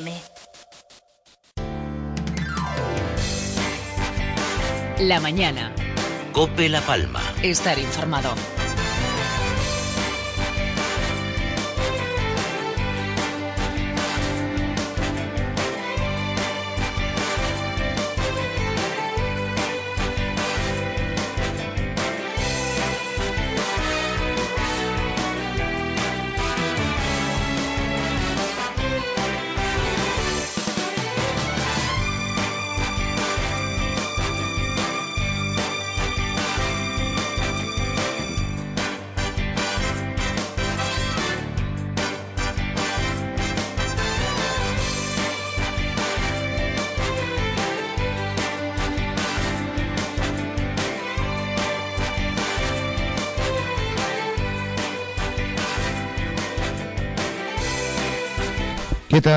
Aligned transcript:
FM. 0.00 0.12
La 5.00 5.20
mañana. 5.20 5.74
Cope 6.32 6.68
La 6.68 6.80
Palma. 6.80 7.22
Estar 7.42 7.78
informado. 7.78 8.34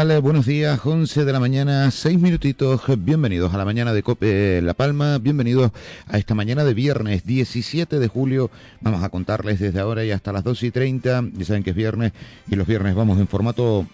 Eh, 0.04 0.18
buenos 0.20 0.46
días, 0.46 0.82
11 0.84 1.24
de 1.24 1.32
la 1.32 1.40
mañana, 1.40 1.90
6 1.90 2.20
minutitos. 2.20 2.82
Bienvenidos 2.98 3.54
a 3.54 3.58
la 3.58 3.64
mañana 3.64 3.94
de 3.94 4.04
Cope 4.04 4.62
La 4.62 4.74
Palma. 4.74 5.18
Bienvenidos 5.18 5.72
a 6.08 6.18
esta 6.18 6.36
mañana 6.36 6.66
de 6.66 6.74
viernes 6.74 7.26
17 7.26 8.00
de 8.00 8.08
julio. 8.10 8.52
Vamos 8.82 9.02
a 9.02 9.08
contarles 9.08 9.62
desde 9.62 9.80
ahora 9.80 10.04
y 10.04 10.12
hasta 10.12 10.34
las 10.34 10.44
2 10.44 10.64
y 10.64 10.72
30. 10.72 11.24
Ya 11.34 11.46
saben 11.46 11.64
que 11.64 11.70
es 11.70 11.76
viernes 11.76 12.12
y 12.50 12.56
los 12.56 12.68
viernes 12.68 12.96
vamos 12.96 13.18
en 13.18 13.30
formato 13.30 13.88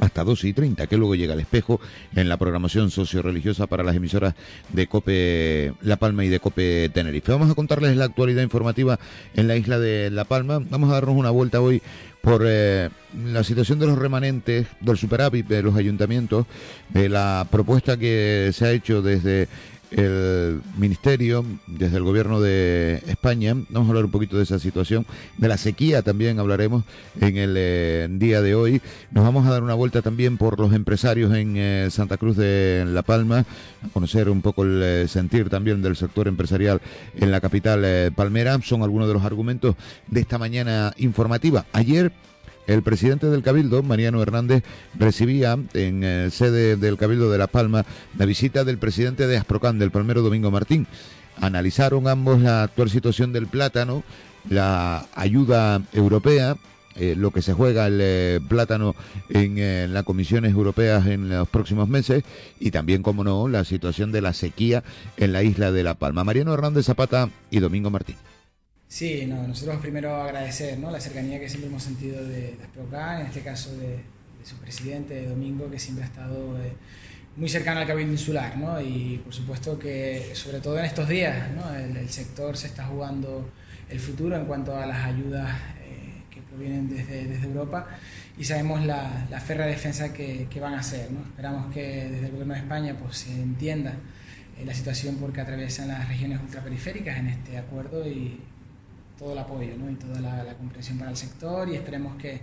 hasta 0.00 0.24
12 0.24 0.48
y 0.48 0.52
30, 0.52 0.86
que 0.86 0.96
luego 0.96 1.14
llega 1.14 1.34
el 1.34 1.40
espejo 1.40 1.80
en 2.14 2.28
la 2.28 2.36
programación 2.36 2.90
socio-religiosa 2.90 3.66
para 3.66 3.84
las 3.84 3.96
emisoras 3.96 4.34
de 4.70 4.86
Cope 4.86 5.72
La 5.80 5.96
Palma 5.96 6.24
y 6.24 6.28
de 6.28 6.40
Cope 6.40 6.90
Tenerife. 6.92 7.32
Vamos 7.32 7.50
a 7.50 7.54
contarles 7.54 7.96
la 7.96 8.04
actualidad 8.04 8.42
informativa 8.42 8.98
en 9.34 9.48
la 9.48 9.56
isla 9.56 9.78
de 9.78 10.10
La 10.10 10.24
Palma. 10.24 10.60
Vamos 10.70 10.90
a 10.90 10.94
darnos 10.94 11.16
una 11.16 11.30
vuelta 11.30 11.60
hoy 11.60 11.82
por 12.22 12.44
eh, 12.46 12.88
la 13.26 13.44
situación 13.44 13.78
de 13.80 13.86
los 13.86 13.98
remanentes 13.98 14.68
del 14.80 14.96
superávit 14.96 15.46
de 15.48 15.62
los 15.62 15.76
ayuntamientos, 15.76 16.46
de 16.88 17.08
la 17.08 17.46
propuesta 17.50 17.96
que 17.96 18.50
se 18.54 18.64
ha 18.64 18.70
hecho 18.70 19.02
desde 19.02 19.48
el 19.96 20.60
Ministerio, 20.76 21.44
desde 21.66 21.96
el 21.96 22.02
Gobierno 22.02 22.40
de 22.40 23.02
España. 23.06 23.54
Vamos 23.70 23.88
a 23.88 23.90
hablar 23.90 24.04
un 24.04 24.10
poquito 24.10 24.36
de 24.36 24.44
esa 24.44 24.58
situación. 24.58 25.06
De 25.38 25.48
la 25.48 25.56
sequía 25.56 26.02
también 26.02 26.38
hablaremos 26.38 26.84
en 27.20 27.36
el 27.36 27.54
eh, 27.56 28.08
día 28.10 28.40
de 28.40 28.54
hoy. 28.54 28.80
Nos 29.10 29.24
vamos 29.24 29.46
a 29.46 29.50
dar 29.50 29.62
una 29.62 29.74
vuelta 29.74 30.02
también 30.02 30.38
por 30.38 30.58
los 30.58 30.72
empresarios 30.72 31.34
en 31.34 31.56
eh, 31.56 31.88
Santa 31.90 32.16
Cruz 32.16 32.36
de 32.36 32.84
La 32.86 33.02
Palma, 33.02 33.44
a 33.82 33.88
conocer 33.92 34.28
un 34.28 34.42
poco 34.42 34.64
el 34.64 34.82
eh, 34.82 35.08
sentir 35.08 35.48
también 35.48 35.82
del 35.82 35.96
sector 35.96 36.28
empresarial 36.28 36.80
en 37.16 37.30
la 37.30 37.40
capital 37.40 38.12
palmera. 38.14 38.58
Son 38.62 38.82
algunos 38.82 39.08
de 39.08 39.14
los 39.14 39.24
argumentos 39.24 39.76
de 40.08 40.20
esta 40.20 40.38
mañana 40.38 40.92
informativa. 40.96 41.66
Ayer 41.72 42.12
el 42.66 42.82
presidente 42.82 43.26
del 43.26 43.42
Cabildo, 43.42 43.82
Mariano 43.82 44.22
Hernández, 44.22 44.62
recibía 44.94 45.58
en 45.74 46.04
eh, 46.04 46.28
sede 46.30 46.76
del 46.76 46.96
Cabildo 46.96 47.30
de 47.30 47.38
La 47.38 47.46
Palma 47.46 47.84
la 48.16 48.26
visita 48.26 48.64
del 48.64 48.78
presidente 48.78 49.26
de 49.26 49.36
Asprocan, 49.36 49.78
del 49.78 49.90
Palmero 49.90 50.22
Domingo 50.22 50.50
Martín. 50.50 50.86
Analizaron 51.40 52.08
ambos 52.08 52.40
la 52.40 52.64
actual 52.64 52.90
situación 52.90 53.32
del 53.32 53.46
plátano, 53.46 54.02
la 54.48 55.06
ayuda 55.14 55.82
europea, 55.92 56.56
eh, 56.94 57.14
lo 57.16 57.30
que 57.30 57.40
se 57.40 57.54
juega 57.54 57.86
el 57.86 57.98
eh, 58.02 58.40
plátano 58.46 58.94
en 59.30 59.94
las 59.94 60.04
comisiones 60.04 60.52
europeas 60.52 61.06
en 61.06 61.30
los 61.30 61.48
próximos 61.48 61.88
meses 61.88 62.22
y 62.60 62.70
también, 62.70 63.02
como 63.02 63.24
no, 63.24 63.48
la 63.48 63.64
situación 63.64 64.12
de 64.12 64.20
la 64.20 64.34
sequía 64.34 64.84
en 65.16 65.32
la 65.32 65.42
isla 65.42 65.72
de 65.72 65.82
La 65.82 65.94
Palma. 65.94 66.22
Mariano 66.22 66.52
Hernández 66.52 66.84
Zapata 66.84 67.30
y 67.50 67.60
Domingo 67.60 67.90
Martín. 67.90 68.16
Sí, 68.92 69.24
no, 69.24 69.48
nosotros 69.48 69.78
primero 69.80 70.14
agradecer 70.16 70.78
¿no? 70.78 70.90
la 70.90 71.00
cercanía 71.00 71.40
que 71.40 71.48
siempre 71.48 71.70
hemos 71.70 71.82
sentido 71.82 72.22
de, 72.22 72.58
de 72.58 73.20
en 73.20 73.26
este 73.26 73.40
caso 73.40 73.74
de, 73.78 74.00
su 74.44 74.56
presidente, 74.56 75.14
de 75.14 75.28
Domingo, 75.28 75.70
que 75.70 75.78
siempre 75.78 76.04
ha 76.04 76.08
estado 76.08 76.58
eh, 76.62 76.74
muy 77.36 77.48
cercano 77.48 77.80
al 77.80 77.86
Cabildo 77.86 78.12
Insular. 78.12 78.58
¿no? 78.58 78.78
Y 78.82 79.18
por 79.24 79.32
supuesto 79.32 79.78
que, 79.78 80.32
sobre 80.34 80.60
todo 80.60 80.78
en 80.78 80.84
estos 80.84 81.08
días, 81.08 81.50
¿no? 81.52 81.74
el, 81.74 82.06
sector 82.10 82.54
se 82.54 82.66
está 82.66 82.84
jugando 82.84 83.50
el 83.88 83.98
futuro 83.98 84.36
en 84.36 84.44
cuanto 84.44 84.76
a 84.76 84.84
las 84.84 85.06
ayudas 85.06 85.56
eh, 85.80 86.24
que 86.30 86.42
provienen 86.42 86.90
desde, 86.90 87.24
desde, 87.24 87.46
Europa 87.46 87.86
y 88.36 88.44
sabemos 88.44 88.84
la, 88.84 89.26
la 89.30 89.40
férrea 89.40 89.68
defensa 89.68 90.12
que, 90.12 90.48
que, 90.50 90.60
van 90.60 90.74
a 90.74 90.80
hacer. 90.80 91.10
¿no? 91.10 91.20
Esperamos 91.22 91.72
que 91.72 91.80
desde 91.80 92.26
el 92.26 92.32
Gobierno 92.32 92.52
de 92.52 92.60
España 92.60 92.94
pues, 93.02 93.16
se 93.16 93.32
entienda 93.32 93.94
eh, 94.58 94.66
la 94.66 94.74
situación 94.74 95.16
porque 95.16 95.40
atraviesan 95.40 95.88
las 95.88 96.06
regiones 96.08 96.42
ultraperiféricas 96.42 97.16
en 97.16 97.28
este 97.28 97.56
acuerdo 97.56 98.06
y 98.06 98.38
todo 99.18 99.32
el 99.32 99.38
apoyo 99.38 99.72
¿no? 99.78 99.90
y 99.90 99.94
toda 99.94 100.20
la, 100.20 100.54
comprensión 100.54 100.98
para 100.98 101.10
el 101.10 101.16
sector 101.16 101.68
y 101.68 101.76
esperemos 101.76 102.16
que 102.16 102.40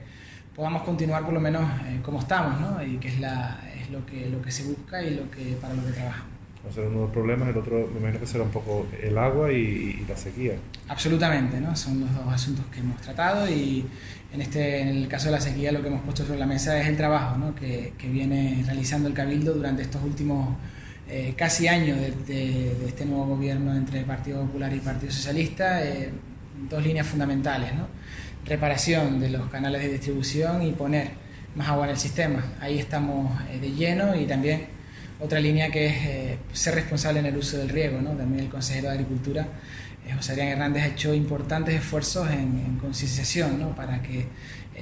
podamos 0.56 0.84
continuar 0.84 1.24
por 1.24 1.34
lo 1.34 1.40
menos 1.40 1.64
eh, 1.86 2.00
como 2.04 2.20
estamos 2.20 2.60
¿no? 2.60 2.84
y 2.84 2.98
que 2.98 3.10
es, 3.10 3.20
la, 3.20 3.60
es 3.80 3.90
lo, 3.90 4.06
que, 4.06 4.30
lo 4.30 4.42
que 4.42 4.52
se 4.52 4.64
busca 4.64 5.02
y 5.04 5.16
lo 5.16 5.30
que, 5.32 5.58
para 5.62 5.74
lo 5.74 5.86
que 5.86 5.92
trabajamos. 5.92 6.40
Va 6.66 6.70
a 6.70 6.74
ser 6.74 6.88
uno 6.88 6.96
de 6.96 7.02
los 7.04 7.12
problemas, 7.12 7.48
el 7.48 7.58
otro 7.58 7.90
me 7.94 8.00
imagino 8.00 8.20
que 8.20 8.28
será 8.28 8.44
un 8.44 8.50
poco 8.50 8.86
el 9.02 9.18
agua 9.18 9.52
y, 9.52 10.06
la 10.08 10.18
sequía. 10.18 10.56
Absolutamente, 10.90 11.62
¿no? 11.62 11.74
son 11.76 12.02
los 12.02 12.14
dos 12.14 12.34
asuntos 12.34 12.66
que 12.66 12.82
hemos 12.82 13.00
tratado 13.02 13.50
y 13.50 13.86
en, 14.34 14.42
este, 14.42 14.82
en 14.82 14.90
el 14.90 15.08
caso 15.08 15.28
de 15.28 15.32
la 15.32 15.42
sequía 15.42 15.72
lo 15.72 15.82
que 15.82 15.88
hemos 15.88 16.02
puesto 16.02 16.26
sobre 16.26 16.38
la 16.38 16.46
mesa 16.46 16.80
es 16.80 16.88
el 16.88 16.98
trabajo 16.98 17.38
¿no? 17.38 17.56
que, 17.56 17.94
que 17.98 18.10
viene 18.10 18.62
realizando 18.66 19.08
el 19.08 19.14
Cabildo 19.14 19.54
durante 19.54 19.84
estos 19.84 20.04
últimos 20.04 20.58
eh, 21.12 21.34
casi 21.36 21.68
años 21.68 22.00
de, 22.00 22.12
de, 22.12 22.86
este 22.86 23.04
nuevo 23.04 23.26
gobierno 23.26 23.76
entre 23.76 24.00
el 24.00 24.06
Partido 24.06 24.42
Popular 24.42 24.72
y 24.72 24.76
el 24.76 24.82
Partido 24.82 25.12
Socialista. 25.12 25.84
Eh, 25.84 26.12
dos 26.68 26.84
líneas 26.84 27.08
fundamentales, 27.08 27.74
¿no? 27.76 27.88
reparación 28.46 29.20
de 29.20 29.30
los 29.30 29.48
canales 29.50 29.82
de 29.82 29.90
distribución 29.90 30.64
y 30.64 30.72
poner 30.72 31.12
más 31.56 31.70
agua 31.70 31.86
en 31.86 31.92
el 31.92 31.98
sistema. 31.98 32.44
Ahí 32.60 32.80
estamos 32.80 33.32
eh, 33.52 33.60
de 33.60 33.72
lleno 33.72 34.16
y 34.16 34.26
también 34.26 34.68
otra 35.20 35.40
línea 35.40 35.70
que 35.70 35.88
es 35.88 35.96
eh, 36.06 36.38
ser 36.54 36.76
responsable 36.76 37.20
en 37.20 37.28
el 37.28 37.38
uso 37.38 37.58
del 37.58 37.70
riego. 37.70 38.02
¿no? 38.02 38.12
También 38.12 38.46
el 38.46 38.50
consejero 38.50 38.88
de 38.88 38.96
Agricultura, 38.96 39.48
eh, 40.06 40.14
José 40.16 40.32
Adrián 40.32 40.50
Hernández, 40.50 40.84
ha 40.84 40.88
hecho 40.88 41.14
importantes 41.14 41.76
esfuerzos 41.76 42.30
en, 42.32 42.78
concienciación 42.80 43.60
¿no? 43.60 43.76
para 43.76 44.02
que 44.02 44.28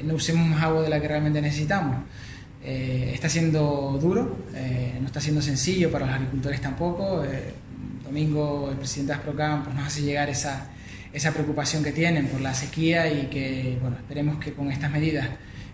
no 0.03 0.13
usemos 0.13 0.47
más 0.47 0.61
agua 0.63 0.83
de 0.83 0.89
la 0.89 1.01
que 1.01 1.07
realmente 1.07 1.41
necesitamos. 1.41 1.97
está 2.63 3.27
siendo 3.27 3.97
duro, 3.99 4.38
no 5.01 5.07
está 5.07 5.19
siendo 5.19 5.41
sencillo 5.41 5.89
para 5.91 6.05
los 6.05 6.13
agricultores 6.13 6.61
tampoco. 6.61 7.23
domingo 8.03 8.69
el 8.69 8.77
presidente 8.77 9.13
de 9.13 9.17
Asprocam 9.17 9.63
pues, 9.63 9.75
nos 9.75 9.88
hace 9.88 10.03
llegar 10.03 10.29
esa, 10.29 10.69
esa 11.13 11.34
preocupación 11.34 11.84
que 11.84 11.91
tienen 11.91 12.28
por 12.28 12.41
la 12.41 12.53
sequía 12.53 13.12
y 13.12 13.28
que, 13.28 13.78
bueno, 13.81 13.97
esperemos 13.97 14.38
que 14.38 14.53
con 14.53 14.72
estas 14.72 14.91
medidas 14.91 15.29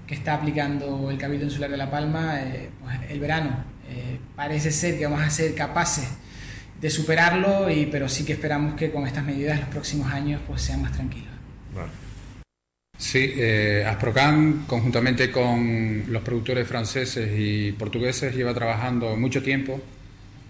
que 0.08 0.16
está 0.16 0.36
aplicando 0.36 1.10
el 1.10 1.18
Cabildo 1.18 1.46
Insular 1.46 1.70
de 1.70 1.78
La 1.78 1.90
Palma, 1.90 2.42
eh, 2.42 2.70
pues 2.82 2.98
el 3.10 3.20
verano 3.20 3.64
eh, 3.90 4.20
parece 4.36 4.72
ser 4.72 4.98
que 4.98 5.06
vamos 5.06 5.22
a 5.22 5.30
ser 5.30 5.54
capaces 5.56 6.08
de 6.80 6.90
superarlo, 6.90 7.70
y, 7.70 7.86
pero 7.86 8.10
sí 8.10 8.26
que 8.26 8.34
esperamos 8.34 8.76
que 8.76 8.92
con 8.92 9.08
estas 9.08 9.24
medidas 9.24 9.60
los 9.60 9.70
próximos 9.70 10.12
años 10.12 10.42
pues 10.46 10.62
sean 10.62 10.82
más 10.82 10.92
tranquilos. 10.92 11.30
Sí, 12.98 13.34
eh, 13.36 13.86
Asprocan, 13.88 14.66
conjuntamente 14.68 15.32
con 15.32 16.06
los 16.08 16.22
productores 16.22 16.68
franceses 16.68 17.30
y 17.38 17.72
portugueses, 17.74 18.36
lleva 18.36 18.54
trabajando 18.54 19.16
mucho 19.16 19.42
tiempo, 19.42 19.82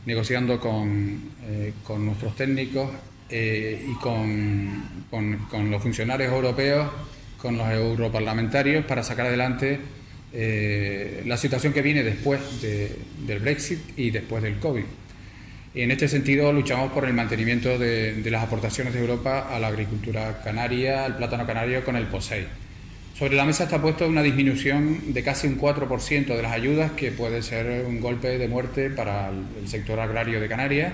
negociando 0.06 0.60
con, 0.60 1.32
eh, 1.48 1.74
con 1.84 2.06
nuestros 2.06 2.36
técnicos 2.36 2.90
eh, 3.36 3.88
y 3.90 3.96
con, 3.96 5.08
con, 5.10 5.72
los 5.72 5.82
funcionarios 5.82 6.32
europeos, 6.32 6.88
con 7.42 7.58
los 7.58 7.68
europarlamentarios, 7.68 8.86
para 8.86 9.02
sacar 9.02 9.26
adelante 9.26 9.80
eh, 10.32 11.24
la 11.26 11.36
situación 11.36 11.74
que 11.74 11.82
viene 11.82 12.04
después 12.04 12.40
del 12.62 13.40
Brexit 13.40 13.80
y 13.98 14.12
después 14.12 14.44
del 14.44 14.60
COVID. 14.60 14.84
En 15.74 15.90
este 15.90 16.08
sentido, 16.08 16.54
luchamos 16.54 16.92
por 16.92 17.06
el 17.06 17.16
mantenimiento 17.16 17.80
de, 17.80 18.22
las 18.30 18.44
aportaciones 18.44 18.94
de 18.94 19.00
Europa 19.00 19.48
a 19.50 19.58
la 19.58 19.70
agricultura 19.70 20.44
canaria, 20.44 21.04
al 21.04 21.18
plátano 21.18 21.48
canario 21.48 21.84
con 21.84 21.96
el 21.96 22.06
POSEI. 22.06 22.46
Sobre 23.18 23.36
la 23.36 23.46
mesa 23.46 23.64
está 23.64 23.82
puesto 23.82 24.08
una 24.08 24.22
disminución 24.22 25.12
de 25.12 25.24
casi 25.24 25.48
un 25.48 25.60
4% 25.60 26.28
de 26.28 26.42
las 26.44 26.52
ayudas, 26.52 26.92
que 26.92 27.12
puede 27.12 27.42
ser 27.42 27.84
un 27.88 28.00
golpe 28.00 28.38
de 28.38 28.48
muerte 28.48 28.92
para 28.92 29.30
el 29.30 29.68
sector 29.68 30.00
agrario 30.00 30.40
de 30.40 30.48
Canarias 30.48 30.94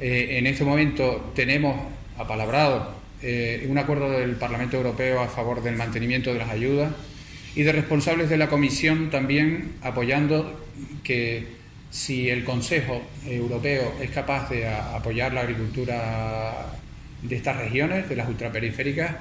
eh, 0.00 0.38
en 0.38 0.46
este 0.46 0.64
momento 0.64 1.32
tenemos 1.34 1.76
apalabrado 2.18 2.94
eh, 3.22 3.66
un 3.68 3.78
acuerdo 3.78 4.10
del 4.10 4.36
Parlamento 4.36 4.76
Europeo 4.76 5.20
a 5.20 5.28
favor 5.28 5.62
del 5.62 5.76
mantenimiento 5.76 6.32
de 6.32 6.38
las 6.38 6.50
ayudas 6.50 6.92
y 7.54 7.62
de 7.62 7.72
responsables 7.72 8.28
de 8.28 8.36
la 8.36 8.48
Comisión 8.48 9.10
también 9.10 9.72
apoyando 9.82 10.66
que 11.02 11.56
si 11.90 12.28
el 12.28 12.44
Consejo 12.44 13.00
Europeo 13.26 13.94
es 14.02 14.10
capaz 14.10 14.50
de 14.50 14.68
apoyar 14.68 15.32
la 15.32 15.40
agricultura 15.40 16.66
de 17.22 17.36
estas 17.36 17.56
regiones, 17.56 18.08
de 18.08 18.16
las 18.16 18.28
ultraperiféricas, 18.28 19.12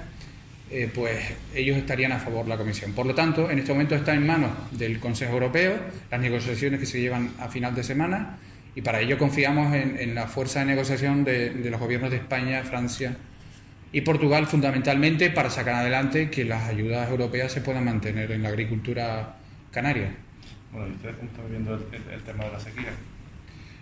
eh, 0.69 0.89
pues 0.93 1.19
ellos 1.53 1.77
estarían 1.77 2.11
a 2.11 2.19
favor 2.19 2.43
de 2.43 2.49
la 2.49 2.57
Comisión. 2.57 2.91
Por 2.93 3.05
lo 3.05 3.15
tanto, 3.15 3.49
en 3.49 3.59
este 3.59 3.71
momento 3.71 3.95
está 3.95 4.13
en 4.13 4.25
manos 4.25 4.51
del 4.71 4.99
Consejo 4.99 5.33
Europeo 5.33 5.77
las 6.11 6.19
negociaciones 6.19 6.79
que 6.79 6.85
se 6.85 6.99
llevan 6.99 7.31
a 7.39 7.47
final 7.47 7.73
de 7.75 7.83
semana 7.83 8.39
y 8.75 8.81
para 8.81 8.99
ello 8.99 9.17
confiamos 9.17 9.73
en, 9.73 10.13
la 10.13 10.27
fuerza 10.27 10.59
de 10.59 10.65
negociación 10.65 11.23
de, 11.23 11.51
los 11.71 11.79
gobiernos 11.79 12.11
de 12.11 12.17
España, 12.17 12.61
Francia 12.63 13.15
y 13.93 14.01
Portugal 14.01 14.47
fundamentalmente 14.47 15.29
para 15.29 15.49
sacar 15.49 15.75
adelante 15.75 16.29
que 16.29 16.43
las 16.43 16.67
ayudas 16.67 17.09
europeas 17.09 17.53
se 17.53 17.61
puedan 17.61 17.85
mantener 17.85 18.31
en 18.33 18.43
la 18.43 18.49
agricultura 18.49 19.37
canaria. 19.71 20.09
Bueno, 20.73 20.89
¿y 20.89 20.91
ustedes 20.91 21.15
cómo 21.15 21.29
están 21.29 21.49
viendo 21.49 21.73
el, 21.73 22.21
tema 22.23 22.43
de 22.43 22.51
la 22.51 22.59
sequía? 22.59 22.91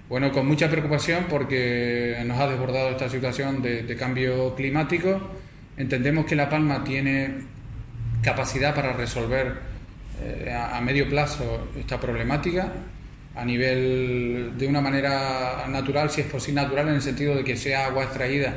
Bueno, 0.08 0.32
con 0.32 0.46
mucha 0.46 0.70
preocupación 0.70 1.26
porque 1.28 2.22
nos 2.28 2.40
ha 2.40 2.48
desbordado 2.48 2.92
esta 2.92 3.10
situación 3.10 3.64
de, 3.64 3.96
cambio 3.98 4.54
climático. 4.54 5.20
Entendemos 5.76 6.26
que 6.26 6.36
La 6.36 6.50
Palma 6.50 6.84
tiene 6.84 7.32
capacidad 8.22 8.76
para 8.76 8.94
resolver 8.94 9.56
eh, 10.22 10.54
a, 10.54 10.80
medio 10.82 11.10
plazo 11.10 11.68
esta 11.80 12.00
problemática 12.00 12.72
a 13.36 13.46
nivel 13.46 14.54
de 14.58 14.68
una 14.68 14.82
manera 14.82 15.66
natural, 15.68 16.10
si 16.10 16.22
es 16.22 16.28
posible 16.28 16.62
natural, 16.62 16.90
en 16.90 16.96
el 16.96 17.02
sentido 17.02 17.36
de 17.36 17.44
que 17.44 17.58
sea 17.58 17.88
agua 17.88 18.04
extraída 18.04 18.56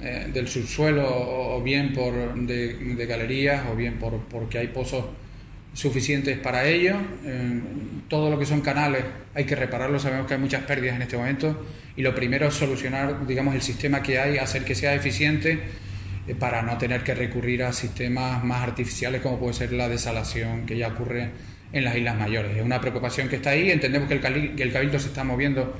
eh, 0.00 0.28
del 0.32 0.48
subsuelo 0.48 1.06
o, 1.06 1.62
bien 1.62 1.92
por 1.92 2.34
de, 2.34 3.06
galerías 3.06 3.64
o 3.70 3.76
bien 3.76 3.98
por 3.98 4.18
porque 4.24 4.58
hay 4.58 4.68
pozos 4.68 5.04
suficientes 5.74 6.38
para 6.38 6.66
ello. 6.66 6.96
Eh, 7.24 7.60
todo 8.08 8.30
lo 8.30 8.38
que 8.38 8.46
son 8.46 8.60
canales 8.60 9.04
hay 9.34 9.44
que 9.44 9.56
repararlo, 9.56 9.98
sabemos 9.98 10.26
que 10.26 10.34
hay 10.34 10.40
muchas 10.40 10.62
pérdidas 10.64 10.96
en 10.96 11.02
este 11.02 11.16
momento 11.16 11.64
y 11.96 12.02
lo 12.02 12.14
primero 12.14 12.48
es 12.48 12.54
solucionar, 12.54 13.26
digamos, 13.26 13.54
el 13.54 13.62
sistema 13.62 14.02
que 14.02 14.18
hay, 14.18 14.38
hacer 14.38 14.64
que 14.64 14.74
sea 14.74 14.94
eficiente 14.94 15.60
eh, 16.26 16.34
para 16.34 16.62
no 16.62 16.78
tener 16.78 17.04
que 17.04 17.14
recurrir 17.14 17.62
a 17.62 17.72
sistemas 17.72 18.42
más 18.42 18.62
artificiales 18.62 19.20
como 19.20 19.38
puede 19.38 19.52
ser 19.52 19.72
la 19.72 19.88
desalación 19.88 20.64
que 20.64 20.78
ya 20.78 20.88
ocurre 20.88 21.30
en 21.72 21.84
las 21.84 21.96
Islas 21.96 22.18
Mayores. 22.18 22.56
Es 22.56 22.62
una 22.64 22.80
preocupación 22.80 23.28
que 23.28 23.36
está 23.36 23.50
ahí, 23.50 23.70
entendemos 23.70 24.08
que 24.08 24.14
el, 24.14 24.54
que 24.54 24.62
el 24.62 24.72
Cabildo 24.72 24.98
se 24.98 25.08
está 25.08 25.24
moviendo 25.24 25.74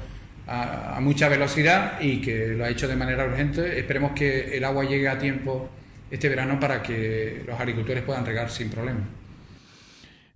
a, 0.47 0.97
a, 0.97 1.01
mucha 1.01 1.29
velocidad 1.29 2.01
y 2.01 2.21
que 2.21 2.49
lo 2.49 2.65
ha 2.65 2.71
hecho 2.71 2.89
de 2.89 2.97
manera 2.97 3.25
urgente. 3.25 3.79
Esperemos 3.79 4.13
que 4.13 4.57
el 4.57 4.65
agua 4.65 4.85
llegue 4.85 5.09
a 5.09 5.19
tiempo 5.19 5.69
este 6.11 6.29
verano 6.29 6.61
para 6.61 6.83
que 6.83 7.43
los 7.47 7.59
agricultores 7.59 8.03
puedan 8.03 8.25
regar 8.27 8.51
sin 8.51 8.71
problema. 8.71 9.01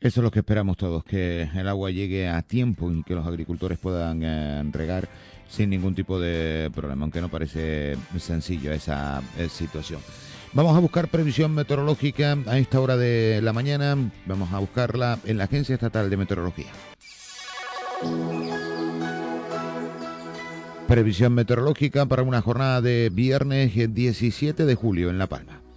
Eso 0.00 0.20
es 0.20 0.24
lo 0.24 0.30
que 0.30 0.38
esperamos 0.40 0.76
todos, 0.76 1.02
que 1.02 1.48
el 1.54 1.68
agua 1.68 1.90
llegue 1.90 2.28
a 2.28 2.42
tiempo 2.42 2.90
y 2.92 3.02
que 3.02 3.16
los 3.16 3.26
agricultores 3.26 3.78
puedan 3.78 4.22
eh, 4.22 4.62
regar 4.70 5.08
sin 5.48 5.70
ningún 5.70 5.94
tipo 5.94 6.20
de 6.20 6.70
problema, 6.72 7.02
aunque 7.02 7.20
no 7.20 7.28
parece 7.28 7.96
sencillo 8.16 8.72
esa, 8.72 9.20
esa 9.36 9.48
situación. 9.48 10.00
Vamos 10.54 10.76
a 10.76 10.80
buscar 10.80 11.08
previsión 11.08 11.54
meteorológica 11.54 12.36
a 12.46 12.58
esta 12.58 12.80
hora 12.80 12.96
de 12.96 13.40
la 13.42 13.52
mañana. 13.52 13.96
Vamos 14.26 14.52
a 14.52 14.58
buscarla 14.58 15.18
en 15.24 15.38
la 15.38 15.44
Agencia 15.44 15.74
Estatal 15.74 16.08
de 16.08 16.16
Meteorología. 16.16 16.66
Previsión 20.86 21.34
meteorológica 21.34 22.06
para 22.06 22.22
una 22.22 22.40
jornada 22.40 22.80
de 22.80 23.10
viernes 23.12 23.72
17 23.74 24.64
de 24.64 24.74
julio 24.74 25.10
en 25.10 25.18
La 25.18 25.26
Palma. 25.26 25.67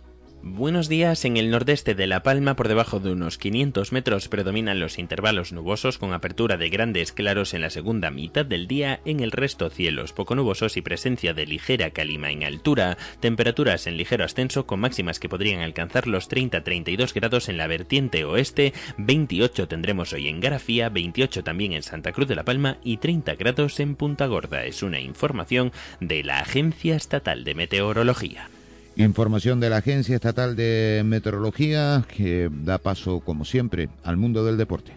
Buenos 0.43 0.89
días. 0.89 1.23
En 1.25 1.38
el 1.38 1.51
nordeste 1.51 1.93
de 1.93 2.07
La 2.07 2.23
Palma, 2.23 2.55
por 2.55 2.67
debajo 2.67 2.99
de 2.99 3.11
unos 3.11 3.38
500 3.38 3.91
metros, 3.91 4.27
predominan 4.27 4.79
los 4.79 4.97
intervalos 4.97 5.53
nubosos 5.53 5.99
con 5.99 6.13
apertura 6.13 6.57
de 6.57 6.71
grandes 6.71 7.11
claros 7.11 7.53
en 7.53 7.61
la 7.61 7.69
segunda 7.69 8.09
mitad 8.09 8.43
del 8.43 8.65
día. 8.65 9.01
En 9.05 9.19
el 9.19 9.31
resto, 9.31 9.69
cielos 9.69 10.13
poco 10.13 10.33
nubosos 10.33 10.77
y 10.77 10.81
presencia 10.81 11.35
de 11.35 11.45
ligera 11.45 11.91
calima 11.91 12.31
en 12.31 12.43
altura. 12.43 12.97
Temperaturas 13.19 13.85
en 13.85 13.97
ligero 13.97 14.25
ascenso 14.25 14.65
con 14.65 14.79
máximas 14.79 15.19
que 15.19 15.29
podrían 15.29 15.61
alcanzar 15.61 16.07
los 16.07 16.27
30-32 16.27 17.13
grados 17.13 17.47
en 17.47 17.57
la 17.57 17.67
vertiente 17.67 18.25
oeste. 18.25 18.73
28 18.97 19.67
tendremos 19.67 20.11
hoy 20.11 20.27
en 20.27 20.39
Garafía, 20.39 20.89
28 20.89 21.43
también 21.43 21.73
en 21.73 21.83
Santa 21.83 22.13
Cruz 22.13 22.27
de 22.27 22.35
La 22.35 22.45
Palma 22.45 22.77
y 22.83 22.97
30 22.97 23.35
grados 23.35 23.79
en 23.79 23.95
Punta 23.95 24.25
Gorda. 24.25 24.65
Es 24.65 24.81
una 24.81 24.99
información 24.99 25.71
de 25.99 26.23
la 26.23 26.39
Agencia 26.39 26.95
Estatal 26.95 27.43
de 27.43 27.53
Meteorología. 27.53 28.49
Información 28.95 29.59
de 29.59 29.69
la 29.69 29.77
Agencia 29.77 30.15
Estatal 30.15 30.55
de 30.55 31.01
Meteorología 31.05 32.05
que 32.13 32.49
da 32.51 32.77
paso, 32.77 33.21
como 33.21 33.45
siempre, 33.45 33.89
al 34.03 34.17
mundo 34.17 34.43
del 34.43 34.57
deporte. 34.57 34.93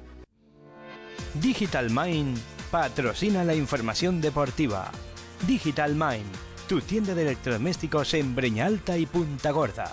Digital 1.40 1.90
Mind 1.90 2.38
patrocina 2.70 3.44
la 3.44 3.54
información 3.54 4.20
deportiva. 4.20 4.90
Digital 5.46 5.94
Mind, 5.94 6.26
tu 6.68 6.80
tienda 6.80 7.14
de 7.14 7.22
electrodomésticos 7.22 8.14
en 8.14 8.34
Breña 8.34 8.66
Alta 8.66 8.98
y 8.98 9.06
Punta 9.06 9.52
Gorda. 9.52 9.92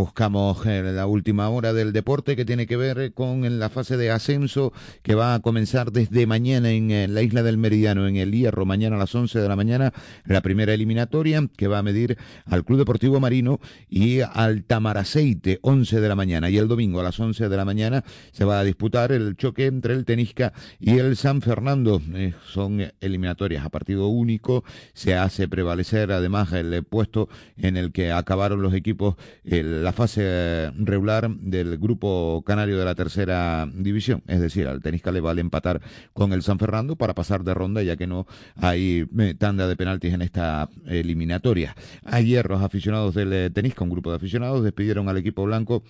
Buscamos 0.00 0.64
eh, 0.64 0.82
la 0.82 1.06
última 1.06 1.50
hora 1.50 1.74
del 1.74 1.92
deporte 1.92 2.34
que 2.34 2.46
tiene 2.46 2.66
que 2.66 2.78
ver 2.78 3.12
con 3.12 3.58
la 3.58 3.68
fase 3.68 3.98
de 3.98 4.10
ascenso 4.10 4.72
que 5.02 5.14
va 5.14 5.34
a 5.34 5.40
comenzar 5.40 5.92
desde 5.92 6.26
mañana 6.26 6.70
en 6.70 6.90
eh, 6.90 7.06
la 7.06 7.20
isla 7.20 7.42
del 7.42 7.58
Meridiano, 7.58 8.08
en 8.08 8.16
el 8.16 8.32
Hierro, 8.32 8.64
mañana 8.64 8.96
a 8.96 8.98
las 8.98 9.14
11 9.14 9.38
de 9.38 9.46
la 9.46 9.56
mañana, 9.56 9.92
la 10.24 10.40
primera 10.40 10.72
eliminatoria 10.72 11.46
que 11.54 11.68
va 11.68 11.80
a 11.80 11.82
medir 11.82 12.16
al 12.46 12.64
Club 12.64 12.78
Deportivo 12.78 13.20
Marino 13.20 13.60
y 13.90 14.20
al 14.20 14.64
Tamaraceite, 14.64 15.58
11 15.60 16.00
de 16.00 16.08
la 16.08 16.14
mañana. 16.14 16.48
Y 16.48 16.56
el 16.56 16.66
domingo 16.66 17.00
a 17.00 17.02
las 17.02 17.20
11 17.20 17.50
de 17.50 17.56
la 17.58 17.66
mañana 17.66 18.02
se 18.32 18.46
va 18.46 18.58
a 18.58 18.64
disputar 18.64 19.12
el 19.12 19.36
choque 19.36 19.66
entre 19.66 19.92
el 19.92 20.06
Tenisca 20.06 20.54
y 20.78 20.96
el 20.96 21.14
San 21.18 21.42
Fernando. 21.42 22.00
Eh, 22.14 22.32
son 22.50 22.90
eliminatorias 23.02 23.66
a 23.66 23.68
partido 23.68 24.08
único. 24.08 24.64
Se 24.94 25.14
hace 25.14 25.46
prevalecer 25.46 26.10
además 26.10 26.54
el 26.54 26.84
puesto 26.84 27.28
en 27.58 27.76
el 27.76 27.92
que 27.92 28.12
acabaron 28.12 28.62
los 28.62 28.72
equipos. 28.72 29.16
El 29.44 29.89
la 29.90 29.94
fase 29.94 30.70
regular 30.78 31.28
del 31.28 31.76
grupo 31.76 32.44
canario 32.46 32.78
de 32.78 32.84
la 32.84 32.94
tercera 32.94 33.68
división. 33.74 34.22
Es 34.28 34.40
decir, 34.40 34.68
al 34.68 34.80
Tenisca 34.80 35.10
le 35.10 35.20
vale 35.20 35.40
empatar 35.40 35.80
con 36.12 36.32
el 36.32 36.44
San 36.44 36.60
Fernando 36.60 36.94
para 36.94 37.12
pasar 37.12 37.42
de 37.42 37.54
ronda, 37.54 37.82
ya 37.82 37.96
que 37.96 38.06
no 38.06 38.24
hay 38.54 39.04
eh, 39.18 39.34
tanda 39.36 39.66
de 39.66 39.74
penaltis 39.74 40.14
en 40.14 40.22
esta 40.22 40.68
eliminatoria. 40.86 41.74
Ayer 42.04 42.48
los 42.48 42.62
aficionados 42.62 43.16
del 43.16 43.32
eh, 43.32 43.50
Tenisca, 43.50 43.82
un 43.82 43.90
grupo 43.90 44.10
de 44.10 44.16
aficionados, 44.18 44.62
despidieron 44.62 45.08
al 45.08 45.16
equipo 45.16 45.44
blanco 45.44 45.82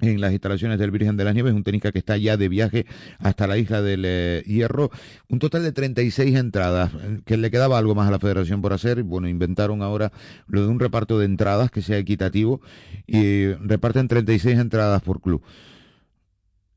en 0.00 0.20
las 0.20 0.32
instalaciones 0.32 0.78
del 0.78 0.90
Virgen 0.90 1.16
de 1.16 1.24
las 1.24 1.34
Nieves, 1.34 1.54
un 1.54 1.64
tenista 1.64 1.92
que 1.92 1.98
está 1.98 2.16
ya 2.16 2.36
de 2.36 2.48
viaje 2.48 2.86
hasta 3.18 3.46
la 3.46 3.56
isla 3.56 3.80
del 3.82 4.02
eh, 4.04 4.42
Hierro, 4.46 4.90
un 5.28 5.38
total 5.38 5.62
de 5.62 5.72
36 5.72 6.36
entradas, 6.36 6.92
eh, 6.94 7.20
que 7.24 7.36
le 7.36 7.50
quedaba 7.50 7.78
algo 7.78 7.94
más 7.94 8.08
a 8.08 8.10
la 8.10 8.18
federación 8.18 8.60
por 8.60 8.72
hacer, 8.72 9.02
bueno, 9.02 9.28
inventaron 9.28 9.82
ahora 9.82 10.12
lo 10.46 10.62
de 10.62 10.68
un 10.68 10.80
reparto 10.80 11.18
de 11.18 11.24
entradas 11.24 11.70
que 11.70 11.82
sea 11.82 11.98
equitativo 11.98 12.60
y 13.06 13.52
reparten 13.52 14.08
36 14.08 14.58
entradas 14.58 15.02
por 15.02 15.20
club. 15.20 15.42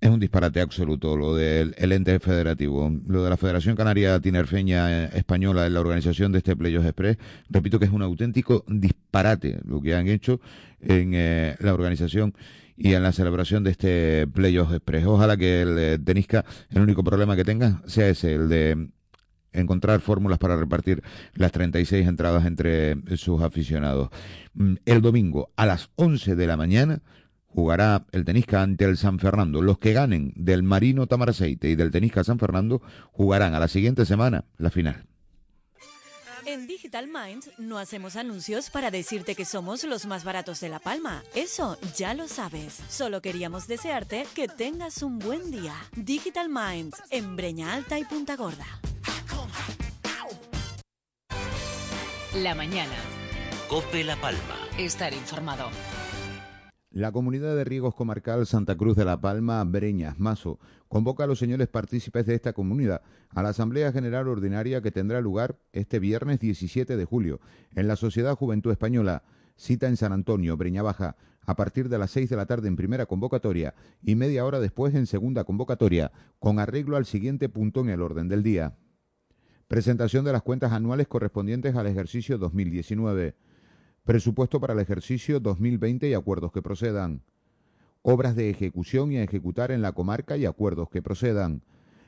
Es 0.02 0.10
un 0.10 0.22
disparate 0.22 0.62
absoluto 0.62 1.18
lo 1.18 1.36
del 1.36 1.74
ente 1.78 2.22
federativo. 2.22 2.90
Lo 3.06 3.22
de 3.22 3.30
la 3.30 3.36
Federación 3.36 3.76
Canaria 3.76 4.18
Tinerfeña 4.22 5.04
eh, 5.04 5.10
Española 5.16 5.68
en 5.68 5.74
la 5.74 5.82
organización 5.82 6.32
de 6.32 6.38
este 6.38 6.56
Playos 6.56 6.86
Express, 6.86 7.18
repito 7.50 7.80
que 7.80 7.86
es 7.86 7.92
un 7.92 8.02
auténtico 8.02 8.64
disparate 8.70 9.60
lo 9.66 9.82
que 9.82 9.96
han 9.96 10.08
hecho 10.08 10.40
en 10.82 11.12
la 11.60 11.74
organización 11.74 12.34
y 12.80 12.94
en 12.94 13.04
la 13.04 13.12
celebración 13.12 13.64
de 13.64 13.72
este 13.72 14.26
Playoff 14.28 14.72
Express. 14.72 15.06
Ojalá 15.06 15.36
que 15.36 15.62
el 15.62 15.78
eh, 15.78 16.00
tenisca, 16.00 16.46
el 16.70 16.82
único 16.82 17.04
problema 17.04 17.36
que 17.36 17.44
tenga 17.44 17.82
sea 17.86 18.08
ese, 18.08 18.34
el 18.36 18.48
de 18.48 18.90
encontrar 19.52 20.00
fórmulas 20.00 20.40
para 20.40 20.56
repartir 20.56 21.04
las 21.34 21.52
36 21.52 22.08
entradas 22.08 22.46
entre 22.46 22.96
sus 23.18 23.42
aficionados. 23.42 24.10
Mm, 24.54 24.76
el 24.86 25.02
domingo 25.02 25.52
a 25.58 25.66
las 25.66 25.90
11 25.96 26.36
de 26.36 26.48
la 26.48 26.56
mañana 26.56 27.02
jugará 27.48 28.06
el 28.14 28.24
tenisca 28.24 28.62
ante 28.62 28.86
el 28.86 28.96
San 28.96 29.20
Fernando. 29.20 29.62
Los 29.62 29.78
que 29.78 29.92
ganen 29.92 30.32
del 30.36 30.64
Marino 30.64 31.06
Tamaraceite 31.08 31.70
y 31.70 31.76
del 31.76 31.92
tenisca 31.92 32.24
San 32.24 32.40
Fernando 32.40 32.82
jugarán 33.12 33.56
a 33.56 33.60
la 33.60 33.68
siguiente 33.68 34.06
semana 34.06 34.46
la 34.58 34.70
final. 34.70 35.09
En 36.52 36.66
Digital 36.66 37.06
Minds 37.06 37.52
no 37.60 37.78
hacemos 37.78 38.16
anuncios 38.16 38.72
para 38.72 38.90
decirte 38.90 39.36
que 39.36 39.46
somos 39.46 39.84
los 39.84 40.08
más 40.08 40.24
baratos 40.24 40.60
de 40.60 40.70
La 40.70 40.80
Palma. 40.80 41.24
Eso 41.36 41.78
ya 41.96 42.16
lo 42.16 42.28
sabes. 42.28 42.80
Solo 42.90 43.22
queríamos 43.22 43.68
desearte 43.68 44.26
que 44.34 44.48
tengas 44.48 45.04
un 45.04 45.20
buen 45.20 45.52
día. 45.52 45.76
Digital 45.96 46.50
Minds 46.50 46.98
en 47.12 47.36
Breña 47.36 47.76
Alta 47.76 48.00
y 48.00 48.04
Punta 48.04 48.36
Gorda. 48.36 48.66
La 52.34 52.56
mañana. 52.56 52.96
Cope 53.68 54.04
La 54.04 54.16
Palma. 54.20 54.58
Estar 54.80 55.14
informado. 55.14 55.70
La 56.92 57.12
comunidad 57.12 57.56
de 57.56 57.64
riegos 57.64 57.94
comarcal 57.94 58.48
Santa 58.48 58.76
Cruz 58.76 58.98
de 58.98 59.06
la 59.06 59.22
Palma, 59.22 59.64
Breñas, 59.64 60.18
Mazo, 60.18 60.58
convoca 60.88 61.26
a 61.26 61.28
los 61.28 61.38
señores 61.38 61.68
partícipes 61.68 62.26
de 62.26 62.34
esta 62.34 62.54
comunidad 62.54 63.04
a 63.30 63.44
la 63.44 63.50
Asamblea 63.50 63.92
General 63.92 64.28
Ordinaria 64.28 64.82
que 64.82 64.90
tendrá 64.90 65.22
lugar 65.22 65.60
este 65.72 66.00
viernes 66.00 66.40
17 66.40 66.98
de 66.98 67.06
julio 67.06 67.42
en 67.76 67.88
la 67.88 67.96
Sociedad 67.96 68.36
Juventud 68.36 68.72
Española, 68.72 69.22
cita 69.56 69.88
en 69.88 69.98
San 69.98 70.14
Antonio, 70.14 70.58
Breña 70.58 70.82
Baja, 70.82 71.16
a 71.46 71.56
partir 71.56 71.90
de 71.90 72.00
las 72.00 72.10
6 72.10 72.28
de 72.28 72.36
la 72.36 72.48
tarde 72.48 72.68
en 72.68 72.76
primera 72.76 73.06
convocatoria 73.06 73.76
y 74.02 74.16
media 74.16 74.44
hora 74.44 74.60
después 74.60 74.96
en 74.96 75.06
segunda 75.06 75.44
convocatoria, 75.44 76.12
con 76.40 76.58
arreglo 76.58 76.98
al 76.98 77.06
siguiente 77.06 77.50
punto 77.50 77.82
en 77.82 77.90
el 77.90 78.02
orden 78.02 78.28
del 78.28 78.42
día. 78.42 78.78
Presentación 79.68 80.26
de 80.26 80.32
las 80.32 80.42
cuentas 80.42 80.72
anuales 80.72 81.08
correspondientes 81.08 81.76
al 81.76 81.86
ejercicio 81.86 82.40
2019. 82.40 83.36
Presupuesto 84.04 84.60
para 84.60 84.74
el 84.74 84.80
ejercicio 84.80 85.40
2020 85.40 86.10
y 86.10 86.14
acuerdos 86.14 86.52
que 86.52 86.62
procedan. 86.62 87.22
Obras 88.02 88.36
de 88.36 88.50
ejecución 88.50 89.12
y 89.12 89.18
a 89.18 89.24
ejecutar 89.24 89.72
en 89.72 89.82
la 89.82 89.92
comarca 89.92 90.38
y 90.38 90.46
acuerdos 90.46 90.90
que 90.90 91.02
procedan. 91.02 91.64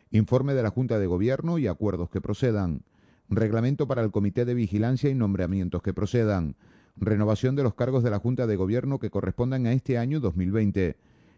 Informe 0.09 0.53
de 0.53 0.63
la 0.63 0.69
Junta 0.69 0.99
de 0.99 1.07
Gobierno 1.07 1.57
y 1.57 1.67
acuerdos 1.67 2.09
que 2.09 2.21
procedan. 2.21 2.83
Reglamento 3.29 3.87
para 3.87 4.01
el 4.01 4.11
Comité 4.11 4.45
de 4.45 4.53
Vigilancia 4.53 5.09
y 5.09 5.15
nombramientos 5.15 5.81
que 5.81 5.93
procedan 5.93 6.55
renovación 6.95 7.55
de 7.55 7.63
los 7.63 7.73
cargos 7.73 8.03
de 8.03 8.09
la 8.09 8.19
Junta 8.19 8.47
de 8.47 8.55
Gobierno 8.55 8.99
que 8.99 9.09
correspondan 9.09 9.65
a 9.65 9.73
este 9.73 9.97
año 9.97 10.19
2020, 10.19 10.97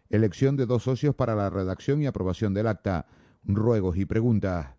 elección 0.09 0.57
de 0.57 0.65
dos 0.65 0.83
socios 0.83 1.15
para 1.15 1.35
la 1.35 1.49
redacción 1.49 2.01
y 2.01 2.05
aprobación 2.05 2.53
del 2.53 2.67
acta, 2.67 3.07
ruegos 3.43 3.97
y 3.97 4.05
preguntas. 4.05 4.75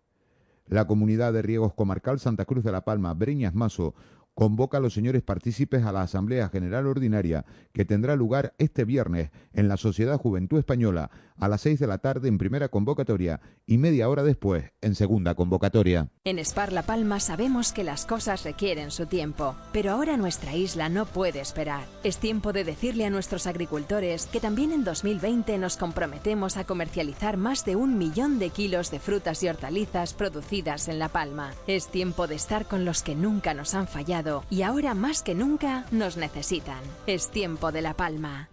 La 0.67 0.87
Comunidad 0.87 1.33
de 1.33 1.43
Riegos 1.43 1.73
Comarcal 1.73 2.19
Santa 2.19 2.45
Cruz 2.45 2.63
de 2.63 2.71
la 2.71 2.83
Palma, 2.83 3.13
Breñas 3.13 3.53
Mazo, 3.53 3.93
convoca 4.35 4.77
a 4.77 4.81
los 4.81 4.93
señores 4.93 5.23
partícipes 5.23 5.83
a 5.85 5.91
la 5.91 6.03
Asamblea 6.03 6.49
General 6.49 6.85
Ordinaria 6.85 7.45
que 7.73 7.85
tendrá 7.85 8.15
lugar 8.15 8.53
este 8.57 8.85
viernes 8.85 9.31
en 9.53 9.67
la 9.67 9.77
Sociedad 9.77 10.17
Juventud 10.17 10.59
Española 10.59 11.09
a 11.39 11.47
las 11.47 11.61
seis 11.61 11.79
de 11.79 11.87
la 11.87 11.97
tarde 11.97 12.27
en 12.27 12.37
primera 12.37 12.69
convocatoria 12.69 13.41
y 13.65 13.77
media 13.77 14.09
hora 14.09 14.23
después 14.23 14.71
en 14.81 14.95
segunda 14.95 15.35
convocatoria. 15.35 16.09
En 16.23 16.43
Spar 16.43 16.71
La 16.73 16.83
Palma 16.83 17.19
sabemos 17.19 17.71
que 17.71 17.83
las 17.83 18.05
cosas 18.05 18.43
requieren 18.43 18.91
su 18.91 19.05
tiempo, 19.05 19.55
pero 19.71 19.91
ahora 19.91 20.17
nuestra 20.17 20.55
isla 20.55 20.89
no 20.89 21.05
puede 21.05 21.39
esperar. 21.39 21.85
Es 22.03 22.17
tiempo 22.17 22.53
de 22.53 22.63
decirle 22.63 23.05
a 23.05 23.09
nuestros 23.09 23.47
agricultores 23.47 24.27
que 24.27 24.39
también 24.39 24.71
en 24.71 24.83
2020 24.83 25.57
nos 25.57 25.77
comprometemos 25.77 26.57
a 26.57 26.65
comercializar 26.65 27.37
más 27.37 27.65
de 27.65 27.75
un 27.75 27.97
millón 27.97 28.39
de 28.39 28.49
kilos 28.49 28.91
de 28.91 28.99
frutas 28.99 29.43
y 29.43 29.49
hortalizas 29.49 30.13
producidas 30.13 30.87
en 30.87 30.99
La 30.99 31.09
Palma. 31.09 31.53
Es 31.67 31.87
tiempo 31.89 32.27
de 32.27 32.35
estar 32.35 32.65
con 32.67 32.85
los 32.85 33.03
que 33.03 33.15
nunca 33.15 33.53
nos 33.53 33.73
han 33.73 33.87
fallado 33.87 34.43
y 34.49 34.61
ahora 34.61 34.93
más 34.93 35.23
que 35.23 35.35
nunca 35.35 35.85
nos 35.91 36.17
necesitan. 36.17 36.81
Es 37.07 37.29
tiempo 37.29 37.71
de 37.71 37.81
La 37.81 37.93
Palma. 37.95 38.49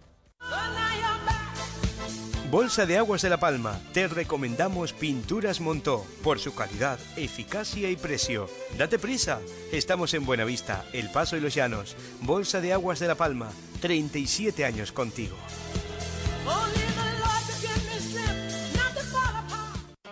Bolsa 2.53 2.85
de 2.85 2.99
Aguas 2.99 3.23
de 3.23 3.31
La 3.31 3.39
Palma. 3.39 3.79
Te 3.93 4.07
recomendamos 4.07 4.93
Pinturas 4.93 5.59
Montó 5.59 6.05
por 6.23 6.37
su 6.37 6.53
calidad, 6.53 6.99
eficacia 7.17 7.89
y 7.89 7.95
precio. 7.95 8.47
Date 8.77 8.99
prisa. 8.99 9.39
Estamos 9.71 10.13
en 10.13 10.23
Buenavista, 10.23 10.85
El 10.93 11.09
Paso 11.09 11.35
y 11.35 11.39
Los 11.39 11.55
Llanos. 11.55 11.95
Bolsa 12.21 12.61
de 12.61 12.71
Aguas 12.71 12.99
de 12.99 13.07
La 13.07 13.15
Palma. 13.15 13.49
37 13.81 14.65
años 14.65 14.91
contigo. 14.91 15.35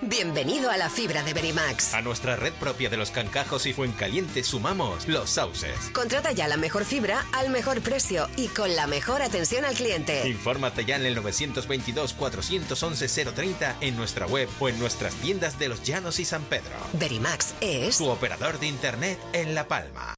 Bienvenido 0.04 0.72
a 0.72 0.78
la 0.78 0.90
fibra 0.90 1.22
de 1.22 1.32
Verimax. 1.34 1.94
A 1.94 2.02
nuestra 2.02 2.36
red 2.36 2.54
propia 2.54 2.90
de 2.90 2.98
los 2.98 3.12
cancajos 3.12 3.68
y 3.68 3.74
Fuencaliente 3.74 4.44
sumamos 4.44 5.08
los 5.08 5.30
sauces. 5.30 5.78
Contrata 5.94 6.32
ya 6.32 6.48
la 6.48 6.58
mejor 6.58 6.86
fibra 6.86 7.24
al 7.34 7.52
mejor 7.52 7.82
precio 7.82 8.28
y 8.36 8.48
con 8.48 8.76
la 8.76 8.88
mejor 8.88 9.22
atención 9.22 9.64
al 9.64 9.76
cliente. 9.76 10.28
Infórmate 10.28 10.86
ya 10.86 10.96
en 10.96 11.06
el 11.06 11.16
922-411-030 11.18 13.76
en 13.82 13.96
nuestra 13.96 14.26
web 14.26 14.50
o 14.60 14.70
en 14.70 14.80
nuestras 14.80 15.14
tiendas 15.16 15.60
de 15.60 15.70
los 15.70 15.84
Llanos 15.84 16.20
y 16.20 16.26
San 16.26 16.42
Pedro. 16.46 16.72
Verimax 16.94 17.54
es 17.62 18.00
tu 18.00 18.10
operador 18.10 18.60
de 18.60 18.66
internet 18.66 19.20
en 19.34 19.54
La 19.54 19.68
Palma. 19.68 20.16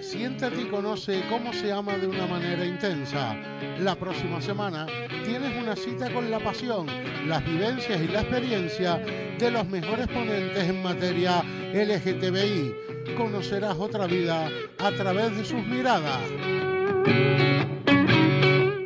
Siéntate 0.00 0.62
y 0.62 0.64
conoce 0.66 1.22
cómo 1.28 1.52
se 1.52 1.70
ama 1.72 1.96
de 1.96 2.06
una 2.06 2.26
manera 2.26 2.64
intensa. 2.64 3.36
La 3.78 3.94
próxima 3.94 4.40
semana 4.40 4.86
tienes 5.24 5.62
una 5.62 5.76
cita 5.76 6.12
con 6.12 6.30
la 6.30 6.38
pasión, 6.38 6.86
las 7.28 7.44
vivencias 7.44 8.00
y 8.00 8.08
la 8.08 8.22
experiencia 8.22 8.96
de 8.96 9.50
los 9.50 9.66
mejores 9.68 10.08
ponentes 10.08 10.68
en 10.68 10.82
materia 10.82 11.42
LGTBI. 11.72 13.14
Conocerás 13.16 13.76
otra 13.78 14.06
vida 14.06 14.48
a 14.78 14.90
través 14.92 15.36
de 15.36 15.44
sus 15.44 15.64
miradas. 15.66 16.22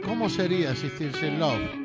¿Cómo 0.05 0.29
sería 0.29 0.73
existir 0.73 1.15
sin 1.15 1.39
love? 1.39 1.85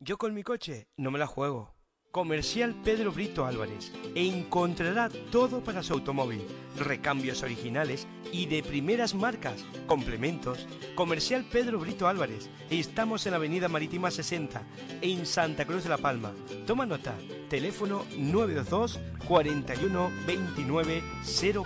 Yo 0.00 0.16
con 0.16 0.32
mi 0.32 0.42
coche 0.42 0.88
no 0.96 1.10
me 1.10 1.18
la 1.18 1.26
juego. 1.26 1.77
Comercial 2.10 2.74
Pedro 2.82 3.12
Brito 3.12 3.44
Álvarez 3.44 3.92
encontrará 4.14 5.10
todo 5.30 5.62
para 5.62 5.82
su 5.82 5.92
automóvil, 5.92 6.40
recambios 6.78 7.42
originales 7.42 8.06
y 8.32 8.46
de 8.46 8.62
primeras 8.62 9.14
marcas, 9.14 9.62
complementos. 9.86 10.66
Comercial 10.94 11.44
Pedro 11.44 11.78
Brito 11.78 12.08
Álvarez, 12.08 12.48
estamos 12.70 13.26
en 13.26 13.32
la 13.32 13.36
Avenida 13.36 13.68
Marítima 13.68 14.10
60, 14.10 14.62
en 15.02 15.26
Santa 15.26 15.66
Cruz 15.66 15.82
de 15.84 15.90
la 15.90 15.98
Palma. 15.98 16.32
Toma 16.66 16.86
nota, 16.86 17.14
teléfono 17.50 18.06
922 18.16 18.98
41 19.26 20.10
29 20.26 21.02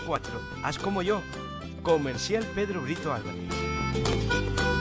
04. 0.05 0.41
Haz 0.65 0.77
como 0.77 1.03
yo, 1.03 1.23
Comercial 1.85 2.45
Pedro 2.53 2.83
Brito 2.83 3.13
Álvarez. 3.13 4.72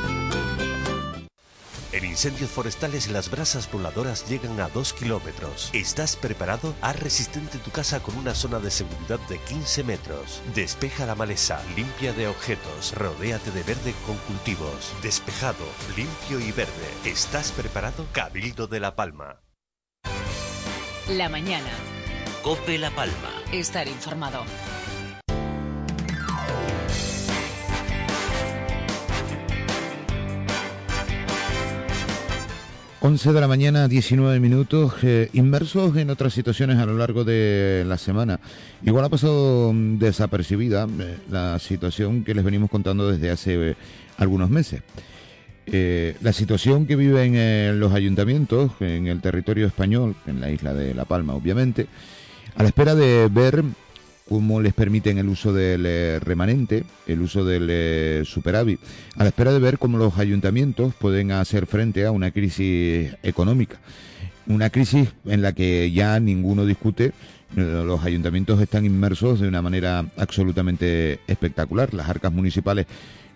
En 1.93 2.05
incendios 2.05 2.49
forestales 2.49 3.09
las 3.09 3.29
brasas 3.29 3.69
voladoras 3.69 4.27
llegan 4.29 4.59
a 4.61 4.69
2 4.69 4.93
kilómetros. 4.93 5.69
¿Estás 5.73 6.15
preparado? 6.15 6.73
Haz 6.81 6.97
resistente 6.99 7.57
tu 7.57 7.69
casa 7.71 8.01
con 8.01 8.15
una 8.15 8.33
zona 8.33 8.59
de 8.59 8.71
seguridad 8.71 9.19
de 9.27 9.37
15 9.39 9.83
metros. 9.83 10.41
Despeja 10.55 11.05
la 11.05 11.15
maleza, 11.15 11.61
limpia 11.75 12.13
de 12.13 12.27
objetos, 12.27 12.93
rodéate 12.95 13.51
de 13.51 13.63
verde 13.63 13.93
con 14.05 14.15
cultivos. 14.19 14.93
Despejado, 15.01 15.65
limpio 15.97 16.39
y 16.39 16.53
verde. 16.53 16.71
¿Estás 17.03 17.51
preparado? 17.51 18.05
Cabildo 18.13 18.67
de 18.67 18.79
La 18.79 18.95
Palma. 18.95 19.41
La 21.09 21.27
mañana. 21.27 21.71
Cope 22.41 22.77
La 22.77 22.91
Palma. 22.91 23.31
Estar 23.51 23.89
informado. 23.89 24.45
11 33.03 33.33
de 33.33 33.41
la 33.41 33.47
mañana, 33.47 33.87
19 33.87 34.39
minutos, 34.39 34.93
eh, 35.01 35.31
inmersos 35.33 35.97
en 35.97 36.11
otras 36.11 36.35
situaciones 36.35 36.77
a 36.77 36.85
lo 36.85 36.95
largo 36.95 37.23
de 37.23 37.83
la 37.87 37.97
semana. 37.97 38.39
Igual 38.85 39.05
ha 39.05 39.09
pasado 39.09 39.73
mm, 39.73 39.97
desapercibida 39.97 40.87
eh, 40.99 41.17
la 41.31 41.57
situación 41.57 42.23
que 42.23 42.35
les 42.35 42.45
venimos 42.45 42.69
contando 42.69 43.11
desde 43.11 43.31
hace 43.31 43.71
eh, 43.71 43.75
algunos 44.17 44.51
meses. 44.51 44.83
la 45.65 46.31
situación 46.31 46.85
que 46.85 46.95
viven 46.95 47.79
los 47.79 47.91
ayuntamientos 47.93 48.71
en 48.81 49.07
el 49.07 49.19
territorio 49.19 49.65
español, 49.65 50.15
en 50.27 50.39
la 50.39 50.51
isla 50.51 50.75
de 50.75 50.93
La 50.93 51.05
Palma, 51.05 51.33
obviamente, 51.33 51.87
a 52.55 52.61
la 52.61 52.69
espera 52.69 52.93
de 52.93 53.29
ver 53.31 53.63
cómo 54.31 54.61
les 54.61 54.73
permiten 54.73 55.17
el 55.17 55.27
uso 55.27 55.51
del 55.51 55.85
eh, 55.85 56.17
remanente, 56.21 56.85
el 57.05 57.21
uso 57.21 57.43
del 57.43 57.67
eh, 57.69 58.21
superávit, 58.23 58.79
a 59.17 59.23
la 59.23 59.27
espera 59.27 59.51
de 59.51 59.59
ver 59.59 59.77
cómo 59.77 59.97
los 59.97 60.17
ayuntamientos 60.17 60.93
pueden 60.93 61.33
hacer 61.33 61.65
frente 61.65 62.05
a 62.05 62.11
una 62.11 62.31
crisis 62.31 63.13
económica. 63.23 63.75
Una 64.47 64.69
crisis 64.69 65.09
en 65.25 65.41
la 65.41 65.51
que 65.51 65.91
ya 65.91 66.17
ninguno 66.21 66.65
discute, 66.65 67.07
eh, 67.07 67.11
los 67.57 68.05
ayuntamientos 68.05 68.61
están 68.61 68.85
inmersos 68.85 69.41
de 69.41 69.49
una 69.49 69.61
manera 69.61 70.05
absolutamente 70.15 71.19
espectacular. 71.27 71.93
Las 71.93 72.07
arcas 72.07 72.31
municipales 72.31 72.85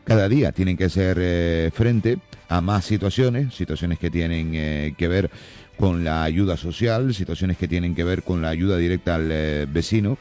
cada 0.06 0.30
día 0.30 0.54
tienen 0.54 0.78
que 0.78 0.86
hacer 0.86 1.72
frente 1.72 2.20
a 2.48 2.62
más 2.62 2.86
situaciones, 2.86 3.54
situaciones 3.54 4.00
que 4.00 4.10
tienen 4.10 4.96
que 4.96 5.08
ver 5.10 5.30
con 5.78 6.06
la 6.06 6.24
ayuda 6.24 6.56
social, 6.56 7.14
situaciones 7.14 7.58
que 7.58 7.68
tienen 7.68 7.96
que 7.96 8.06
ver 8.06 8.24
con 8.24 8.42
la 8.42 8.48
ayuda 8.48 8.78
directa 8.78 9.16
al 9.16 9.68
vecino, 9.68 10.18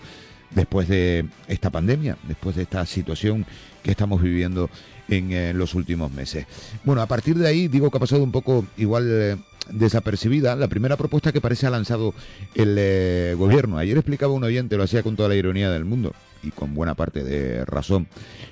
después 0.55 0.89
de 0.89 1.27
esta 1.49 1.71
pandemia, 1.71 2.17
después 2.27 2.57
de 2.57 2.63
esta 2.63 2.87
situación 2.87 3.45
que 3.83 3.91
estamos 3.91 4.23
viviendo 4.23 4.71
en 5.09 5.33
eh, 5.33 5.53
los 5.53 5.75
últimos 5.75 6.11
meses. 6.11 6.47
Bueno, 6.85 7.03
a 7.03 7.07
partir 7.07 7.37
de 7.37 7.47
ahí 7.47 7.69
digo 7.69 7.91
que 7.91 7.97
ha 7.99 8.01
pasado 8.01 8.23
un 8.23 8.33
poco 8.33 8.65
igual 8.77 9.09
eh, 9.11 9.37
desapercibida 9.71 10.57
la 10.57 10.69
primera 10.69 10.97
propuesta 10.97 11.33
que 11.33 11.41
parece 11.41 11.67
ha 11.67 11.71
lanzado 11.71 12.15
el 12.55 12.77
eh, 12.79 13.35
gobierno. 13.37 13.79
Ayer 13.79 13.97
explicaba 13.97 14.33
un 14.33 14.45
oyente, 14.45 14.77
lo 14.77 14.85
hacía 14.85 15.03
con 15.03 15.17
toda 15.17 15.29
la 15.29 15.35
ironía 15.35 15.71
del 15.71 15.85
mundo 15.85 16.15
y 16.43 16.51
con 16.51 16.75
buena 16.75 16.95
parte 16.95 17.23
de 17.25 17.65
razón, 17.65 18.07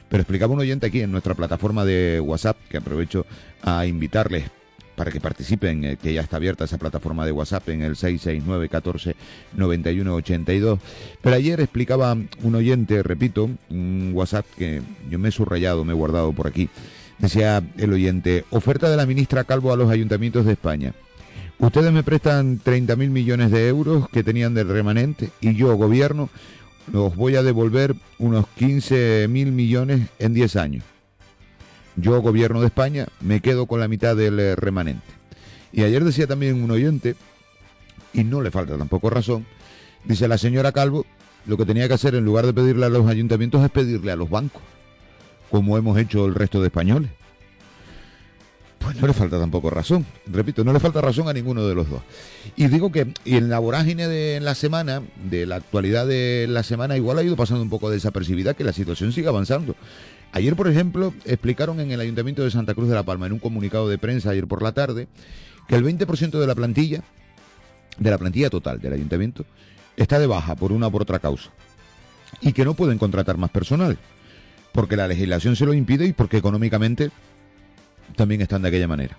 pero 0.08 0.22
explicaba 0.22 0.54
un 0.54 0.60
oyente 0.60 0.86
aquí 0.86 1.00
en 1.00 1.12
nuestra 1.12 1.34
plataforma 1.34 1.84
de 1.84 2.20
WhatsApp, 2.20 2.56
que 2.68 2.78
aprovecho 2.78 3.26
a 3.62 3.86
invitarles 3.86 4.44
para 4.94 5.10
que 5.10 5.20
participen, 5.20 5.84
eh, 5.84 5.96
que 6.00 6.12
ya 6.12 6.20
está 6.20 6.36
abierta 6.36 6.64
esa 6.64 6.78
plataforma 6.78 7.24
de 7.24 7.32
WhatsApp 7.32 7.68
en 7.70 7.82
el 7.82 7.96
669 7.96 8.68
14 8.68 9.16
91 9.56 10.14
82. 10.14 10.78
Pero 11.20 11.36
ayer 11.36 11.60
explicaba 11.60 12.16
un 12.42 12.54
oyente, 12.54 13.02
repito, 13.02 13.50
un 13.70 14.10
WhatsApp 14.14 14.46
que 14.56 14.82
yo 15.10 15.18
me 15.18 15.28
he 15.28 15.32
subrayado, 15.32 15.84
me 15.84 15.92
he 15.92 15.96
guardado 15.96 16.32
por 16.32 16.46
aquí. 16.46 16.68
Decía 17.18 17.62
el 17.78 17.92
oyente, 17.92 18.44
oferta 18.50 18.90
de 18.90 18.96
la 18.96 19.06
ministra 19.06 19.44
Calvo 19.44 19.72
a 19.72 19.76
los 19.76 19.90
ayuntamientos 19.90 20.44
de 20.44 20.52
España. 20.52 20.92
ustedes 21.58 21.92
me 21.92 22.02
prestan 22.02 22.58
30 22.58 22.96
mil 22.96 23.10
millones 23.10 23.50
de 23.50 23.68
euros 23.68 24.08
que 24.08 24.24
tenían 24.24 24.54
de 24.54 24.64
remanente 24.64 25.30
y 25.40 25.54
yo, 25.54 25.76
gobierno, 25.76 26.28
los 26.92 27.14
voy 27.14 27.36
a 27.36 27.42
devolver 27.42 27.94
unos 28.18 28.46
15 28.56 29.28
mil 29.28 29.52
millones 29.52 30.08
en 30.18 30.34
10 30.34 30.56
años. 30.56 30.84
Yo, 31.96 32.20
gobierno 32.20 32.60
de 32.60 32.66
España, 32.66 33.06
me 33.20 33.40
quedo 33.40 33.66
con 33.66 33.80
la 33.80 33.88
mitad 33.88 34.16
del 34.16 34.38
eh, 34.40 34.56
remanente. 34.56 35.06
Y 35.72 35.82
ayer 35.82 36.04
decía 36.04 36.26
también 36.26 36.62
un 36.62 36.70
oyente, 36.70 37.16
y 38.12 38.24
no 38.24 38.40
le 38.40 38.50
falta 38.50 38.76
tampoco 38.76 39.10
razón, 39.10 39.46
dice 40.04 40.28
la 40.28 40.38
señora 40.38 40.72
Calvo, 40.72 41.06
lo 41.46 41.56
que 41.56 41.66
tenía 41.66 41.88
que 41.88 41.94
hacer 41.94 42.14
en 42.14 42.24
lugar 42.24 42.46
de 42.46 42.54
pedirle 42.54 42.86
a 42.86 42.88
los 42.88 43.06
ayuntamientos 43.08 43.64
es 43.64 43.70
pedirle 43.70 44.12
a 44.12 44.16
los 44.16 44.30
bancos, 44.30 44.62
como 45.50 45.76
hemos 45.76 45.98
hecho 45.98 46.26
el 46.26 46.34
resto 46.34 46.60
de 46.60 46.68
españoles. 46.68 47.10
Pues 48.82 48.96
no 49.00 49.06
le 49.06 49.12
falta 49.12 49.38
tampoco 49.38 49.70
razón. 49.70 50.04
Repito, 50.26 50.64
no 50.64 50.72
le 50.72 50.80
falta 50.80 51.00
razón 51.00 51.28
a 51.28 51.32
ninguno 51.32 51.64
de 51.66 51.74
los 51.74 51.88
dos. 51.88 52.02
Y 52.56 52.66
digo 52.66 52.90
que 52.90 53.12
y 53.24 53.36
en 53.36 53.48
la 53.48 53.60
vorágine 53.60 54.08
de 54.08 54.40
la 54.40 54.56
semana, 54.56 55.02
de 55.22 55.46
la 55.46 55.56
actualidad 55.56 56.04
de 56.06 56.46
la 56.48 56.64
semana, 56.64 56.96
igual 56.96 57.18
ha 57.18 57.22
ido 57.22 57.36
pasando 57.36 57.62
un 57.62 57.70
poco 57.70 57.90
desapercibida 57.90 58.54
que 58.54 58.64
la 58.64 58.72
situación 58.72 59.12
sigue 59.12 59.28
avanzando. 59.28 59.76
Ayer, 60.32 60.56
por 60.56 60.66
ejemplo, 60.66 61.12
explicaron 61.26 61.78
en 61.78 61.90
el 61.90 62.00
Ayuntamiento 62.00 62.42
de 62.42 62.50
Santa 62.50 62.74
Cruz 62.74 62.88
de 62.88 62.94
la 62.94 63.02
Palma, 63.02 63.26
en 63.26 63.32
un 63.32 63.38
comunicado 63.38 63.88
de 63.88 63.98
prensa 63.98 64.30
ayer 64.30 64.46
por 64.46 64.62
la 64.62 64.72
tarde, 64.72 65.06
que 65.68 65.76
el 65.76 65.84
20% 65.84 66.40
de 66.40 66.46
la 66.46 66.54
plantilla, 66.54 67.02
de 67.98 68.10
la 68.10 68.16
plantilla 68.16 68.48
total 68.48 68.80
del 68.80 68.94
ayuntamiento, 68.94 69.44
está 69.96 70.18
de 70.18 70.26
baja 70.26 70.54
por 70.54 70.72
una 70.72 70.86
o 70.86 70.90
por 70.90 71.02
otra 71.02 71.18
causa. 71.18 71.50
Y 72.40 72.54
que 72.54 72.64
no 72.64 72.72
pueden 72.72 72.96
contratar 72.96 73.36
más 73.36 73.50
personal, 73.50 73.98
porque 74.72 74.96
la 74.96 75.06
legislación 75.06 75.54
se 75.54 75.66
lo 75.66 75.74
impide 75.74 76.06
y 76.06 76.14
porque 76.14 76.38
económicamente 76.38 77.10
también 78.16 78.40
están 78.40 78.62
de 78.62 78.68
aquella 78.68 78.88
manera. 78.88 79.18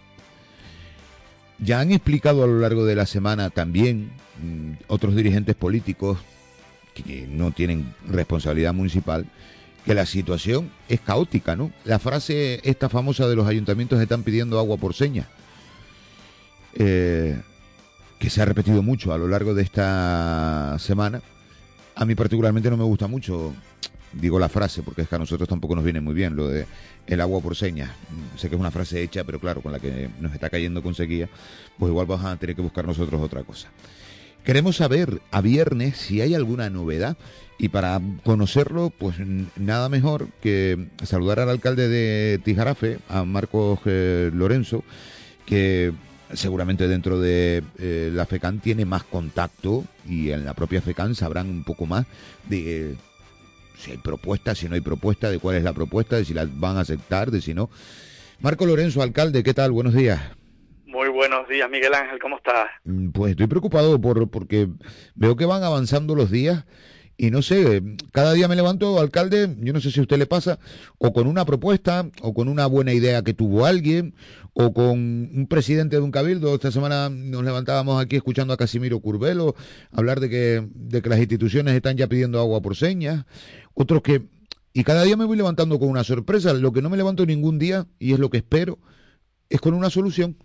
Ya 1.60 1.80
han 1.80 1.92
explicado 1.92 2.44
a 2.44 2.48
lo 2.48 2.60
largo 2.60 2.86
de 2.86 2.96
la 2.96 3.06
semana 3.06 3.52
también 3.52 4.12
mm, 4.42 4.84
otros 4.88 5.16
dirigentes 5.16 5.56
políticos 5.56 6.18
que 6.96 7.28
no 7.28 7.52
tienen 7.52 7.94
responsabilidad 8.08 8.74
municipal 8.74 9.28
que 9.86 9.94
la 9.94 10.06
situación 10.06 10.72
es 10.88 11.02
caótica, 11.02 11.56
¿no? 11.56 11.72
La 11.86 12.00
frase 12.00 12.62
esta 12.64 12.90
famosa 12.90 13.28
de 13.28 13.36
los 13.36 13.48
ayuntamientos 13.48 14.02
están 14.02 14.24
pidiendo 14.24 14.60
agua 14.60 14.78
por 14.78 14.94
señas, 14.94 15.28
eh, 16.76 17.40
que 18.20 18.30
se 18.30 18.42
ha 18.42 18.46
repetido 18.46 18.82
mucho 18.82 19.14
a 19.14 19.18
lo 19.18 19.28
largo 19.28 19.54
de 19.54 19.64
esta 19.64 20.78
semana. 20.80 21.22
A 21.96 22.06
mí 22.06 22.16
particularmente 22.16 22.70
no 22.70 22.78
me 22.78 22.86
gusta 22.86 23.08
mucho, 23.08 23.54
digo 24.14 24.40
la 24.40 24.50
frase, 24.50 24.82
porque 24.82 25.02
es 25.02 25.10
que 25.10 25.16
a 25.16 25.20
nosotros 25.20 25.48
tampoco 25.50 25.76
nos 25.76 25.84
viene 25.84 26.00
muy 26.02 26.14
bien 26.14 26.36
lo 26.36 26.48
de 26.48 26.66
el 27.06 27.22
agua 27.22 27.42
por 27.42 27.56
señas. 27.56 27.92
Sé 28.38 28.50
que 28.50 28.56
es 28.56 28.60
una 28.60 28.72
frase 28.72 29.02
hecha, 29.02 29.24
pero 29.26 29.40
claro, 29.40 29.62
con 29.62 29.74
la 29.74 29.80
que 29.80 30.10
nos 30.22 30.34
está 30.34 30.50
cayendo 30.50 30.82
con 30.82 30.96
sequía, 30.96 31.30
pues 31.78 31.90
igual 31.90 32.08
vamos 32.08 32.26
a 32.26 32.38
tener 32.38 32.56
que 32.56 32.62
buscar 32.62 32.88
nosotros 32.88 33.22
otra 33.22 33.44
cosa. 33.44 33.68
Queremos 34.44 34.76
saber 34.76 35.22
a 35.32 35.40
viernes 35.40 35.98
si 35.98 36.20
hay 36.20 36.36
alguna 36.36 36.70
novedad 36.70 37.18
y 37.58 37.70
para 37.70 38.02
conocerlo, 38.24 38.90
pues 38.90 39.16
nada 39.56 39.88
mejor 39.88 40.28
que 40.42 40.90
saludar 41.04 41.40
al 41.40 41.50
alcalde 41.50 41.88
de 41.88 42.40
Tijarafe, 42.44 43.00
a 43.08 43.24
Marcos 43.24 43.80
Lorenzo, 43.86 44.84
que 45.46 45.94
seguramente 46.34 46.90
dentro 46.90 47.22
de 47.22 47.64
eh, 47.80 48.12
la 48.14 48.26
FECAN 48.26 48.60
tiene 48.60 48.84
más 48.86 49.04
contacto 49.04 49.86
y 50.08 50.32
en 50.32 50.44
la 50.44 50.54
propia 50.54 50.82
FECAN 50.82 51.16
sabrán 51.16 51.50
un 51.50 51.64
poco 51.64 51.86
más 51.86 52.06
de 52.50 52.96
si 53.78 53.92
hay 53.92 53.98
propuesta, 53.98 54.56
si 54.56 54.68
no 54.68 54.76
hay 54.76 54.82
propuesta, 54.82 55.30
de 55.30 55.40
cuál 55.40 55.56
es 55.56 55.64
la 55.64 55.74
propuesta, 55.74 56.18
de 56.18 56.26
si 56.26 56.34
la 56.34 56.48
van 56.52 56.78
a 56.78 56.82
aceptar, 56.82 57.32
de 57.32 57.42
si 57.42 57.54
no. 57.54 57.70
Marco 58.40 58.66
Lorenzo, 58.66 59.02
alcalde, 59.02 59.44
¿qué 59.44 59.54
tal? 59.54 59.72
Buenos 59.72 59.94
días. 59.94 60.22
Buenos 61.14 61.48
días, 61.48 61.70
Miguel 61.70 61.94
Ángel, 61.94 62.18
¿cómo 62.20 62.38
estás? 62.38 62.70
Mm, 62.86 63.10
pues 63.12 63.32
estoy 63.32 63.46
preocupado 63.46 64.02
por 64.02 64.32
porque 64.32 64.68
veo 65.14 65.36
que 65.36 65.46
van 65.46 65.64
avanzando 65.64 66.16
los 66.16 66.32
días 66.32 66.66
y 67.18 67.30
no 67.30 67.44
sé, 67.44 67.84
cada 68.12 68.34
día 68.34 68.48
me 68.48 68.56
levanto, 68.56 69.00
alcalde, 69.00 69.56
yo 69.60 69.74
no 69.74 69.80
sé 69.80 69.92
si 69.92 70.00
a 70.00 70.02
usted 70.02 70.18
le 70.18 70.26
pasa, 70.26 70.58
o 70.98 71.14
con 71.14 71.28
una 71.28 71.46
propuesta, 71.46 72.10
o 72.22 72.34
con 72.34 72.48
una 72.48 72.66
buena 72.66 72.94
idea 72.94 73.22
que 73.22 73.36
tuvo 73.36 73.68
alguien, 73.68 74.16
o 74.54 74.74
con 74.74 74.90
un 74.90 75.46
presidente 75.48 75.98
de 75.98 76.02
un 76.02 76.10
cabildo. 76.10 76.56
Esta 76.56 76.72
semana 76.72 77.10
nos 77.10 77.44
levantábamos 77.44 78.04
aquí 78.04 78.16
escuchando 78.16 78.52
a 78.52 78.58
Casimiro 78.58 79.00
Curvelo 79.00 79.54
hablar 79.92 80.20
de 80.20 80.30
que, 80.30 80.68
de 80.74 81.04
que 81.04 81.10
las 81.10 81.20
instituciones 81.20 81.76
están 81.76 81.96
ya 81.96 82.08
pidiendo 82.08 82.40
agua 82.40 82.62
por 82.62 82.76
señas, 82.76 83.26
otros 83.76 84.02
que... 84.02 84.24
Y 84.74 84.84
cada 84.84 85.04
día 85.04 85.16
me 85.16 85.26
voy 85.26 85.38
levantando 85.38 85.78
con 85.78 85.90
una 85.90 86.04
sorpresa. 86.04 86.52
Lo 86.54 86.74
que 86.74 86.82
no 86.82 86.90
me 86.90 86.98
levanto 86.98 87.24
ningún 87.28 87.60
día, 87.60 87.86
y 88.00 88.14
es 88.14 88.20
lo 88.20 88.32
que 88.32 88.38
espero, 88.38 88.80
es 89.50 89.62
con 89.62 89.76
una 89.76 89.92
solución. 89.92 90.36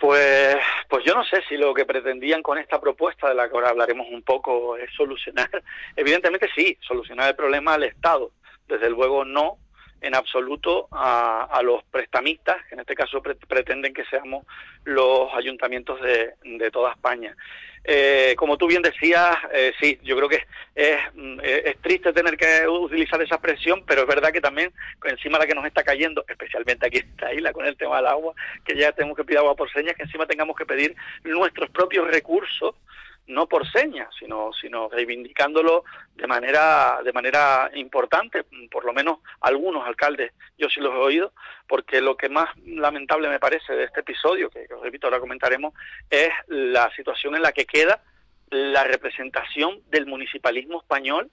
Pues, 0.00 0.56
pues 0.88 1.04
yo 1.04 1.14
no 1.14 1.22
sé 1.24 1.42
si 1.46 1.58
lo 1.58 1.74
que 1.74 1.84
pretendían 1.84 2.42
con 2.42 2.56
esta 2.56 2.80
propuesta, 2.80 3.28
de 3.28 3.34
la 3.34 3.48
que 3.48 3.54
ahora 3.54 3.68
hablaremos 3.68 4.06
un 4.10 4.22
poco, 4.22 4.76
es 4.78 4.90
solucionar. 4.94 5.50
Evidentemente 5.96 6.48
sí, 6.54 6.76
solucionar 6.80 7.28
el 7.28 7.36
problema 7.36 7.74
al 7.74 7.84
Estado. 7.84 8.32
Desde 8.66 8.88
luego 8.88 9.26
no 9.26 9.58
en 10.00 10.14
absoluto 10.14 10.88
a, 10.90 11.44
a 11.44 11.62
los 11.62 11.82
prestamistas, 11.84 12.56
que 12.66 12.74
en 12.74 12.80
este 12.80 12.94
caso 12.94 13.22
pretenden 13.22 13.94
que 13.94 14.04
seamos 14.06 14.46
los 14.84 15.32
ayuntamientos 15.34 16.00
de, 16.00 16.34
de 16.42 16.70
toda 16.70 16.92
España. 16.92 17.36
Eh, 17.82 18.34
como 18.36 18.58
tú 18.58 18.66
bien 18.66 18.82
decías, 18.82 19.36
eh, 19.52 19.72
sí, 19.80 19.98
yo 20.02 20.14
creo 20.16 20.28
que 20.28 20.46
es, 20.74 20.98
mm, 21.14 21.40
es, 21.42 21.78
triste 21.78 22.12
tener 22.12 22.36
que 22.36 22.68
utilizar 22.68 23.20
esa 23.22 23.36
expresión, 23.36 23.84
pero 23.86 24.02
es 24.02 24.06
verdad 24.06 24.32
que 24.32 24.40
también 24.40 24.70
encima 25.04 25.38
la 25.38 25.46
que 25.46 25.54
nos 25.54 25.64
está 25.64 25.82
cayendo, 25.82 26.24
especialmente 26.28 26.86
aquí 26.86 26.98
en 26.98 27.08
esta 27.08 27.32
isla 27.32 27.52
con 27.52 27.64
el 27.64 27.76
tema 27.76 27.96
del 27.96 28.06
agua, 28.06 28.34
que 28.66 28.76
ya 28.76 28.92
tenemos 28.92 29.16
que 29.16 29.24
pedir 29.24 29.38
agua 29.38 29.56
por 29.56 29.72
señas, 29.72 29.96
que 29.96 30.02
encima 30.02 30.26
tengamos 30.26 30.56
que 30.56 30.66
pedir 30.66 30.94
nuestros 31.24 31.70
propios 31.70 32.06
recursos 32.08 32.74
no 33.30 33.46
por 33.46 33.70
señas, 33.70 34.08
sino, 34.18 34.50
sino 34.60 34.88
reivindicándolo 34.88 35.84
de 36.14 36.26
manera, 36.26 37.00
de 37.04 37.12
manera 37.12 37.70
importante, 37.74 38.44
por 38.70 38.84
lo 38.84 38.92
menos 38.92 39.20
algunos 39.40 39.86
alcaldes, 39.86 40.32
yo 40.58 40.68
sí 40.68 40.80
los 40.80 40.92
he 40.94 40.98
oído, 40.98 41.32
porque 41.66 42.00
lo 42.00 42.16
que 42.16 42.28
más 42.28 42.48
lamentable 42.66 43.28
me 43.28 43.38
parece 43.38 43.72
de 43.74 43.84
este 43.84 44.00
episodio, 44.00 44.50
que 44.50 44.66
os 44.72 44.82
repito, 44.82 45.06
ahora 45.06 45.20
comentaremos, 45.20 45.72
es 46.10 46.30
la 46.48 46.90
situación 46.94 47.36
en 47.36 47.42
la 47.42 47.52
que 47.52 47.64
queda 47.64 48.02
la 48.50 48.84
representación 48.84 49.80
del 49.88 50.06
municipalismo 50.06 50.80
español 50.80 51.30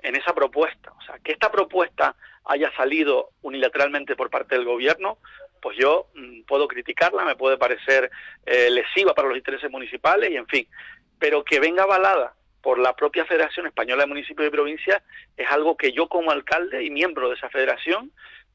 en 0.00 0.16
esa 0.16 0.34
propuesta. 0.34 0.92
O 0.92 1.02
sea, 1.02 1.18
que 1.22 1.32
esta 1.32 1.50
propuesta 1.50 2.16
haya 2.44 2.70
salido 2.76 3.30
unilateralmente 3.42 4.16
por 4.16 4.30
parte 4.30 4.56
del 4.56 4.64
gobierno, 4.64 5.18
pues 5.60 5.76
yo 5.78 6.08
mm, 6.14 6.42
puedo 6.42 6.68
criticarla, 6.68 7.24
me 7.24 7.36
puede 7.36 7.56
parecer 7.56 8.10
eh, 8.44 8.70
lesiva 8.70 9.14
para 9.14 9.28
los 9.28 9.36
intereses 9.36 9.70
municipales 9.70 10.30
y 10.30 10.36
en 10.36 10.46
fin, 10.46 10.68
pero 11.18 11.44
que 11.44 11.60
venga 11.60 11.84
avalada 11.84 12.34
por 12.60 12.78
la 12.78 12.94
propia 12.94 13.24
Federación 13.24 13.66
Española 13.66 14.02
de 14.02 14.08
Municipios 14.08 14.48
y 14.48 14.50
Provincias 14.50 15.02
es 15.36 15.50
algo 15.50 15.76
que 15.76 15.92
yo 15.92 16.08
como 16.08 16.30
alcalde 16.30 16.82
y 16.84 16.90
miembro 16.90 17.28
de 17.28 17.36
esa 17.36 17.48
federación 17.48 18.10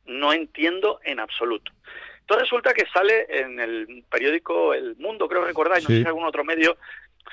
no 0.06 0.34
entiendo 0.34 1.00
en 1.04 1.20
absoluto. 1.20 1.72
Entonces 2.20 2.50
resulta 2.50 2.74
que 2.74 2.86
sale 2.94 3.26
en 3.30 3.60
el 3.60 4.04
periódico 4.10 4.74
El 4.74 4.96
Mundo, 4.98 5.28
creo 5.28 5.44
recordar, 5.44 5.80
y 5.80 5.84
no 5.84 5.90
sé 5.90 6.02
si 6.02 6.06
algún 6.06 6.26
otro 6.26 6.44
medio, 6.44 6.78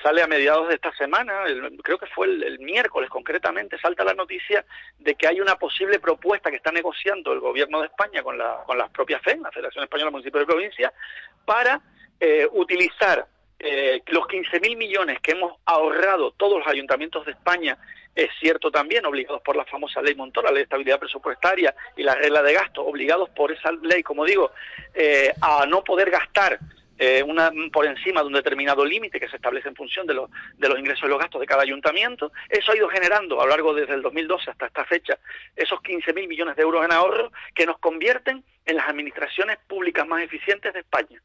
sale 0.01 0.21
a 0.21 0.27
mediados 0.27 0.69
de 0.69 0.75
esta 0.75 0.93
semana, 0.93 1.43
creo 1.83 1.97
que 1.97 2.05
fue 2.07 2.27
el, 2.27 2.59
miércoles 2.59 3.09
concretamente, 3.09 3.77
salta 3.79 4.03
la 4.03 4.13
noticia 4.13 4.65
de 4.97 5.15
que 5.15 5.27
hay 5.27 5.41
una 5.41 5.55
posible 5.55 5.99
propuesta 5.99 6.49
que 6.49 6.57
está 6.57 6.71
negociando 6.71 7.33
el 7.33 7.39
gobierno 7.39 7.81
de 7.81 7.87
España 7.87 8.23
con 8.23 8.37
la, 8.37 8.63
con 8.65 8.77
las 8.77 8.89
propias 8.91 9.21
FEN, 9.21 9.41
la 9.41 9.51
Federación 9.51 9.83
Española 9.83 10.07
de 10.07 10.11
Municipios 10.11 10.43
y 10.43 10.47
Provincias, 10.47 10.93
para 11.45 11.81
eh, 12.19 12.47
utilizar 12.53 13.25
eh, 13.59 14.01
los 14.07 14.23
15.000 14.25 14.77
millones 14.77 15.19
que 15.21 15.31
hemos 15.31 15.59
ahorrado 15.65 16.31
todos 16.31 16.59
los 16.59 16.67
ayuntamientos 16.67 17.25
de 17.25 17.33
España, 17.33 17.77
es 18.15 18.29
cierto 18.39 18.71
también, 18.71 19.05
obligados 19.05 19.41
por 19.41 19.55
la 19.55 19.65
famosa 19.65 20.01
ley 20.01 20.15
Montoro, 20.15 20.47
la 20.47 20.51
ley 20.51 20.59
de 20.59 20.63
estabilidad 20.63 20.99
presupuestaria 20.99 21.75
y 21.95 22.03
la 22.03 22.15
regla 22.15 22.41
de 22.41 22.53
gasto, 22.53 22.85
obligados 22.85 23.29
por 23.29 23.51
esa 23.51 23.71
ley, 23.71 24.01
como 24.01 24.25
digo, 24.25 24.51
eh, 24.93 25.33
a 25.41 25.65
no 25.65 25.83
poder 25.83 26.09
gastar 26.09 26.57
eh, 26.97 27.23
una, 27.23 27.51
por 27.71 27.85
encima 27.85 28.21
de 28.21 28.27
un 28.27 28.33
determinado 28.33 28.83
límite 28.83 29.19
que 29.19 29.29
se 29.29 29.37
establece 29.37 29.69
en 29.69 29.75
función 29.75 30.05
de, 30.05 30.19
de 30.57 30.69
los 30.69 30.79
ingresos 30.79 31.03
y 31.05 31.09
los 31.09 31.19
gastos 31.19 31.39
de 31.39 31.47
cada 31.47 31.63
ayuntamiento. 31.63 32.31
Eso 32.49 32.71
ha 32.71 32.77
ido 32.77 32.89
generando 32.89 33.41
a 33.41 33.45
lo 33.45 33.51
largo 33.51 33.73
desde 33.73 33.93
el 33.93 34.01
2012 34.01 34.51
hasta 34.51 34.65
esta 34.65 34.85
fecha 34.85 35.17
esos 35.55 35.79
15.000 35.79 36.27
millones 36.27 36.55
de 36.55 36.63
euros 36.63 36.83
en 36.83 36.91
ahorro 36.91 37.31
que 37.55 37.65
nos 37.65 37.77
convierten 37.79 38.43
en 38.65 38.75
las 38.75 38.87
administraciones 38.87 39.57
públicas 39.67 40.05
más 40.07 40.23
eficientes 40.23 40.73
de 40.73 40.79
España 40.79 41.21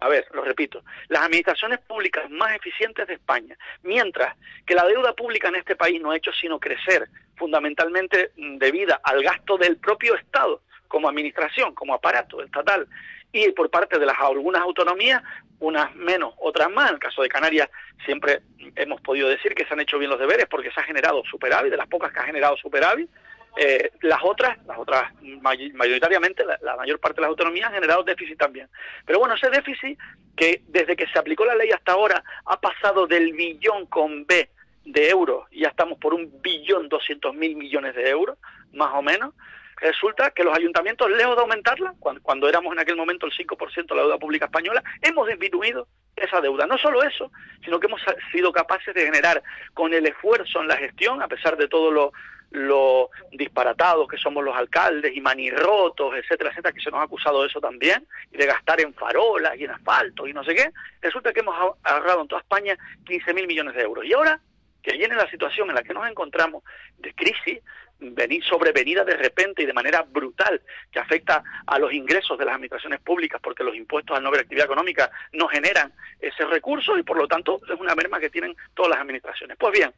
a 0.00 0.08
ver, 0.08 0.26
lo 0.32 0.42
repito, 0.42 0.82
las 1.08 1.22
administraciones 1.22 1.78
públicas 1.80 2.28
más 2.30 2.54
eficientes 2.54 3.06
de 3.06 3.14
España, 3.14 3.56
mientras 3.82 4.36
que 4.66 4.74
la 4.74 4.84
deuda 4.84 5.14
pública 5.14 5.48
en 5.48 5.56
este 5.56 5.76
país 5.76 6.00
no 6.00 6.10
ha 6.10 6.16
hecho 6.16 6.32
sino 6.32 6.60
crecer 6.60 7.08
fundamentalmente 7.36 8.32
mm, 8.36 8.58
debido 8.58 8.98
al 9.02 9.22
gasto 9.22 9.56
del 9.56 9.76
propio 9.78 10.14
Estado 10.16 10.62
como 10.88 11.08
administración, 11.08 11.74
como 11.74 11.94
aparato 11.94 12.42
estatal, 12.42 12.86
y 13.32 13.50
por 13.52 13.70
parte 13.70 13.98
de 13.98 14.06
las 14.06 14.18
algunas 14.18 14.62
autonomías, 14.62 15.22
unas 15.58 15.94
menos, 15.94 16.34
otras 16.38 16.70
más. 16.70 16.88
En 16.90 16.94
el 16.94 17.00
caso 17.00 17.22
de 17.22 17.28
Canarias 17.28 17.68
siempre 18.04 18.40
hemos 18.76 19.00
podido 19.00 19.28
decir 19.28 19.54
que 19.54 19.64
se 19.66 19.74
han 19.74 19.80
hecho 19.80 19.98
bien 19.98 20.10
los 20.10 20.20
deberes 20.20 20.46
porque 20.46 20.70
se 20.70 20.80
ha 20.80 20.84
generado 20.84 21.22
superávit, 21.24 21.70
de 21.70 21.76
las 21.76 21.88
pocas 21.88 22.12
que 22.12 22.20
ha 22.20 22.24
generado 22.24 22.56
superávit, 22.56 23.10
Eh, 23.56 23.90
las 24.02 24.22
otras, 24.22 24.58
las 24.66 24.78
otras 24.78 25.14
mayoritariamente, 25.22 26.44
la, 26.44 26.76
mayor 26.76 27.00
parte 27.00 27.16
de 27.16 27.22
las 27.22 27.30
autonomías 27.30 27.68
han 27.68 27.74
generado 27.74 28.02
déficit 28.02 28.38
también. 28.38 28.68
Pero 29.06 29.18
bueno, 29.18 29.34
ese 29.34 29.48
déficit 29.48 29.98
que 30.36 30.62
desde 30.68 30.94
que 30.94 31.06
se 31.06 31.18
aplicó 31.18 31.46
la 31.46 31.54
ley 31.54 31.70
hasta 31.70 31.92
ahora 31.92 32.22
ha 32.44 32.60
pasado 32.60 33.06
del 33.06 33.32
billón 33.32 33.86
con 33.86 34.26
B 34.26 34.50
de 34.84 35.08
euros, 35.08 35.46
y 35.50 35.60
ya 35.60 35.68
estamos 35.68 35.98
por 35.98 36.12
un 36.12 36.30
billón 36.42 36.88
doscientos 36.90 37.34
mil 37.34 37.56
millones 37.56 37.94
de 37.94 38.08
euros, 38.10 38.36
más 38.72 38.92
o 38.92 39.00
menos, 39.00 39.32
resulta 39.76 40.30
que 40.32 40.44
los 40.44 40.56
ayuntamientos, 40.56 41.10
lejos 41.10 41.34
de 41.34 41.42
aumentarla, 41.42 41.94
cuando, 41.98 42.22
cuando 42.22 42.48
éramos 42.48 42.72
en 42.74 42.78
aquel 42.78 42.96
momento 42.96 43.24
el 43.24 43.32
5% 43.32 43.86
de 43.88 43.94
la 43.94 44.02
deuda 44.02 44.18
pública 44.18 44.44
española, 44.44 44.82
hemos 45.00 45.26
disminuido 45.28 45.88
esa 46.14 46.42
deuda. 46.42 46.66
No 46.66 46.76
solo 46.78 47.02
eso, 47.02 47.32
sino 47.64 47.80
que 47.80 47.86
hemos 47.86 48.00
sido 48.32 48.52
capaces 48.52 48.94
de 48.94 49.04
generar 49.04 49.42
con 49.72 49.92
el 49.94 50.06
esfuerzo 50.06 50.60
en 50.60 50.68
la 50.68 50.76
gestión, 50.76 51.22
a 51.22 51.28
pesar 51.28 51.56
de 51.56 51.68
todo 51.68 51.90
lo, 51.90 52.12
lo 52.56 53.10
disparatados 53.32 54.08
que 54.08 54.16
somos 54.16 54.42
los 54.42 54.56
alcaldes 54.56 55.14
y 55.14 55.20
manirrotos, 55.20 56.14
etcétera, 56.16 56.50
etcétera, 56.50 56.72
que 56.72 56.80
se 56.80 56.90
nos 56.90 57.00
ha 57.00 57.04
acusado 57.04 57.42
de 57.42 57.48
eso 57.48 57.60
también, 57.60 58.06
y 58.32 58.36
de 58.36 58.46
gastar 58.46 58.80
en 58.80 58.94
farolas 58.94 59.56
y 59.58 59.64
en 59.64 59.70
asfalto 59.70 60.26
y 60.26 60.32
no 60.32 60.42
sé 60.42 60.54
qué, 60.54 60.72
resulta 61.00 61.32
que 61.32 61.40
hemos 61.40 61.54
ahorrado 61.82 62.22
en 62.22 62.28
toda 62.28 62.40
España 62.40 62.76
15 63.04 63.34
mil 63.34 63.46
millones 63.46 63.74
de 63.74 63.82
euros. 63.82 64.04
Y 64.04 64.12
ahora 64.12 64.40
que 64.82 64.96
viene 64.96 65.16
la 65.16 65.28
situación 65.28 65.68
en 65.68 65.74
la 65.74 65.82
que 65.82 65.92
nos 65.92 66.08
encontramos 66.08 66.62
de 66.98 67.12
crisis, 67.12 67.60
venir 67.98 68.44
sobrevenida 68.44 69.04
de 69.04 69.16
repente 69.16 69.62
y 69.62 69.66
de 69.66 69.72
manera 69.72 70.02
brutal 70.02 70.60
que 70.92 70.98
afecta 70.98 71.42
a 71.66 71.78
los 71.78 71.92
ingresos 71.92 72.38
de 72.38 72.44
las 72.44 72.54
administraciones 72.54 73.00
públicas 73.00 73.40
porque 73.42 73.64
los 73.64 73.74
impuestos 73.74 74.16
al 74.16 74.22
no 74.22 74.28
haber 74.28 74.42
actividad 74.42 74.66
económica 74.66 75.10
no 75.32 75.48
generan 75.48 75.92
ese 76.20 76.44
recurso 76.44 76.96
y 76.98 77.02
por 77.02 77.16
lo 77.16 77.26
tanto 77.26 77.60
es 77.72 77.80
una 77.80 77.94
merma 77.94 78.20
que 78.20 78.30
tienen 78.30 78.54
todas 78.74 78.90
las 78.90 79.00
administraciones. 79.00 79.56
Pues 79.58 79.72
bien, 79.72 79.92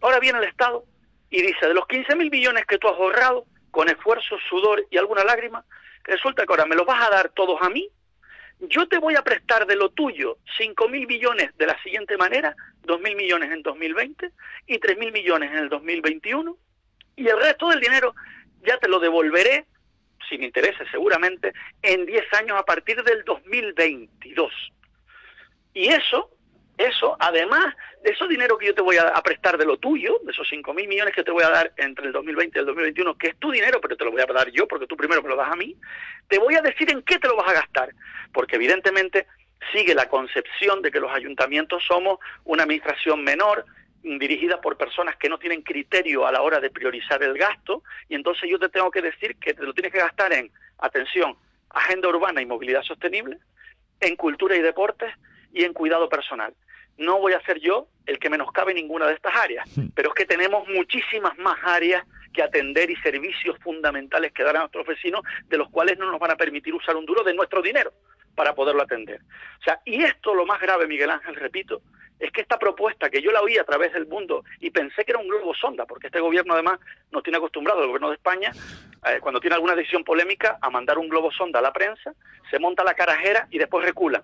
ahora 0.00 0.20
viene 0.20 0.38
el 0.38 0.44
Estado 0.44 0.84
y 1.30 1.42
dice, 1.42 1.66
de 1.66 1.74
los 1.74 1.86
15 1.86 2.16
mil 2.16 2.30
millones 2.30 2.66
que 2.66 2.78
tú 2.78 2.88
has 2.88 2.94
ahorrado 2.94 3.46
con 3.70 3.88
esfuerzo, 3.88 4.36
sudor 4.48 4.84
y 4.90 4.98
alguna 4.98 5.24
lágrima, 5.24 5.64
resulta 6.04 6.44
que 6.44 6.52
ahora 6.52 6.66
me 6.66 6.74
los 6.74 6.86
vas 6.86 7.06
a 7.06 7.10
dar 7.10 7.30
todos 7.30 7.60
a 7.62 7.70
mí 7.70 7.88
yo 8.68 8.86
te 8.88 8.98
voy 8.98 9.14
a 9.16 9.22
prestar 9.22 9.66
de 9.66 9.76
lo 9.76 9.90
tuyo 9.90 10.38
5 10.58 10.88
mil 10.88 11.06
millones 11.06 11.50
de 11.56 11.66
la 11.66 11.82
siguiente 11.82 12.16
manera, 12.16 12.54
2 12.82 13.00
mil 13.00 13.16
millones 13.16 13.50
en 13.52 13.62
2020 13.62 14.30
y 14.66 14.78
3 14.78 14.98
mil 14.98 15.12
millones 15.12 15.50
en 15.50 15.58
el 15.58 15.68
2021 15.68 16.56
y 17.16 17.28
el 17.28 17.40
resto 17.40 17.68
del 17.68 17.80
dinero 17.80 18.14
ya 18.62 18.78
te 18.78 18.88
lo 18.88 19.00
devolveré, 19.00 19.64
sin 20.28 20.42
intereses 20.42 20.86
seguramente, 20.90 21.52
en 21.82 22.04
10 22.04 22.24
años 22.34 22.58
a 22.58 22.64
partir 22.64 23.02
del 23.02 23.24
2022. 23.24 24.52
Y 25.72 25.88
eso, 25.88 26.30
eso, 26.80 27.16
además 27.20 27.74
de 28.02 28.10
esos 28.10 28.28
dinero 28.28 28.56
que 28.56 28.66
yo 28.66 28.74
te 28.74 28.80
voy 28.80 28.96
a, 28.96 29.12
prestar 29.22 29.58
de 29.58 29.66
lo 29.66 29.76
tuyo, 29.76 30.18
de 30.24 30.32
esos 30.32 30.48
5 30.48 30.72
mil 30.72 30.88
millones 30.88 31.14
que 31.14 31.22
te 31.22 31.30
voy 31.30 31.44
a 31.44 31.50
dar 31.50 31.72
entre 31.76 32.06
el 32.06 32.12
2020 32.12 32.58
y 32.58 32.60
el 32.60 32.66
2021, 32.66 33.18
que 33.18 33.28
es 33.28 33.36
tu 33.38 33.50
dinero, 33.50 33.80
pero 33.80 33.96
te 33.96 34.04
lo 34.04 34.12
voy 34.12 34.22
a 34.22 34.26
dar 34.26 34.50
yo 34.50 34.66
porque 34.66 34.86
tú 34.86 34.96
primero 34.96 35.22
me 35.22 35.28
lo 35.28 35.36
das 35.36 35.52
a 35.52 35.56
mí, 35.56 35.76
te 36.28 36.38
voy 36.38 36.54
a 36.54 36.62
decir 36.62 36.90
en 36.90 37.02
qué 37.02 37.18
te 37.18 37.28
lo 37.28 37.36
vas 37.36 37.50
a 37.50 37.54
gastar. 37.54 37.90
Porque 38.32 38.56
evidentemente 38.56 39.26
sigue 39.72 39.94
la 39.94 40.08
concepción 40.08 40.80
de 40.82 40.90
que 40.90 41.00
los 41.00 41.12
ayuntamientos 41.12 41.82
somos 41.86 42.18
una 42.44 42.62
administración 42.62 43.22
menor, 43.22 43.64
dirigida 44.02 44.60
por 44.60 44.78
personas 44.78 45.16
que 45.16 45.28
no 45.28 45.38
tienen 45.38 45.60
criterio 45.62 46.26
a 46.26 46.32
la 46.32 46.40
hora 46.40 46.60
de 46.60 46.70
priorizar 46.70 47.22
el 47.22 47.36
gasto, 47.36 47.82
y 48.08 48.14
entonces 48.14 48.48
yo 48.48 48.58
te 48.58 48.70
tengo 48.70 48.90
que 48.90 49.02
decir 49.02 49.36
que 49.36 49.52
te 49.52 49.62
lo 49.62 49.74
tienes 49.74 49.92
que 49.92 49.98
gastar 49.98 50.32
en, 50.32 50.50
atención, 50.78 51.36
agenda 51.68 52.08
urbana 52.08 52.40
y 52.40 52.46
movilidad 52.46 52.82
sostenible, 52.82 53.38
en 54.00 54.16
cultura 54.16 54.56
y 54.56 54.62
deportes 54.62 55.12
y 55.52 55.64
en 55.64 55.74
cuidado 55.74 56.08
personal. 56.08 56.54
No 56.98 57.18
voy 57.18 57.32
a 57.32 57.40
ser 57.42 57.58
yo 57.60 57.88
el 58.06 58.18
que 58.18 58.30
menoscabe 58.30 58.74
ninguna 58.74 59.06
de 59.06 59.14
estas 59.14 59.34
áreas, 59.34 59.68
pero 59.94 60.10
es 60.10 60.14
que 60.14 60.26
tenemos 60.26 60.68
muchísimas 60.68 61.36
más 61.38 61.58
áreas 61.64 62.04
que 62.32 62.42
atender 62.42 62.90
y 62.90 62.96
servicios 62.96 63.56
fundamentales 63.60 64.32
que 64.32 64.42
dar 64.42 64.56
a 64.56 64.60
nuestros 64.60 64.86
vecinos, 64.86 65.22
de 65.48 65.58
los 65.58 65.68
cuales 65.70 65.98
no 65.98 66.10
nos 66.10 66.20
van 66.20 66.30
a 66.30 66.36
permitir 66.36 66.74
usar 66.74 66.96
un 66.96 67.06
duro 67.06 67.22
de 67.24 67.34
nuestro 67.34 67.62
dinero 67.62 67.92
para 68.34 68.54
poderlo 68.54 68.82
atender. 68.82 69.20
O 69.60 69.62
sea, 69.62 69.80
y 69.84 70.02
esto 70.02 70.34
lo 70.34 70.46
más 70.46 70.60
grave, 70.60 70.86
Miguel 70.86 71.10
Ángel, 71.10 71.34
repito, 71.34 71.82
es 72.18 72.30
que 72.32 72.42
esta 72.42 72.58
propuesta 72.58 73.08
que 73.08 73.22
yo 73.22 73.32
la 73.32 73.40
oí 73.40 73.56
a 73.56 73.64
través 73.64 73.92
del 73.92 74.06
mundo 74.06 74.44
y 74.60 74.70
pensé 74.70 75.04
que 75.04 75.12
era 75.12 75.18
un 75.18 75.28
globo 75.28 75.54
sonda, 75.54 75.86
porque 75.86 76.08
este 76.08 76.20
gobierno 76.20 76.54
además 76.54 76.78
nos 77.10 77.22
tiene 77.22 77.38
acostumbrado, 77.38 77.80
el 77.80 77.86
gobierno 77.88 78.10
de 78.10 78.16
España, 78.16 78.52
eh, 79.06 79.18
cuando 79.20 79.40
tiene 79.40 79.56
alguna 79.56 79.74
decisión 79.74 80.04
polémica, 80.04 80.58
a 80.60 80.70
mandar 80.70 80.98
un 80.98 81.08
globo 81.08 81.32
sonda 81.32 81.58
a 81.58 81.62
la 81.62 81.72
prensa, 81.72 82.14
se 82.50 82.58
monta 82.58 82.84
la 82.84 82.94
carajera 82.94 83.48
y 83.50 83.58
después 83.58 83.84
recula. 83.84 84.22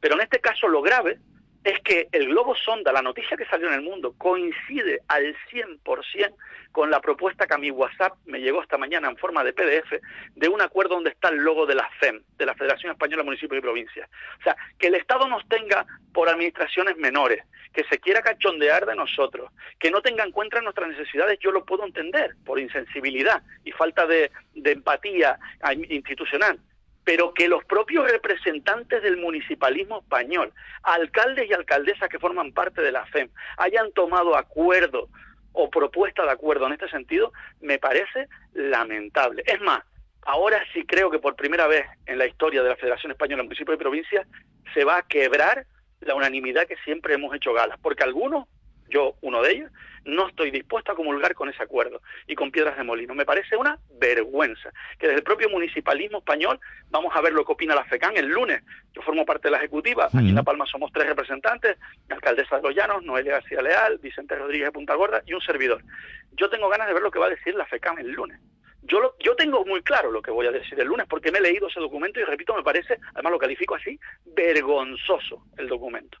Pero 0.00 0.14
en 0.14 0.20
este 0.20 0.40
caso 0.40 0.68
lo 0.68 0.82
grave 0.82 1.18
es 1.64 1.78
que 1.80 2.08
el 2.12 2.28
globo 2.28 2.54
sonda, 2.54 2.92
la 2.92 3.02
noticia 3.02 3.36
que 3.36 3.44
salió 3.46 3.68
en 3.68 3.74
el 3.74 3.82
mundo, 3.82 4.14
coincide 4.16 5.00
al 5.08 5.36
100% 5.52 6.34
con 6.72 6.90
la 6.90 7.00
propuesta 7.00 7.46
que 7.46 7.54
a 7.54 7.58
mi 7.58 7.70
WhatsApp 7.70 8.14
me 8.26 8.40
llegó 8.40 8.62
esta 8.62 8.78
mañana 8.78 9.08
en 9.08 9.16
forma 9.16 9.44
de 9.44 9.52
PDF 9.52 10.00
de 10.36 10.48
un 10.48 10.62
acuerdo 10.62 10.94
donde 10.94 11.10
está 11.10 11.28
el 11.28 11.38
logo 11.38 11.66
de 11.66 11.74
la 11.74 11.88
FEM, 11.98 12.22
de 12.38 12.46
la 12.46 12.54
Federación 12.54 12.92
Española 12.92 13.22
de 13.22 13.26
Municipios 13.26 13.58
y 13.58 13.62
Provincias. 13.62 14.08
O 14.38 14.42
sea, 14.42 14.56
que 14.78 14.86
el 14.86 14.94
Estado 14.94 15.28
nos 15.28 15.46
tenga 15.48 15.84
por 16.12 16.28
administraciones 16.28 16.96
menores, 16.96 17.44
que 17.72 17.84
se 17.84 17.98
quiera 17.98 18.22
cachondear 18.22 18.86
de 18.86 18.94
nosotros, 18.94 19.50
que 19.78 19.90
no 19.90 20.00
tenga 20.00 20.24
en 20.24 20.32
cuenta 20.32 20.60
nuestras 20.60 20.88
necesidades, 20.88 21.38
yo 21.40 21.50
lo 21.50 21.64
puedo 21.64 21.84
entender, 21.84 22.36
por 22.44 22.58
insensibilidad 22.58 23.42
y 23.64 23.72
falta 23.72 24.06
de, 24.06 24.30
de 24.54 24.72
empatía 24.72 25.38
institucional 25.88 26.58
pero 27.04 27.32
que 27.34 27.48
los 27.48 27.64
propios 27.64 28.10
representantes 28.10 29.02
del 29.02 29.16
municipalismo 29.16 30.00
español, 30.00 30.52
alcaldes 30.82 31.48
y 31.48 31.52
alcaldesas 31.52 32.08
que 32.08 32.18
forman 32.18 32.52
parte 32.52 32.82
de 32.82 32.92
la 32.92 33.06
FEM, 33.06 33.28
hayan 33.56 33.92
tomado 33.92 34.36
acuerdo 34.36 35.08
o 35.52 35.70
propuesta 35.70 36.24
de 36.24 36.30
acuerdo 36.30 36.66
en 36.66 36.72
este 36.72 36.88
sentido, 36.88 37.32
me 37.60 37.78
parece 37.78 38.28
lamentable. 38.52 39.42
Es 39.46 39.60
más, 39.60 39.80
ahora 40.22 40.62
sí 40.72 40.84
creo 40.84 41.10
que 41.10 41.18
por 41.18 41.34
primera 41.36 41.66
vez 41.66 41.86
en 42.06 42.18
la 42.18 42.26
historia 42.26 42.62
de 42.62 42.68
la 42.68 42.76
Federación 42.76 43.12
Española 43.12 43.42
de 43.42 43.48
Municipios 43.48 43.74
y 43.74 43.78
Provincias 43.78 44.26
se 44.74 44.84
va 44.84 44.98
a 44.98 45.02
quebrar 45.02 45.66
la 46.00 46.14
unanimidad 46.14 46.66
que 46.66 46.76
siempre 46.84 47.14
hemos 47.14 47.34
hecho 47.34 47.52
galas, 47.52 47.78
porque 47.82 48.04
algunos, 48.04 48.46
yo 48.90 49.14
uno 49.22 49.42
de 49.42 49.52
ellos, 49.52 49.70
no 50.04 50.28
estoy 50.28 50.50
dispuesto 50.50 50.92
a 50.92 50.94
comulgar 50.94 51.34
con 51.34 51.48
ese 51.48 51.62
acuerdo 51.62 52.02
y 52.26 52.34
con 52.34 52.50
piedras 52.50 52.76
de 52.76 52.84
molino. 52.84 53.14
Me 53.14 53.24
parece 53.24 53.56
una 53.56 53.78
vergüenza 53.98 54.72
que 54.98 55.06
desde 55.06 55.18
el 55.18 55.24
propio 55.24 55.48
municipalismo 55.48 56.18
español, 56.18 56.58
vamos 56.90 57.14
a 57.14 57.20
ver 57.20 57.32
lo 57.32 57.44
que 57.44 57.52
opina 57.52 57.74
la 57.74 57.84
FECAN 57.84 58.16
el 58.16 58.26
lunes. 58.26 58.62
Yo 58.92 59.02
formo 59.02 59.24
parte 59.24 59.48
de 59.48 59.52
la 59.52 59.58
ejecutiva, 59.58 60.06
aquí 60.06 60.28
en 60.28 60.34
La 60.34 60.42
Palma 60.42 60.66
somos 60.66 60.90
tres 60.92 61.06
representantes, 61.06 61.76
la 62.08 62.16
alcaldesa 62.16 62.56
de 62.56 62.62
Los 62.62 62.74
Llanos, 62.74 63.02
Noelia 63.04 63.32
García 63.32 63.62
Leal, 63.62 63.98
Vicente 63.98 64.34
Rodríguez 64.34 64.68
de 64.68 64.72
Punta 64.72 64.94
Gorda 64.94 65.22
y 65.26 65.32
un 65.32 65.40
servidor. 65.40 65.82
Yo 66.32 66.48
tengo 66.50 66.68
ganas 66.68 66.88
de 66.88 66.94
ver 66.94 67.02
lo 67.02 67.10
que 67.10 67.18
va 67.18 67.26
a 67.26 67.30
decir 67.30 67.54
la 67.54 67.66
FECAN 67.66 67.98
el 67.98 68.10
lunes. 68.10 68.40
Yo, 68.82 69.14
yo 69.20 69.36
tengo 69.36 69.64
muy 69.64 69.82
claro 69.82 70.10
lo 70.10 70.22
que 70.22 70.30
voy 70.30 70.46
a 70.46 70.50
decir 70.50 70.80
el 70.80 70.88
lunes 70.88 71.06
porque 71.08 71.30
me 71.30 71.38
he 71.38 71.42
leído 71.42 71.68
ese 71.68 71.78
documento 71.78 72.18
y 72.18 72.24
repito, 72.24 72.54
me 72.56 72.62
parece, 72.62 72.98
además 73.14 73.32
lo 73.32 73.38
califico 73.38 73.74
así, 73.74 74.00
vergonzoso 74.24 75.44
el 75.58 75.68
documento. 75.68 76.18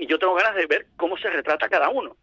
Y 0.00 0.06
yo 0.06 0.18
tengo 0.18 0.34
ganas 0.34 0.54
de 0.54 0.66
ver 0.66 0.86
cómo 0.96 1.18
se 1.18 1.28
retrata 1.28 1.68
cada 1.68 1.90
uno. 1.90 2.16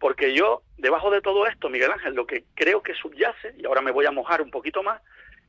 Porque 0.00 0.34
yo, 0.34 0.62
debajo 0.78 1.12
de 1.12 1.20
todo 1.20 1.46
esto, 1.46 1.68
Miguel 1.68 1.92
Ángel, 1.92 2.14
lo 2.14 2.26
que 2.26 2.42
creo 2.54 2.82
que 2.82 2.92
subyace, 2.94 3.54
y 3.56 3.66
ahora 3.66 3.82
me 3.82 3.92
voy 3.92 4.04
a 4.04 4.10
mojar 4.10 4.42
un 4.42 4.50
poquito 4.50 4.82
más, 4.82 5.00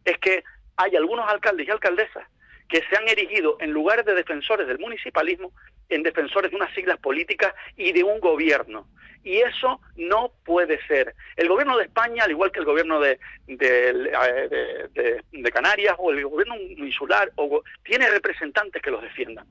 es 0.05 0.19
que 0.19 0.43
hay 0.77 0.95
algunos 0.95 1.27
alcaldes 1.27 1.67
y 1.67 1.71
alcaldesas 1.71 2.27
que 2.69 2.83
se 2.87 2.95
han 2.95 3.09
erigido 3.09 3.57
en 3.59 3.71
lugares 3.71 4.05
de 4.05 4.13
defensores 4.13 4.67
del 4.67 4.77
municipalismo 4.77 5.51
en 5.89 6.03
defensores 6.03 6.51
de 6.51 6.57
unas 6.57 6.71
siglas 6.75 6.99
políticas 6.99 7.53
y 7.75 7.91
de 7.93 8.03
un 8.03 8.19
gobierno. 8.19 8.87
Y 9.23 9.37
eso 9.37 9.81
no 9.95 10.33
puede 10.45 10.79
ser. 10.85 11.15
El 11.35 11.47
gobierno 11.47 11.77
de 11.77 11.85
España, 11.85 12.25
al 12.25 12.31
igual 12.31 12.51
que 12.51 12.59
el 12.59 12.65
gobierno 12.65 12.99
de, 12.99 13.19
de, 13.47 15.21
de 15.31 15.51
Canarias 15.51 15.95
o 15.97 16.11
el 16.11 16.23
gobierno 16.27 16.55
insular, 16.55 17.31
o, 17.35 17.63
tiene 17.83 18.07
representantes 18.07 18.81
que 18.83 18.91
los 18.91 19.01
defiendan. 19.01 19.47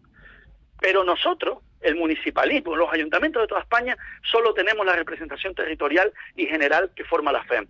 Pero 0.80 1.02
nosotros, 1.02 1.58
el 1.80 1.96
municipalismo, 1.96 2.76
los 2.76 2.92
ayuntamientos 2.92 3.42
de 3.42 3.48
toda 3.48 3.62
España, 3.62 3.96
solo 4.22 4.54
tenemos 4.54 4.84
la 4.84 4.96
representación 4.96 5.54
territorial 5.54 6.12
y 6.36 6.46
general 6.46 6.90
que 6.94 7.04
forma 7.04 7.32
la 7.32 7.42
FEM. 7.44 7.66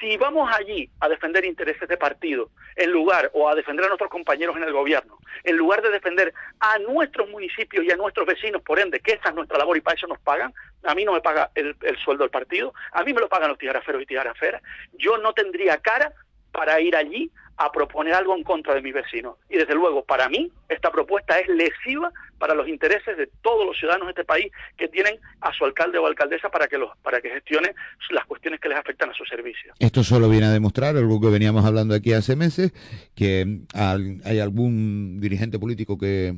Si 0.00 0.16
vamos 0.16 0.48
allí 0.52 0.88
a 1.00 1.08
defender 1.08 1.44
intereses 1.44 1.88
de 1.88 1.96
partido, 1.96 2.50
en 2.76 2.90
lugar, 2.90 3.30
o 3.34 3.48
a 3.48 3.54
defender 3.54 3.84
a 3.84 3.88
nuestros 3.88 4.10
compañeros 4.10 4.56
en 4.56 4.64
el 4.64 4.72
gobierno, 4.72 5.18
en 5.44 5.56
lugar 5.56 5.82
de 5.82 5.90
defender 5.90 6.32
a 6.60 6.78
nuestros 6.78 7.28
municipios 7.28 7.84
y 7.84 7.90
a 7.90 7.96
nuestros 7.96 8.26
vecinos, 8.26 8.62
por 8.62 8.78
ende, 8.78 9.00
que 9.00 9.12
esa 9.12 9.30
es 9.30 9.34
nuestra 9.34 9.58
labor 9.58 9.76
y 9.76 9.80
para 9.80 9.96
eso 9.96 10.06
nos 10.06 10.20
pagan, 10.20 10.52
a 10.84 10.94
mí 10.94 11.04
no 11.04 11.12
me 11.12 11.20
paga 11.20 11.50
el, 11.54 11.76
el 11.82 11.96
sueldo 11.98 12.24
del 12.24 12.30
partido, 12.30 12.72
a 12.92 13.02
mí 13.02 13.12
me 13.12 13.20
lo 13.20 13.28
pagan 13.28 13.50
los 13.50 13.58
tijaraferos 13.58 14.02
y 14.02 14.06
tijaraferas, 14.06 14.62
yo 14.94 15.18
no 15.18 15.32
tendría 15.32 15.78
cara 15.78 16.12
para 16.52 16.80
ir 16.80 16.94
allí 16.94 17.30
a 17.56 17.70
proponer 17.70 18.14
algo 18.14 18.36
en 18.36 18.42
contra 18.42 18.74
de 18.74 18.82
mis 18.82 18.94
vecinos. 18.94 19.36
Y 19.48 19.56
desde 19.56 19.74
luego, 19.74 20.04
para 20.04 20.28
mí, 20.28 20.50
esta 20.68 20.90
propuesta 20.90 21.38
es 21.38 21.48
lesiva 21.48 22.10
para 22.38 22.54
los 22.54 22.66
intereses 22.66 23.16
de 23.16 23.28
todos 23.42 23.64
los 23.66 23.78
ciudadanos 23.78 24.08
de 24.08 24.12
este 24.12 24.24
país 24.24 24.50
que 24.76 24.88
tienen 24.88 25.16
a 25.40 25.52
su 25.52 25.64
alcalde 25.64 25.98
o 25.98 26.06
alcaldesa 26.06 26.48
para 26.48 26.66
que, 26.66 26.78
los, 26.78 26.90
para 27.02 27.20
que 27.20 27.30
gestione 27.30 27.74
las 28.10 28.26
cuestiones 28.26 28.58
que 28.58 28.68
les 28.68 28.78
afectan 28.78 29.10
a 29.10 29.14
su 29.14 29.24
servicio. 29.24 29.72
Esto 29.78 30.02
solo 30.02 30.28
viene 30.28 30.46
a 30.46 30.50
demostrar 30.50 30.96
algo 30.96 31.20
que 31.20 31.28
veníamos 31.28 31.64
hablando 31.64 31.94
aquí 31.94 32.12
hace 32.12 32.36
meses, 32.36 32.72
que 33.14 33.60
hay 33.74 34.40
algún 34.40 35.20
dirigente 35.20 35.58
político 35.58 35.98
que 35.98 36.34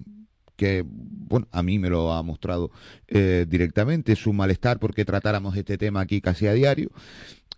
que, 0.56 0.84
bueno, 0.86 1.48
a 1.50 1.64
mí 1.64 1.80
me 1.80 1.90
lo 1.90 2.12
ha 2.12 2.22
mostrado 2.22 2.70
eh, 3.08 3.44
directamente, 3.48 4.14
su 4.14 4.32
malestar 4.32 4.78
porque 4.78 5.04
tratáramos 5.04 5.56
este 5.56 5.76
tema 5.78 6.00
aquí 6.00 6.20
casi 6.20 6.46
a 6.46 6.52
diario. 6.52 6.90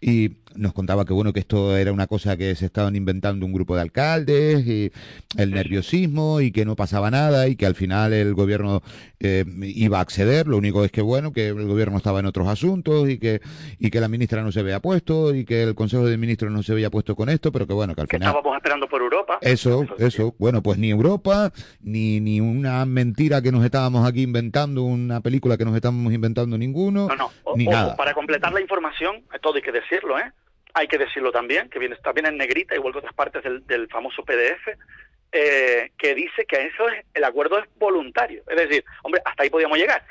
Y 0.01 0.37
nos 0.57 0.73
contaba 0.73 1.05
que 1.05 1.12
bueno 1.12 1.33
que 1.33 1.40
esto 1.40 1.77
era 1.77 1.92
una 1.92 2.07
cosa 2.07 2.37
que 2.37 2.55
se 2.55 2.66
estaban 2.66 2.97
inventando 2.97 3.45
un 3.47 3.53
grupo 3.53 3.75
de 3.75 3.83
alcaldes 3.83 4.66
y 4.66 4.90
el 5.37 5.51
nerviosismo 5.51 6.40
y 6.40 6.51
que 6.53 6.64
no 6.64 6.77
pasaba 6.77 7.11
nada 7.11 7.49
y 7.49 7.57
que 7.57 7.66
al 7.66 7.75
final 7.75 8.12
el 8.12 8.35
gobierno 8.35 8.83
eh, 9.21 9.45
iba 9.62 9.99
a 9.99 10.01
acceder. 10.03 10.47
Lo 10.47 10.57
único 10.57 10.85
es 10.85 10.90
que 10.92 11.03
bueno 11.03 11.33
que 11.33 11.49
el 11.49 11.66
gobierno 11.66 11.97
estaba 11.97 12.21
en 12.21 12.27
otros 12.27 12.49
asuntos 12.49 13.09
y 13.09 13.19
que 13.19 13.40
y 13.79 13.90
que 13.90 14.01
la 14.01 14.09
ministra 14.09 14.42
no 14.42 14.53
se 14.53 14.61
había 14.61 14.81
puesto 14.81 15.35
y 15.35 15.45
que 15.45 15.62
el 15.62 15.75
Consejo 15.75 16.05
de 16.07 16.16
Ministros 16.16 16.51
no 16.53 16.62
se 16.62 16.73
había 16.73 16.90
puesto 16.90 17.14
con 17.16 17.29
esto, 17.29 17.53
pero 17.53 17.66
que 17.66 17.73
bueno 17.75 17.95
que 17.95 18.01
al 18.03 18.09
final 18.09 18.29
estábamos 18.29 18.57
esperando 18.57 18.88
por 18.88 19.03
Europa. 19.03 19.38
Eso, 19.40 19.87
eso. 19.99 20.35
Bueno, 20.38 20.62
pues 20.62 20.79
ni 20.79 20.90
Europa 20.90 21.53
ni 21.83 22.21
ni 22.21 22.40
una 22.40 22.85
mentira 22.87 23.42
que 23.42 23.53
nos 23.53 23.64
estábamos 23.64 24.07
aquí 24.09 24.23
inventando, 24.23 24.83
una 24.85 25.21
película 25.21 25.57
que 25.57 25.64
nos 25.64 25.75
estábamos 25.75 26.12
inventando 26.12 26.57
ninguno, 26.59 27.09
No, 27.09 27.16
no. 27.16 27.31
O- 27.45 27.57
ni 27.57 27.64
ojo, 27.66 27.73
nada. 27.77 27.97
Para 27.97 28.14
completar 28.14 28.53
la 28.53 28.61
información, 28.61 29.23
todo 29.42 29.55
hay 29.55 29.62
que 29.62 29.73
decirlo, 29.73 30.19
¿eh? 30.19 30.33
Hay 30.78 30.88
que 30.88 30.98
decirlo 30.98 31.32
también, 31.32 31.70
que 31.70 31.78
viene 31.78 31.96
también 31.96 32.26
en 32.26 32.36
negrita, 32.36 32.74
igual 32.74 32.92
que 32.92 32.98
otras 32.98 33.14
partes 33.14 33.42
del, 33.42 33.66
del 33.66 33.88
famoso 33.88 34.22
PDF, 34.24 34.68
eh, 35.32 35.90
que 35.96 36.14
dice 36.14 36.44
que 36.46 36.66
eso 36.66 36.86
es, 36.90 37.02
el 37.14 37.24
acuerdo 37.24 37.58
es 37.58 37.64
voluntario. 37.76 38.42
Es 38.48 38.56
decir, 38.56 38.84
hombre, 39.02 39.22
hasta 39.24 39.42
ahí 39.42 39.48
podíamos 39.50 39.78
llegar. 39.78 40.04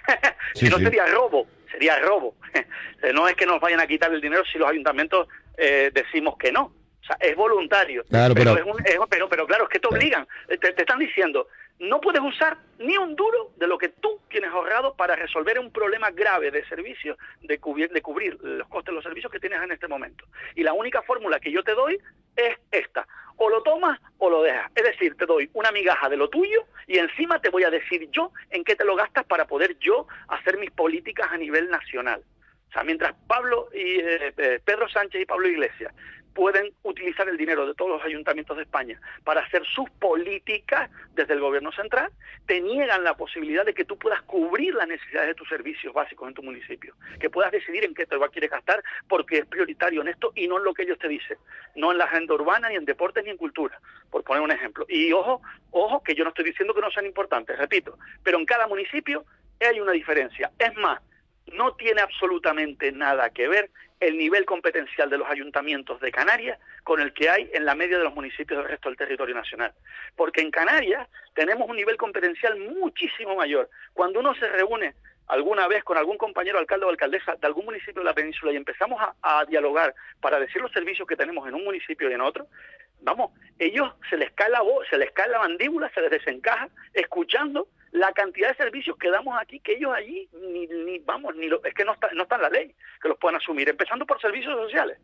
si 0.56 0.66
Sí, 0.66 0.72
no 0.72 0.78
sí. 0.80 0.86
sería 0.86 1.06
robo, 1.06 1.48
sería 1.72 2.00
robo. 2.00 2.36
Eh, 3.04 3.12
no 3.14 3.28
es 3.28 3.36
que 3.36 3.46
nos 3.46 3.60
vayan 3.62 3.80
a 3.82 3.86
quitar 3.86 4.12
el 4.12 4.22
dinero 4.22 4.44
si 4.52 4.58
los 4.58 4.68
ayuntamientos 4.68 5.28
eh, 5.58 5.92
decimos 5.94 6.36
que 6.40 6.52
no. 6.52 6.64
O 6.64 7.06
sea, 7.06 7.18
es 7.20 7.36
voluntario. 7.36 8.04
Claro, 8.10 8.34
pero- 8.34 8.58
es 8.58 8.64
un- 8.64 8.82
es- 8.84 8.98
pero, 9.10 9.30
pero 9.30 9.46
claro, 9.46 9.66
es 9.66 9.70
que 9.70 9.80
te 9.80 9.88
obligan. 9.88 10.26
Eh, 10.48 10.58
Te, 10.58 10.72
te 10.74 10.82
están 10.82 10.98
diciendo, 10.98 11.48
no 11.80 12.00
puedes 12.00 12.22
usar 12.22 12.58
ni 12.80 12.98
un 12.98 13.16
duro 13.16 13.52
de 13.58 13.68
lo 13.68 13.78
que 13.78 13.90
tú 13.90 14.20
tienes 14.30 14.52
ahorrado 14.52 14.96
para 14.96 15.16
resolver 15.16 15.60
un 15.60 15.72
problema 15.72 16.10
grave 16.12 16.52
de 16.52 16.66
servicio, 16.68 17.18
de 17.42 17.60
cubrir, 17.60 17.90
de 17.92 18.02
cubrir 18.02 18.38
los 18.42 18.68
costes 18.68 18.92
de 18.92 18.96
los 18.96 19.04
servicios 19.04 19.32
que 19.32 19.40
tienes 19.40 19.62
en 19.62 19.72
este 19.72 19.88
momento. 19.88 20.26
Y 20.56 20.64
la 20.64 20.74
única 20.74 21.02
fórmula 21.02 21.40
que 21.40 21.52
yo 21.52 21.64
te 21.64 21.74
doy 21.74 22.00
es 22.36 22.58
esta. 22.72 23.08
O 23.38 23.50
lo 23.50 23.62
tomas 23.64 24.00
o 24.18 24.30
lo 24.30 24.42
dejas. 24.42 24.72
Es 24.74 24.84
decir, 24.84 25.16
te 25.18 25.26
doy 25.26 25.50
una 25.54 25.72
migaja 25.72 26.08
de 26.08 26.18
lo 26.18 26.30
tuyo 26.30 26.66
y 26.88 26.98
encima 26.98 27.40
te 27.40 27.50
voy 27.50 27.64
a 27.64 27.70
decir 27.70 28.10
yo 28.12 28.32
en 28.50 28.64
qué 28.64 28.76
te 28.76 28.86
lo 28.86 28.96
gastas 28.96 29.26
para 29.26 29.46
poder 29.46 29.78
yo 29.80 30.08
hacer 30.30 30.58
mis 30.58 30.72
políticas 30.72 31.30
a 31.32 31.38
nivel 31.38 31.70
nacional. 31.70 32.24
O 32.70 32.72
sea, 32.72 32.84
mientras 32.84 33.14
Pablo 33.28 33.70
y 33.74 34.00
eh, 34.00 34.34
eh, 34.38 34.60
Pedro 34.64 34.88
Sánchez 34.90 35.22
y 35.22 35.26
Pablo 35.26 35.48
Iglesias 35.48 35.94
pueden 36.36 36.74
utilizar 36.84 37.28
el 37.30 37.38
dinero 37.38 37.66
de 37.66 37.74
todos 37.74 37.92
los 37.92 38.04
ayuntamientos 38.04 38.58
de 38.58 38.64
España 38.64 39.00
para 39.24 39.40
hacer 39.40 39.64
sus 39.66 39.90
políticas 39.90 40.92
desde 41.14 41.34
el 41.34 41.40
gobierno 41.40 41.72
central, 41.72 42.12
te 42.46 42.60
niegan 42.60 43.06
la 43.06 43.16
posibilidad 43.16 43.66
de 43.66 43.74
que 43.74 43.86
tú 43.86 43.98
puedas 43.98 44.22
cubrir 44.24 44.76
las 44.76 44.88
necesidades 44.88 45.30
de 45.30 45.34
tus 45.34 45.48
servicios 45.48 45.94
básicos 45.94 46.28
en 46.28 46.34
tu 46.34 46.44
municipio, 46.44 46.94
que 47.22 47.30
puedas 47.30 47.54
decidir 47.54 47.86
en 47.86 47.96
qué 47.96 48.06
te 48.06 48.18
va 48.18 48.26
a 48.26 48.30
querer 48.30 48.50
gastar 48.50 48.84
porque 49.08 49.38
es 49.40 49.46
prioritario 49.46 50.02
en 50.02 50.10
esto 50.10 50.34
y 50.36 50.50
no 50.50 50.58
en 50.58 50.66
lo 50.66 50.74
que 50.74 50.84
ellos 50.84 51.00
te 51.00 51.08
dicen, 51.08 51.38
no 51.74 51.94
en 51.94 52.00
la 52.00 52.04
agenda 52.04 52.34
urbana, 52.34 52.68
ni 52.68 52.76
en 52.76 52.84
deportes, 52.84 53.24
ni 53.24 53.30
en 53.30 53.38
cultura, 53.38 53.80
por 54.12 54.26
poner 54.26 54.44
un 54.44 54.52
ejemplo. 54.52 54.86
Y 54.90 55.14
ojo, 55.14 55.42
ojo, 55.72 56.04
que 56.04 56.16
yo 56.16 56.26
no 56.26 56.32
estoy 56.32 56.44
diciendo 56.44 56.74
que 56.74 56.82
no 56.82 56.92
sean 56.92 57.06
importantes, 57.06 57.58
repito, 57.58 57.98
pero 58.24 58.38
en 58.38 58.46
cada 58.46 58.68
municipio 58.68 59.24
hay 59.62 59.80
una 59.80 59.94
diferencia. 59.94 60.52
Es 60.60 60.76
más, 60.76 61.00
no 61.54 61.76
tiene 61.76 62.02
absolutamente 62.02 62.92
nada 62.92 63.30
que 63.30 63.48
ver 63.48 63.70
el 64.00 64.18
nivel 64.18 64.46
competencial 64.46 65.10
de 65.10 65.18
los 65.18 65.30
ayuntamientos 65.30 66.00
de 66.02 66.12
Canarias 66.12 66.60
con 66.84 67.00
el 67.00 67.14
que 67.14 67.30
hay 67.30 67.50
en 67.54 67.66
la 67.66 67.76
media 67.76 67.98
de 67.98 68.04
los 68.04 68.14
municipios 68.14 68.60
del 68.60 68.70
resto 68.70 68.90
del 68.90 68.98
territorio 68.98 69.34
nacional. 69.34 69.74
Porque 70.16 70.42
en 70.42 70.52
Canarias 70.52 71.08
tenemos 71.34 71.70
un 71.70 71.76
nivel 71.76 71.98
competencial 71.98 72.58
muchísimo 72.58 73.36
mayor. 73.36 73.70
Cuando 73.94 74.20
uno 74.20 74.36
se 74.36 74.48
reúne 74.50 74.96
alguna 75.28 75.68
vez 75.68 75.84
con 75.84 75.98
algún 75.98 76.18
compañero 76.18 76.60
alcalde 76.60 76.86
o 76.86 76.90
alcaldesa 76.90 77.36
de 77.36 77.48
algún 77.48 77.66
municipio 77.66 78.02
de 78.02 78.06
la 78.06 78.14
península 78.14 78.52
y 78.52 78.58
empezamos 78.58 79.02
a, 79.22 79.46
dialogar 79.46 79.96
para 80.22 80.40
decir 80.40 80.62
los 80.62 80.72
servicios 80.72 81.08
que 81.08 81.16
tenemos 81.16 81.48
en 81.48 81.56
un 81.56 81.64
municipio 81.64 82.10
y 82.10 82.14
en 82.14 82.22
otro, 82.22 82.48
vamos, 83.02 83.32
ellos 83.58 83.92
se 84.10 84.18
les 84.18 84.32
cae 84.32 84.50
la 84.50 84.62
voz, 84.62 84.88
se 84.90 84.98
les 84.98 85.12
cae 85.12 85.30
la 85.30 85.40
mandíbula, 85.40 85.90
se 85.94 86.02
les 86.02 86.12
desencaja 86.12 86.70
escuchando 86.94 87.68
la 87.96 88.12
cantidad 88.12 88.50
de 88.50 88.56
servicios 88.56 88.98
que 88.98 89.10
damos 89.10 89.38
aquí 89.40 89.60
que 89.62 89.74
ellos 89.74 89.94
allí 89.96 90.28
ni, 90.34 90.68
ni 90.68 91.00
vamos 91.00 91.36
ni 91.36 91.48
lo, 91.48 91.64
es 91.64 91.74
que 91.74 91.86
no 91.86 91.94
está 91.94 92.10
no 92.14 92.24
está 92.24 92.36
en 92.36 92.42
la 92.42 92.50
ley 92.50 92.76
que 93.02 93.08
los 93.08 93.18
puedan 93.18 93.38
asumir 93.38 93.70
empezando 93.70 94.06
por 94.06 94.20
servicios 94.20 94.54
sociales. 94.54 94.98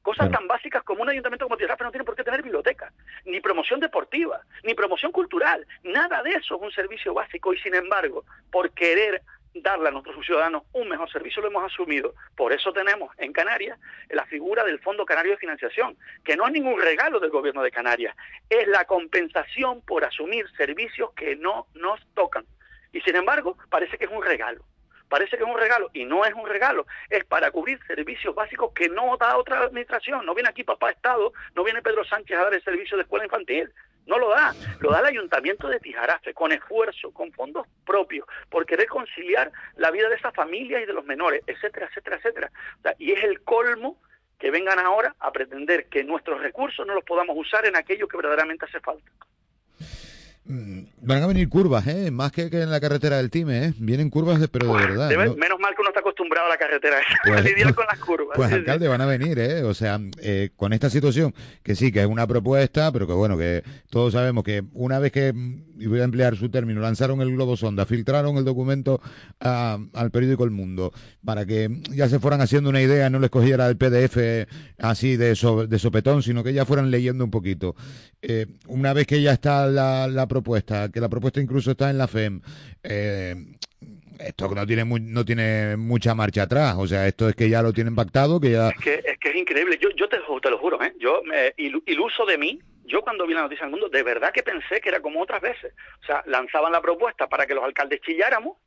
Cosas 0.00 0.30
tan 0.32 0.48
básicas 0.48 0.82
como 0.82 1.02
un 1.02 1.10
ayuntamiento 1.10 1.44
como 1.44 1.56
Tierra 1.56 1.76
no 1.78 1.92
tiene 1.92 2.04
por 2.04 2.16
qué 2.16 2.24
tener 2.24 2.42
biblioteca 2.42 2.92
ni 3.26 3.40
promoción 3.40 3.80
deportiva 3.80 4.40
ni 4.64 4.74
promoción 4.74 5.12
cultural 5.12 5.66
nada 5.84 6.22
de 6.22 6.30
eso 6.30 6.56
es 6.56 6.62
un 6.62 6.72
servicio 6.72 7.14
básico 7.14 7.52
y 7.52 7.58
sin 7.58 7.74
embargo 7.74 8.24
por 8.50 8.72
querer 8.72 9.22
darle 9.54 9.88
a 9.88 9.90
nuestros 9.90 10.24
ciudadanos 10.24 10.62
un 10.72 10.88
mejor 10.88 11.10
servicio 11.10 11.42
lo 11.42 11.48
hemos 11.48 11.64
asumido. 11.64 12.14
Por 12.36 12.52
eso 12.52 12.72
tenemos 12.72 13.10
en 13.18 13.32
Canarias 13.32 13.78
la 14.10 14.24
figura 14.26 14.64
del 14.64 14.80
Fondo 14.80 15.04
Canario 15.04 15.32
de 15.32 15.38
Financiación, 15.38 15.96
que 16.24 16.36
no 16.36 16.46
es 16.46 16.52
ningún 16.52 16.80
regalo 16.80 17.20
del 17.20 17.30
gobierno 17.30 17.62
de 17.62 17.70
Canarias, 17.70 18.16
es 18.48 18.66
la 18.68 18.84
compensación 18.84 19.82
por 19.82 20.04
asumir 20.04 20.46
servicios 20.56 21.12
que 21.14 21.36
no 21.36 21.66
nos 21.74 22.00
tocan. 22.14 22.44
Y 22.92 23.00
sin 23.00 23.16
embargo, 23.16 23.56
parece 23.70 23.98
que 23.98 24.04
es 24.04 24.10
un 24.10 24.22
regalo. 24.22 24.64
Parece 25.08 25.36
que 25.36 25.42
es 25.42 25.48
un 25.48 25.58
regalo 25.58 25.90
y 25.92 26.06
no 26.06 26.24
es 26.24 26.32
un 26.32 26.48
regalo, 26.48 26.86
es 27.10 27.22
para 27.26 27.50
cubrir 27.50 27.78
servicios 27.86 28.34
básicos 28.34 28.72
que 28.72 28.88
no 28.88 29.14
da 29.18 29.36
otra 29.36 29.60
administración. 29.60 30.24
No 30.24 30.34
viene 30.34 30.48
aquí 30.48 30.64
papá 30.64 30.90
Estado, 30.90 31.34
no 31.54 31.64
viene 31.64 31.82
Pedro 31.82 32.02
Sánchez 32.02 32.38
a 32.38 32.44
dar 32.44 32.54
el 32.54 32.64
servicio 32.64 32.96
de 32.96 33.02
escuela 33.02 33.26
infantil, 33.26 33.70
no 34.06 34.18
lo 34.18 34.30
da, 34.30 34.54
lo 34.80 34.90
da 34.90 35.00
el 35.00 35.06
ayuntamiento 35.06 35.68
de 35.68 35.80
Tijarafe, 35.80 36.34
con 36.34 36.52
esfuerzo, 36.52 37.12
con 37.12 37.32
fondos 37.32 37.66
propios, 37.86 38.26
por 38.50 38.66
querer 38.66 38.88
conciliar 38.88 39.52
la 39.76 39.90
vida 39.90 40.08
de 40.08 40.16
esas 40.16 40.34
familias 40.34 40.82
y 40.82 40.86
de 40.86 40.92
los 40.92 41.04
menores, 41.04 41.42
etcétera, 41.46 41.86
etcétera, 41.86 42.16
etcétera. 42.16 42.50
Y 42.98 43.12
es 43.12 43.22
el 43.24 43.40
colmo 43.42 43.98
que 44.38 44.50
vengan 44.50 44.78
ahora 44.78 45.14
a 45.20 45.30
pretender 45.30 45.86
que 45.86 46.02
nuestros 46.02 46.40
recursos 46.40 46.84
no 46.86 46.94
los 46.94 47.04
podamos 47.04 47.36
usar 47.38 47.64
en 47.64 47.76
aquello 47.76 48.08
que 48.08 48.16
verdaderamente 48.16 48.64
hace 48.64 48.80
falta. 48.80 49.10
Van 51.04 51.20
a 51.20 51.26
venir 51.26 51.48
curvas, 51.48 51.84
¿eh? 51.88 52.12
Más 52.12 52.30
que, 52.30 52.48
que 52.48 52.62
en 52.62 52.70
la 52.70 52.78
carretera 52.78 53.16
del 53.16 53.28
Time, 53.28 53.66
¿eh? 53.66 53.74
Vienen 53.78 54.08
curvas, 54.08 54.38
de, 54.38 54.46
pero 54.46 54.68
de 54.68 54.86
verdad. 54.86 55.10
Debe- 55.10 55.26
¿no? 55.26 55.34
Menos 55.34 55.58
mal 55.58 55.74
que 55.74 55.80
uno 55.80 55.88
está 55.90 55.98
acostumbrado 55.98 56.46
a 56.46 56.50
la 56.50 56.56
carretera 56.56 56.96
esa, 57.00 57.18
Pues- 57.24 57.40
a 57.40 57.40
lidiar 57.48 57.74
con 57.74 57.84
las 57.90 57.98
curvas. 57.98 58.36
Pues 58.36 58.48
Sí, 58.50 58.54
sí. 58.54 58.60
alcalde, 58.60 58.86
van 58.86 59.00
a 59.00 59.06
venir, 59.06 59.36
¿eh? 59.40 59.64
O 59.64 59.74
sea, 59.74 59.98
eh, 60.20 60.50
con 60.54 60.72
esta 60.72 60.88
situación, 60.90 61.34
que 61.64 61.74
sí, 61.74 61.90
que 61.90 62.02
es 62.02 62.06
una 62.06 62.24
propuesta, 62.28 62.92
pero 62.92 63.08
que 63.08 63.14
bueno, 63.14 63.36
que 63.36 63.64
todos 63.90 64.12
sabemos 64.12 64.44
que 64.44 64.62
una 64.74 65.00
vez 65.00 65.10
que, 65.10 65.34
y 65.76 65.86
voy 65.86 65.98
a 65.98 66.04
emplear 66.04 66.36
su 66.36 66.50
término, 66.50 66.80
lanzaron 66.80 67.20
el 67.20 67.32
globo 67.32 67.56
sonda, 67.56 67.84
filtraron 67.84 68.36
el 68.36 68.44
documento 68.44 69.00
a- 69.40 69.78
al 69.94 70.10
periódico 70.12 70.44
El 70.44 70.52
Mundo, 70.52 70.92
para 71.24 71.44
que 71.46 71.68
ya 71.90 72.08
se 72.08 72.20
fueran 72.20 72.42
haciendo 72.42 72.70
una 72.70 72.80
idea, 72.80 73.10
no 73.10 73.18
les 73.18 73.30
cogiera 73.30 73.66
el 73.68 73.76
PDF 73.76 74.46
así 74.78 75.16
de, 75.16 75.34
so- 75.34 75.66
de 75.66 75.78
sopetón, 75.80 76.22
sino 76.22 76.44
que 76.44 76.52
ya 76.52 76.64
fueran 76.64 76.92
leyendo 76.92 77.24
un 77.24 77.32
poquito. 77.32 77.74
Eh, 78.24 78.46
una 78.68 78.92
vez 78.92 79.08
que 79.08 79.20
ya 79.20 79.32
está 79.32 79.66
la, 79.66 80.06
la 80.06 80.28
propuesta, 80.28 80.90
que 80.92 81.00
la 81.00 81.08
propuesta 81.08 81.40
incluso 81.40 81.70
está 81.72 81.90
en 81.90 81.98
la 81.98 82.06
FEM, 82.08 82.40
eh, 82.82 83.34
esto 84.20 84.48
no 84.54 84.66
tiene 84.66 84.84
mu- 84.84 84.98
no 85.00 85.24
tiene 85.24 85.76
mucha 85.76 86.14
marcha 86.14 86.42
atrás, 86.42 86.76
o 86.78 86.86
sea, 86.86 87.06
esto 87.08 87.28
es 87.28 87.34
que 87.34 87.48
ya 87.48 87.62
lo 87.62 87.72
tienen 87.72 87.94
pactado, 87.96 88.40
que 88.40 88.50
ya 88.52 88.68
Es 88.68 88.78
que, 88.78 89.02
es 89.30 89.34
increíble. 89.36 89.78
Yo, 89.80 89.90
yo 89.90 90.08
te, 90.08 90.18
te 90.42 90.50
lo 90.50 90.58
juro, 90.58 90.80
¿eh? 90.82 90.94
Yo, 91.00 91.22
ilu- 91.56 91.82
iluso 91.86 92.24
de 92.26 92.38
mí, 92.38 92.60
yo 92.84 93.02
cuando 93.02 93.26
vi 93.26 93.34
la 93.34 93.42
noticia 93.42 93.64
del 93.64 93.72
mundo, 93.72 93.88
de 93.88 94.02
verdad 94.02 94.32
que 94.32 94.42
pensé 94.42 94.80
que 94.80 94.88
era 94.90 95.00
como 95.00 95.20
otras 95.20 95.40
veces. 95.40 95.72
O 96.02 96.06
sea, 96.06 96.22
lanzaban 96.26 96.70
la 96.72 96.80
propuesta 96.80 97.26
para 97.28 97.46
que 97.46 97.54
los 97.54 97.64
alcaldes 97.64 98.00
chilláramos 98.02 98.58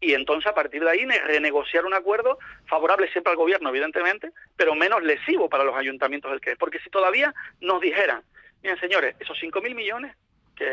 y 0.00 0.12
entonces 0.14 0.50
a 0.50 0.54
partir 0.54 0.82
de 0.82 0.90
ahí 0.90 1.06
ne- 1.06 1.20
renegociar 1.20 1.84
un 1.84 1.94
acuerdo 1.94 2.38
favorable 2.66 3.10
siempre 3.12 3.30
al 3.30 3.36
gobierno, 3.36 3.68
evidentemente, 3.70 4.30
pero 4.56 4.74
menos 4.74 5.02
lesivo 5.02 5.48
para 5.48 5.64
los 5.64 5.76
ayuntamientos 5.76 6.30
del 6.30 6.40
que 6.40 6.52
es. 6.52 6.58
Porque 6.58 6.78
si 6.80 6.90
todavía 6.90 7.34
nos 7.60 7.80
dijeran, 7.80 8.22
miren 8.62 8.78
señores, 8.80 9.14
esos 9.20 9.38
5.000 9.38 9.74
millones, 9.74 10.14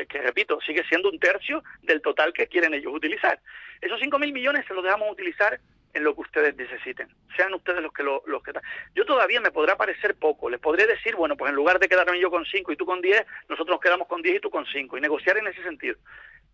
que, 0.08 0.22
repito, 0.22 0.60
sigue 0.62 0.84
siendo 0.90 1.10
un 1.10 1.20
tercio 1.20 1.64
del 1.82 2.02
total 2.02 2.34
que 2.34 2.48
quieren 2.48 2.74
ellos 2.74 2.94
utilizar. 2.94 3.40
Esos 3.82 4.00
5.000 4.02 4.34
millones 4.34 4.66
se 4.68 4.74
los 4.74 4.84
dejamos 4.84 5.12
utilizar 5.12 5.60
en 5.94 6.04
lo 6.04 6.14
que 6.14 6.22
ustedes 6.22 6.56
necesiten. 6.56 7.08
Sean 7.36 7.54
ustedes 7.54 7.82
los 7.82 7.94
que 7.94 8.04
lo, 8.04 8.22
los 8.28 8.44
que 8.44 8.52
yo 8.94 9.06
todavía 9.06 9.40
me 9.40 9.52
podrá 9.52 9.78
parecer 9.78 10.16
poco. 10.16 10.50
Les 10.50 10.60
podré 10.60 10.86
decir, 10.86 11.16
bueno, 11.16 11.38
pues 11.38 11.50
en 11.50 11.56
lugar 11.56 11.80
de 11.80 11.88
quedarme 11.88 12.20
yo 12.20 12.30
con 12.30 12.46
5 12.46 12.72
y 12.72 12.76
tú 12.76 12.86
con 12.86 13.02
10, 13.02 13.26
nosotros 13.50 13.76
nos 13.76 13.82
quedamos 13.82 14.08
con 14.08 14.22
10 14.22 14.36
y 14.36 14.40
tú 14.40 14.50
con 14.50 14.66
5 14.66 14.98
y 14.98 15.02
negociar 15.02 15.38
en 15.38 15.48
ese 15.48 15.64
sentido. 15.64 15.98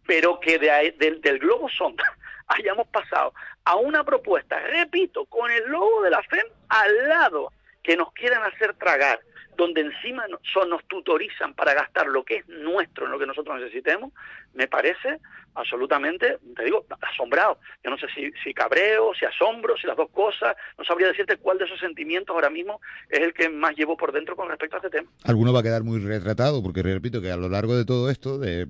Pero 0.05 0.39
que 0.39 0.59
de 0.59 0.93
del, 0.97 1.21
del 1.21 1.39
globo 1.39 1.69
sonda 1.69 2.03
hayamos 2.47 2.87
pasado 2.87 3.33
a 3.65 3.75
una 3.75 4.03
propuesta, 4.03 4.59
repito, 4.59 5.25
con 5.25 5.49
el 5.49 5.63
logo 5.69 6.03
de 6.03 6.11
la 6.11 6.21
FEM 6.23 6.45
al 6.69 7.09
lado, 7.09 7.51
que 7.81 7.97
nos 7.97 8.13
quieran 8.13 8.43
hacer 8.43 8.73
tragar, 8.75 9.19
donde 9.55 9.81
encima 9.81 10.25
son, 10.53 10.69
nos 10.69 10.83
tutorizan 10.87 11.53
para 11.53 11.73
gastar 11.73 12.07
lo 12.07 12.23
que 12.23 12.37
es 12.37 12.47
nuestro 12.47 13.07
lo 13.07 13.19
que 13.19 13.25
nosotros 13.25 13.59
necesitemos, 13.59 14.11
me 14.53 14.67
parece 14.67 15.19
absolutamente, 15.55 16.39
te 16.55 16.63
digo, 16.63 16.85
asombrado. 17.01 17.59
Yo 17.83 17.91
no 17.91 17.97
sé 17.97 18.07
si, 18.15 18.31
si 18.43 18.53
cabreo, 18.53 19.13
si 19.13 19.25
asombro, 19.25 19.77
si 19.77 19.87
las 19.87 19.97
dos 19.97 20.09
cosas, 20.09 20.55
no 20.77 20.83
sabría 20.83 21.07
decirte 21.07 21.37
cuál 21.37 21.57
de 21.57 21.65
esos 21.65 21.79
sentimientos 21.79 22.33
ahora 22.33 22.49
mismo 22.49 22.81
es 23.09 23.19
el 23.19 23.33
que 23.33 23.49
más 23.49 23.75
llevo 23.75 23.95
por 23.95 24.11
dentro 24.11 24.35
con 24.35 24.49
respecto 24.49 24.77
a 24.77 24.79
este 24.79 24.89
tema. 24.89 25.09
alguno 25.25 25.53
va 25.53 25.59
a 25.59 25.63
quedar 25.63 25.83
muy 25.83 25.99
retratado, 25.99 26.63
porque 26.63 26.81
repito 26.81 27.21
que 27.21 27.31
a 27.31 27.37
lo 27.37 27.49
largo 27.49 27.75
de 27.75 27.85
todo 27.85 28.09
esto, 28.09 28.39
de 28.39 28.67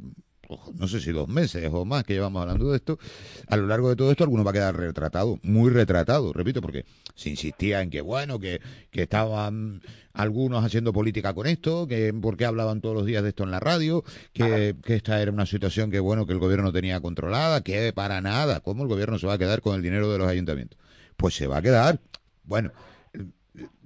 no 0.76 0.88
sé 0.88 1.00
si 1.00 1.12
dos 1.12 1.28
meses 1.28 1.70
o 1.72 1.86
más 1.86 2.04
que 2.04 2.14
llevamos 2.14 2.42
hablando 2.42 2.72
de 2.72 2.78
esto, 2.78 3.00
a 3.48 3.58
lo 3.58 3.68
largo 3.68 3.90
de 3.90 3.96
todo 3.96 4.12
esto 4.12 4.24
alguno 4.24 4.44
va 4.44 4.52
a 4.52 4.54
quedar 4.54 4.76
retratado, 4.76 5.40
muy 5.44 5.70
retratado, 5.70 6.34
repito, 6.34 6.62
porque 6.62 6.86
se 7.16 7.30
insistía 7.30 7.82
en 7.82 7.90
que, 7.90 8.02
bueno, 8.02 8.40
que, 8.40 8.62
que 8.92 9.04
estaban 9.04 9.82
algunos 10.14 10.64
haciendo 10.64 10.94
política 10.94 11.34
con 11.34 11.48
esto, 11.48 11.88
que 11.88 12.14
porque 12.14 12.46
hablaban 12.46 12.82
todos 12.82 12.96
los 12.96 13.06
días 13.06 13.24
de 13.24 13.30
esto 13.30 13.44
en 13.44 13.52
la 13.52 13.60
radio, 13.60 14.04
que, 14.32 14.76
que 14.84 14.96
esta 14.96 15.22
era 15.22 15.32
una 15.32 15.46
situación 15.46 15.92
que, 15.92 16.00
bueno, 16.00 16.26
que 16.26 16.34
el 16.34 16.40
gobierno 16.40 16.72
tenía 16.72 17.00
controlada, 17.02 17.62
que 17.62 17.94
para 17.94 18.22
nada, 18.22 18.60
¿cómo 18.60 18.84
el 18.84 18.90
gobierno 18.90 19.18
se 19.20 19.28
va 19.28 19.34
a 19.34 19.38
quedar 19.38 19.62
con 19.62 19.76
el 19.76 19.82
dinero 19.82 20.12
de 20.12 20.18
los 20.18 20.28
ayuntamientos? 20.28 20.80
Pues 21.18 21.36
se 21.36 21.48
va 21.48 21.58
a 21.58 21.62
quedar. 21.62 22.00
Bueno, 22.44 22.72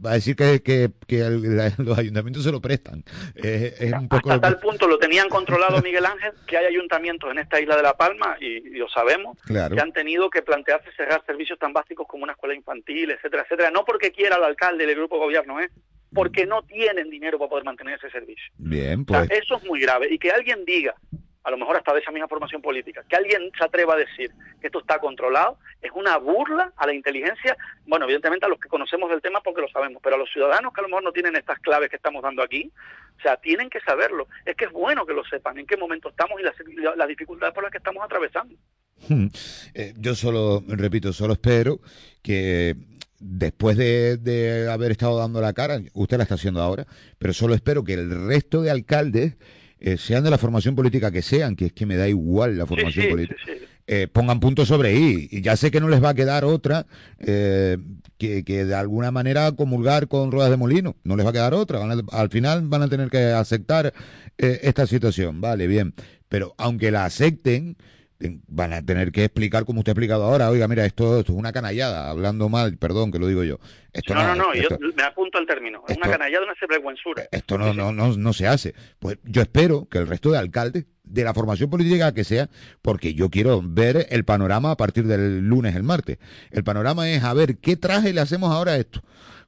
va 0.03 0.11
a 0.11 0.13
decir 0.13 0.35
que, 0.35 0.61
que, 0.61 0.91
los 1.77 1.97
ayuntamientos 1.97 2.43
se 2.43 2.51
lo 2.51 2.61
prestan. 2.61 3.03
es 3.35 3.93
un 3.93 4.07
poco 4.07 4.31
Hasta 4.31 4.41
tal 4.41 4.59
punto 4.59 4.87
lo 4.87 4.97
tenían 4.97 5.29
controlado 5.29 5.81
Miguel 5.81 6.05
Ángel 6.05 6.33
que 6.45 6.57
hay 6.57 6.65
ayuntamientos 6.65 7.31
en 7.31 7.39
esta 7.39 7.59
isla 7.59 7.75
de 7.75 7.83
La 7.83 7.95
Palma, 7.95 8.37
y, 8.39 8.61
lo 8.77 8.87
sabemos, 8.89 9.37
que 9.45 9.81
han 9.81 9.91
tenido 9.91 10.29
que 10.29 10.41
plantearse 10.41 10.91
cerrar 10.95 11.23
servicios 11.25 11.59
tan 11.59 11.73
básicos 11.73 12.07
como 12.07 12.23
una 12.23 12.33
escuela 12.33 12.55
infantil, 12.55 13.11
etcétera, 13.11 13.43
etcétera. 13.43 13.71
No 13.71 13.85
porque 13.85 14.11
quiera 14.11 14.37
el 14.37 14.43
alcalde 14.43 14.85
del 14.85 14.95
grupo 14.95 15.17
gobierno, 15.17 15.59
¿eh? 15.59 15.69
porque 16.13 16.45
no 16.45 16.63
tienen 16.63 17.09
dinero 17.09 17.37
para 17.37 17.49
poder 17.49 17.65
mantener 17.65 17.95
ese 17.95 18.09
servicio. 18.09 18.51
Bien, 18.57 19.05
pues. 19.05 19.29
eso 19.29 19.57
es 19.57 19.65
muy 19.65 19.81
grave. 19.81 20.07
Y 20.09 20.17
que 20.17 20.31
alguien 20.31 20.63
diga 20.65 20.95
a 21.47 21.51
lo 21.51 21.57
mejor 21.57 21.77
hasta 21.77 21.93
de 21.93 22.01
esa 22.01 22.11
misma 22.11 22.27
formación 22.27 22.61
política, 22.61 23.05
que 23.07 23.15
alguien 23.15 23.49
se 23.57 23.63
atreva 23.63 23.93
a 23.93 23.97
decir 23.97 24.33
que 24.59 24.67
esto 24.67 24.79
está 24.79 24.99
controlado, 24.99 25.57
es 25.81 25.91
una 25.95 26.17
burla 26.17 26.73
a 26.75 26.85
la 26.85 26.93
inteligencia, 26.93 27.55
bueno, 27.85 28.03
evidentemente 28.03 28.45
a 28.45 28.49
los 28.49 28.59
que 28.59 28.67
conocemos 28.67 29.09
del 29.09 29.21
tema 29.21 29.39
porque 29.39 29.61
lo 29.61 29.69
sabemos, 29.69 30.01
pero 30.03 30.17
a 30.17 30.19
los 30.19 30.29
ciudadanos 30.29 30.73
que 30.73 30.81
a 30.81 30.83
lo 30.83 30.89
mejor 30.89 31.05
no 31.05 31.13
tienen 31.13 31.37
estas 31.37 31.57
claves 31.59 31.89
que 31.89 31.95
estamos 31.95 32.21
dando 32.21 32.43
aquí, 32.43 32.69
o 33.17 33.21
sea, 33.21 33.37
tienen 33.37 33.69
que 33.69 33.79
saberlo. 33.79 34.27
Es 34.45 34.57
que 34.57 34.65
es 34.65 34.73
bueno 34.73 35.05
que 35.05 35.13
lo 35.13 35.23
sepan, 35.23 35.57
en 35.57 35.65
qué 35.65 35.77
momento 35.77 36.09
estamos 36.09 36.37
y 36.37 36.43
las, 36.43 36.53
las 36.97 37.07
dificultades 37.07 37.55
por 37.55 37.63
las 37.63 37.71
que 37.71 37.77
estamos 37.77 38.03
atravesando. 38.03 38.53
Hmm. 39.07 39.27
Eh, 39.73 39.93
yo 39.95 40.15
solo, 40.15 40.61
repito, 40.67 41.13
solo 41.13 41.31
espero 41.31 41.79
que 42.21 42.75
después 43.19 43.77
de, 43.77 44.17
de, 44.17 44.69
haber 44.69 44.91
estado 44.91 45.17
dando 45.17 45.39
la 45.39 45.53
cara, 45.53 45.79
usted 45.93 46.17
la 46.17 46.23
está 46.23 46.35
haciendo 46.35 46.61
ahora, 46.61 46.85
pero 47.17 47.31
solo 47.31 47.53
espero 47.53 47.85
que 47.85 47.93
el 47.93 48.27
resto 48.27 48.61
de 48.63 48.69
alcaldes 48.69 49.37
eh, 49.79 49.97
sean 49.97 50.23
de 50.23 50.29
la 50.29 50.37
formación 50.37 50.75
política 50.75 51.11
que 51.11 51.21
sean, 51.21 51.55
que 51.55 51.67
es 51.67 51.73
que 51.73 51.85
me 51.85 51.95
da 51.95 52.07
igual 52.07 52.57
la 52.57 52.65
formación 52.65 53.09
política, 53.09 53.39
eh, 53.85 54.07
pongan 54.11 54.39
puntos 54.39 54.67
sobre 54.67 54.95
I. 54.95 55.27
Y 55.31 55.41
ya 55.41 55.55
sé 55.55 55.71
que 55.71 55.79
no 55.79 55.87
les 55.87 56.03
va 56.03 56.09
a 56.09 56.13
quedar 56.13 56.45
otra 56.45 56.87
eh, 57.19 57.77
que, 58.17 58.43
que, 58.43 58.65
de 58.65 58.75
alguna 58.75 59.11
manera 59.11 59.51
comulgar 59.53 60.07
con 60.07 60.31
ruedas 60.31 60.49
de 60.49 60.57
molino. 60.57 60.95
No 61.03 61.15
les 61.15 61.25
va 61.25 61.29
a 61.29 61.33
quedar 61.33 61.53
otra. 61.53 61.79
al 62.11 62.29
final 62.29 62.67
van 62.67 62.81
a 62.83 62.89
tener 62.89 63.09
que 63.09 63.25
aceptar 63.27 63.93
esta 64.37 64.85
situación. 64.87 65.41
Vale, 65.41 65.67
bien. 65.67 65.93
Pero 66.27 66.53
aunque 66.57 66.91
la 66.91 67.05
acepten, 67.05 67.77
van 68.19 68.73
a 68.73 68.83
tener 68.83 69.11
que 69.11 69.25
explicar 69.25 69.65
como 69.65 69.79
usted 69.79 69.91
ha 69.91 69.93
explicado 69.93 70.23
ahora, 70.23 70.49
oiga, 70.49 70.67
mira, 70.67 70.85
esto, 70.85 71.19
esto 71.19 71.33
es 71.33 71.37
una 71.37 71.51
canallada, 71.51 72.09
hablando 72.09 72.49
mal, 72.49 72.77
perdón 72.77 73.11
que 73.11 73.19
lo 73.19 73.27
digo 73.27 73.43
yo. 73.43 73.59
Esto 73.93 74.13
no, 74.13 74.23
no, 74.23 74.35
no, 74.35 74.53
yo 74.53 74.69
me 74.95 75.03
apunto 75.03 75.37
al 75.37 75.45
término, 75.45 75.83
es 75.87 75.97
una 75.97 76.09
canallada, 76.09 76.43
una 76.43 76.55
sinvergüenzura. 76.55 77.25
Esto 77.31 77.57
no, 77.57 77.73
no, 77.73 77.91
no, 77.91 78.15
no 78.15 78.33
se 78.33 78.47
hace. 78.47 78.73
Pues 78.99 79.17
yo 79.23 79.41
espero 79.41 79.87
que 79.89 79.99
el 79.99 80.07
resto 80.07 80.31
de 80.31 80.37
alcaldes, 80.37 80.85
de 81.03 81.23
la 81.23 81.33
formación 81.33 81.69
política 81.69 82.13
que 82.13 82.23
sea, 82.23 82.49
porque 82.81 83.13
yo 83.13 83.29
quiero 83.29 83.61
ver 83.63 84.07
el 84.09 84.25
panorama 84.25 84.71
a 84.71 84.77
partir 84.77 85.05
del 85.05 85.39
lunes, 85.47 85.75
el 85.75 85.83
martes. 85.83 86.17
El 86.51 86.63
panorama 86.63 87.09
es 87.09 87.23
a 87.23 87.33
ver 87.33 87.57
qué 87.57 87.77
traje 87.77 88.13
le 88.13 88.21
hacemos 88.21 88.51
ahora 88.51 88.73
a 88.73 88.77
esto. 88.77 89.01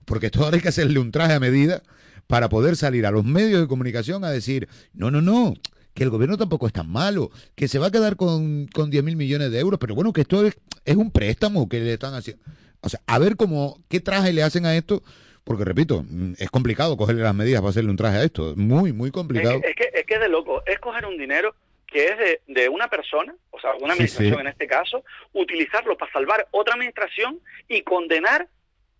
Porque 0.05 0.27
esto 0.27 0.43
ahora 0.43 0.55
hay 0.55 0.61
que 0.61 0.69
hacerle 0.69 0.99
un 0.99 1.11
traje 1.11 1.33
a 1.33 1.39
medida 1.39 1.83
para 2.27 2.47
poder 2.47 2.75
salir 2.75 3.05
a 3.05 3.11
los 3.11 3.25
medios 3.25 3.59
de 3.61 3.67
comunicación 3.67 4.23
a 4.23 4.29
decir, 4.29 4.69
no, 4.93 5.11
no, 5.11 5.21
no, 5.21 5.55
que 5.99 6.05
el 6.05 6.09
gobierno 6.09 6.37
tampoco 6.37 6.65
es 6.65 6.71
tan 6.71 6.89
malo, 6.89 7.29
que 7.57 7.67
se 7.67 7.77
va 7.77 7.87
a 7.87 7.91
quedar 7.91 8.15
con, 8.15 8.67
con 8.67 8.89
10 8.89 9.03
mil 9.03 9.17
millones 9.17 9.51
de 9.51 9.59
euros, 9.59 9.77
pero 9.81 9.95
bueno, 9.95 10.13
que 10.13 10.21
esto 10.21 10.45
es, 10.45 10.57
es 10.85 10.95
un 10.95 11.11
préstamo 11.11 11.67
que 11.67 11.81
le 11.81 11.91
están 11.91 12.13
haciendo. 12.13 12.41
O 12.79 12.87
sea, 12.87 13.01
a 13.05 13.19
ver 13.19 13.35
cómo, 13.35 13.83
qué 13.89 13.99
traje 13.99 14.31
le 14.31 14.41
hacen 14.41 14.65
a 14.65 14.77
esto, 14.77 15.03
porque 15.43 15.65
repito, 15.65 16.05
mm, 16.09 16.35
es 16.39 16.49
complicado 16.49 16.95
cogerle 16.95 17.21
las 17.21 17.35
medidas 17.35 17.59
para 17.59 17.71
hacerle 17.71 17.91
un 17.91 17.97
traje 17.97 18.17
a 18.17 18.23
esto, 18.23 18.53
muy, 18.55 18.93
muy 18.93 19.11
complicado. 19.11 19.55
Es 19.61 19.75
que 19.75 19.89
es, 19.93 20.05
que, 20.05 20.13
es 20.13 20.21
de 20.21 20.29
loco, 20.29 20.63
es 20.65 20.79
coger 20.79 21.05
un 21.05 21.17
dinero 21.17 21.53
que 21.85 22.05
es 22.05 22.17
de, 22.17 22.41
de 22.47 22.69
una 22.69 22.87
persona, 22.87 23.35
o 23.51 23.59
sea, 23.59 23.73
una 23.73 23.91
administración 23.91 24.39
en 24.39 24.47
este 24.47 24.67
caso, 24.67 25.03
utilizarlo 25.33 25.97
para 25.97 26.13
salvar 26.13 26.47
otra 26.51 26.75
administración 26.75 27.41
y 27.67 27.81
condenar 27.81 28.47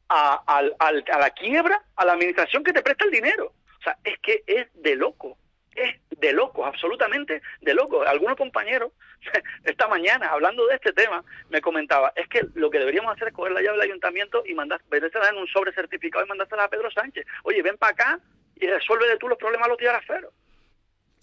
a, 0.09 0.43
a, 0.45 0.57
a 0.57 1.19
la 1.19 1.29
quiebra 1.29 1.81
a 1.95 2.05
la 2.05 2.11
administración 2.11 2.61
que 2.61 2.73
te 2.73 2.81
presta 2.81 3.05
el 3.05 3.11
dinero. 3.11 3.53
O 3.79 3.83
sea, 3.83 3.97
es 4.03 4.19
que 4.19 4.43
es 4.45 4.67
de 4.73 4.97
loco 4.97 5.37
es 5.83 6.19
de 6.19 6.33
locos, 6.33 6.67
absolutamente 6.67 7.41
de 7.61 7.73
locos. 7.73 8.05
Algunos 8.07 8.37
compañeros 8.37 8.91
esta 9.63 9.87
mañana, 9.87 10.29
hablando 10.29 10.65
de 10.67 10.75
este 10.75 10.93
tema, 10.93 11.23
me 11.49 11.61
comentaba, 11.61 12.11
es 12.15 12.27
que 12.27 12.45
lo 12.55 12.69
que 12.69 12.79
deberíamos 12.79 13.13
hacer 13.15 13.29
es 13.29 13.33
coger 13.33 13.53
la 13.53 13.61
llave 13.61 13.77
del 13.77 13.89
ayuntamiento 13.89 14.43
y 14.45 14.53
mandar, 14.53 14.81
en 14.91 15.37
un 15.37 15.47
sobre 15.47 15.73
certificado 15.73 16.25
y 16.25 16.27
mandársela 16.27 16.65
a 16.65 16.69
Pedro 16.69 16.91
Sánchez. 16.91 17.25
Oye, 17.43 17.61
ven 17.61 17.77
para 17.77 17.93
acá 17.93 18.19
y 18.55 18.67
resuelve 18.67 19.07
de 19.07 19.17
tú 19.17 19.27
los 19.27 19.37
problemas 19.37 19.67
a 19.67 19.69
los 19.69 19.77
tiaraferos. 19.77 20.33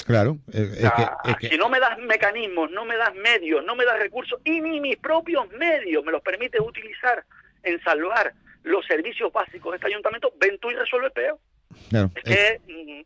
Claro. 0.07 0.39
Si 1.41 1.57
no 1.57 1.69
me 1.69 1.81
das 1.81 1.99
mecanismos, 1.99 2.71
no 2.71 2.85
me 2.85 2.97
das 2.97 3.15
medios, 3.15 3.65
no 3.65 3.75
me 3.75 3.85
das 3.85 3.99
recursos 3.99 4.41
y 4.45 4.61
ni 4.61 4.81
mis 4.81 4.97
propios 4.99 5.49
medios 5.51 6.05
me 6.05 6.13
los 6.13 6.23
permite 6.23 6.61
utilizar 6.61 7.25
en 7.63 7.83
salvar 7.83 8.33
los 8.63 8.87
servicios 8.87 9.33
básicos 9.33 9.73
de 9.73 9.77
este 9.77 9.89
ayuntamiento, 9.89 10.33
ven 10.39 10.59
tú 10.59 10.71
y 10.71 10.75
resuelve 10.75 11.11
peor. 11.11 11.39
Claro, 11.89 12.11
es 12.25 12.35
que... 12.35 12.61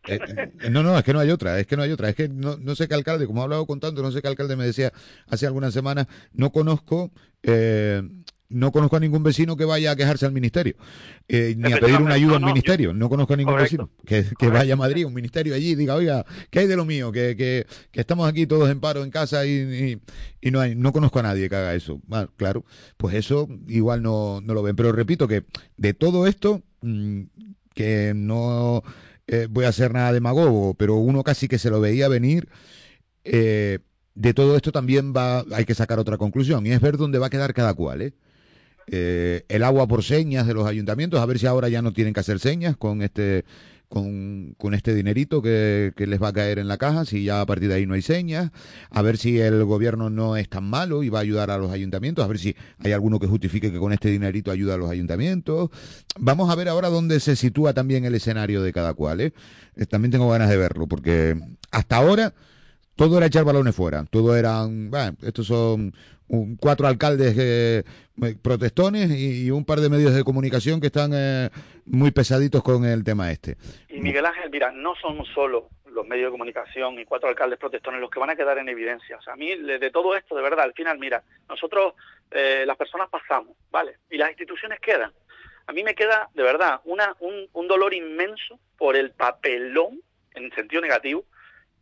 Eh, 0.06 0.20
eh, 0.62 0.70
no, 0.70 0.82
no, 0.82 0.96
es 0.96 1.04
que 1.04 1.12
no 1.12 1.20
hay 1.20 1.30
otra, 1.30 1.58
es 1.60 1.66
que 1.66 1.76
no 1.76 1.82
hay 1.82 1.90
otra, 1.92 2.08
es 2.08 2.14
que 2.14 2.28
no, 2.28 2.56
no 2.56 2.74
sé 2.74 2.88
qué 2.88 2.94
alcalde, 2.94 3.26
como 3.26 3.40
he 3.40 3.44
hablado 3.44 3.66
con 3.66 3.80
tanto, 3.80 4.02
no 4.02 4.10
sé 4.10 4.22
qué 4.22 4.28
alcalde 4.28 4.56
me 4.56 4.64
decía 4.64 4.92
hace 5.28 5.46
algunas 5.46 5.74
semanas, 5.74 6.06
no 6.32 6.50
conozco... 6.50 7.10
Eh, 7.42 8.02
no 8.50 8.72
conozco 8.72 8.96
a 8.96 9.00
ningún 9.00 9.22
vecino 9.22 9.56
que 9.56 9.64
vaya 9.64 9.92
a 9.92 9.96
quejarse 9.96 10.26
al 10.26 10.32
ministerio, 10.32 10.74
ni 11.28 11.72
a 11.72 11.78
pedir 11.78 12.00
una 12.00 12.14
ayuda 12.14 12.36
al 12.36 12.44
ministerio. 12.44 12.92
No 12.92 13.08
conozco 13.08 13.34
a 13.34 13.36
ningún 13.36 13.56
vecino 13.56 13.90
que, 14.04 14.24
vaya 14.48 14.74
a 14.74 14.76
Madrid, 14.76 15.06
un 15.06 15.14
ministerio 15.14 15.54
allí, 15.54 15.70
y 15.70 15.74
diga, 15.76 15.94
oiga, 15.94 16.26
¿qué 16.50 16.58
hay 16.58 16.66
de 16.66 16.74
lo 16.74 16.84
mío? 16.84 17.12
Que, 17.12 17.36
que, 17.36 17.64
que 17.92 18.00
estamos 18.00 18.28
aquí 18.28 18.48
todos 18.48 18.68
en 18.68 18.80
paro 18.80 19.04
en 19.04 19.12
casa 19.12 19.46
y, 19.46 20.00
y, 20.40 20.50
no 20.50 20.58
hay, 20.58 20.74
no 20.74 20.92
conozco 20.92 21.20
a 21.20 21.22
nadie 21.22 21.48
que 21.48 21.54
haga 21.54 21.76
eso. 21.76 22.00
claro, 22.36 22.64
pues 22.96 23.14
eso 23.14 23.48
igual 23.68 24.02
no, 24.02 24.40
no 24.40 24.52
lo 24.52 24.64
ven. 24.64 24.74
Pero 24.74 24.90
repito 24.90 25.28
que 25.28 25.44
de 25.76 25.94
todo 25.94 26.26
esto, 26.26 26.60
mm, 26.82 27.22
que 27.74 28.12
no 28.14 28.82
eh, 29.26 29.46
voy 29.50 29.64
a 29.64 29.68
hacer 29.68 29.92
nada 29.92 30.12
demagogo, 30.12 30.74
pero 30.74 30.96
uno 30.96 31.22
casi 31.22 31.48
que 31.48 31.58
se 31.58 31.70
lo 31.70 31.80
veía 31.80 32.08
venir. 32.08 32.48
Eh, 33.24 33.78
de 34.14 34.34
todo 34.34 34.56
esto 34.56 34.72
también 34.72 35.14
va, 35.14 35.44
hay 35.52 35.64
que 35.64 35.74
sacar 35.74 35.98
otra 35.98 36.18
conclusión 36.18 36.66
y 36.66 36.72
es 36.72 36.80
ver 36.80 36.96
dónde 36.96 37.18
va 37.18 37.26
a 37.26 37.30
quedar 37.30 37.54
cada 37.54 37.74
cual. 37.74 38.02
¿eh? 38.02 38.12
el 39.48 39.62
agua 39.62 39.86
por 39.86 40.02
señas 40.02 40.48
de 40.48 40.54
los 40.54 40.66
ayuntamientos, 40.66 41.20
a 41.20 41.26
ver 41.26 41.38
si 41.38 41.46
ahora 41.46 41.68
ya 41.68 41.80
no 41.80 41.92
tienen 41.92 42.12
que 42.12 42.20
hacer 42.20 42.40
señas 42.40 42.76
con 42.76 43.02
este 43.02 43.44
con, 43.90 44.54
con 44.56 44.72
este 44.72 44.94
dinerito 44.94 45.42
que, 45.42 45.92
que, 45.96 46.06
les 46.06 46.22
va 46.22 46.28
a 46.28 46.32
caer 46.32 46.60
en 46.60 46.68
la 46.68 46.78
caja, 46.78 47.04
si 47.04 47.24
ya 47.24 47.40
a 47.40 47.46
partir 47.46 47.68
de 47.68 47.74
ahí 47.74 47.86
no 47.86 47.94
hay 47.94 48.02
señas, 48.02 48.52
a 48.88 49.02
ver 49.02 49.16
si 49.18 49.40
el 49.40 49.64
gobierno 49.64 50.10
no 50.10 50.36
es 50.36 50.48
tan 50.48 50.62
malo 50.62 51.02
y 51.02 51.08
va 51.08 51.18
a 51.18 51.22
ayudar 51.22 51.50
a 51.50 51.58
los 51.58 51.72
ayuntamientos, 51.72 52.24
a 52.24 52.28
ver 52.28 52.38
si 52.38 52.54
hay 52.78 52.92
alguno 52.92 53.18
que 53.18 53.26
justifique 53.26 53.72
que 53.72 53.78
con 53.80 53.92
este 53.92 54.08
dinerito 54.08 54.52
ayuda 54.52 54.74
a 54.74 54.76
los 54.76 54.88
ayuntamientos. 54.88 55.70
Vamos 56.20 56.50
a 56.50 56.54
ver 56.54 56.68
ahora 56.68 56.88
dónde 56.88 57.18
se 57.18 57.34
sitúa 57.34 57.74
también 57.74 58.04
el 58.04 58.14
escenario 58.14 58.62
de 58.62 58.72
cada 58.72 58.94
cual. 58.94 59.20
¿eh? 59.22 59.32
eh 59.74 59.86
también 59.86 60.12
tengo 60.12 60.30
ganas 60.30 60.48
de 60.48 60.56
verlo, 60.56 60.86
porque 60.86 61.36
hasta 61.72 61.96
ahora 61.96 62.32
todo 62.94 63.16
era 63.16 63.26
echar 63.26 63.44
balones 63.44 63.74
fuera, 63.74 64.04
todo 64.04 64.36
eran, 64.36 64.88
bueno, 64.90 65.16
estos 65.22 65.48
son 65.48 65.94
cuatro 66.60 66.86
alcaldes 66.86 67.34
eh, 67.38 67.82
protestones 68.42 69.10
y, 69.10 69.50
un 69.50 69.64
par 69.64 69.80
de 69.80 69.88
medios 69.88 70.14
de 70.14 70.24
comunicación 70.24 70.80
que 70.80 70.86
están 70.86 71.10
eh, 71.14 71.50
muy 71.86 72.10
pesaditos 72.10 72.62
con 72.62 72.84
el 72.84 73.02
tema 73.04 73.30
este. 73.30 73.56
Y 73.88 74.00
Miguel 74.00 74.26
Ángel, 74.26 74.50
mira, 74.50 74.70
no 74.70 74.94
son 74.94 75.24
solo 75.26 75.68
los 75.86 76.06
medios 76.06 76.28
de 76.28 76.30
comunicación 76.30 76.98
y 76.98 77.04
cuatro 77.04 77.28
alcaldes 77.28 77.58
protestones 77.58 78.00
los 78.00 78.10
que 78.10 78.20
van 78.20 78.30
a 78.30 78.36
quedar 78.36 78.58
en 78.58 78.68
evidencia. 78.68 79.16
O 79.16 79.22
sea, 79.22 79.32
a 79.32 79.36
mí 79.36 79.56
de 79.56 79.90
todo 79.90 80.16
esto, 80.16 80.36
de 80.36 80.42
verdad, 80.42 80.64
al 80.64 80.72
final, 80.72 80.98
mira, 80.98 81.22
nosotros, 81.48 81.94
eh, 82.30 82.64
las 82.66 82.76
personas 82.76 83.08
pasamos, 83.08 83.56
¿vale? 83.70 83.96
Y 84.08 84.16
las 84.16 84.30
instituciones 84.30 84.78
quedan. 84.80 85.12
A 85.66 85.72
mí 85.72 85.82
me 85.82 85.94
queda, 85.94 86.28
de 86.34 86.42
verdad, 86.42 86.80
una, 86.84 87.14
un, 87.20 87.48
un 87.52 87.68
dolor 87.68 87.92
inmenso 87.92 88.58
por 88.78 88.96
el 88.96 89.10
papelón, 89.10 90.00
en 90.34 90.52
sentido 90.52 90.80
negativo, 90.80 91.24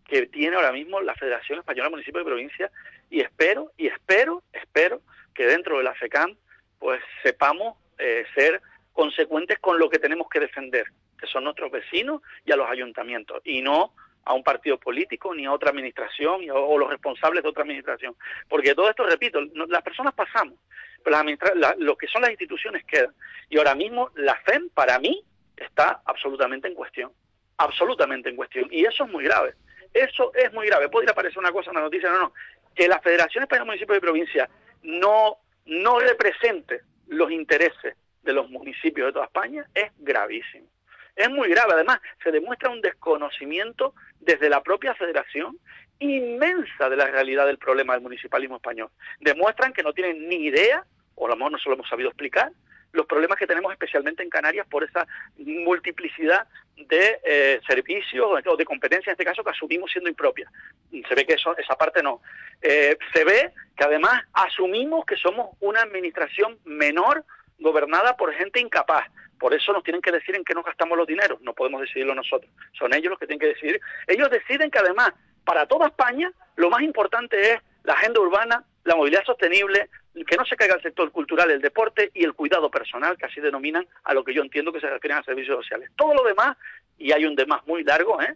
que 0.06 0.26
tiene 0.26 0.56
ahora 0.56 0.72
mismo 0.72 1.00
la 1.00 1.14
Federación 1.14 1.58
Española 1.58 1.88
de 1.88 1.90
Municipios 1.90 2.22
y 2.22 2.26
Provincias 2.26 2.72
y 3.10 3.20
espero, 3.20 3.72
y 3.76 3.86
espero, 3.86 4.42
espero 4.52 5.00
que 5.34 5.46
dentro 5.46 5.78
de 5.78 5.84
la 5.84 5.94
FECAM 5.94 6.36
pues 6.78 7.00
sepamos 7.22 7.76
eh, 7.98 8.24
ser 8.34 8.60
consecuentes 8.92 9.58
con 9.58 9.78
lo 9.78 9.88
que 9.88 9.98
tenemos 9.98 10.28
que 10.28 10.40
defender, 10.40 10.86
que 11.18 11.26
son 11.26 11.44
nuestros 11.44 11.70
vecinos 11.70 12.22
y 12.44 12.52
a 12.52 12.56
los 12.56 12.68
ayuntamientos, 12.68 13.40
y 13.44 13.62
no 13.62 13.94
a 14.24 14.34
un 14.34 14.42
partido 14.42 14.78
político 14.78 15.34
ni 15.34 15.46
a 15.46 15.52
otra 15.52 15.70
administración 15.70 16.42
o, 16.50 16.76
los 16.76 16.90
responsables 16.90 17.42
de 17.42 17.48
otra 17.48 17.62
administración. 17.62 18.14
Porque 18.48 18.74
todo 18.74 18.90
esto, 18.90 19.04
repito, 19.06 19.40
las 19.68 19.82
personas 19.82 20.14
pasamos, 20.14 20.58
pero 21.02 21.16
las 21.54 21.78
lo 21.78 21.96
que 21.96 22.06
son 22.08 22.22
las 22.22 22.30
instituciones 22.30 22.84
quedan. 22.84 23.14
Y 23.48 23.56
ahora 23.56 23.74
mismo 23.74 24.10
la 24.16 24.36
FEM, 24.44 24.68
para 24.70 24.98
mí, 24.98 25.24
está 25.56 26.02
absolutamente 26.04 26.68
en 26.68 26.74
cuestión. 26.74 27.10
Absolutamente 27.56 28.28
en 28.28 28.36
cuestión. 28.36 28.68
Y 28.70 28.84
eso 28.84 29.04
es 29.04 29.10
muy 29.10 29.24
grave 29.24 29.54
eso 29.92 30.32
es 30.34 30.52
muy 30.52 30.66
grave. 30.66 30.88
Podría 30.88 31.14
parecer 31.14 31.38
una 31.38 31.52
cosa 31.52 31.70
en 31.70 31.76
la 31.76 31.82
noticia, 31.82 32.10
no, 32.10 32.18
no. 32.18 32.32
Que 32.78 32.86
la 32.86 33.00
Federación 33.00 33.42
Española 33.42 33.64
de 33.64 33.70
Municipios 33.70 33.98
y 33.98 34.00
Provincia 34.00 34.48
no, 34.84 35.38
no 35.66 35.98
represente 35.98 36.82
los 37.08 37.28
intereses 37.32 37.96
de 38.22 38.32
los 38.32 38.48
municipios 38.50 39.08
de 39.08 39.12
toda 39.14 39.24
España 39.24 39.66
es 39.74 39.90
gravísimo. 39.98 40.68
Es 41.16 41.28
muy 41.28 41.48
grave. 41.48 41.72
Además, 41.72 41.98
se 42.22 42.30
demuestra 42.30 42.70
un 42.70 42.80
desconocimiento 42.80 43.94
desde 44.20 44.48
la 44.48 44.62
propia 44.62 44.94
federación 44.94 45.58
inmensa 45.98 46.88
de 46.88 46.94
la 46.94 47.06
realidad 47.06 47.46
del 47.46 47.58
problema 47.58 47.94
del 47.94 48.02
municipalismo 48.02 48.54
español. 48.54 48.90
Demuestran 49.18 49.72
que 49.72 49.82
no 49.82 49.92
tienen 49.92 50.28
ni 50.28 50.46
idea, 50.46 50.84
o 51.16 51.26
a 51.26 51.30
lo 51.30 51.36
mejor 51.36 51.50
no 51.50 51.58
se 51.58 51.68
lo 51.68 51.74
hemos 51.74 51.88
sabido 51.88 52.10
explicar, 52.10 52.52
los 52.98 53.06
problemas 53.06 53.38
que 53.38 53.46
tenemos 53.46 53.72
especialmente 53.72 54.22
en 54.22 54.28
Canarias 54.28 54.66
por 54.66 54.82
esa 54.82 55.06
multiplicidad 55.38 56.46
de 56.76 57.20
eh, 57.24 57.60
servicios 57.66 58.26
o 58.44 58.56
de 58.56 58.64
competencias, 58.64 59.06
en 59.06 59.12
este 59.12 59.24
caso, 59.24 59.44
que 59.44 59.50
asumimos 59.50 59.90
siendo 59.90 60.10
impropias. 60.10 60.50
Se 60.90 61.14
ve 61.14 61.24
que 61.24 61.34
eso, 61.34 61.56
esa 61.56 61.76
parte 61.76 62.02
no. 62.02 62.20
Eh, 62.60 62.98
se 63.14 63.24
ve 63.24 63.52
que 63.76 63.84
además 63.84 64.24
asumimos 64.32 65.06
que 65.06 65.16
somos 65.16 65.56
una 65.60 65.80
administración 65.80 66.58
menor 66.64 67.24
gobernada 67.58 68.16
por 68.16 68.34
gente 68.34 68.60
incapaz. 68.60 69.06
Por 69.38 69.54
eso 69.54 69.72
nos 69.72 69.84
tienen 69.84 70.02
que 70.02 70.10
decir 70.10 70.34
en 70.34 70.44
qué 70.44 70.54
nos 70.54 70.64
gastamos 70.64 70.98
los 70.98 71.06
dineros. 71.06 71.40
No 71.40 71.54
podemos 71.54 71.80
decidirlo 71.80 72.14
nosotros. 72.16 72.50
Son 72.76 72.92
ellos 72.92 73.10
los 73.10 73.18
que 73.20 73.26
tienen 73.28 73.40
que 73.40 73.54
decidir. 73.54 73.80
Ellos 74.08 74.28
deciden 74.28 74.70
que 74.72 74.80
además, 74.80 75.12
para 75.44 75.66
toda 75.66 75.86
España, 75.86 76.32
lo 76.56 76.68
más 76.68 76.82
importante 76.82 77.52
es 77.52 77.58
la 77.84 77.92
agenda 77.92 78.20
urbana, 78.20 78.64
la 78.82 78.96
movilidad 78.96 79.24
sostenible, 79.24 79.88
que 80.26 80.36
no 80.36 80.44
se 80.44 80.56
caiga 80.56 80.74
el 80.74 80.82
sector 80.82 81.10
cultural, 81.10 81.50
el 81.50 81.60
deporte 81.60 82.10
y 82.14 82.24
el 82.24 82.34
cuidado 82.34 82.70
personal, 82.70 83.16
que 83.16 83.26
así 83.26 83.40
denominan 83.40 83.86
a 84.04 84.14
lo 84.14 84.24
que 84.24 84.34
yo 84.34 84.42
entiendo 84.42 84.72
que 84.72 84.80
se 84.80 84.90
refieren 84.90 85.18
a 85.18 85.22
servicios 85.22 85.56
sociales. 85.56 85.90
Todo 85.96 86.14
lo 86.14 86.22
demás, 86.24 86.56
y 86.98 87.12
hay 87.12 87.24
un 87.24 87.36
demás 87.36 87.66
muy 87.66 87.84
largo, 87.84 88.20
¿eh? 88.20 88.34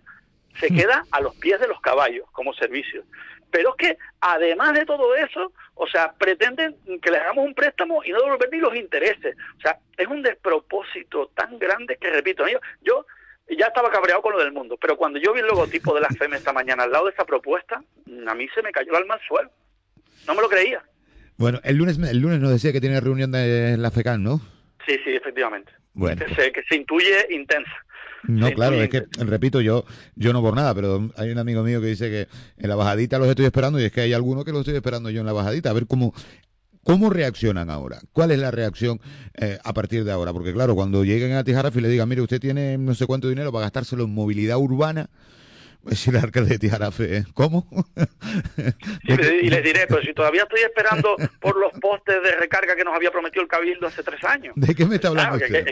se 0.58 0.68
queda 0.68 1.04
a 1.10 1.20
los 1.20 1.34
pies 1.36 1.60
de 1.60 1.68
los 1.68 1.80
caballos 1.80 2.30
como 2.32 2.52
servicio. 2.54 3.04
Pero 3.50 3.70
es 3.70 3.76
que, 3.76 3.98
además 4.20 4.72
de 4.72 4.86
todo 4.86 5.14
eso, 5.14 5.52
o 5.74 5.86
sea, 5.86 6.12
pretenden 6.12 6.76
que 7.00 7.10
le 7.10 7.18
hagamos 7.18 7.44
un 7.44 7.54
préstamo 7.54 8.02
y 8.04 8.10
no 8.10 8.20
devolver 8.20 8.50
ni 8.50 8.58
los 8.58 8.74
intereses. 8.74 9.36
O 9.58 9.60
sea, 9.60 9.78
es 9.96 10.06
un 10.06 10.22
despropósito 10.22 11.30
tan 11.34 11.58
grande 11.58 11.96
que, 11.96 12.10
repito, 12.10 12.46
yo, 12.48 12.58
yo 12.80 13.06
ya 13.48 13.66
estaba 13.66 13.90
cabreado 13.90 14.22
con 14.22 14.32
lo 14.32 14.38
del 14.38 14.52
mundo, 14.52 14.78
pero 14.78 14.96
cuando 14.96 15.18
yo 15.18 15.32
vi 15.32 15.40
el 15.40 15.46
logotipo 15.46 15.94
de 15.94 16.00
la 16.00 16.08
FEM 16.18 16.34
esta 16.34 16.52
mañana 16.52 16.84
al 16.84 16.92
lado 16.92 17.06
de 17.06 17.12
esa 17.12 17.24
propuesta, 17.24 17.82
a 18.26 18.34
mí 18.34 18.48
se 18.54 18.62
me 18.62 18.72
cayó 18.72 18.90
el 18.90 18.96
alma 18.96 19.14
al 19.14 19.26
suelo. 19.26 19.50
No 20.26 20.34
me 20.34 20.42
lo 20.42 20.48
creía. 20.48 20.82
Bueno, 21.36 21.60
el 21.64 21.76
lunes, 21.76 21.98
el 21.98 22.18
lunes 22.18 22.40
nos 22.40 22.50
decía 22.50 22.72
que 22.72 22.80
tiene 22.80 23.00
reunión 23.00 23.32
de 23.32 23.76
la 23.76 23.90
FECAN, 23.90 24.22
¿no? 24.22 24.40
Sí, 24.86 24.96
sí, 25.04 25.10
efectivamente. 25.10 25.72
Bueno. 25.94 26.24
Que 26.24 26.34
se, 26.34 26.52
que 26.52 26.62
se 26.68 26.76
intuye 26.76 27.26
intensa. 27.30 27.72
No, 28.24 28.52
claro, 28.52 28.80
es 28.80 28.88
que, 28.88 29.02
repito, 29.18 29.60
yo 29.60 29.84
yo 30.14 30.32
no 30.32 30.40
por 30.42 30.54
nada, 30.54 30.72
pero 30.76 31.10
hay 31.16 31.30
un 31.30 31.38
amigo 31.38 31.64
mío 31.64 31.80
que 31.80 31.88
dice 31.88 32.08
que 32.08 32.28
en 32.56 32.68
la 32.68 32.76
bajadita 32.76 33.18
los 33.18 33.26
estoy 33.26 33.46
esperando 33.46 33.80
y 33.80 33.84
es 33.84 33.90
que 33.90 34.02
hay 34.02 34.12
algunos 34.12 34.44
que 34.44 34.52
los 34.52 34.60
estoy 34.60 34.76
esperando 34.76 35.10
yo 35.10 35.20
en 35.20 35.26
la 35.26 35.32
bajadita, 35.32 35.70
a 35.70 35.72
ver 35.72 35.88
cómo, 35.88 36.14
¿Cómo 36.84 37.10
reaccionan 37.10 37.70
ahora? 37.70 38.00
¿Cuál 38.12 38.32
es 38.32 38.40
la 38.40 38.50
reacción 38.50 39.00
eh, 39.34 39.58
a 39.62 39.72
partir 39.72 40.04
de 40.04 40.10
ahora? 40.10 40.32
Porque 40.32 40.52
claro, 40.52 40.74
cuando 40.74 41.04
lleguen 41.04 41.32
a 41.32 41.44
Tijarafi 41.44 41.78
y 41.78 41.82
le 41.82 41.88
digan, 41.88 42.08
mire, 42.08 42.22
usted 42.22 42.40
tiene 42.40 42.76
no 42.76 42.94
sé 42.94 43.06
cuánto 43.06 43.28
dinero 43.28 43.52
para 43.52 43.66
gastárselo 43.66 44.04
en 44.04 44.12
movilidad 44.12 44.58
urbana, 44.58 45.08
es 45.90 46.08
el 46.08 46.16
alcalde 46.16 46.50
de 46.50 46.58
Tijarafe, 46.58 47.16
¿eh? 47.18 47.24
¿cómo? 47.34 47.66
y 49.02 49.50
les 49.50 49.64
diré, 49.64 49.86
pero 49.88 50.02
si 50.02 50.12
todavía 50.14 50.42
estoy 50.42 50.60
esperando 50.60 51.16
por 51.40 51.58
los 51.58 51.72
postes 51.80 52.22
de 52.22 52.32
recarga 52.36 52.76
que 52.76 52.84
nos 52.84 52.94
había 52.94 53.10
prometido 53.10 53.42
el 53.42 53.48
Cabildo 53.48 53.86
hace 53.86 54.02
tres 54.02 54.22
años. 54.24 54.54
¿De 54.56 54.74
qué 54.74 54.86
me 54.86 54.96
está 54.96 55.08
hablando 55.08 55.36
usted? 55.36 55.64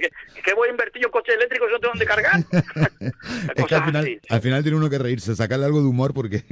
Que, 0.44 0.54
voy 0.54 0.68
a 0.68 0.70
invertir 0.72 1.02
yo 1.02 1.08
en 1.08 1.12
coche 1.12 1.32
eléctrico 1.34 1.66
y 1.68 1.72
no 1.72 1.78
tengo 1.78 1.92
dónde 1.92 2.06
cargar? 2.06 2.40
es 3.56 3.64
que 3.64 3.74
al 3.74 3.84
final, 3.84 4.20
al 4.28 4.40
final 4.40 4.62
tiene 4.62 4.76
uno 4.76 4.90
que 4.90 4.98
reírse, 4.98 5.34
sacarle 5.36 5.66
algo 5.66 5.80
de 5.80 5.86
humor 5.86 6.12
porque, 6.12 6.42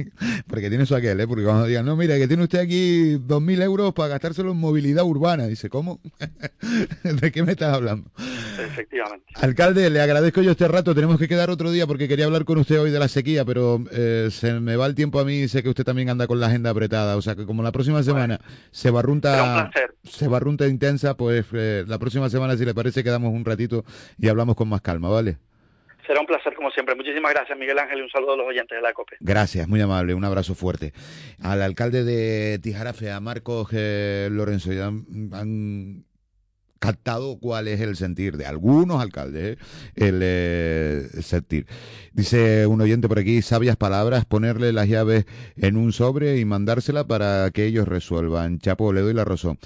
porque 0.47 0.69
tiene 0.69 0.85
su 0.85 0.95
aquel, 0.95 1.19
¿eh? 1.19 1.27
Porque 1.27 1.43
cuando 1.43 1.65
digan, 1.65 1.85
no, 1.85 1.95
mira, 1.95 2.17
que 2.17 2.27
tiene 2.27 2.43
usted 2.43 2.59
aquí 2.59 3.17
dos 3.19 3.41
mil 3.41 3.61
euros 3.61 3.93
para 3.93 4.09
gastárselo 4.09 4.51
en 4.51 4.57
movilidad 4.57 5.03
urbana, 5.03 5.47
dice, 5.47 5.69
¿cómo? 5.69 5.99
¿De 7.03 7.31
qué 7.31 7.43
me 7.43 7.51
estás 7.51 7.73
hablando? 7.73 8.09
Efectivamente. 8.57 9.25
Alcalde, 9.35 9.89
le 9.89 10.01
agradezco 10.01 10.41
yo 10.41 10.51
este 10.51 10.67
rato, 10.67 10.95
tenemos 10.95 11.19
que 11.19 11.27
quedar 11.27 11.49
otro 11.49 11.71
día 11.71 11.87
porque 11.87 12.07
quería 12.07 12.25
hablar 12.25 12.45
con 12.45 12.57
usted 12.57 12.79
hoy 12.79 12.91
de 12.91 12.99
la 12.99 13.07
sequía, 13.07 13.45
pero 13.49 13.79
eh, 13.91 14.27
se 14.29 14.53
me 14.59 14.75
va 14.75 14.85
el 14.85 14.93
tiempo 14.93 15.19
a 15.19 15.25
mí 15.25 15.39
y 15.39 15.47
sé 15.47 15.63
que 15.63 15.69
usted 15.69 15.83
también 15.83 16.07
anda 16.11 16.27
con 16.27 16.39
la 16.39 16.45
agenda 16.45 16.69
apretada. 16.69 17.17
O 17.17 17.21
sea 17.23 17.33
que 17.33 17.47
como 17.47 17.63
la 17.63 17.71
próxima 17.71 18.03
semana 18.03 18.39
se 18.69 18.91
barrunta 18.91 19.71
se 20.03 20.27
barrunta 20.27 20.67
intensa, 20.67 21.17
pues 21.17 21.47
eh, 21.53 21.83
la 21.87 21.97
próxima 21.97 22.29
semana, 22.29 22.55
si 22.55 22.63
le 22.63 22.75
parece, 22.75 23.03
quedamos 23.03 23.33
un 23.33 23.43
ratito 23.43 23.83
y 24.19 24.27
hablamos 24.27 24.55
con 24.55 24.69
más 24.69 24.81
calma, 24.81 25.09
¿vale? 25.09 25.37
Será 26.05 26.19
un 26.19 26.27
placer 26.27 26.53
como 26.53 26.69
siempre. 26.69 26.93
Muchísimas 26.93 27.33
gracias, 27.33 27.57
Miguel 27.57 27.79
Ángel, 27.79 27.97
y 27.97 28.01
un 28.03 28.09
saludo 28.11 28.33
a 28.33 28.37
los 28.37 28.45
oyentes 28.45 28.77
de 28.77 28.83
la 28.83 28.93
COPE. 28.93 29.17
Gracias, 29.19 29.67
muy 29.67 29.81
amable. 29.81 30.13
Un 30.13 30.25
abrazo 30.25 30.53
fuerte. 30.53 30.93
Al 31.41 31.63
alcalde 31.63 32.03
de 32.03 32.59
Tijarafe, 32.59 33.09
a 33.09 33.19
Marcos 33.19 33.69
eh, 33.73 34.29
Lorenzo, 34.31 34.73
ya 34.73 34.85
han 34.85 36.05
captado 36.79 37.37
cuál 37.39 37.67
es 37.67 37.81
el 37.81 37.95
sentir 37.95 38.37
de 38.37 38.45
algunos 38.45 39.01
alcaldes, 39.01 39.57
el 39.95 40.19
eh, 40.23 41.07
sentir. 41.21 41.67
Dice 42.13 42.65
un 42.67 42.81
oyente 42.81 43.07
por 43.07 43.19
aquí, 43.19 43.41
sabias 43.41 43.75
palabras, 43.75 44.25
ponerle 44.25 44.73
las 44.73 44.87
llaves 44.87 45.25
en 45.57 45.77
un 45.77 45.93
sobre 45.93 46.39
y 46.39 46.45
mandársela 46.45 47.05
para 47.05 47.51
que 47.51 47.65
ellos 47.65 47.87
resuelvan. 47.87 48.59
Chapo, 48.59 48.93
le 48.93 49.01
doy 49.01 49.13
la 49.13 49.25
razón. 49.25 49.59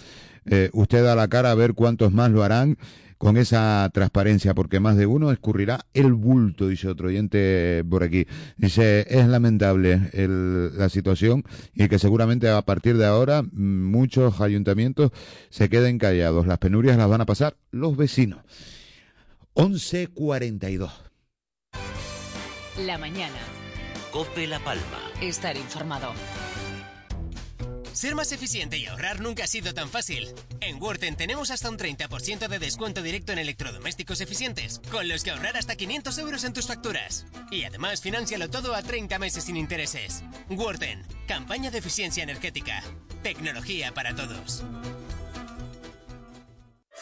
Eh, 0.46 0.70
usted 0.74 1.04
da 1.04 1.16
la 1.16 1.28
cara 1.28 1.52
a 1.52 1.56
ver 1.56 1.74
cuántos 1.74 2.12
más 2.14 2.32
lo 2.32 2.44
harán 2.44 2.78
con 3.18 3.38
esa 3.38 3.90
transparencia, 3.94 4.54
porque 4.54 4.82
más 4.82 4.98
de 4.98 5.06
uno 5.06 5.32
escurrirá 5.32 5.86
el 5.94 6.12
bulto, 6.12 6.68
dice 6.68 6.90
otro 6.90 7.08
oyente 7.08 7.82
por 7.90 8.04
aquí. 8.04 8.28
Dice, 8.58 9.06
es 9.10 9.26
lamentable 9.28 10.10
la 10.14 10.90
situación 10.90 11.46
y 11.74 11.88
que 11.88 12.00
seguramente 12.00 12.50
a 12.50 12.62
partir 12.64 12.98
de 12.98 13.06
ahora 13.06 13.42
muchos 13.54 14.42
ayuntamientos 14.42 15.12
se 15.50 15.70
queden 15.70 16.00
callados. 16.00 16.48
Las 16.48 16.58
penurias 16.58 16.98
las 16.98 17.08
van 17.08 17.22
a 17.22 17.26
pasar 17.26 17.56
los 17.72 17.96
vecinos. 17.96 18.42
11.42. 19.54 20.92
La 22.86 22.98
mañana. 22.98 23.40
Cope 24.12 24.48
La 24.48 24.60
Palma. 24.60 25.00
Estar 25.22 25.56
informado. 25.56 26.12
Ser 27.94 28.16
más 28.16 28.32
eficiente 28.32 28.78
y 28.78 28.88
ahorrar 28.88 29.22
nunca 29.22 29.44
ha 29.44 29.48
sido 29.48 29.74
tan 29.74 29.88
fácil. 29.88 30.28
En 30.62 30.82
Worten 30.82 31.16
tenemos 31.16 31.52
hasta 31.52 31.70
un 31.70 31.78
30% 31.78 32.48
de 32.48 32.60
descuento 32.60 33.04
directo 33.04 33.32
en 33.32 33.40
electrodomésticos 33.40 34.20
eficientes, 34.20 34.82
con 34.92 35.08
los 35.08 35.24
que 35.24 35.30
ahorrar 35.30 35.58
hasta 35.58 35.76
500 35.76 36.18
euros 36.18 36.44
en 36.44 36.54
tus 36.54 36.66
facturas. 36.66 37.28
Y 37.52 37.66
además, 37.66 38.02
financialo 38.02 38.50
todo 38.50 38.74
a 38.74 38.82
30 38.82 39.20
meses 39.20 39.44
sin 39.44 39.58
intereses. 39.58 40.24
Worten, 40.50 41.06
campaña 41.28 41.70
de 41.70 41.78
eficiencia 41.78 42.24
energética. 42.24 42.84
Tecnología 43.22 43.94
para 43.94 44.16
todos. 44.16 44.64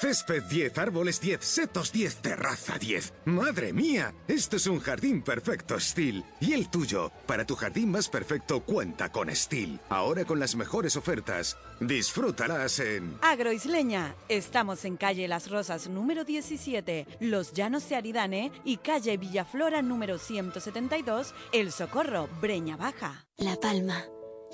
Césped 0.01 0.45
10, 0.45 0.79
árboles 0.79 1.21
10, 1.21 1.45
setos 1.45 1.91
10, 1.91 2.15
terraza 2.23 2.79
10. 2.79 3.13
¡Madre 3.25 3.71
mía! 3.71 4.15
Esto 4.27 4.55
es 4.55 4.65
un 4.65 4.79
jardín 4.79 5.21
perfecto 5.21 5.79
Steel. 5.79 6.25
¿Y 6.39 6.53
el 6.53 6.69
tuyo? 6.71 7.11
Para 7.27 7.45
tu 7.45 7.55
jardín 7.55 7.91
más 7.91 8.09
perfecto 8.09 8.61
cuenta 8.61 9.11
con 9.11 9.29
Steel. 9.29 9.79
Ahora 9.89 10.25
con 10.25 10.39
las 10.39 10.55
mejores 10.55 10.95
ofertas. 10.95 11.55
Disfrútalas 11.79 12.79
en... 12.79 13.15
Agroisleña. 13.21 14.15
Estamos 14.27 14.85
en 14.85 14.97
calle 14.97 15.27
Las 15.27 15.51
Rosas 15.51 15.87
número 15.87 16.25
17, 16.25 17.05
Los 17.19 17.53
Llanos 17.53 17.87
de 17.87 17.95
Aridane 17.97 18.51
y 18.65 18.77
calle 18.77 19.17
Villaflora 19.17 19.83
número 19.83 20.17
172, 20.17 21.35
El 21.51 21.71
Socorro, 21.71 22.27
Breña 22.41 22.75
Baja. 22.75 23.27
La 23.37 23.55
Palma, 23.55 24.03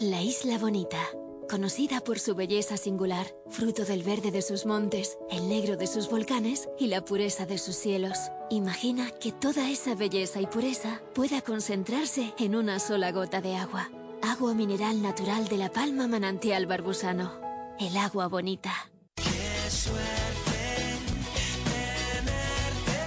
la 0.01 0.21
isla 0.21 0.57
bonita 0.57 0.99
conocida 1.47 2.01
por 2.01 2.19
su 2.19 2.35
belleza 2.35 2.77
singular, 2.77 3.27
fruto 3.49 3.85
del 3.85 4.03
verde 4.03 4.31
de 4.31 4.41
sus 4.41 4.65
montes, 4.65 5.17
el 5.31 5.47
negro 5.49 5.77
de 5.77 5.87
sus 5.87 6.09
volcanes 6.09 6.69
y 6.77 6.87
la 6.87 7.03
pureza 7.03 7.45
de 7.45 7.57
sus 7.57 7.75
cielos. 7.75 8.17
Imagina 8.49 9.11
que 9.11 9.31
toda 9.31 9.69
esa 9.69 9.95
belleza 9.95 10.41
y 10.41 10.47
pureza 10.47 11.01
pueda 11.15 11.41
concentrarse 11.41 12.33
en 12.37 12.55
una 12.55 12.79
sola 12.79 13.11
gota 13.11 13.41
de 13.41 13.55
agua. 13.55 13.89
Agua 14.21 14.53
mineral 14.53 15.01
natural 15.01 15.47
de 15.47 15.57
la 15.57 15.71
Palma 15.71 16.07
Manantial 16.07 16.65
Barbusano. 16.65 17.31
El 17.79 17.95
agua 17.97 18.27
bonita. 18.27 18.73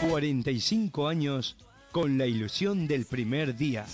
45 0.09 1.09
años 1.09 1.57
con 1.93 2.17
la 2.17 2.27
ilusión 2.27 2.87
del 2.87 3.05
primer 3.05 3.57
día. 3.57 3.87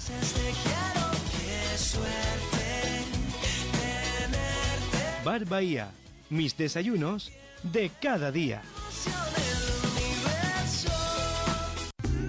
Bar 5.27 5.45
Bahía, 5.45 5.91
mis 6.31 6.57
desayunos 6.57 7.33
de 7.65 7.91
cada 8.01 8.31
día. 8.31 8.63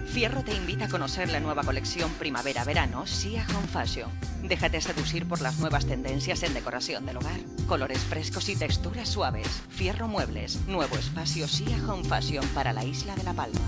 Fierro 0.07 0.43
te 0.43 0.55
invita 0.55 0.85
a 0.85 0.89
conocer 0.89 1.29
la 1.29 1.39
nueva 1.39 1.61
colección 1.61 2.09
primavera-verano 2.13 3.05
Sia 3.05 3.45
Home 3.55 3.67
Fashion. 3.67 4.09
Déjate 4.41 4.81
seducir 4.81 5.27
por 5.27 5.41
las 5.41 5.59
nuevas 5.59 5.85
tendencias 5.85 6.41
en 6.41 6.55
decoración 6.55 7.05
del 7.05 7.17
hogar. 7.17 7.39
Colores 7.67 7.99
frescos 7.99 8.49
y 8.49 8.55
texturas 8.55 9.09
suaves. 9.09 9.47
Fierro 9.69 10.07
Muebles, 10.07 10.65
nuevo 10.65 10.95
espacio 10.95 11.47
Sia 11.47 11.77
Home 11.87 12.03
Fashion 12.03 12.47
para 12.55 12.73
la 12.73 12.83
isla 12.83 13.15
de 13.15 13.23
La 13.23 13.33
Palma. 13.33 13.59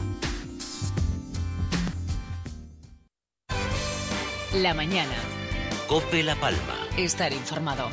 La 4.56 4.74
mañana. 4.74 5.14
Cope 5.88 6.24
La 6.24 6.36
Palma. 6.36 6.88
Estar 6.98 7.32
informado. 7.32 7.92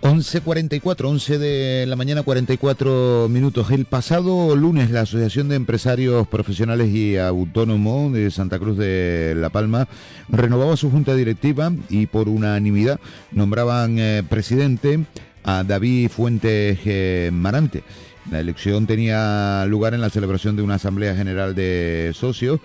Once 0.00 0.40
cuarenta 0.42 0.76
y 0.76 0.80
cuatro, 0.80 1.10
once 1.10 1.38
de 1.38 1.84
la 1.86 1.96
mañana, 1.96 2.22
44 2.22 3.26
minutos. 3.28 3.72
El 3.72 3.84
pasado 3.84 4.54
lunes, 4.54 4.92
la 4.92 5.00
Asociación 5.00 5.48
de 5.48 5.56
Empresarios 5.56 6.28
Profesionales 6.28 6.88
y 6.94 7.16
Autónomos 7.16 8.12
de 8.12 8.30
Santa 8.30 8.60
Cruz 8.60 8.78
de 8.78 9.34
La 9.36 9.50
Palma 9.50 9.88
renovaba 10.28 10.76
su 10.76 10.88
junta 10.90 11.16
directiva 11.16 11.72
y 11.88 12.06
por 12.06 12.28
unanimidad 12.28 13.00
nombraban 13.32 13.98
eh, 13.98 14.22
presidente 14.28 15.04
a 15.42 15.64
David 15.64 16.10
Fuentes 16.10 16.78
eh, 16.84 17.30
Marante. 17.32 17.82
La 18.30 18.38
elección 18.38 18.86
tenía 18.86 19.64
lugar 19.66 19.94
en 19.94 20.00
la 20.00 20.10
celebración 20.10 20.54
de 20.54 20.62
una 20.62 20.74
Asamblea 20.74 21.16
General 21.16 21.56
de 21.56 22.12
Socios. 22.14 22.60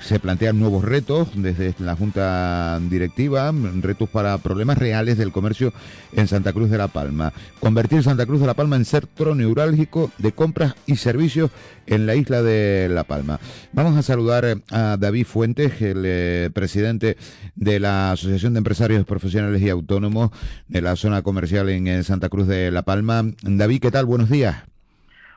Se 0.00 0.20
plantean 0.20 0.60
nuevos 0.60 0.84
retos 0.84 1.30
desde 1.34 1.74
la 1.78 1.96
Junta 1.96 2.78
Directiva, 2.78 3.50
retos 3.80 4.08
para 4.10 4.36
problemas 4.36 4.76
reales 4.76 5.16
del 5.16 5.32
comercio 5.32 5.72
en 6.12 6.28
Santa 6.28 6.52
Cruz 6.52 6.70
de 6.70 6.76
la 6.76 6.88
Palma. 6.88 7.32
Convertir 7.58 8.02
Santa 8.02 8.26
Cruz 8.26 8.40
de 8.40 8.46
la 8.46 8.54
Palma 8.54 8.76
en 8.76 8.84
centro 8.84 9.34
neurálgico 9.34 10.10
de 10.18 10.32
compras 10.32 10.74
y 10.86 10.96
servicios 10.96 11.50
en 11.86 12.06
la 12.06 12.16
isla 12.16 12.42
de 12.42 12.88
La 12.90 13.04
Palma. 13.04 13.40
Vamos 13.72 13.96
a 13.96 14.02
saludar 14.02 14.58
a 14.70 14.96
David 14.98 15.26
Fuentes, 15.26 15.80
el 15.80 16.02
eh, 16.04 16.50
presidente 16.52 17.16
de 17.56 17.80
la 17.80 18.12
Asociación 18.12 18.52
de 18.52 18.58
Empresarios 18.58 19.06
Profesionales 19.06 19.62
y 19.62 19.70
Autónomos 19.70 20.30
de 20.68 20.82
la 20.82 20.96
zona 20.96 21.22
comercial 21.22 21.70
en, 21.70 21.86
en 21.86 22.04
Santa 22.04 22.28
Cruz 22.28 22.46
de 22.46 22.70
La 22.70 22.82
Palma. 22.82 23.22
David, 23.42 23.80
¿qué 23.80 23.90
tal? 23.90 24.04
Buenos 24.04 24.28
días. 24.28 24.64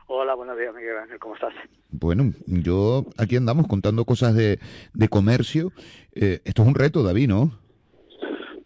Hola, 0.06 0.34
buenos 0.34 0.58
días, 0.58 0.74
Miguel 0.74 0.98
Ángel, 0.98 1.18
¿cómo 1.18 1.34
estás? 1.34 1.54
Bueno, 1.92 2.32
yo 2.46 3.04
aquí 3.18 3.36
andamos 3.36 3.68
contando 3.68 4.06
cosas 4.06 4.34
de, 4.34 4.58
de 4.94 5.08
comercio. 5.08 5.72
Eh, 6.14 6.40
esto 6.44 6.62
es 6.62 6.68
un 6.68 6.74
reto, 6.74 7.02
David, 7.02 7.28
¿no? 7.28 7.58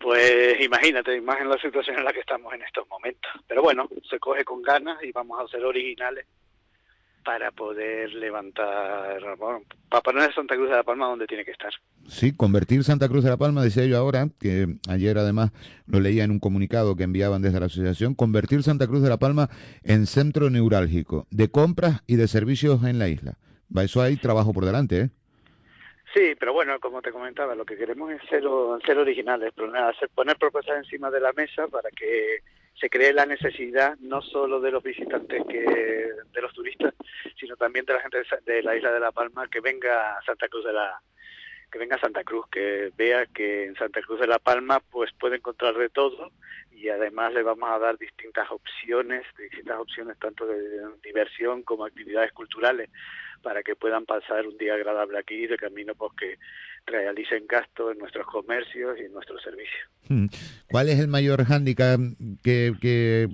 Pues 0.00 0.60
imagínate, 0.60 1.20
más 1.20 1.44
la 1.44 1.58
situación 1.58 1.98
en 1.98 2.04
la 2.04 2.12
que 2.12 2.20
estamos 2.20 2.54
en 2.54 2.62
estos 2.62 2.88
momentos. 2.88 3.28
Pero 3.48 3.62
bueno, 3.62 3.88
se 4.08 4.20
coge 4.20 4.44
con 4.44 4.62
ganas 4.62 5.02
y 5.02 5.10
vamos 5.10 5.40
a 5.40 5.48
ser 5.48 5.64
originales 5.64 6.26
para 7.26 7.50
poder 7.50 8.14
levantar, 8.14 9.20
bueno, 9.36 9.62
para 9.88 10.00
poner 10.00 10.30
a 10.30 10.32
Santa 10.32 10.54
Cruz 10.54 10.70
de 10.70 10.76
la 10.76 10.84
Palma 10.84 11.08
donde 11.08 11.26
tiene 11.26 11.44
que 11.44 11.50
estar. 11.50 11.72
Sí, 12.06 12.32
convertir 12.32 12.84
Santa 12.84 13.08
Cruz 13.08 13.24
de 13.24 13.30
la 13.30 13.36
Palma, 13.36 13.64
decía 13.64 13.84
yo 13.84 13.98
ahora, 13.98 14.28
que 14.38 14.76
ayer 14.88 15.18
además 15.18 15.50
lo 15.88 15.98
leía 15.98 16.22
en 16.22 16.30
un 16.30 16.38
comunicado 16.38 16.94
que 16.94 17.02
enviaban 17.02 17.42
desde 17.42 17.58
la 17.58 17.66
asociación, 17.66 18.14
convertir 18.14 18.62
Santa 18.62 18.86
Cruz 18.86 19.02
de 19.02 19.08
la 19.08 19.16
Palma 19.16 19.50
en 19.82 20.06
centro 20.06 20.50
neurálgico 20.50 21.26
de 21.32 21.50
compras 21.50 22.04
y 22.06 22.14
de 22.14 22.28
servicios 22.28 22.84
en 22.84 23.00
la 23.00 23.08
isla. 23.08 23.32
Va, 23.76 23.82
eso 23.82 24.00
hay 24.00 24.16
trabajo 24.16 24.52
por 24.52 24.64
delante, 24.64 25.00
¿eh? 25.00 25.10
Sí, 26.14 26.36
pero 26.38 26.52
bueno, 26.52 26.78
como 26.78 27.02
te 27.02 27.10
comentaba, 27.10 27.56
lo 27.56 27.64
que 27.64 27.76
queremos 27.76 28.12
es 28.12 28.22
ser, 28.28 28.44
ser 28.86 28.98
originales, 28.98 29.52
hacer, 29.74 30.08
poner 30.14 30.36
propuestas 30.36 30.76
encima 30.76 31.10
de 31.10 31.18
la 31.18 31.32
mesa 31.32 31.66
para 31.66 31.90
que 31.90 32.38
se 32.78 32.90
cree 32.90 33.12
la 33.12 33.26
necesidad 33.26 33.96
no 34.00 34.20
solo 34.20 34.60
de 34.60 34.70
los 34.70 34.82
visitantes 34.82 35.42
que 35.48 35.60
de 35.60 36.42
los 36.42 36.52
turistas, 36.52 36.94
sino 37.38 37.56
también 37.56 37.86
de 37.86 37.94
la 37.94 38.00
gente 38.00 38.22
de 38.44 38.62
la 38.62 38.76
isla 38.76 38.92
de 38.92 39.00
La 39.00 39.12
Palma 39.12 39.48
que 39.48 39.60
venga 39.60 40.16
a 40.16 40.22
Santa 40.22 40.48
Cruz 40.48 40.64
de 40.64 40.72
la 40.72 41.00
que 41.70 41.78
venga 41.78 41.96
a 41.96 42.00
Santa 42.00 42.22
Cruz, 42.22 42.46
que 42.50 42.92
vea 42.96 43.26
que 43.26 43.64
en 43.64 43.74
Santa 43.74 44.00
Cruz 44.02 44.20
de 44.20 44.26
la 44.26 44.38
Palma 44.38 44.80
pues 44.90 45.12
puede 45.18 45.36
encontrar 45.36 45.74
de 45.74 45.88
todo 45.88 46.30
y 46.76 46.88
además 46.90 47.32
le 47.32 47.42
vamos 47.42 47.68
a 47.70 47.78
dar 47.78 47.98
distintas 47.98 48.50
opciones, 48.50 49.24
distintas 49.38 49.78
opciones 49.78 50.18
tanto 50.18 50.46
de 50.46 50.58
diversión 51.02 51.62
como 51.62 51.86
actividades 51.86 52.32
culturales 52.32 52.90
para 53.42 53.62
que 53.62 53.76
puedan 53.76 54.04
pasar 54.04 54.46
un 54.46 54.56
día 54.58 54.74
agradable 54.74 55.18
aquí 55.18 55.46
de 55.46 55.56
camino 55.56 55.94
pues, 55.94 56.12
realicen 56.86 57.46
gasto 57.48 57.90
en 57.90 57.98
nuestros 57.98 58.26
comercios 58.26 58.98
y 58.98 59.04
en 59.04 59.12
nuestros 59.12 59.42
servicios. 59.42 59.88
Hmm. 60.08 60.26
¿Cuál 60.68 60.88
es 60.88 61.00
el 61.00 61.08
mayor 61.08 61.44
hándicap 61.44 61.98
que, 62.42 62.72
que 62.80 63.28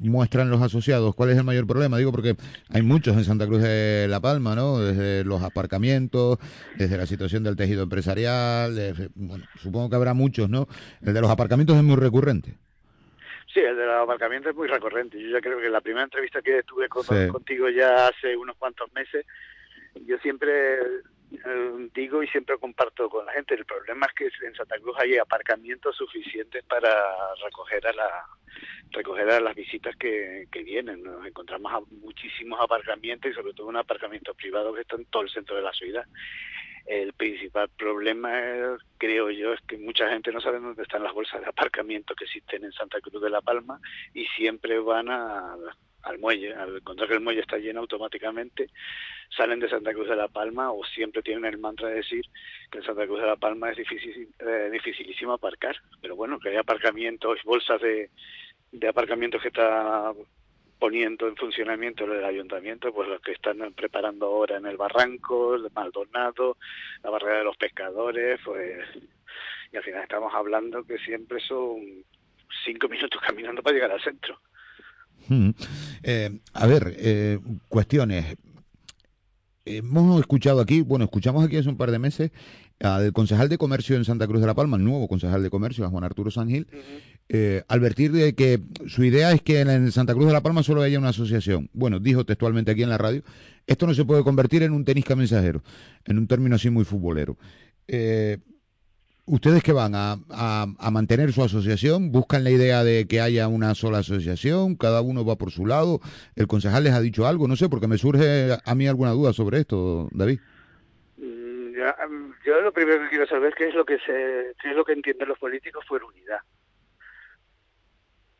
muestran 0.00 0.50
los 0.50 0.62
asociados? 0.62 1.14
¿Cuál 1.14 1.30
es 1.30 1.38
el 1.38 1.44
mayor 1.44 1.66
problema? 1.66 1.98
Digo 1.98 2.10
porque 2.10 2.36
hay 2.70 2.82
muchos 2.82 3.16
en 3.16 3.24
Santa 3.24 3.46
Cruz 3.46 3.62
de 3.62 4.06
La 4.08 4.20
Palma, 4.20 4.54
¿no? 4.54 4.78
Desde 4.78 5.24
los 5.24 5.42
aparcamientos, 5.42 6.38
desde 6.76 6.96
la 6.96 7.06
situación 7.06 7.44
del 7.44 7.56
tejido 7.56 7.82
empresarial, 7.82 8.74
bueno, 9.14 9.44
supongo 9.58 9.90
que 9.90 9.96
habrá 9.96 10.14
muchos, 10.14 10.48
¿no? 10.48 10.66
El 11.02 11.14
de 11.14 11.20
los 11.20 11.30
aparcamientos 11.30 11.76
es 11.76 11.82
muy 11.82 11.96
recurrente. 11.96 12.54
Sí, 13.52 13.60
el 13.60 13.76
de 13.76 13.84
los 13.84 14.04
aparcamientos 14.04 14.50
es 14.50 14.56
muy 14.56 14.68
recurrente. 14.68 15.20
Yo 15.20 15.28
ya 15.28 15.40
creo 15.40 15.60
que 15.60 15.68
la 15.68 15.80
primera 15.80 16.04
entrevista 16.04 16.40
que 16.40 16.62
tuve 16.62 16.88
contigo 16.88 17.68
ya 17.68 18.06
hace 18.06 18.36
unos 18.36 18.56
cuantos 18.56 18.92
meses, 18.92 19.26
yo 20.06 20.16
siempre 20.18 20.78
digo 21.94 22.22
y 22.22 22.28
siempre 22.28 22.58
comparto 22.58 23.08
con 23.08 23.26
la 23.26 23.32
gente, 23.32 23.54
el 23.54 23.64
problema 23.64 24.06
es 24.06 24.14
que 24.14 24.46
en 24.46 24.54
Santa 24.54 24.78
Cruz 24.78 24.96
hay 24.98 25.16
aparcamientos 25.16 25.96
suficientes 25.96 26.64
para 26.64 27.34
recoger 27.44 27.86
a 27.86 27.92
la 27.92 28.26
recoger 28.92 29.30
a 29.30 29.40
las 29.40 29.54
visitas 29.54 29.94
que, 29.96 30.46
que 30.50 30.62
vienen. 30.62 31.02
Nos 31.02 31.24
encontramos 31.24 31.72
a 31.72 31.80
muchísimos 32.00 32.60
aparcamientos 32.60 33.30
y 33.30 33.34
sobre 33.34 33.52
todo 33.54 33.68
un 33.68 33.76
aparcamiento 33.76 34.34
privado 34.34 34.74
que 34.74 34.80
está 34.80 34.96
en 34.96 35.04
todo 35.06 35.22
el 35.22 35.30
centro 35.30 35.56
de 35.56 35.62
la 35.62 35.72
ciudad. 35.72 36.04
El 36.86 37.12
principal 37.12 37.68
problema, 37.76 38.32
creo 38.98 39.30
yo, 39.30 39.52
es 39.52 39.60
que 39.60 39.78
mucha 39.78 40.08
gente 40.08 40.32
no 40.32 40.40
sabe 40.40 40.58
dónde 40.58 40.82
están 40.82 41.04
las 41.04 41.12
bolsas 41.12 41.40
de 41.40 41.46
aparcamiento 41.46 42.14
que 42.14 42.24
existen 42.24 42.64
en 42.64 42.72
Santa 42.72 43.00
Cruz 43.00 43.22
de 43.22 43.30
la 43.30 43.40
Palma 43.40 43.80
y 44.12 44.26
siempre 44.36 44.78
van 44.80 45.08
a 45.08 45.56
al 46.02 46.18
muelle, 46.18 46.54
al 46.54 46.76
encontrar 46.76 47.08
que 47.08 47.14
el 47.14 47.20
muelle 47.20 47.40
está 47.40 47.58
lleno 47.58 47.80
automáticamente, 47.80 48.70
salen 49.36 49.60
de 49.60 49.68
Santa 49.68 49.92
Cruz 49.92 50.08
de 50.08 50.16
la 50.16 50.28
Palma 50.28 50.72
o 50.72 50.84
siempre 50.84 51.22
tienen 51.22 51.44
el 51.44 51.58
mantra 51.58 51.88
de 51.88 51.96
decir 51.96 52.24
que 52.70 52.78
en 52.78 52.84
Santa 52.84 53.06
Cruz 53.06 53.20
de 53.20 53.26
la 53.26 53.36
Palma 53.36 53.70
es 53.70 53.76
difícil, 53.76 54.28
eh, 54.38 54.70
dificilísimo 54.72 55.32
aparcar, 55.32 55.76
pero 56.00 56.16
bueno, 56.16 56.38
que 56.38 56.50
hay 56.50 56.56
aparcamientos, 56.56 57.38
bolsas 57.44 57.80
de, 57.80 58.10
de 58.72 58.88
aparcamientos 58.88 59.42
que 59.42 59.48
está 59.48 60.12
poniendo 60.78 61.28
en 61.28 61.36
funcionamiento 61.36 62.04
el 62.04 62.24
ayuntamiento, 62.24 62.92
pues 62.92 63.08
los 63.08 63.20
que 63.20 63.32
están 63.32 63.58
preparando 63.74 64.26
ahora 64.26 64.56
en 64.56 64.66
el 64.66 64.78
Barranco, 64.78 65.54
el 65.54 65.70
Maldonado, 65.74 66.56
la 67.02 67.10
barrera 67.10 67.38
de 67.38 67.44
los 67.44 67.56
pescadores, 67.58 68.40
pues 68.42 68.78
y 69.72 69.76
al 69.76 69.82
final 69.82 70.02
estamos 70.02 70.32
hablando 70.34 70.84
que 70.84 70.98
siempre 70.98 71.40
son 71.40 72.04
cinco 72.64 72.88
minutos 72.88 73.20
caminando 73.26 73.62
para 73.62 73.74
llegar 73.74 73.92
al 73.92 74.02
centro. 74.02 74.38
Eh, 76.02 76.40
a 76.52 76.66
ver, 76.66 76.96
eh, 76.98 77.38
cuestiones. 77.68 78.36
Hemos 79.64 80.20
escuchado 80.20 80.60
aquí, 80.60 80.80
bueno, 80.80 81.04
escuchamos 81.04 81.44
aquí 81.44 81.56
hace 81.56 81.68
un 81.68 81.76
par 81.76 81.90
de 81.90 81.98
meses 81.98 82.30
al 82.80 83.12
concejal 83.12 83.48
de 83.48 83.58
comercio 83.58 83.96
en 83.96 84.04
Santa 84.04 84.26
Cruz 84.26 84.40
de 84.40 84.46
la 84.46 84.54
Palma, 84.54 84.76
el 84.76 84.84
nuevo 84.84 85.06
concejal 85.06 85.42
de 85.42 85.50
comercio, 85.50 85.84
a 85.84 85.90
Juan 85.90 86.02
Arturo 86.02 86.30
Sangil, 86.30 86.66
eh, 87.28 87.62
advertir 87.68 88.10
de 88.12 88.34
que 88.34 88.60
su 88.86 89.04
idea 89.04 89.32
es 89.32 89.42
que 89.42 89.60
en 89.60 89.92
Santa 89.92 90.14
Cruz 90.14 90.26
de 90.26 90.32
la 90.32 90.42
Palma 90.42 90.62
solo 90.62 90.82
haya 90.82 90.98
una 90.98 91.10
asociación. 91.10 91.68
Bueno, 91.72 92.00
dijo 92.00 92.24
textualmente 92.24 92.70
aquí 92.70 92.82
en 92.82 92.88
la 92.88 92.98
radio, 92.98 93.22
esto 93.66 93.86
no 93.86 93.94
se 93.94 94.04
puede 94.04 94.24
convertir 94.24 94.62
en 94.62 94.72
un 94.72 94.84
tenisca 94.84 95.14
mensajero, 95.14 95.62
en 96.06 96.18
un 96.18 96.26
término 96.26 96.56
así 96.56 96.70
muy 96.70 96.84
futbolero. 96.84 97.36
Eh, 97.86 98.38
¿Ustedes 99.30 99.62
que 99.62 99.72
van 99.72 99.94
a, 99.94 100.16
a, 100.28 100.90
mantener 100.90 101.30
su 101.30 101.44
asociación? 101.44 102.10
¿Buscan 102.10 102.42
la 102.42 102.50
idea 102.50 102.82
de 102.82 103.06
que 103.06 103.20
haya 103.20 103.46
una 103.46 103.76
sola 103.76 103.98
asociación? 103.98 104.74
¿Cada 104.74 105.02
uno 105.02 105.24
va 105.24 105.36
por 105.36 105.52
su 105.52 105.66
lado? 105.66 106.00
¿El 106.34 106.48
concejal 106.48 106.82
les 106.82 106.94
ha 106.94 107.00
dicho 107.00 107.28
algo? 107.28 107.46
No 107.46 107.54
sé, 107.54 107.68
porque 107.68 107.86
me 107.86 107.96
surge 107.96 108.58
a 108.64 108.74
mí 108.74 108.88
alguna 108.88 109.12
duda 109.12 109.32
sobre 109.32 109.60
esto, 109.60 110.08
David. 110.10 110.40
Mm, 111.16 111.74
em, 111.76 112.34
yo 112.44 112.60
lo 112.60 112.72
primero 112.72 113.04
que 113.04 113.08
quiero 113.10 113.26
saber 113.28 113.50
es 113.50 113.54
qué 113.54 113.68
es 113.68 113.74
lo 113.76 113.84
que 113.84 114.00
se, 114.00 114.50
es 114.50 114.74
lo 114.74 114.84
que 114.84 114.94
entienden 114.94 115.28
los 115.28 115.38
políticos 115.38 115.84
por 115.88 116.02
unidad. 116.02 116.40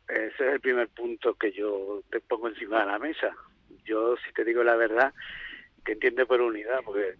Ese 0.09 0.45
es 0.45 0.53
el 0.55 0.59
primer 0.59 0.89
punto 0.89 1.35
que 1.35 1.53
yo 1.53 2.01
te 2.11 2.19
pongo 2.19 2.49
encima 2.49 2.81
de 2.81 2.87
la 2.87 2.99
mesa. 2.99 3.33
Yo, 3.85 4.17
si 4.27 4.33
te 4.33 4.43
digo 4.43 4.61
la 4.61 4.75
verdad, 4.75 5.13
que 5.85 5.93
entiende 5.93 6.25
por 6.25 6.41
unidad, 6.41 6.81
porque 6.83 7.15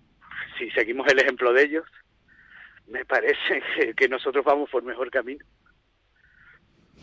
si 0.60 0.70
seguimos 0.72 1.08
el 1.08 1.20
ejemplo 1.20 1.54
de 1.54 1.64
ellos, 1.64 1.86
me 2.88 3.06
parece 3.06 3.62
que, 3.96 4.08
nosotros 4.08 4.44
vamos 4.44 4.70
por 4.70 4.84
mejor 4.84 5.10
camino. 5.10 5.46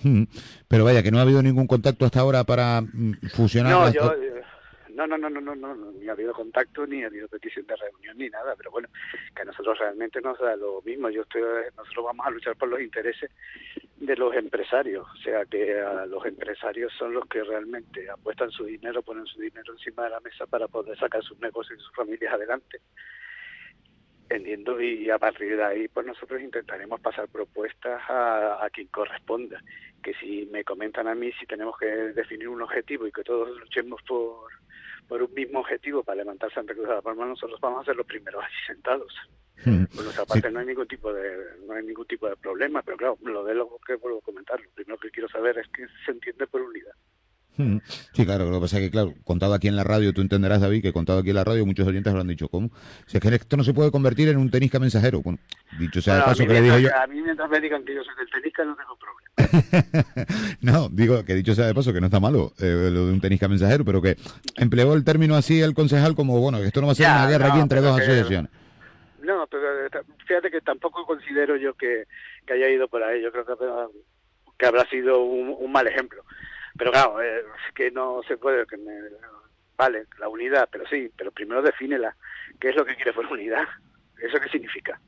Hmm. 0.03 0.25
Pero 0.69 0.85
vaya, 0.85 1.03
que 1.03 1.11
no 1.11 1.19
ha 1.19 1.23
habido 1.23 1.43
ningún 1.43 1.67
contacto 1.67 2.05
hasta 2.05 2.21
ahora 2.21 2.45
para 2.45 2.81
mm, 2.81 3.15
fusionar. 3.35 3.73
No, 3.73 3.93
yo, 3.93 4.13
eh, 4.13 4.43
no, 4.99 5.07
no, 5.07 5.17
no, 5.17 5.31
no, 5.31 5.41
no, 5.41 5.55
no, 5.55 5.93
ni 5.93 6.09
ha 6.09 6.13
habido 6.13 6.33
contacto, 6.33 6.85
ni 6.87 7.05
ha 7.05 7.07
habido 7.07 7.29
petición 7.29 7.65
de 7.67 7.77
reunión, 7.77 8.19
ni 8.19 8.29
nada, 8.29 8.55
pero 8.57 8.73
bueno, 8.73 8.89
que 9.35 9.43
a 9.43 9.45
nosotros 9.45 9.79
realmente 9.79 10.21
nos 10.21 10.39
da 10.41 10.57
lo 10.57 10.83
mismo. 10.83 11.09
Yo 11.09 11.23
estoy, 11.23 11.43
nosotros 11.77 12.05
vamos 12.05 12.27
a 12.27 12.31
luchar 12.31 12.57
por 12.57 12.69
los 12.69 12.81
intereses 12.81 13.31
de 13.97 14.17
los 14.17 14.35
empresarios, 14.35 15.07
o 15.09 15.23
sea 15.23 15.45
que 15.45 15.79
a 15.81 16.05
los 16.07 16.25
empresarios 16.27 16.93
son 16.99 17.15
los 17.15 17.27
que 17.27 17.45
realmente 17.45 18.11
apuestan 18.11 18.51
su 18.51 18.65
dinero, 18.65 19.03
ponen 19.03 19.27
su 19.27 19.41
dinero 19.41 19.73
encima 19.73 20.05
de 20.05 20.11
la 20.11 20.21
mesa 20.21 20.47
para 20.47 20.67
poder 20.67 20.99
sacar 20.99 21.23
sus 21.23 21.39
negocios 21.39 21.79
y 21.79 21.83
sus 21.83 21.95
familias 21.95 22.35
adelante 22.35 22.81
entiendo 24.31 24.81
y 24.81 25.09
a 25.11 25.19
partir 25.19 25.57
de 25.57 25.65
ahí 25.65 25.89
pues 25.89 26.07
nosotros 26.07 26.41
intentaremos 26.41 27.01
pasar 27.01 27.29
propuestas 27.29 28.01
a, 28.09 28.65
a, 28.65 28.71
quien 28.71 28.89
corresponda 28.89 29.63
que 30.03 30.15
si 30.15 30.47
me 30.53 30.65
comentan 30.65 31.09
a 31.09 31.15
mí 31.15 31.33
si 31.39 31.47
tenemos 31.47 31.79
que 31.79 31.87
definir 31.87 32.49
un 32.49 32.63
objetivo 32.63 33.07
y 33.07 33.13
que 33.13 33.25
todos 33.25 33.57
luchemos 33.59 34.01
por 34.03 34.51
por 35.09 35.23
un 35.23 35.33
mismo 35.33 35.61
objetivo 35.61 36.05
para 36.05 36.17
levantar 36.17 36.53
Santa 36.53 36.75
Cruz 36.75 36.87
de 36.87 36.95
la 36.95 37.03
Palma, 37.03 37.25
nosotros 37.25 37.59
vamos 37.61 37.81
a 37.81 37.87
ser 37.87 37.97
los 37.97 38.07
primeros 38.07 38.45
allí 38.45 38.55
sentados. 38.67 39.13
Hmm. 39.65 39.85
Por 39.87 40.05
nuestra 40.05 40.25
parte 40.27 40.51
no 40.51 40.61
hay 40.61 40.67
ningún 40.67 40.87
tipo 40.87 41.13
de 41.13 41.37
no 41.67 41.73
hay 41.73 41.85
ningún 41.85 42.07
tipo 42.07 42.29
de 42.29 42.37
problema, 42.37 42.83
pero 42.83 42.97
claro, 42.97 43.19
lo 43.23 43.43
de 43.43 43.55
lo 43.55 43.81
que 43.85 43.97
vuelvo 43.97 44.19
a 44.19 44.23
comentar, 44.23 44.61
lo 44.61 44.71
primero 44.71 44.99
que 44.99 45.11
quiero 45.11 45.29
saber 45.29 45.59
es 45.59 45.67
que 45.69 45.87
se 46.05 46.13
entiende 46.13 46.47
por 46.47 46.61
unidad. 46.61 46.93
Sí, 48.13 48.25
claro, 48.25 48.47
lo 48.49 48.57
que 48.57 48.61
pasa 48.63 48.79
es 48.79 48.85
que, 48.85 48.91
claro, 48.91 49.13
contado 49.25 49.53
aquí 49.55 49.69
en 49.69 49.77
la 49.77 49.85
radio, 49.85 50.13
tú 50.13 50.21
entenderás, 50.23 50.61
David, 50.61 50.83
que 50.83 50.93
contado 50.93 51.19
aquí 51.21 51.31
en 51.31 51.37
la 51.37 51.45
radio, 51.45 51.67
muchos 51.67 51.87
oyentes 51.87 52.13
lo 52.15 52.21
han 52.21 52.29
dicho, 52.29 52.49
¿cómo? 52.49 52.71
Si 53.07 53.17
es 53.17 53.23
que 53.23 53.29
esto 53.35 53.57
no 53.57 53.65
se 53.65 53.75
puede 53.75 53.91
convertir 53.91 54.29
en 54.29 54.37
un 54.39 54.51
tenisca 54.51 54.79
mensajero. 54.79 55.21
Bueno, 55.23 55.39
dicho 55.79 56.01
sea 56.01 56.15
de 56.15 56.21
Bueno, 56.21 56.31
a 56.33 56.35
paso 56.35 56.47
que 56.47 56.53
le 56.55 56.63
dije 56.63 56.83
yo... 56.83 56.89
A 56.97 57.07
mí 57.07 57.21
mientras 57.21 57.51
me 57.51 57.61
digan 57.61 57.85
que 57.85 57.95
yo 57.95 58.01
soy 58.05 58.15
del 58.17 58.31
tenisca 58.31 58.65
no 58.65 58.77
tengo 58.77 58.97
problema. 58.97 59.29
No, 60.61 60.89
digo 60.91 61.25
que 61.25 61.35
dicho 61.35 61.55
sea 61.55 61.67
de 61.67 61.75
paso 61.75 61.93
que 61.93 62.01
no 62.01 62.07
está 62.07 62.21
malo 62.21 62.53
eh, 62.59 62.91
lo 62.93 63.07
de 63.07 63.13
un 63.13 63.21
tenisca 63.21 63.49
mensajero, 63.49 63.85
pero 63.85 64.03
que 64.03 64.17
empleó 64.57 64.95
el 64.95 65.05
término 65.05 65.37
así 65.37 65.61
el 65.61 65.75
concejal 65.75 66.15
como, 66.15 66.39
bueno, 66.41 66.59
que 66.59 66.67
esto 66.67 66.81
no 66.81 66.87
va 66.89 66.93
a 66.93 66.97
ser 66.97 67.07
Ya, 67.07 67.17
una 67.17 67.29
guerra 67.31 67.47
no, 67.49 67.53
aquí 67.55 67.61
entre 67.63 67.81
dos 67.81 67.97
que- 67.97 68.03
asociaciones. 68.05 68.51
No, 69.23 69.47
pero 69.51 69.87
eh, 69.87 69.91
fíjate 70.27 70.51
que 70.51 70.61
tampoco 70.63 71.05
considero 71.05 71.57
yo 71.57 71.75
que, 71.75 72.05
que 72.47 72.53
haya 72.55 72.69
ido 72.71 72.89
por 72.89 73.03
ahí. 73.03 73.23
Yo 73.23 73.31
creo 73.31 73.45
que, 73.45 73.53
habrá- 73.53 73.89
que 74.59 74.67
habrá 74.67 74.89
sido 74.89 75.23
un, 75.23 75.55
un 75.59 75.71
mal 75.73 75.87
ejemplo. 75.87 76.23
Pero 76.79 76.93
claro, 76.93 77.21
eh, 77.21 77.41
es 77.67 77.75
que 77.75 77.91
no 77.91 78.23
se 78.27 78.37
puede. 78.39 78.65
Que 78.67 78.77
me, 78.77 78.93
vale, 79.77 80.07
la 80.19 80.29
unidad, 80.29 80.69
pero 80.71 80.87
sí, 80.87 81.11
pero 81.17 81.31
primero 81.33 81.61
defínela. 81.61 82.15
¿Qué 82.61 82.71
es 82.71 82.77
lo 82.77 82.85
que 82.85 82.95
quiere 82.97 83.13
por 83.13 83.27
unidad? 83.27 83.67
¿Eso 84.21 84.39
qué 84.41 84.49
significa? 84.49 85.01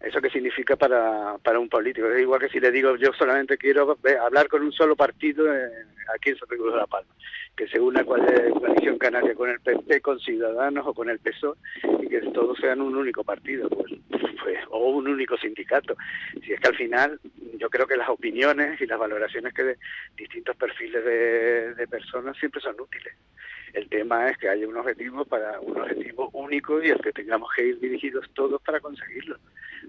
¿Eso 0.00 0.20
qué 0.20 0.28
significa 0.28 0.76
para, 0.76 1.38
para 1.38 1.58
un 1.58 1.68
político? 1.68 2.08
Es 2.10 2.20
igual 2.20 2.40
que 2.40 2.50
si 2.50 2.60
le 2.60 2.70
digo 2.70 2.94
yo 2.96 3.12
solamente 3.14 3.56
quiero 3.56 3.96
ve- 4.02 4.18
hablar 4.18 4.48
con 4.48 4.62
un 4.62 4.70
solo 4.72 4.94
partido 4.94 5.50
eh, 5.54 5.70
aquí 6.14 6.30
en 6.30 6.36
Santa 6.38 6.56
Cruz 6.56 6.72
de 6.74 6.78
la 6.80 6.86
Palma, 6.86 7.14
que 7.56 7.68
se 7.68 7.80
una 7.80 8.04
coalición 8.04 8.98
canaria 8.98 9.34
con 9.34 9.50
el 9.50 9.60
PP, 9.60 10.00
con 10.00 10.18
Ciudadanos 10.18 10.86
o 10.86 10.94
con 10.94 11.08
el 11.08 11.18
PSOE 11.18 11.56
y 12.00 12.08
que 12.08 12.20
todos 12.32 12.58
sean 12.58 12.80
un 12.80 12.96
único 12.96 13.22
partido 13.22 13.68
pues, 13.68 13.92
pues, 14.42 14.58
o 14.70 14.90
un 14.90 15.08
único 15.08 15.36
sindicato. 15.36 15.96
Si 16.42 16.52
es 16.52 16.60
que 16.60 16.68
al 16.68 16.76
final 16.76 17.20
yo 17.58 17.70
creo 17.70 17.86
que 17.86 17.96
las 17.96 18.08
opiniones 18.08 18.80
y 18.80 18.86
las 18.86 18.98
valoraciones 18.98 19.54
que 19.54 19.62
de 19.62 19.78
distintos 20.16 20.56
perfiles 20.56 21.04
de, 21.04 21.74
de 21.74 21.86
personas 21.86 22.36
siempre 22.38 22.60
son 22.60 22.80
útiles. 22.80 23.14
El 23.72 23.88
tema 23.88 24.30
es 24.30 24.38
que 24.38 24.48
haya 24.48 24.68
un 24.68 24.76
objetivo 24.76 25.24
para 25.24 25.60
un 25.60 25.80
objetivo 25.80 26.30
único 26.32 26.82
y 26.82 26.90
el 26.90 27.00
que 27.00 27.12
tengamos 27.12 27.50
que 27.54 27.66
ir 27.66 27.80
dirigidos 27.80 28.28
todos 28.34 28.62
para 28.62 28.80
conseguirlo. 28.80 29.36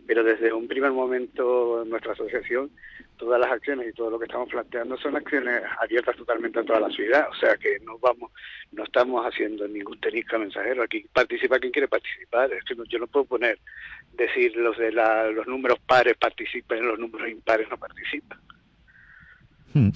Pero 0.07 0.23
desde 0.23 0.53
un 0.53 0.67
primer 0.67 0.91
momento 0.91 1.83
en 1.83 1.89
nuestra 1.89 2.13
asociación, 2.13 2.69
todas 3.17 3.39
las 3.39 3.51
acciones 3.51 3.87
y 3.89 3.93
todo 3.93 4.09
lo 4.09 4.19
que 4.19 4.25
estamos 4.25 4.49
planteando 4.49 4.97
son 4.97 5.15
acciones 5.15 5.61
abiertas 5.81 6.15
totalmente 6.17 6.59
a 6.59 6.63
toda 6.63 6.81
la 6.81 6.89
ciudad. 6.89 7.27
O 7.31 7.35
sea 7.35 7.55
que 7.57 7.79
no 7.85 7.97
vamos, 7.99 8.31
no 8.71 8.83
estamos 8.83 9.25
haciendo 9.25 9.67
ningún 9.67 9.99
tenisca 9.99 10.37
mensajero. 10.37 10.83
Aquí 10.83 11.05
participa 11.13 11.59
quien 11.59 11.71
quiere 11.71 11.87
participar. 11.87 12.51
Es 12.53 12.63
que 12.65 12.75
no- 12.75 12.83
yo 12.85 12.99
no 12.99 13.07
puedo 13.07 13.25
poner, 13.25 13.57
decir 14.13 14.55
los 14.55 14.77
de 14.77 14.91
la- 14.91 15.29
los 15.31 15.47
números 15.47 15.79
pares 15.85 16.15
participen, 16.17 16.85
los 16.87 16.99
números 16.99 17.29
impares 17.29 17.67
no 17.69 17.77
participan. 17.77 18.39
Hmm. 19.73 19.89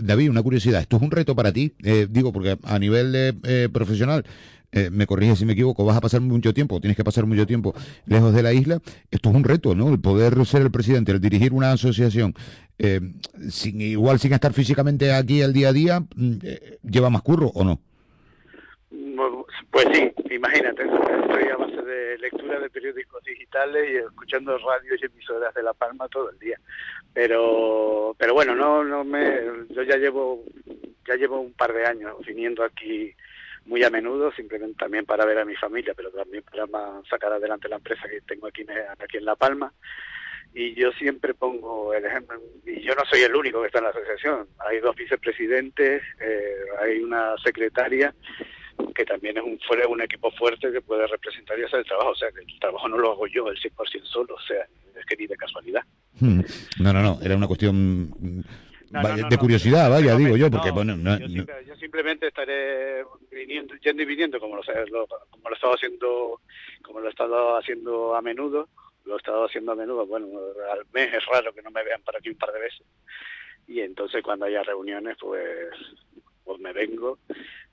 David, 0.00 0.30
una 0.30 0.42
curiosidad, 0.44 0.80
¿esto 0.80 0.96
es 0.96 1.02
un 1.02 1.10
reto 1.10 1.34
para 1.34 1.52
ti? 1.52 1.72
Eh, 1.82 2.06
digo, 2.08 2.32
porque 2.32 2.56
a 2.62 2.78
nivel 2.78 3.10
de, 3.10 3.34
eh, 3.44 3.68
profesional, 3.72 4.24
eh, 4.70 4.90
me 4.90 5.06
corriges 5.06 5.38
si 5.38 5.46
me 5.46 5.54
equivoco, 5.54 5.84
vas 5.84 5.96
a 5.96 6.00
pasar 6.00 6.20
mucho 6.20 6.52
tiempo, 6.52 6.80
tienes 6.80 6.96
que 6.96 7.04
pasar 7.04 7.24
mucho 7.24 7.46
tiempo 7.46 7.74
lejos 8.06 8.34
de 8.34 8.42
la 8.42 8.52
isla. 8.52 8.80
Esto 9.10 9.30
es 9.30 9.34
un 9.34 9.44
reto, 9.44 9.74
¿no? 9.74 9.88
El 9.88 10.00
poder 10.00 10.44
ser 10.44 10.62
el 10.62 10.70
presidente, 10.70 11.12
el 11.12 11.20
dirigir 11.20 11.52
una 11.52 11.72
asociación, 11.72 12.34
eh, 12.78 13.00
sin, 13.48 13.80
igual 13.80 14.18
sin 14.18 14.32
estar 14.32 14.52
físicamente 14.52 15.12
aquí 15.12 15.40
el 15.40 15.52
día 15.52 15.70
a 15.70 15.72
día, 15.72 16.00
mm, 16.00 16.32
eh, 16.42 16.78
¿lleva 16.82 17.08
más 17.08 17.22
curro 17.22 17.48
o 17.54 17.64
no? 17.64 17.80
Pues 19.70 19.86
sí, 19.92 20.12
imagínate, 20.30 20.82
estoy 20.84 21.48
a 21.48 21.56
base 21.56 21.82
de 21.82 22.18
lectura 22.18 22.60
de 22.60 22.70
periódicos 22.70 23.22
digitales 23.24 23.84
y 23.92 23.96
escuchando 23.96 24.56
radios 24.58 25.00
y 25.02 25.06
emisoras 25.06 25.54
de 25.54 25.62
La 25.62 25.72
Palma 25.72 26.08
todo 26.08 26.30
el 26.30 26.38
día. 26.38 26.58
Pero 27.12 28.14
pero 28.18 28.34
bueno, 28.34 28.54
no 28.54 28.84
no 28.84 29.04
me 29.04 29.40
yo 29.70 29.82
ya 29.82 29.96
llevo 29.96 30.44
ya 31.06 31.16
llevo 31.16 31.40
un 31.40 31.52
par 31.52 31.72
de 31.72 31.86
años 31.86 32.16
viniendo 32.26 32.62
aquí 32.64 33.14
muy 33.68 33.84
a 33.84 33.90
menudo, 33.90 34.32
simplemente 34.32 34.76
también 34.78 35.04
para 35.04 35.26
ver 35.26 35.38
a 35.38 35.44
mi 35.44 35.54
familia, 35.54 35.92
pero 35.94 36.10
también 36.10 36.42
para 36.42 37.02
sacar 37.08 37.32
adelante 37.32 37.68
la 37.68 37.76
empresa 37.76 38.08
que 38.08 38.22
tengo 38.22 38.46
aquí 38.46 38.64
aquí 38.98 39.18
en 39.18 39.24
La 39.24 39.36
Palma. 39.36 39.72
Y 40.54 40.74
yo 40.74 40.90
siempre 40.92 41.34
pongo 41.34 41.92
el 41.92 42.04
ejemplo, 42.04 42.40
y 42.64 42.80
yo 42.80 42.94
no 42.94 43.04
soy 43.04 43.20
el 43.20 43.36
único 43.36 43.60
que 43.60 43.66
está 43.66 43.78
en 43.78 43.84
la 43.84 43.90
asociación, 43.90 44.48
hay 44.66 44.80
dos 44.80 44.96
vicepresidentes, 44.96 46.02
eh, 46.20 46.54
hay 46.80 47.00
una 47.00 47.36
secretaria 47.44 48.14
que 48.94 49.04
también 49.04 49.36
es 49.36 49.44
un, 49.44 49.58
fuera 49.60 49.86
un 49.86 50.00
equipo 50.00 50.30
fuerte 50.32 50.72
que 50.72 50.80
puede 50.80 51.06
representar 51.06 51.58
y 51.58 51.64
hacer 51.64 51.80
el 51.80 51.84
trabajo. 51.84 52.10
O 52.10 52.16
sea, 52.16 52.30
que 52.30 52.40
el 52.40 52.60
trabajo 52.60 52.88
no 52.88 52.98
lo 52.98 53.12
hago 53.12 53.26
yo 53.26 53.48
el 53.48 53.56
100% 53.60 54.04
solo, 54.04 54.34
o 54.34 54.40
sea, 54.40 54.66
es 54.98 55.04
que 55.06 55.16
ni 55.16 55.26
de 55.26 55.36
casualidad. 55.36 55.82
Hmm. 56.18 56.40
No, 56.80 56.92
no, 56.92 57.02
no, 57.02 57.18
era 57.22 57.36
una 57.36 57.46
cuestión 57.46 58.10
No, 58.90 59.02
vaya, 59.02 59.16
no, 59.16 59.22
no, 59.22 59.28
de 59.28 59.38
curiosidad, 59.38 59.90
vaya, 59.90 60.16
digo 60.16 60.36
yo, 60.36 60.50
porque 60.50 60.70
bueno, 60.70 60.96
no- 60.96 61.18
yo, 61.18 61.26
no- 61.28 61.32
simple- 61.34 61.64
yo 61.66 61.76
simplemente 61.76 62.26
estaré 62.28 63.04
viniendo, 63.30 63.74
yendo 63.76 64.02
y 64.02 64.06
viniendo 64.06 64.40
como 64.40 64.56
lo, 64.56 64.62
lo- 64.90 65.06
como 65.30 65.48
lo 65.48 65.50
he 65.50 65.54
estado 65.54 65.74
haciendo, 65.74 66.40
como 66.82 67.00
lo 67.00 67.06
he 67.06 67.10
estado 67.10 67.56
haciendo 67.56 68.14
a 68.14 68.22
menudo, 68.22 68.68
lo 69.04 69.14
he 69.14 69.18
estado 69.18 69.44
haciendo 69.44 69.72
a 69.72 69.76
menudo, 69.76 70.06
bueno, 70.06 70.28
al 70.72 70.86
mes 70.92 71.12
es 71.14 71.24
raro 71.26 71.52
que 71.52 71.62
no 71.62 71.70
me 71.70 71.84
vean 71.84 72.02
por 72.02 72.16
aquí 72.16 72.30
un 72.30 72.36
par 72.38 72.52
de 72.52 72.60
veces. 72.60 72.86
Y 73.66 73.80
entonces 73.80 74.22
cuando 74.22 74.46
haya 74.46 74.62
reuniones, 74.62 75.16
pues, 75.20 75.68
pues 76.44 76.58
me 76.58 76.72
vengo, 76.72 77.18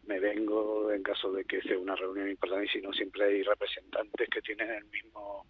me 0.08 0.20
vengo 0.20 0.92
en 0.92 1.02
caso 1.02 1.32
de 1.32 1.46
que 1.46 1.62
sea 1.62 1.78
una 1.80 1.96
reunión 1.96 2.30
importante 2.30 2.66
y 2.66 2.70
si 2.70 2.82
no 2.82 2.92
siempre 2.94 3.24
hay 3.26 3.44
representantes 3.44 4.28
que 4.30 4.42
tienen 4.42 4.70
el 4.70 4.84
mismo 4.86 5.46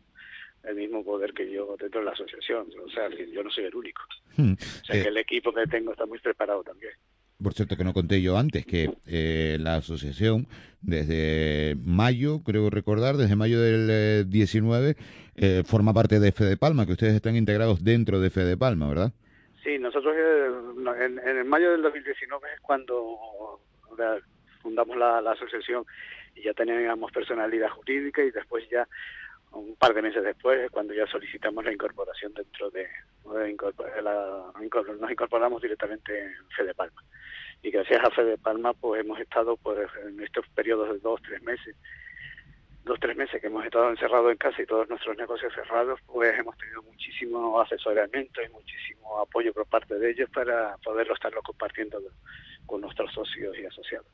el 0.67 0.75
mismo 0.75 1.03
poder 1.03 1.33
que 1.33 1.49
yo 1.51 1.75
dentro 1.79 2.01
de 2.01 2.05
la 2.05 2.11
asociación, 2.11 2.67
o 2.83 2.89
sea, 2.89 3.09
yo 3.09 3.43
no 3.43 3.49
soy 3.49 3.65
el 3.65 3.75
único. 3.75 4.01
Hmm. 4.37 4.53
O 4.53 4.85
sea, 4.85 4.95
Eh, 4.95 5.03
que 5.03 5.09
el 5.09 5.17
equipo 5.17 5.53
que 5.53 5.65
tengo 5.67 5.91
está 5.91 6.05
muy 6.05 6.19
preparado 6.19 6.63
también. 6.63 6.93
Por 7.41 7.53
cierto, 7.53 7.75
que 7.75 7.83
no 7.83 7.93
conté 7.93 8.21
yo 8.21 8.37
antes 8.37 8.65
que 8.65 8.89
eh, 9.07 9.57
la 9.59 9.75
asociación 9.75 10.47
desde 10.81 11.75
mayo, 11.83 12.41
creo 12.43 12.69
recordar, 12.69 13.17
desde 13.17 13.35
mayo 13.35 13.59
del 13.59 13.89
eh, 13.91 14.23
19, 14.25 14.95
eh, 15.35 15.63
forma 15.65 15.93
parte 15.93 16.19
de 16.19 16.31
Fede 16.31 16.55
Palma, 16.55 16.85
que 16.85 16.93
ustedes 16.93 17.13
están 17.13 17.35
integrados 17.35 17.83
dentro 17.83 18.21
de 18.21 18.29
Fede 18.29 18.55
Palma, 18.55 18.87
¿verdad? 18.87 19.11
Sí, 19.63 19.77
nosotros 19.79 20.15
eh, 20.17 20.47
en, 21.03 21.19
en 21.19 21.37
el 21.37 21.45
mayo 21.45 21.71
del 21.71 21.81
2019 21.81 22.47
es 22.53 22.61
cuando 22.61 23.59
fundamos 24.61 24.95
la, 24.97 25.21
la 25.21 25.31
asociación 25.33 25.85
y 26.35 26.43
ya 26.43 26.53
teníamos 26.53 27.11
personalidad 27.11 27.69
jurídica 27.69 28.23
y 28.23 28.31
después 28.31 28.63
ya 28.69 28.87
un 29.55 29.75
par 29.77 29.93
de 29.93 30.01
meses 30.01 30.23
después 30.23 30.59
es 30.59 30.69
cuando 30.71 30.93
ya 30.93 31.07
solicitamos 31.07 31.63
la 31.63 31.71
incorporación 31.73 32.33
dentro 32.33 32.69
de, 32.69 32.87
de 33.33 34.01
la- 34.01 34.51
nos 34.99 35.11
incorporamos 35.11 35.61
directamente 35.61 36.19
en 36.25 36.49
Fede 36.55 36.73
Palma 36.75 37.03
y 37.61 37.71
gracias 37.71 38.03
a 38.03 38.11
Fede 38.11 38.37
Palma 38.37 38.73
pues 38.73 39.01
hemos 39.01 39.19
estado 39.19 39.57
pues 39.57 39.89
en 40.05 40.21
estos 40.21 40.47
periodos 40.49 40.89
de 40.93 40.99
dos 40.99 41.21
tres 41.21 41.41
meses 41.41 41.75
dos 42.83 42.99
tres 42.99 43.15
meses 43.17 43.41
que 43.41 43.47
hemos 43.47 43.65
estado 43.65 43.89
encerrados 43.89 44.31
en 44.31 44.37
casa 44.37 44.61
y 44.61 44.65
todos 44.65 44.87
nuestros 44.89 45.17
negocios 45.17 45.51
cerrados 45.53 45.99
pues 46.05 46.37
hemos 46.37 46.55
tenido 46.57 46.83
muchísimo 46.83 47.59
asesoramiento 47.59 48.41
y 48.43 48.49
muchísimo 48.49 49.19
apoyo 49.19 49.53
por 49.53 49.65
parte 49.67 49.95
de 49.97 50.11
ellos 50.11 50.29
para 50.31 50.77
poderlo 50.83 51.13
estarlo 51.15 51.41
compartiendo 51.41 51.99
con 52.67 52.81
nuestros 52.81 53.11
socios 53.13 53.57
y 53.57 53.65
asociados. 53.65 54.07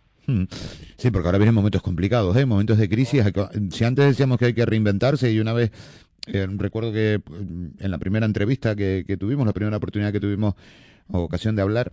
Sí, 0.97 1.11
porque 1.11 1.27
ahora 1.27 1.37
vienen 1.37 1.55
momentos 1.55 1.81
complicados, 1.81 2.35
¿eh? 2.37 2.45
momentos 2.45 2.77
de 2.77 2.87
crisis. 2.89 3.23
Si 3.71 3.83
antes 3.83 4.05
decíamos 4.05 4.37
que 4.37 4.45
hay 4.45 4.53
que 4.53 4.65
reinventarse 4.65 5.31
y 5.31 5.39
una 5.39 5.53
vez, 5.53 5.71
eh, 6.27 6.47
recuerdo 6.57 6.91
que 6.93 7.19
mm, 7.25 7.83
en 7.83 7.91
la 7.91 7.97
primera 7.97 8.25
entrevista 8.25 8.75
que, 8.75 9.03
que 9.05 9.17
tuvimos, 9.17 9.45
la 9.45 9.53
primera 9.53 9.77
oportunidad 9.77 10.11
que 10.11 10.19
tuvimos 10.19 10.53
o 11.09 11.19
ocasión 11.21 11.55
de 11.55 11.61
hablar, 11.63 11.91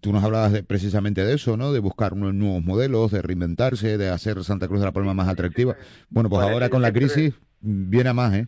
tú 0.00 0.12
nos 0.12 0.22
hablabas 0.24 0.52
de- 0.52 0.62
precisamente 0.62 1.24
de 1.24 1.34
eso, 1.34 1.56
¿no? 1.56 1.72
De 1.72 1.80
buscar 1.80 2.12
unos 2.14 2.32
nuevos 2.34 2.62
modelos, 2.62 3.10
de 3.10 3.20
reinventarse, 3.22 3.98
de 3.98 4.08
hacer 4.08 4.42
Santa 4.44 4.68
Cruz 4.68 4.80
de 4.80 4.86
la 4.86 4.92
Palma 4.92 5.12
más 5.14 5.28
atractiva. 5.28 5.76
Bueno, 6.10 6.28
pues 6.30 6.40
Bueno, 6.40 6.54
ahora 6.54 6.66
sí, 6.66 6.70
con 6.70 6.82
la 6.82 6.92
crisis 6.92 7.34
viene 7.60 8.10
a 8.10 8.14
más, 8.14 8.34
¿eh? 8.34 8.46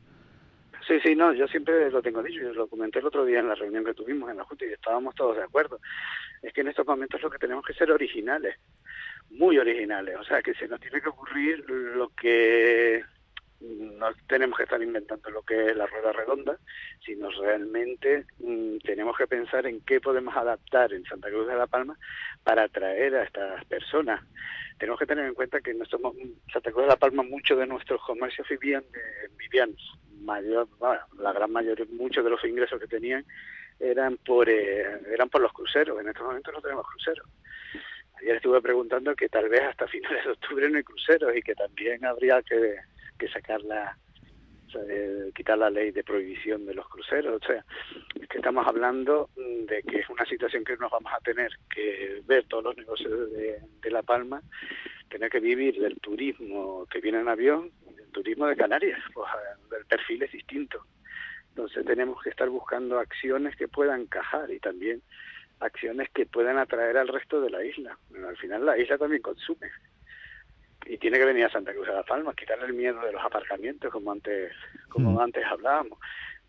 Sí, 0.87 0.95
sí, 1.05 1.17
no, 1.17 1.35
yo 1.35 1.49
siempre 1.49 1.91
lo 1.91 2.01
tengo 2.01 2.23
dicho, 2.23 2.41
yo 2.43 2.53
lo 2.53 2.69
comenté 2.69 3.01
el 3.01 3.07
otro 3.07 3.25
día 3.25 3.41
en 3.41 3.49
la 3.49 3.57
reunión 3.57 3.85
que 3.85 3.93
tuvimos 3.93 4.31
en 4.31 4.37
la 4.37 4.45
Junta 4.45 4.65
y 4.67 4.73
estábamos 4.73 5.17
todos 5.17 5.37
de 5.37 5.43
acuerdo. 5.43 5.81
Es 6.47 6.53
que 6.53 6.61
en 6.61 6.69
estos 6.69 6.87
momentos 6.87 7.21
lo 7.21 7.29
que 7.31 7.39
tenemos 7.39 7.65
que 7.65 7.75
ser 7.75 7.91
originales, 7.91 8.57
muy 9.31 9.59
originales, 9.59 10.17
o 10.17 10.23
sea, 10.23 10.41
que 10.43 10.55
se 10.55 10.69
nos 10.69 10.79
tiene 10.81 11.01
que 11.01 11.09
ocurrir 11.09 11.65
lo 11.69 12.11
que 12.11 13.05
no 13.61 14.07
tenemos 14.29 14.57
que 14.57 14.63
estar 14.65 14.81
inventando 14.81 15.29
lo 15.31 15.43
que 15.43 15.67
es 15.71 15.77
la 15.77 15.87
rueda 15.87 16.13
redonda, 16.13 16.57
sino 17.05 17.31
realmente 17.31 18.27
mm, 18.39 18.77
tenemos 18.85 19.17
que 19.17 19.27
pensar 19.27 19.67
en 19.67 19.81
qué 19.81 20.01
podemos 20.01 20.37
adaptar 20.37 20.93
en 20.93 21.05
Santa 21.05 21.31
Cruz 21.31 21.49
de 21.49 21.57
la 21.57 21.67
Palma 21.67 21.99
para 22.45 22.63
atraer 22.65 23.17
a 23.17 23.25
estas 23.25 23.65
personas. 23.65 24.23
Tenemos 24.79 25.01
que 25.01 25.07
tener 25.07 25.25
en 25.27 25.35
cuenta 25.35 25.61
que 25.61 25.75
nuestro, 25.75 25.99
mo- 25.99 26.15
Santa 26.53 26.71
Cruz 26.71 26.85
de 26.85 26.91
la 26.91 26.97
Palma 26.97 27.25
muchos 27.25 27.59
de 27.59 27.67
nuestros 27.67 28.01
comercios 28.03 28.47
vivían, 28.49 28.85
de, 28.93 29.29
vivían 29.37 29.75
mayor, 30.21 30.69
bueno, 30.79 31.01
la 31.19 31.33
gran 31.33 31.51
mayoría, 31.51 31.87
muchos 31.91 32.23
de 32.23 32.31
los 32.31 32.45
ingresos 32.45 32.79
que 32.79 32.87
tenían 32.87 33.25
eran 33.79 34.17
por 34.19 34.49
eh, 34.49 35.01
eran 35.13 35.29
por 35.29 35.41
los 35.41 35.53
cruceros. 35.53 36.01
En 36.01 36.09
estos 36.09 36.27
momentos 36.27 36.55
no 36.55 36.61
tenemos 36.61 36.87
cruceros. 36.87 37.27
Ayer 38.21 38.37
estuve 38.37 38.63
preguntando 38.63 39.15
que 39.15 39.29
tal 39.29 39.49
vez 39.49 39.63
hasta 39.63 39.87
finales 39.87 40.25
de 40.25 40.31
octubre 40.31 40.69
no 40.71 40.79
hay 40.79 40.85
cruceros 40.85 41.37
y 41.37 41.43
que 41.43 41.55
también 41.55 42.05
habría 42.05 42.43
que, 42.43 42.77
que 43.19 43.29
sacar 43.29 43.61
la, 43.63 43.97
o 44.67 44.71
sea, 44.71 44.83
quitar 45.35 45.59
la 45.59 45.71
ley 45.71 45.91
de 45.91 46.03
prohibición 46.03 46.65
de 46.65 46.75
los 46.75 46.89
cruceros. 46.89 47.41
O 47.43 47.47
sea, 47.47 47.65
es 48.21 48.29
que 48.29 48.39
estamos 48.39 48.67
hablando 48.67 49.29
de 49.37 49.83
que 49.83 49.99
es 49.99 50.09
una 50.09 50.25
situación 50.25 50.65
que 50.65 50.77
nos 50.77 50.91
vamos 50.91 51.13
a 51.13 51.21
tener 51.21 51.53
que 51.73 52.23
ver 52.25 52.47
todos 52.49 52.65
los 52.65 52.77
negocios 52.77 53.31
de, 53.33 53.61
de 53.83 53.91
La 53.91 54.03
Palma, 54.03 54.41
tener 55.09 55.31
que 55.31 55.41
vivir 55.41 55.79
del 55.79 56.01
turismo 56.01 56.87
que 56.91 57.01
viene 57.01 57.21
en 57.21 57.29
avión 57.29 57.71
del 57.95 58.11
turismo 58.11 58.47
de 58.47 58.57
Canarias. 58.57 59.01
Pues 59.13 59.29
el 59.79 59.87
perfil 59.87 60.23
es 60.23 60.33
distinto. 60.33 60.85
Entonces 61.57 61.87
tenemos 61.87 62.23
que 62.23 62.29
estar 62.29 62.51
buscando 62.51 62.99
acciones 62.99 63.57
que 63.57 63.67
puedan 63.67 64.03
encajar 64.03 64.51
y 64.51 64.61
también 64.61 65.01
acciones 65.61 66.11
que 66.11 66.27
puedan 66.27 66.59
atraer 66.59 66.99
al 66.99 67.09
resto 67.09 67.41
de 67.41 67.49
la 67.49 67.65
isla. 67.65 67.97
Bueno, 68.11 68.29
al 68.29 68.37
final 68.37 68.67
la 68.67 68.77
isla 68.77 68.99
también 68.99 69.23
consume 69.23 69.71
y 70.85 70.99
tiene 70.99 71.19
que 71.19 71.25
venir 71.25 71.47
a 71.47 71.51
Santa 71.51 71.73
Cruz 71.73 71.87
de 71.87 71.95
la 71.95 72.03
Palma, 72.03 72.35
quitarle 72.35 72.67
el 72.67 72.75
miedo 72.75 73.01
de 73.01 73.11
los 73.11 73.25
aparcamientos, 73.25 73.91
como 73.91 74.13
antes, 74.13 74.53
como 74.91 75.13
Mm. 75.13 75.19
antes 75.19 75.47
hablábamos, 75.47 75.99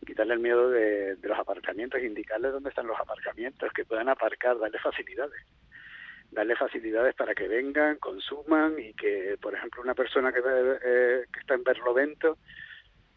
quitarle 0.05 0.33
el 0.33 0.41
miedo 0.41 0.69
de, 0.69 1.15
de 1.15 1.27
los 1.29 1.39
aparcamientos, 1.39 2.03
indicarle 2.03 2.49
dónde 2.49 2.69
están 2.69 2.85
los 2.85 2.99
aparcamientos, 2.99 3.71
que 3.71 3.85
puedan 3.85 4.09
aparcar, 4.09 4.59
darle 4.59 4.77
facilidades, 4.79 5.41
darle 6.31 6.57
facilidades 6.57 7.15
para 7.15 7.33
que 7.33 7.47
vengan, 7.47 7.95
consuman 7.99 8.77
y 8.77 8.93
que, 8.93 9.37
por 9.41 9.55
ejemplo, 9.55 9.81
una 9.81 9.95
persona 9.95 10.33
que, 10.33 10.39
eh, 10.39 11.23
que 11.31 11.39
está 11.39 11.53
en 11.53 11.63
Berlovento, 11.63 12.37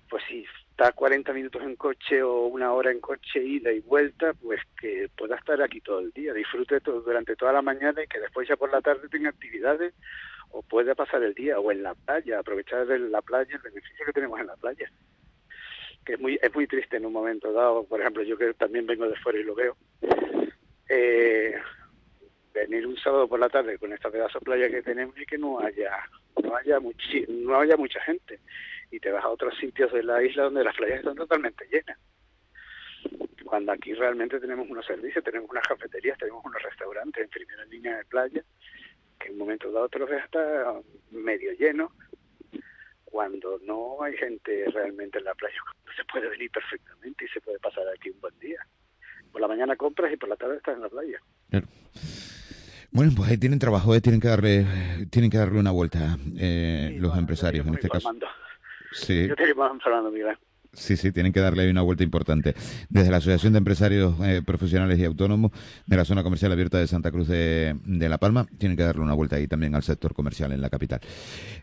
pues 0.09 0.23
si 0.29 0.47
está 0.81 0.93
40 0.93 1.35
minutos 1.35 1.63
en 1.63 1.77
coche 1.77 2.23
o 2.23 2.47
una 2.47 2.73
hora 2.73 2.91
en 2.91 3.01
coche 3.01 3.45
ida 3.45 3.71
y 3.71 3.81
vuelta, 3.81 4.33
pues 4.33 4.63
que 4.81 5.11
pueda 5.15 5.37
estar 5.37 5.61
aquí 5.61 5.83
todo 5.83 5.99
el 6.01 6.11
día, 6.13 6.33
disfrute 6.33 6.81
todo, 6.81 7.03
durante 7.03 7.37
toda 7.37 7.53
la 7.53 7.61
mañana 7.61 8.03
y 8.03 8.07
que 8.07 8.19
después 8.19 8.49
ya 8.49 8.57
por 8.57 8.73
la 8.73 8.81
tarde 8.81 9.07
tenga 9.11 9.29
actividades 9.29 9.93
o 10.49 10.63
pueda 10.63 10.95
pasar 10.95 11.23
el 11.23 11.35
día 11.35 11.61
o 11.61 11.71
en 11.71 11.83
la 11.83 11.95
playa, 11.95 12.39
aprovechar 12.39 12.87
de 12.87 12.99
la 12.99 13.21
playa, 13.21 13.57
el 13.57 13.61
beneficio 13.61 14.07
que 14.07 14.13
tenemos 14.15 14.41
en 14.41 14.47
la 14.47 14.57
playa. 14.57 14.91
Que 16.03 16.15
es 16.15 16.19
muy 16.19 16.39
es 16.41 16.55
muy 16.55 16.67
triste 16.67 16.97
en 16.97 17.05
un 17.05 17.13
momento 17.13 17.53
dado, 17.53 17.85
por 17.85 18.01
ejemplo, 18.01 18.23
yo 18.23 18.39
que 18.39 18.55
también 18.55 18.87
vengo 18.87 19.07
de 19.07 19.17
fuera 19.17 19.39
y 19.39 19.45
lo 19.45 19.55
veo, 19.55 19.77
eh, 20.89 21.57
venir 22.53 22.87
un 22.87 22.97
sábado 22.97 23.29
por 23.29 23.39
la 23.41 23.49
tarde 23.49 23.79
con 23.79 23.93
esta 23.93 24.11
pedazo 24.11 24.39
de 24.39 24.45
playa 24.45 24.69
que 24.71 24.83
tenemos 24.83 25.17
y 25.19 25.27
que 25.27 25.39
no 25.39 25.61
haya 25.61 25.91
no 26.43 26.57
haya 26.57 26.79
muchi- 26.81 27.27
no 27.29 27.59
haya 27.61 27.77
mucha 27.77 28.01
gente. 28.03 28.41
Y 28.91 28.99
te 28.99 29.11
vas 29.11 29.25
a 29.25 29.29
otros 29.29 29.57
sitios 29.59 29.93
de 29.93 30.03
la 30.03 30.23
isla 30.23 30.45
donde 30.45 30.65
las 30.65 30.77
playas 30.77 30.99
están 30.99 31.15
totalmente 31.17 31.65
llenas. 31.71 31.99
Cuando 33.45 33.73
aquí 33.73 33.95
realmente 33.95 34.39
tenemos 34.41 34.69
unos 34.69 34.85
servicios 34.87 35.25
tenemos 35.25 35.51
unas 35.51 35.67
cafeterías 35.67 36.19
tenemos 36.19 36.45
unos 36.45 36.63
restaurantes 36.63 37.23
en 37.25 37.31
primera 37.31 37.65
línea 37.67 37.97
de 37.99 38.05
playa 38.05 38.43
que 39.19 39.27
en 39.29 39.33
un 39.35 39.39
momento 39.39 39.71
dado 39.71 39.89
te 39.89 39.99
los 39.99 40.09
ves 40.09 40.23
hasta 40.25 40.81
medio 41.11 41.53
lleno. 41.53 41.93
Cuando 43.05 43.59
no 43.65 44.03
hay 44.03 44.17
gente 44.17 44.65
realmente 44.73 45.19
en 45.19 45.25
la 45.25 45.35
playa 45.35 45.57
se 45.97 46.05
puede 46.05 46.29
venir 46.29 46.51
perfectamente 46.51 47.25
y 47.25 47.29
se 47.29 47.41
puede 47.41 47.59
pasar 47.59 47.85
aquí 47.89 48.11
un 48.11 48.21
buen 48.21 48.39
día. 48.39 48.65
Por 49.33 49.41
la 49.41 49.49
mañana 49.49 49.77
compras 49.77 50.13
y 50.13 50.17
por 50.17 50.29
la 50.29 50.37
tarde 50.37 50.57
estás 50.57 50.77
en 50.77 50.83
la 50.83 50.89
playa 50.89 51.21
Bueno, 52.93 53.13
pues 53.17 53.31
ahí 53.31 53.39
tienen 53.39 53.59
trabajo, 53.59 53.95
eh, 53.95 54.01
tienen 54.01 54.21
que 54.21 54.29
darle, 54.29 54.67
tienen 55.11 55.31
que 55.31 55.39
darle 55.39 55.59
una 55.59 55.71
vuelta 55.71 56.19
eh, 56.37 56.97
los 56.99 57.17
empresarios 57.17 57.67
en 57.67 57.75
este 57.75 57.89
caso. 57.89 58.11
Sí, 58.93 59.29
yo 59.29 59.37
te 59.37 59.45
Miguel 60.13 60.37
sí, 60.73 60.97
sí, 60.97 61.13
tienen 61.13 61.33
que 61.33 61.41
darle 61.41 61.63
ahí 61.63 61.71
una 61.71 61.83
vuelta 61.83 62.05
importante. 62.05 62.55
Desde 62.89 63.11
la 63.11 63.19
Asociación 63.19 63.53
de 63.53 63.59
Empresarios 63.59 64.15
eh, 64.23 64.43
Profesionales 64.45 64.99
y 64.99 65.05
Autónomos 65.05 65.53
de 65.87 65.97
la 65.97 66.05
Zona 66.05 66.23
Comercial 66.23 66.53
Abierta 66.53 66.79
de 66.79 66.87
Santa 66.87 67.11
Cruz 67.11 67.29
de, 67.29 67.77
de 67.85 68.09
La 68.09 68.19
Palma, 68.19 68.47
tienen 68.59 68.77
que 68.77 68.83
darle 68.83 69.03
una 69.03 69.15
vuelta 69.15 69.37
ahí 69.37 69.47
también 69.47 69.75
al 69.75 69.83
sector 69.83 70.15
comercial 70.15 70.53
en 70.53 70.61
la 70.61 70.71
capital. 70.71 71.01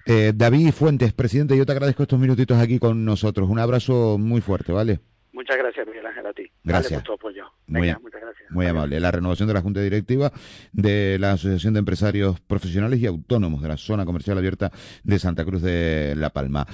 Eh, 0.05 0.33
David 0.35 0.71
Fuentes, 0.71 1.13
presidente, 1.13 1.57
yo 1.57 1.65
te 1.65 1.71
agradezco 1.71 2.03
estos 2.03 2.19
minutitos 2.19 2.57
aquí 2.57 2.79
con 2.79 3.05
nosotros. 3.05 3.49
Un 3.49 3.59
abrazo 3.59 4.17
muy 4.17 4.41
fuerte, 4.41 4.71
¿vale? 4.71 4.99
Muchas 5.37 5.57
gracias 5.57 5.87
Miguel 5.87 6.05
Ángel 6.05 6.25
a 6.25 6.33
ti 6.33 6.43
Gracias. 6.63 6.91
Gracias 6.91 6.93
por 7.01 7.03
tu 7.03 7.13
apoyo 7.13 7.43
Muy, 7.67 7.81
Venga, 7.81 7.93
a- 7.95 7.99
muchas 7.99 8.21
gracias 8.21 8.51
muy 8.51 8.65
amable. 8.65 8.99
La 8.99 9.11
renovación 9.11 9.47
de 9.47 9.53
la 9.53 9.61
Junta 9.61 9.81
Directiva 9.81 10.31
de 10.73 11.17
la 11.19 11.33
Asociación 11.33 11.73
de 11.73 11.79
Empresarios 11.79 12.39
Profesionales 12.41 12.99
y 12.99 13.05
Autónomos 13.05 13.61
de 13.61 13.67
la 13.67 13.77
Zona 13.77 14.05
Comercial 14.05 14.37
Abierta 14.37 14.71
de 15.03 15.19
Santa 15.19 15.43
Cruz 15.45 15.61
de 15.61 16.13
La 16.17 16.29
Palma. 16.31 16.65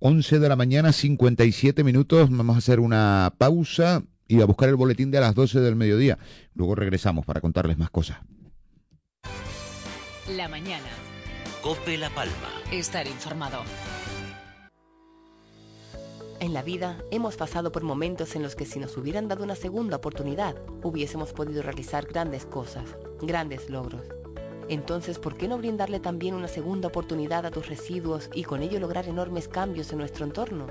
11 0.00 0.38
de 0.40 0.48
la 0.48 0.56
mañana, 0.56 0.92
57 0.92 1.84
minutos. 1.84 2.30
Vamos 2.30 2.56
a 2.56 2.58
hacer 2.58 2.80
una 2.80 3.32
pausa 3.38 4.02
y 4.26 4.40
a 4.40 4.44
buscar 4.44 4.68
el 4.68 4.76
boletín 4.76 5.10
de 5.10 5.18
a 5.18 5.20
las 5.22 5.34
12 5.34 5.60
del 5.60 5.76
mediodía. 5.76 6.18
Luego 6.54 6.74
regresamos 6.74 7.24
para 7.26 7.40
contarles 7.40 7.78
más 7.78 7.90
cosas. 7.90 8.18
La 10.36 10.48
mañana. 10.48 10.86
Cope 11.62 11.96
La 11.98 12.10
Palma. 12.10 12.32
Estar 12.72 13.06
informado. 13.06 13.62
En 16.40 16.54
la 16.54 16.62
vida 16.62 17.04
hemos 17.10 17.36
pasado 17.36 17.70
por 17.70 17.82
momentos 17.82 18.34
en 18.34 18.42
los 18.42 18.56
que 18.56 18.64
si 18.64 18.78
nos 18.78 18.96
hubieran 18.96 19.28
dado 19.28 19.44
una 19.44 19.54
segunda 19.54 19.98
oportunidad, 19.98 20.56
hubiésemos 20.82 21.34
podido 21.34 21.62
realizar 21.62 22.06
grandes 22.06 22.46
cosas, 22.46 22.96
grandes 23.20 23.68
logros. 23.68 24.06
Entonces, 24.70 25.18
¿por 25.18 25.36
qué 25.36 25.48
no 25.48 25.58
brindarle 25.58 26.00
también 26.00 26.34
una 26.34 26.48
segunda 26.48 26.88
oportunidad 26.88 27.44
a 27.44 27.50
tus 27.50 27.68
residuos 27.68 28.30
y 28.32 28.44
con 28.44 28.62
ello 28.62 28.80
lograr 28.80 29.06
enormes 29.06 29.48
cambios 29.48 29.92
en 29.92 29.98
nuestro 29.98 30.24
entorno? 30.24 30.68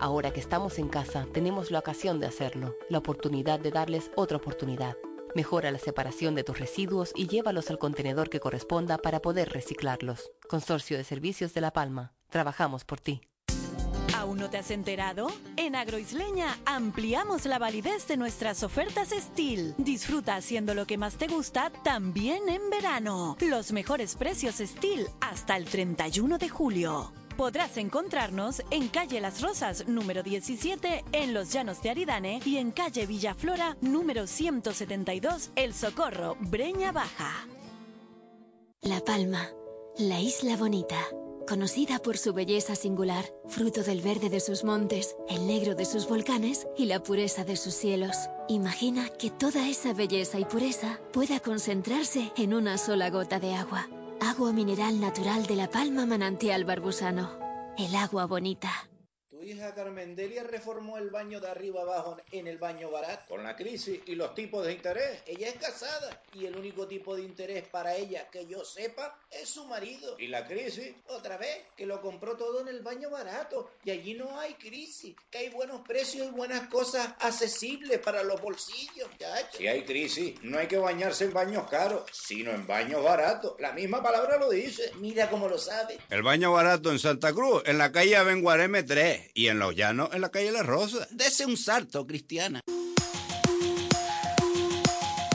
Ahora 0.00 0.32
que 0.32 0.40
estamos 0.40 0.78
en 0.78 0.88
casa, 0.88 1.26
tenemos 1.30 1.70
la 1.70 1.80
ocasión 1.80 2.18
de 2.18 2.28
hacerlo, 2.28 2.74
la 2.88 2.96
oportunidad 2.96 3.60
de 3.60 3.72
darles 3.72 4.10
otra 4.16 4.38
oportunidad. 4.38 4.96
Mejora 5.34 5.70
la 5.70 5.78
separación 5.78 6.34
de 6.34 6.44
tus 6.44 6.58
residuos 6.58 7.12
y 7.14 7.26
llévalos 7.26 7.68
al 7.68 7.78
contenedor 7.78 8.30
que 8.30 8.40
corresponda 8.40 8.96
para 8.96 9.20
poder 9.20 9.50
reciclarlos. 9.50 10.30
Consorcio 10.48 10.96
de 10.96 11.04
Servicios 11.04 11.52
de 11.52 11.60
La 11.60 11.74
Palma. 11.74 12.14
Trabajamos 12.30 12.86
por 12.86 12.98
ti. 12.98 13.20
¿Aún 14.26 14.38
no 14.38 14.50
te 14.50 14.58
has 14.58 14.72
enterado? 14.72 15.28
En 15.56 15.76
Agroisleña 15.76 16.58
ampliamos 16.64 17.46
la 17.46 17.60
validez 17.60 18.08
de 18.08 18.16
nuestras 18.16 18.64
ofertas 18.64 19.10
Steel. 19.10 19.72
Disfruta 19.78 20.34
haciendo 20.34 20.74
lo 20.74 20.84
que 20.84 20.98
más 20.98 21.14
te 21.14 21.28
gusta 21.28 21.70
también 21.84 22.48
en 22.48 22.68
verano. 22.68 23.36
Los 23.38 23.70
mejores 23.70 24.16
precios 24.16 24.56
Steel 24.56 25.06
hasta 25.20 25.56
el 25.56 25.66
31 25.66 26.38
de 26.38 26.48
julio. 26.48 27.12
Podrás 27.36 27.76
encontrarnos 27.76 28.64
en 28.72 28.88
calle 28.88 29.20
Las 29.20 29.42
Rosas, 29.42 29.86
número 29.86 30.24
17, 30.24 31.04
en 31.12 31.32
Los 31.32 31.52
Llanos 31.52 31.80
de 31.80 31.90
Aridane 31.90 32.40
y 32.44 32.56
en 32.56 32.72
calle 32.72 33.06
Villaflora, 33.06 33.76
número 33.80 34.26
172, 34.26 35.50
El 35.54 35.72
Socorro, 35.72 36.36
Breña 36.40 36.90
Baja. 36.90 37.46
La 38.80 38.98
Palma, 39.04 39.48
la 39.98 40.18
isla 40.18 40.56
bonita, 40.56 40.98
conocida 41.46 41.98
por 41.98 42.18
su 42.18 42.32
belleza 42.32 42.74
singular, 42.74 43.24
fruto 43.48 43.82
del 43.82 44.02
verde 44.02 44.28
de 44.28 44.40
sus 44.40 44.64
montes, 44.64 45.16
el 45.28 45.46
negro 45.46 45.74
de 45.74 45.84
sus 45.84 46.08
volcanes 46.08 46.66
y 46.76 46.86
la 46.86 47.02
pureza 47.02 47.44
de 47.44 47.56
sus 47.56 47.74
cielos. 47.74 48.16
Imagina 48.48 49.08
que 49.08 49.30
toda 49.30 49.68
esa 49.68 49.92
belleza 49.92 50.38
y 50.38 50.44
pureza 50.44 51.00
pueda 51.12 51.40
concentrarse 51.40 52.32
en 52.36 52.52
una 52.52 52.76
sola 52.78 53.10
gota 53.10 53.38
de 53.38 53.54
agua. 53.54 53.88
Agua 54.20 54.52
mineral 54.52 55.00
natural 55.00 55.46
de 55.46 55.56
La 55.56 55.70
Palma 55.70 56.06
Manantial 56.06 56.64
Barbusano. 56.64 57.30
El 57.78 57.94
agua 57.94 58.26
bonita. 58.26 58.88
Hija 59.46 59.72
Carmendelia 59.76 60.42
reformó 60.42 60.98
el 60.98 61.10
baño 61.10 61.40
de 61.40 61.48
arriba 61.48 61.82
abajo 61.82 62.16
en 62.32 62.48
el 62.48 62.58
baño 62.58 62.90
barato. 62.90 63.26
Con 63.28 63.44
la 63.44 63.54
crisis 63.54 64.00
y 64.06 64.16
los 64.16 64.34
tipos 64.34 64.66
de 64.66 64.72
interés. 64.72 65.22
Ella 65.24 65.48
es 65.48 65.54
casada 65.54 66.20
y 66.34 66.46
el 66.46 66.56
único 66.56 66.88
tipo 66.88 67.14
de 67.14 67.22
interés 67.22 67.68
para 67.68 67.94
ella 67.94 68.28
que 68.28 68.44
yo 68.48 68.64
sepa 68.64 69.16
es 69.30 69.48
su 69.48 69.64
marido. 69.66 70.16
¿Y 70.18 70.26
la 70.26 70.44
crisis? 70.44 70.96
Otra 71.06 71.36
vez, 71.36 71.58
que 71.76 71.86
lo 71.86 72.00
compró 72.00 72.36
todo 72.36 72.60
en 72.60 72.66
el 72.66 72.80
baño 72.80 73.08
barato. 73.08 73.70
Y 73.84 73.92
allí 73.92 74.14
no 74.14 74.40
hay 74.40 74.54
crisis. 74.54 75.14
Que 75.30 75.38
hay 75.38 75.50
buenos 75.50 75.82
precios 75.86 76.26
y 76.26 76.30
buenas 76.30 76.68
cosas 76.68 77.14
accesibles 77.20 78.00
para 78.00 78.24
los 78.24 78.40
bolsillos, 78.40 79.08
chacho. 79.16 79.58
Si 79.58 79.68
hay 79.68 79.84
crisis, 79.84 80.34
no 80.42 80.58
hay 80.58 80.66
que 80.66 80.78
bañarse 80.78 81.24
en 81.24 81.32
baños 81.32 81.70
caros, 81.70 82.02
sino 82.12 82.50
en 82.50 82.66
baños 82.66 83.00
baratos. 83.04 83.54
La 83.60 83.70
misma 83.70 84.02
palabra 84.02 84.38
lo 84.38 84.50
dice. 84.50 84.90
Mira 84.96 85.30
cómo 85.30 85.48
lo 85.48 85.56
sabe. 85.56 85.98
El 86.10 86.24
baño 86.24 86.50
barato 86.50 86.90
en 86.90 86.98
Santa 86.98 87.32
Cruz, 87.32 87.62
en 87.64 87.78
la 87.78 87.92
calle 87.92 88.16
Abenguareme 88.16 88.82
3 88.82 89.35
y 89.36 89.48
en 89.48 89.58
Los 89.58 89.76
Llanos, 89.76 90.08
en 90.12 90.22
la 90.22 90.30
calle 90.30 90.50
La 90.50 90.62
Rosa. 90.62 91.06
Dese 91.10 91.44
un 91.44 91.58
salto, 91.58 92.06
Cristiana. 92.06 92.60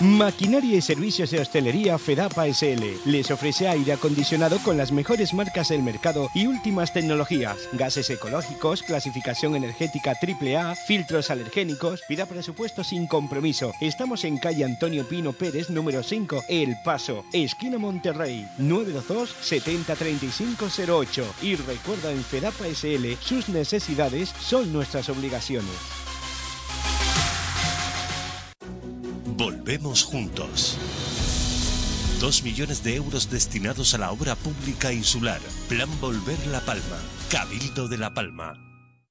Maquinaria 0.01 0.77
y 0.77 0.81
servicios 0.81 1.29
de 1.29 1.41
hostelería 1.41 1.99
Fedapa 1.99 2.47
SL. 2.47 2.83
Les 3.05 3.29
ofrece 3.29 3.67
aire 3.67 3.93
acondicionado 3.93 4.57
con 4.63 4.75
las 4.75 4.91
mejores 4.91 5.31
marcas 5.31 5.69
del 5.69 5.83
mercado 5.83 6.27
y 6.33 6.47
últimas 6.47 6.91
tecnologías. 6.91 7.57
Gases 7.73 8.09
ecológicos, 8.09 8.81
clasificación 8.81 9.55
energética 9.55 10.13
AAA, 10.19 10.73
filtros 10.73 11.29
alergénicos. 11.29 12.01
Pida 12.07 12.25
presupuesto 12.25 12.83
sin 12.83 13.05
compromiso. 13.05 13.73
Estamos 13.79 14.23
en 14.25 14.39
calle 14.39 14.65
Antonio 14.65 15.07
Pino 15.07 15.33
Pérez, 15.33 15.69
número 15.69 16.01
5, 16.01 16.45
El 16.49 16.77
Paso, 16.83 17.23
esquina 17.31 17.77
Monterrey, 17.77 18.47
922 18.57 19.35
70 19.39 19.95
3508. 19.95 21.25
Y 21.43 21.57
recuerda 21.57 22.11
en 22.11 22.23
Fedapa 22.23 22.65
SL, 22.65 23.17
sus 23.21 23.49
necesidades 23.49 24.33
son 24.39 24.73
nuestras 24.73 25.09
obligaciones. 25.09 26.10
Volvemos 29.43 30.03
juntos. 30.03 30.77
Dos 32.19 32.43
millones 32.43 32.83
de 32.83 32.95
euros 32.95 33.31
destinados 33.31 33.95
a 33.95 33.97
la 33.97 34.11
obra 34.11 34.35
pública 34.35 34.93
insular. 34.93 35.39
Plan 35.67 35.89
Volver 35.99 36.37
La 36.51 36.59
Palma. 36.59 36.99
Cabildo 37.31 37.87
de 37.87 37.97
La 37.97 38.13
Palma. 38.13 38.53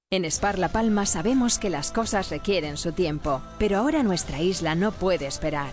En 0.09 0.25
Spar 0.31 0.61
La 0.61 0.69
Palma 0.69 1.05
sabemos 1.05 1.59
que 1.59 1.69
las 1.69 1.91
cosas 1.91 2.31
requieren 2.31 2.77
su 2.77 2.93
tiempo, 2.93 3.43
pero 3.59 3.79
ahora 3.79 4.05
nuestra 4.05 4.41
isla 4.41 4.77
no 4.77 4.93
puede 4.93 5.27
esperar. 5.27 5.73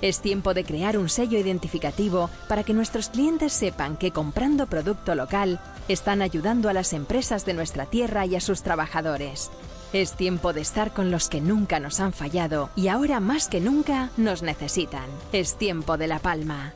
Es 0.00 0.22
tiempo 0.22 0.54
de 0.54 0.64
crear 0.64 0.96
un 0.96 1.10
sello 1.10 1.38
identificativo 1.38 2.30
para 2.48 2.64
que 2.64 2.72
nuestros 2.72 3.10
clientes 3.10 3.52
sepan 3.52 3.98
que 3.98 4.10
comprando 4.10 4.68
producto 4.68 5.16
local 5.16 5.60
están 5.86 6.22
ayudando 6.22 6.70
a 6.70 6.72
las 6.72 6.94
empresas 6.94 7.44
de 7.44 7.52
nuestra 7.52 7.84
tierra 7.84 8.24
y 8.24 8.36
a 8.36 8.40
sus 8.40 8.62
trabajadores. 8.62 9.50
Es 9.92 10.12
tiempo 10.12 10.52
de 10.52 10.60
estar 10.60 10.92
con 10.92 11.10
los 11.10 11.30
que 11.30 11.40
nunca 11.40 11.80
nos 11.80 11.98
han 11.98 12.12
fallado 12.12 12.68
y 12.76 12.88
ahora 12.88 13.20
más 13.20 13.48
que 13.48 13.58
nunca 13.58 14.10
nos 14.18 14.42
necesitan. 14.42 15.06
Es 15.32 15.56
tiempo 15.56 15.96
de 15.96 16.06
La 16.06 16.18
Palma. 16.18 16.74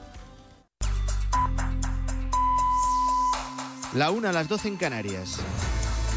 La 3.92 4.10
una 4.10 4.30
a 4.30 4.32
las 4.32 4.48
12 4.48 4.68
en 4.68 4.76
Canarias. 4.78 5.40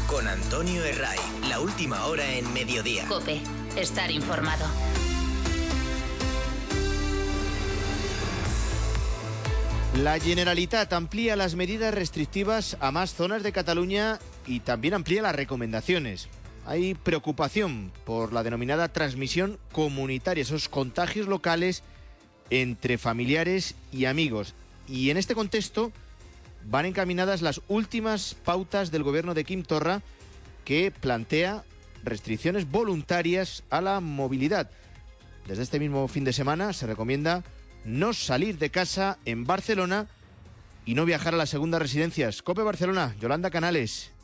Con 0.08 0.26
Antonio 0.26 0.82
Herray, 0.82 1.18
la 1.50 1.60
última 1.60 2.06
hora 2.06 2.26
en 2.32 2.50
mediodía. 2.54 3.06
Cope, 3.06 3.42
estar 3.76 4.10
informado. 4.10 4.64
La 10.02 10.18
Generalitat 10.18 10.90
amplía 10.94 11.36
las 11.36 11.56
medidas 11.56 11.92
restrictivas 11.92 12.78
a 12.80 12.90
más 12.90 13.14
zonas 13.14 13.42
de 13.42 13.52
Cataluña 13.52 14.18
y 14.46 14.60
también 14.60 14.94
amplía 14.94 15.20
las 15.20 15.34
recomendaciones. 15.34 16.28
Hay 16.66 16.94
preocupación 16.94 17.92
por 18.04 18.32
la 18.32 18.42
denominada 18.42 18.88
transmisión 18.88 19.58
comunitaria, 19.70 20.42
esos 20.42 20.68
contagios 20.68 21.28
locales 21.28 21.84
entre 22.50 22.98
familiares 22.98 23.76
y 23.92 24.06
amigos. 24.06 24.54
Y 24.88 25.10
en 25.10 25.16
este 25.16 25.36
contexto 25.36 25.92
van 26.68 26.84
encaminadas 26.84 27.40
las 27.40 27.60
últimas 27.68 28.34
pautas 28.34 28.90
del 28.90 29.04
gobierno 29.04 29.32
de 29.32 29.44
Kim 29.44 29.62
Torra 29.62 30.02
que 30.64 30.90
plantea 30.90 31.62
restricciones 32.02 32.68
voluntarias 32.68 33.62
a 33.70 33.80
la 33.80 34.00
movilidad. 34.00 34.68
Desde 35.46 35.62
este 35.62 35.78
mismo 35.78 36.08
fin 36.08 36.24
de 36.24 36.32
semana 36.32 36.72
se 36.72 36.88
recomienda 36.88 37.44
no 37.84 38.12
salir 38.12 38.58
de 38.58 38.70
casa 38.70 39.18
en 39.24 39.44
Barcelona 39.44 40.08
y 40.84 40.94
no 40.94 41.04
viajar 41.04 41.34
a 41.34 41.36
las 41.36 41.50
segundas 41.50 41.80
residencias. 41.80 42.42
Cope 42.42 42.62
Barcelona, 42.62 43.14
Yolanda 43.20 43.50
Canales. 43.50 44.15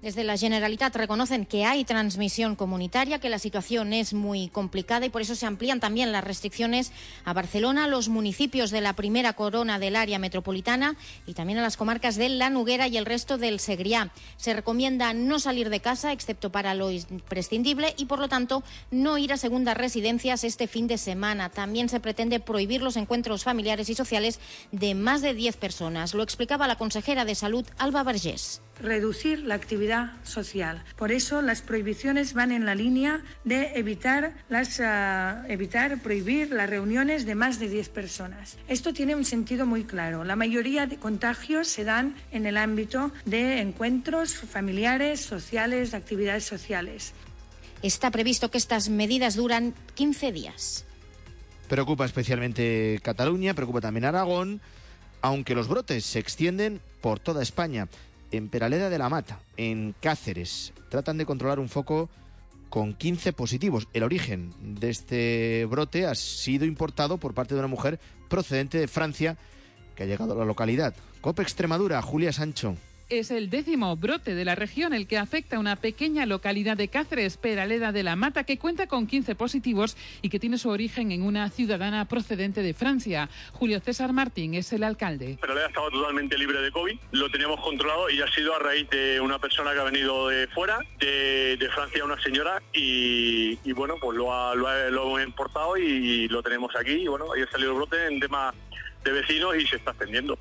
Desde 0.00 0.22
la 0.22 0.36
Generalitat 0.36 0.94
reconocen 0.94 1.44
que 1.44 1.64
hay 1.64 1.84
transmisión 1.84 2.54
comunitaria, 2.54 3.18
que 3.18 3.28
la 3.28 3.40
situación 3.40 3.92
es 3.92 4.14
muy 4.14 4.46
complicada 4.46 5.04
y 5.04 5.10
por 5.10 5.22
eso 5.22 5.34
se 5.34 5.44
amplían 5.44 5.80
también 5.80 6.12
las 6.12 6.22
restricciones 6.22 6.92
a 7.24 7.32
Barcelona, 7.32 7.88
los 7.88 8.08
municipios 8.08 8.70
de 8.70 8.80
la 8.80 8.92
primera 8.92 9.32
corona 9.32 9.80
del 9.80 9.96
área 9.96 10.20
metropolitana 10.20 10.94
y 11.26 11.34
también 11.34 11.58
a 11.58 11.62
las 11.62 11.76
comarcas 11.76 12.14
de 12.14 12.28
La 12.28 12.48
Nuguera 12.48 12.86
y 12.86 12.96
el 12.96 13.06
resto 13.06 13.38
del 13.38 13.58
Segriá. 13.58 14.12
Se 14.36 14.54
recomienda 14.54 15.12
no 15.14 15.40
salir 15.40 15.68
de 15.68 15.80
casa 15.80 16.12
excepto 16.12 16.52
para 16.52 16.74
lo 16.74 16.92
imprescindible 16.92 17.94
y 17.96 18.04
por 18.04 18.20
lo 18.20 18.28
tanto 18.28 18.62
no 18.92 19.18
ir 19.18 19.32
a 19.32 19.36
segundas 19.36 19.76
residencias 19.76 20.44
este 20.44 20.68
fin 20.68 20.86
de 20.86 20.98
semana. 20.98 21.48
También 21.48 21.88
se 21.88 21.98
pretende 21.98 22.38
prohibir 22.38 22.82
los 22.82 22.96
encuentros 22.96 23.42
familiares 23.42 23.88
y 23.88 23.96
sociales 23.96 24.38
de 24.70 24.94
más 24.94 25.22
de 25.22 25.34
10 25.34 25.56
personas. 25.56 26.14
Lo 26.14 26.22
explicaba 26.22 26.68
la 26.68 26.78
consejera 26.78 27.24
de 27.24 27.34
Salud, 27.34 27.66
Alba 27.78 28.04
Vergés 28.04 28.62
reducir 28.80 29.40
la 29.40 29.54
actividad 29.54 30.12
social. 30.24 30.82
Por 30.96 31.12
eso 31.12 31.42
las 31.42 31.62
prohibiciones 31.62 32.34
van 32.34 32.52
en 32.52 32.64
la 32.64 32.74
línea 32.74 33.22
de 33.44 33.72
evitar, 33.74 34.34
las, 34.48 34.78
uh, 34.80 35.46
evitar 35.48 36.00
prohibir 36.00 36.50
las 36.50 36.70
reuniones 36.70 37.26
de 37.26 37.34
más 37.34 37.58
de 37.58 37.68
10 37.68 37.88
personas. 37.88 38.56
Esto 38.68 38.92
tiene 38.92 39.14
un 39.14 39.24
sentido 39.24 39.66
muy 39.66 39.84
claro. 39.84 40.24
La 40.24 40.36
mayoría 40.36 40.86
de 40.86 40.96
contagios 40.96 41.68
se 41.68 41.84
dan 41.84 42.14
en 42.30 42.46
el 42.46 42.56
ámbito 42.56 43.12
de 43.24 43.60
encuentros 43.60 44.34
familiares, 44.34 45.20
sociales, 45.20 45.90
de 45.90 45.96
actividades 45.96 46.44
sociales. 46.44 47.12
Está 47.82 48.10
previsto 48.10 48.50
que 48.50 48.58
estas 48.58 48.88
medidas 48.88 49.36
duran 49.36 49.74
15 49.94 50.32
días. 50.32 50.84
Preocupa 51.68 52.06
especialmente 52.06 52.98
Cataluña, 53.02 53.54
preocupa 53.54 53.80
también 53.80 54.04
Aragón, 54.04 54.60
aunque 55.20 55.54
los 55.54 55.68
brotes 55.68 56.04
se 56.04 56.18
extienden 56.18 56.80
por 57.00 57.20
toda 57.20 57.42
España 57.42 57.88
en 58.30 58.48
Peraleda 58.48 58.90
de 58.90 58.98
la 58.98 59.08
Mata, 59.08 59.40
en 59.56 59.94
Cáceres. 60.00 60.72
Tratan 60.88 61.18
de 61.18 61.26
controlar 61.26 61.58
un 61.58 61.68
foco 61.68 62.08
con 62.70 62.94
15 62.94 63.32
positivos. 63.32 63.88
El 63.92 64.02
origen 64.02 64.52
de 64.60 64.90
este 64.90 65.66
brote 65.66 66.06
ha 66.06 66.14
sido 66.14 66.64
importado 66.64 67.18
por 67.18 67.34
parte 67.34 67.54
de 67.54 67.60
una 67.60 67.68
mujer 67.68 67.98
procedente 68.28 68.78
de 68.78 68.88
Francia 68.88 69.36
que 69.94 70.04
ha 70.04 70.06
llegado 70.06 70.34
a 70.34 70.36
la 70.36 70.44
localidad. 70.44 70.94
Cope 71.20 71.42
Extremadura, 71.42 72.00
Julia 72.02 72.32
Sancho 72.32 72.76
es 73.08 73.30
el 73.30 73.48
décimo 73.48 73.96
brote 73.96 74.34
de 74.34 74.44
la 74.44 74.54
región, 74.54 74.92
el 74.92 75.06
que 75.06 75.18
afecta 75.18 75.56
a 75.56 75.60
una 75.60 75.76
pequeña 75.76 76.26
localidad 76.26 76.76
de 76.76 76.88
Cáceres, 76.88 77.36
Peraleda 77.36 77.90
de 77.92 78.02
la 78.02 78.16
Mata, 78.16 78.44
que 78.44 78.58
cuenta 78.58 78.86
con 78.86 79.06
15 79.06 79.34
positivos 79.34 79.96
y 80.20 80.28
que 80.28 80.38
tiene 80.38 80.58
su 80.58 80.68
origen 80.68 81.10
en 81.12 81.22
una 81.22 81.48
ciudadana 81.50 82.06
procedente 82.06 82.62
de 82.62 82.74
Francia. 82.74 83.30
Julio 83.52 83.80
César 83.80 84.12
Martín 84.12 84.54
es 84.54 84.72
el 84.72 84.84
alcalde. 84.84 85.38
Peraleda 85.40 85.68
estaba 85.68 85.90
totalmente 85.90 86.36
libre 86.36 86.60
de 86.60 86.70
COVID, 86.70 86.98
lo 87.12 87.30
teníamos 87.30 87.60
controlado 87.60 88.10
y 88.10 88.20
ha 88.20 88.30
sido 88.32 88.54
a 88.54 88.58
raíz 88.58 88.88
de 88.90 89.20
una 89.20 89.38
persona 89.38 89.72
que 89.72 89.80
ha 89.80 89.84
venido 89.84 90.28
de 90.28 90.46
fuera, 90.48 90.78
de, 90.98 91.68
Francia, 91.74 92.04
una 92.04 92.20
señora, 92.20 92.62
y, 92.72 93.56
bueno, 93.72 93.96
pues 94.00 94.16
lo, 94.16 94.34
ha, 94.34 94.54
lo, 94.54 94.68
hemos 94.70 95.22
importado 95.22 95.76
y 95.76 96.28
lo 96.28 96.42
tenemos 96.42 96.74
aquí. 96.76 96.92
Y 96.92 97.06
bueno, 97.06 97.32
ahí 97.32 97.42
ha 97.42 97.50
salido 97.50 97.70
el 97.72 97.76
brote 97.76 98.06
en 98.06 98.20
tema 98.20 98.52
de 99.04 99.12
vecinos 99.12 99.56
y 99.56 99.66
se 99.66 99.76
está 99.76 99.90
extendiendo 99.92 100.38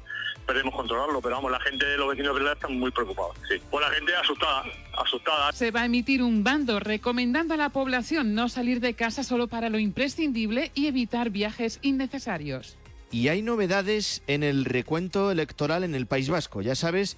perdemos 0.48 0.74
controlarlo, 0.74 1.22
pero 1.22 1.36
vamos, 1.36 1.52
la 1.52 1.60
gente, 1.60 1.86
de 1.86 1.98
los 1.98 2.08
vecinos 2.08 2.34
de 2.34 2.40
verdad 2.40 2.54
están 2.54 2.80
muy 2.80 2.90
preocupados, 2.90 3.36
sí. 3.50 3.56
Pues 3.70 3.86
la 3.86 3.94
gente 3.94 4.16
asustada, 4.16 4.64
asustada. 4.98 5.52
Se 5.52 5.72
va 5.72 5.82
a 5.82 5.86
emitir 5.86 6.24
un 6.24 6.44
bando 6.44 6.80
recomendando 6.80 7.54
a 7.54 7.58
la 7.58 7.70
población 7.70 8.34
no 8.34 8.48
salir 8.48 8.80
de 8.80 8.94
casa 8.94 9.24
solo 9.24 9.48
para 9.48 9.70
lo 9.70 9.78
imprescindible 9.78 10.72
y 10.74 10.88
evitar 10.88 11.30
viajes 11.30 11.80
innecesarios. 11.82 12.78
Y 13.12 13.28
hay 13.28 13.42
novedades 13.42 14.24
en 14.28 14.44
el 14.44 14.66
recuento 14.66 15.32
electoral 15.32 15.84
en 15.84 15.96
el 15.96 16.08
País 16.08 16.30
Vasco. 16.30 16.62
Ya 16.62 16.76
sabes 16.76 17.18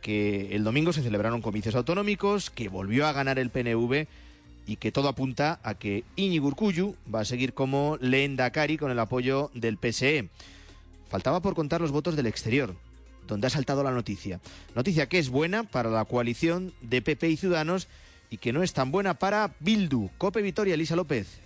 que 0.00 0.54
el 0.54 0.64
domingo 0.64 0.92
se 0.92 1.02
celebraron 1.02 1.42
comicios 1.42 1.74
autonómicos, 1.74 2.50
que 2.50 2.68
volvió 2.68 3.06
a 3.06 3.12
ganar 3.12 3.38
el 3.38 3.50
PNV 3.50 4.06
y 4.66 4.76
que 4.76 4.92
todo 4.92 5.08
apunta 5.08 5.60
a 5.62 5.74
que 5.74 6.04
Iñigo 6.16 6.48
Urkullu 6.48 6.94
va 7.12 7.20
a 7.20 7.24
seguir 7.24 7.54
como 7.54 7.98
Lehendakari 8.00 8.78
con 8.78 8.90
el 8.90 8.98
apoyo 8.98 9.50
del 9.54 9.76
PSE. 9.76 10.28
Faltaba 11.10 11.42
por 11.42 11.54
contar 11.54 11.80
los 11.80 11.90
votos 11.90 12.14
del 12.14 12.26
exterior, 12.26 12.74
donde 13.26 13.48
ha 13.48 13.50
saltado 13.50 13.82
la 13.82 13.90
noticia. 13.90 14.40
Noticia 14.76 15.08
que 15.08 15.18
es 15.18 15.28
buena 15.28 15.64
para 15.64 15.90
la 15.90 16.04
coalición 16.04 16.72
de 16.80 17.02
PP 17.02 17.28
y 17.28 17.36
Ciudadanos 17.36 17.88
y 18.30 18.38
que 18.38 18.52
no 18.52 18.62
es 18.62 18.72
tan 18.72 18.92
buena 18.92 19.14
para 19.14 19.54
Bildu. 19.58 20.08
Cope 20.16 20.40
Vitoria, 20.40 20.74
Elisa 20.74 20.94
López. 20.94 21.40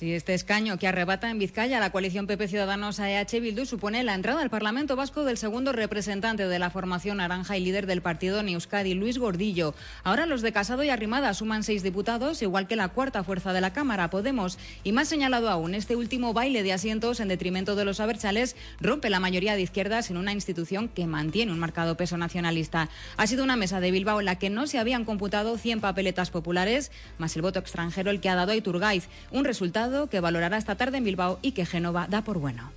Sí, 0.00 0.14
este 0.14 0.32
escaño 0.32 0.78
que 0.78 0.88
arrebata 0.88 1.30
en 1.30 1.38
Vizcaya 1.38 1.78
la 1.78 1.92
coalición 1.92 2.26
PP 2.26 2.48
Ciudadanos 2.48 2.98
AEH 3.00 3.38
Bildu 3.38 3.66
supone 3.66 4.02
la 4.02 4.14
entrada 4.14 4.40
al 4.40 4.48
Parlamento 4.48 4.96
Vasco 4.96 5.24
del 5.24 5.36
segundo 5.36 5.72
representante 5.72 6.48
de 6.48 6.58
la 6.58 6.70
formación 6.70 7.18
naranja 7.18 7.58
y 7.58 7.60
líder 7.62 7.84
del 7.84 8.00
partido 8.00 8.40
en 8.40 8.98
Luis 8.98 9.18
Gordillo. 9.18 9.74
Ahora 10.02 10.24
los 10.24 10.40
de 10.40 10.52
Casado 10.52 10.82
y 10.84 10.88
Arrimada 10.88 11.34
suman 11.34 11.64
seis 11.64 11.82
diputados, 11.82 12.40
igual 12.40 12.66
que 12.66 12.76
la 12.76 12.88
cuarta 12.88 13.22
fuerza 13.24 13.52
de 13.52 13.60
la 13.60 13.74
Cámara, 13.74 14.08
Podemos. 14.08 14.56
Y 14.84 14.92
más 14.92 15.06
señalado 15.06 15.50
aún, 15.50 15.74
este 15.74 15.96
último 15.96 16.32
baile 16.32 16.62
de 16.62 16.72
asientos 16.72 17.20
en 17.20 17.28
detrimento 17.28 17.76
de 17.76 17.84
los 17.84 18.00
abertzales 18.00 18.56
rompe 18.80 19.10
la 19.10 19.20
mayoría 19.20 19.54
de 19.54 19.60
izquierdas 19.60 20.08
en 20.08 20.16
una 20.16 20.32
institución 20.32 20.88
que 20.88 21.06
mantiene 21.06 21.52
un 21.52 21.58
marcado 21.58 21.98
peso 21.98 22.16
nacionalista. 22.16 22.88
Ha 23.18 23.26
sido 23.26 23.44
una 23.44 23.56
mesa 23.56 23.80
de 23.80 23.90
Bilbao 23.90 24.20
en 24.20 24.24
la 24.24 24.38
que 24.38 24.48
no 24.48 24.66
se 24.66 24.78
habían 24.78 25.04
computado 25.04 25.58
100 25.58 25.82
papeletas 25.82 26.30
populares, 26.30 26.90
más 27.18 27.36
el 27.36 27.42
voto 27.42 27.58
extranjero 27.58 28.10
el 28.10 28.20
que 28.20 28.30
ha 28.30 28.34
dado 28.34 28.52
a 28.52 28.56
Iturgaiz. 28.56 29.06
Un 29.30 29.44
resultado 29.44 29.89
que 30.08 30.20
valorará 30.20 30.56
esta 30.56 30.76
tarde 30.76 30.98
en 30.98 31.04
Bilbao 31.04 31.38
y 31.42 31.52
que 31.52 31.66
Génova 31.66 32.06
da 32.08 32.22
por 32.22 32.38
bueno. 32.38 32.72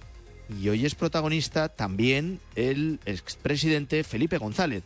Y 0.50 0.70
hoy 0.70 0.86
es 0.86 0.96
protagonista 0.96 1.70
también 1.70 2.40
el 2.56 3.00
expresidente 3.06 4.04
Felipe 4.04 4.38
González. 4.38 4.84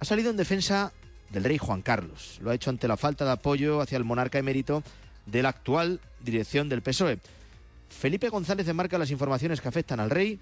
Ha 0.00 0.04
salido 0.04 0.30
en 0.30 0.36
defensa 0.36 0.92
del 1.30 1.44
rey 1.44 1.58
Juan 1.58 1.82
Carlos. 1.82 2.38
Lo 2.42 2.50
ha 2.50 2.54
hecho 2.54 2.70
ante 2.70 2.88
la 2.88 2.96
falta 2.96 3.24
de 3.24 3.32
apoyo 3.32 3.80
hacia 3.80 3.96
el 3.96 4.04
monarca 4.04 4.38
emérito 4.38 4.82
de 5.26 5.42
la 5.42 5.48
actual 5.50 6.00
dirección 6.22 6.68
del 6.68 6.82
PSOE. 6.82 7.18
Felipe 7.88 8.28
González 8.28 8.68
enmarca 8.68 8.98
las 8.98 9.10
informaciones 9.10 9.60
que 9.60 9.68
afectan 9.68 10.00
al 10.00 10.10
rey 10.10 10.38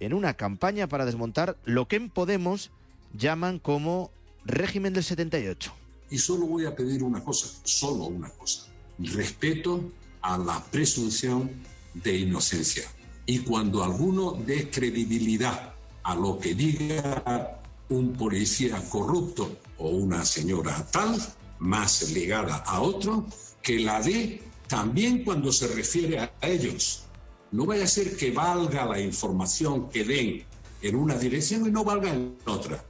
en 0.00 0.12
una 0.12 0.34
campaña 0.34 0.86
para 0.86 1.06
desmontar 1.06 1.56
lo 1.64 1.88
que 1.88 1.96
en 1.96 2.10
Podemos 2.10 2.70
llaman 3.14 3.58
como 3.58 4.10
régimen 4.44 4.92
del 4.92 5.04
78. 5.04 5.72
Y 6.10 6.18
solo 6.18 6.46
voy 6.46 6.66
a 6.66 6.76
pedir 6.76 7.02
una 7.02 7.22
cosa, 7.24 7.48
solo 7.64 8.04
una 8.04 8.28
cosa. 8.30 8.66
Respeto 8.98 9.90
a 10.26 10.36
la 10.36 10.62
presunción 10.64 11.50
de 11.94 12.18
inocencia. 12.18 12.84
Y 13.26 13.40
cuando 13.40 13.84
alguno 13.84 14.32
dé 14.32 14.68
credibilidad 14.68 15.72
a 16.02 16.14
lo 16.16 16.38
que 16.38 16.54
diga 16.54 17.60
un 17.88 18.12
policía 18.12 18.82
corrupto 18.90 19.58
o 19.78 19.90
una 19.90 20.24
señora 20.24 20.84
tal, 20.90 21.16
más 21.60 22.10
ligada 22.10 22.56
a 22.56 22.80
otro, 22.80 23.26
que 23.62 23.78
la 23.78 24.02
dé 24.02 24.42
también 24.66 25.22
cuando 25.22 25.52
se 25.52 25.68
refiere 25.68 26.18
a 26.18 26.32
ellos. 26.42 27.04
No 27.52 27.64
vaya 27.64 27.84
a 27.84 27.86
ser 27.86 28.16
que 28.16 28.32
valga 28.32 28.84
la 28.84 28.98
información 28.98 29.88
que 29.88 30.02
den 30.02 30.44
en 30.82 30.96
una 30.96 31.14
dirección 31.14 31.66
y 31.66 31.70
no 31.70 31.84
valga 31.84 32.12
en 32.12 32.36
otra. 32.46 32.84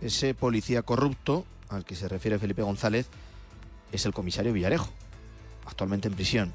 Ese 0.00 0.34
policía 0.34 0.82
corrupto 0.82 1.44
al 1.68 1.84
que 1.84 1.94
se 1.94 2.08
refiere 2.08 2.40
Felipe 2.40 2.62
González 2.62 3.06
es 3.92 4.04
el 4.06 4.12
comisario 4.12 4.52
Villarejo, 4.52 4.90
actualmente 5.66 6.08
en 6.08 6.14
prisión. 6.14 6.52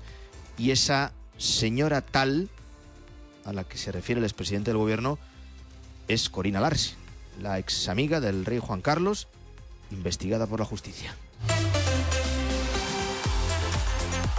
Y 0.58 0.72
esa 0.72 1.12
señora 1.38 2.02
tal 2.02 2.50
a 3.46 3.54
la 3.54 3.64
que 3.64 3.78
se 3.78 3.92
refiere 3.92 4.20
el 4.20 4.26
expresidente 4.26 4.72
del 4.72 4.78
gobierno 4.78 5.18
es 6.08 6.30
Corina 6.30 6.60
Larsi, 6.60 6.94
la 7.42 7.60
ex 7.60 7.88
amiga 7.88 8.20
del 8.20 8.46
rey 8.46 8.60
Juan 8.60 8.82
Carlos, 8.82 9.28
investigada 9.92 10.48
por 10.48 10.60
la 10.60 10.66
justicia. 10.66 11.16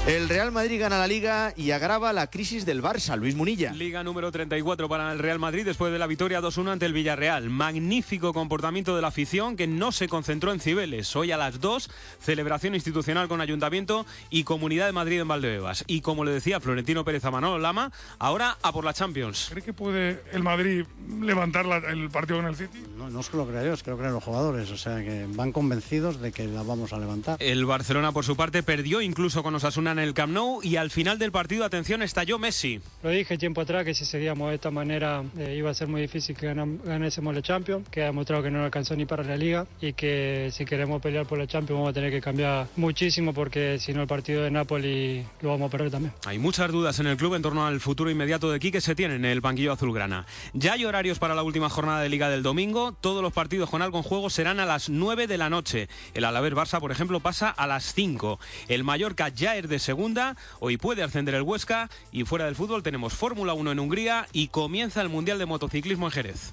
El 0.07 0.29
Real 0.31 0.51
Madrid 0.51 0.81
gana 0.81 0.99
la 0.99 1.07
liga 1.07 1.53
y 1.57 1.71
agrava 1.73 2.13
la 2.13 2.29
crisis 2.31 2.65
del 2.67 2.83
Barça, 2.83 3.17
Luis 3.17 3.37
Munilla. 3.37 3.73
Liga 3.73 4.03
número 4.03 4.33
34 4.33 4.89
para 4.89 5.13
el 5.13 5.19
Real 5.21 5.39
Madrid 5.39 5.65
después 5.65 5.93
de 5.93 5.99
la 6.01 6.07
victoria 6.09 6.41
2-1 6.41 6.71
ante 6.71 6.87
el 6.87 6.95
Villarreal. 6.95 7.49
Magnífico 7.51 8.33
comportamiento 8.33 8.97
de 8.97 9.03
la 9.03 9.09
afición 9.09 9.57
que 9.57 9.67
no 9.69 9.93
se 9.93 10.09
concentró 10.09 10.53
en 10.53 10.59
Cibeles. 10.59 11.15
Hoy 11.15 11.31
a 11.33 11.37
las 11.37 11.61
2, 11.61 11.91
celebración 12.19 12.75
institucional 12.75 13.29
con 13.29 13.41
Ayuntamiento 13.43 14.05
y 14.31 14.43
Comunidad 14.45 14.87
de 14.87 14.93
Madrid 14.93 15.21
en 15.21 15.29
Valdebebas. 15.29 15.85
Y 15.87 16.01
como 16.01 16.25
le 16.25 16.33
decía 16.33 16.61
Florentino 16.61 17.05
Pérez 17.05 17.25
a 17.27 17.31
Manolo 17.31 17.59
Lama, 17.59 17.93
ahora 18.19 18.57
a 18.63 18.73
por 18.73 18.85
la 18.87 18.95
Champions. 18.95 19.49
¿Cree 19.51 19.63
que 19.63 19.75
puede 19.75 20.23
el 20.33 20.43
Madrid 20.43 20.87
levantar 21.21 21.67
la- 21.67 21.77
el 21.77 22.09
partido 22.11 22.39
con 22.39 22.47
el 22.49 22.57
City? 22.57 22.83
No, 22.97 23.11
no 23.11 23.23
solo 23.23 23.47
creo 23.47 23.65
yo, 23.67 23.73
es 23.75 23.83
que 23.83 23.91
lo 23.91 23.99
creen 23.99 24.15
los 24.15 24.25
jugadores. 24.25 24.71
O 24.71 24.79
sea, 24.79 24.97
que 25.05 25.27
van 25.29 25.53
convencidos 25.53 26.21
de 26.21 26.33
que 26.33 26.47
la 26.49 26.63
vamos 26.65 26.93
a 26.95 26.99
levantar. 26.99 27.37
El 27.41 27.65
Barcelona, 27.67 28.11
por 28.13 28.25
su 28.25 28.35
parte, 28.35 28.63
perdió 28.65 29.03
incluso 29.03 29.43
con 29.45 29.55
Osasuna 29.55 29.90
en 29.93 29.99
el 29.99 30.15
Camp 30.15 30.33
Nou 30.33 30.61
y 30.63 30.77
al 30.77 30.91
final 30.91 31.19
del 31.19 31.33
partido, 31.33 31.65
atención, 31.65 32.03
estalló 32.03 32.39
Messi. 32.39 32.81
Lo 33.03 33.11
dije 33.11 33.39
tiempo 33.39 33.61
atrás 33.61 33.85
que 33.85 33.95
si 33.95 34.05
seguíamos 34.05 34.51
de 34.51 34.57
esta 34.57 34.71
manera 34.71 35.23
eh, 35.39 35.55
iba 35.57 35.71
a 35.71 35.75
ser 35.75 35.89
muy 35.89 36.01
difícil 36.03 36.37
que 36.37 36.47
ganásemos 36.47 37.35
la 37.35 37.43
Champions, 37.43 37.89
que 37.89 38.03
ha 38.03 38.07
demostrado 38.07 38.43
que 38.43 38.51
no 38.51 38.65
alcanzó 38.65 38.95
ni 38.97 39.07
para 39.07 39.23
la 39.23 39.37
Liga 39.37 39.67
y 39.81 39.93
que 39.93 40.51
si 40.53 40.65
queremos 40.65 41.01
pelear 41.01 41.27
por 41.27 41.39
la 41.39 41.47
Champions 41.47 41.79
vamos 41.79 41.91
a 41.91 41.93
tener 41.93 42.11
que 42.11 42.21
cambiar 42.21 42.69
muchísimo 42.77 43.33
porque 43.33 43.79
si 43.79 43.93
no 43.93 44.03
el 44.03 44.09
partido 44.09 44.43
de 44.43 44.51
Napoli 44.51 45.25
lo 45.41 45.51
vamos 45.51 45.69
a 45.69 45.71
perder 45.71 45.91
también. 45.91 46.13
Hay 46.27 46.39
muchas 46.39 46.71
dudas 46.71 46.99
en 47.01 47.07
el 47.07 47.17
club 47.17 47.35
en 47.35 47.43
torno 47.43 47.67
al 47.67 47.81
futuro 47.81 48.11
inmediato 48.11 48.51
de 48.51 48.61
Quique 48.61 48.81
Setién 48.81 49.11
en 49.11 49.25
el 49.25 49.41
banquillo 49.41 49.73
azulgrana. 49.73 50.27
Ya 50.53 50.75
hay 50.75 50.85
horarios 50.85 51.19
para 51.19 51.35
la 51.35 51.43
última 51.43 51.69
jornada 51.69 52.01
de 52.01 52.09
Liga 52.09 52.29
del 52.29 52.43
domingo. 52.43 52.93
Todos 52.93 53.23
los 53.23 53.33
partidos 53.33 53.71
con 53.71 53.83
algo 53.83 53.99
en 53.99 54.05
juego 54.05 54.31
serán 54.31 54.61
a 54.61 54.67
las 54.67 54.89
9 54.89 55.27
de 55.27 55.39
la 55.39 55.51
noche. 55.51 55.89
El 56.15 56.25
Alavés 56.25 56.55
Barça, 56.55 56.81
por 56.81 56.93
ejemplo, 56.93 57.21
pasa 57.21 57.51
a 57.51 57.67
las 57.67 57.93
5. 57.95 58.39
El 58.69 58.85
Mallorca 58.85 59.29
ya 59.29 59.57
es 59.57 59.69
de 59.69 59.79
segunda. 59.81 60.37
Hoy 60.61 60.77
puede 60.77 61.03
ascender 61.03 61.35
el 61.35 61.43
Huesca. 61.43 61.91
Y 62.13 62.25
fuera 62.25 62.45
del 62.45 62.55
fútbol 62.55 62.83
tenemos 62.83 63.15
Fórmula 63.15 63.55
1 63.55 63.73
en 63.73 63.81
Hungría 63.81 64.27
y 64.33 64.49
comienza 64.49 65.01
el 65.03 65.09
Mundial 65.09 65.39
de 65.39 65.47
Motociclismo 65.47 66.07
en 66.07 66.13
Jerez. 66.13 66.53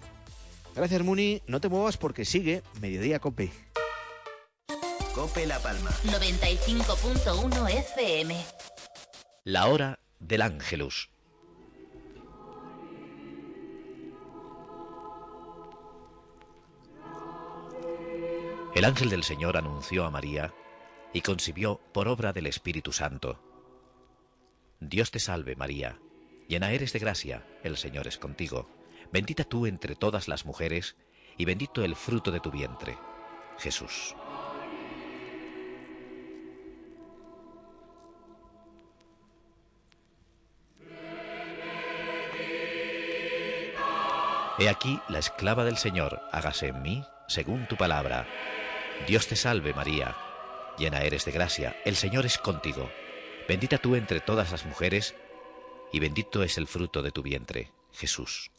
Gracias, 0.75 1.01
Muni. 1.03 1.41
No 1.47 1.59
te 1.59 1.69
muevas 1.69 1.97
porque 1.97 2.25
sigue 2.25 2.63
Mediodía 2.81 3.19
Cope. 3.19 3.51
Cope 5.13 5.47
La 5.47 5.59
Palma. 5.59 5.89
95.1 6.05 7.69
FM. 7.69 8.35
La 9.43 9.67
hora 9.67 9.99
del 10.19 10.41
Ángelus. 10.41 11.09
El 18.75 18.85
ángel 18.85 19.09
del 19.09 19.23
Señor 19.23 19.57
anunció 19.57 20.05
a 20.05 20.11
María 20.11 20.53
y 21.17 21.21
concibió 21.21 21.81
por 21.93 22.07
obra 22.07 22.31
del 22.31 22.45
Espíritu 22.45 22.91
Santo. 22.91 23.39
Dios 24.79 25.09
te 25.09 25.17
salve 25.17 25.55
María, 25.55 25.97
llena 26.47 26.71
eres 26.73 26.93
de 26.93 26.99
gracia, 26.99 27.43
el 27.63 27.75
Señor 27.75 28.05
es 28.07 28.19
contigo. 28.19 28.69
Bendita 29.11 29.43
tú 29.43 29.65
entre 29.65 29.95
todas 29.95 30.27
las 30.27 30.45
mujeres 30.45 30.95
y 31.35 31.45
bendito 31.45 31.83
el 31.83 31.95
fruto 31.95 32.29
de 32.29 32.39
tu 32.39 32.51
vientre, 32.51 32.99
Jesús. 33.57 34.15
He 44.59 44.69
aquí 44.69 44.99
la 45.09 45.17
esclava 45.17 45.65
del 45.65 45.77
Señor, 45.77 46.21
hágase 46.31 46.67
en 46.67 46.83
mí 46.83 47.03
según 47.27 47.67
tu 47.67 47.75
palabra. 47.75 48.27
Dios 49.07 49.27
te 49.27 49.35
salve 49.35 49.73
María, 49.73 50.15
llena 50.77 51.01
eres 51.01 51.25
de 51.25 51.31
gracia, 51.31 51.75
el 51.85 51.95
Señor 51.95 52.25
es 52.25 52.37
contigo. 52.37 52.91
Bendita 53.47 53.77
tú 53.77 53.95
entre 53.95 54.19
todas 54.19 54.51
las 54.51 54.65
mujeres, 54.65 55.15
y 55.91 55.99
bendito 55.99 56.43
es 56.43 56.57
el 56.57 56.67
fruto 56.67 57.01
de 57.01 57.11
tu 57.11 57.23
vientre, 57.23 57.71
Jesús. 57.93 58.51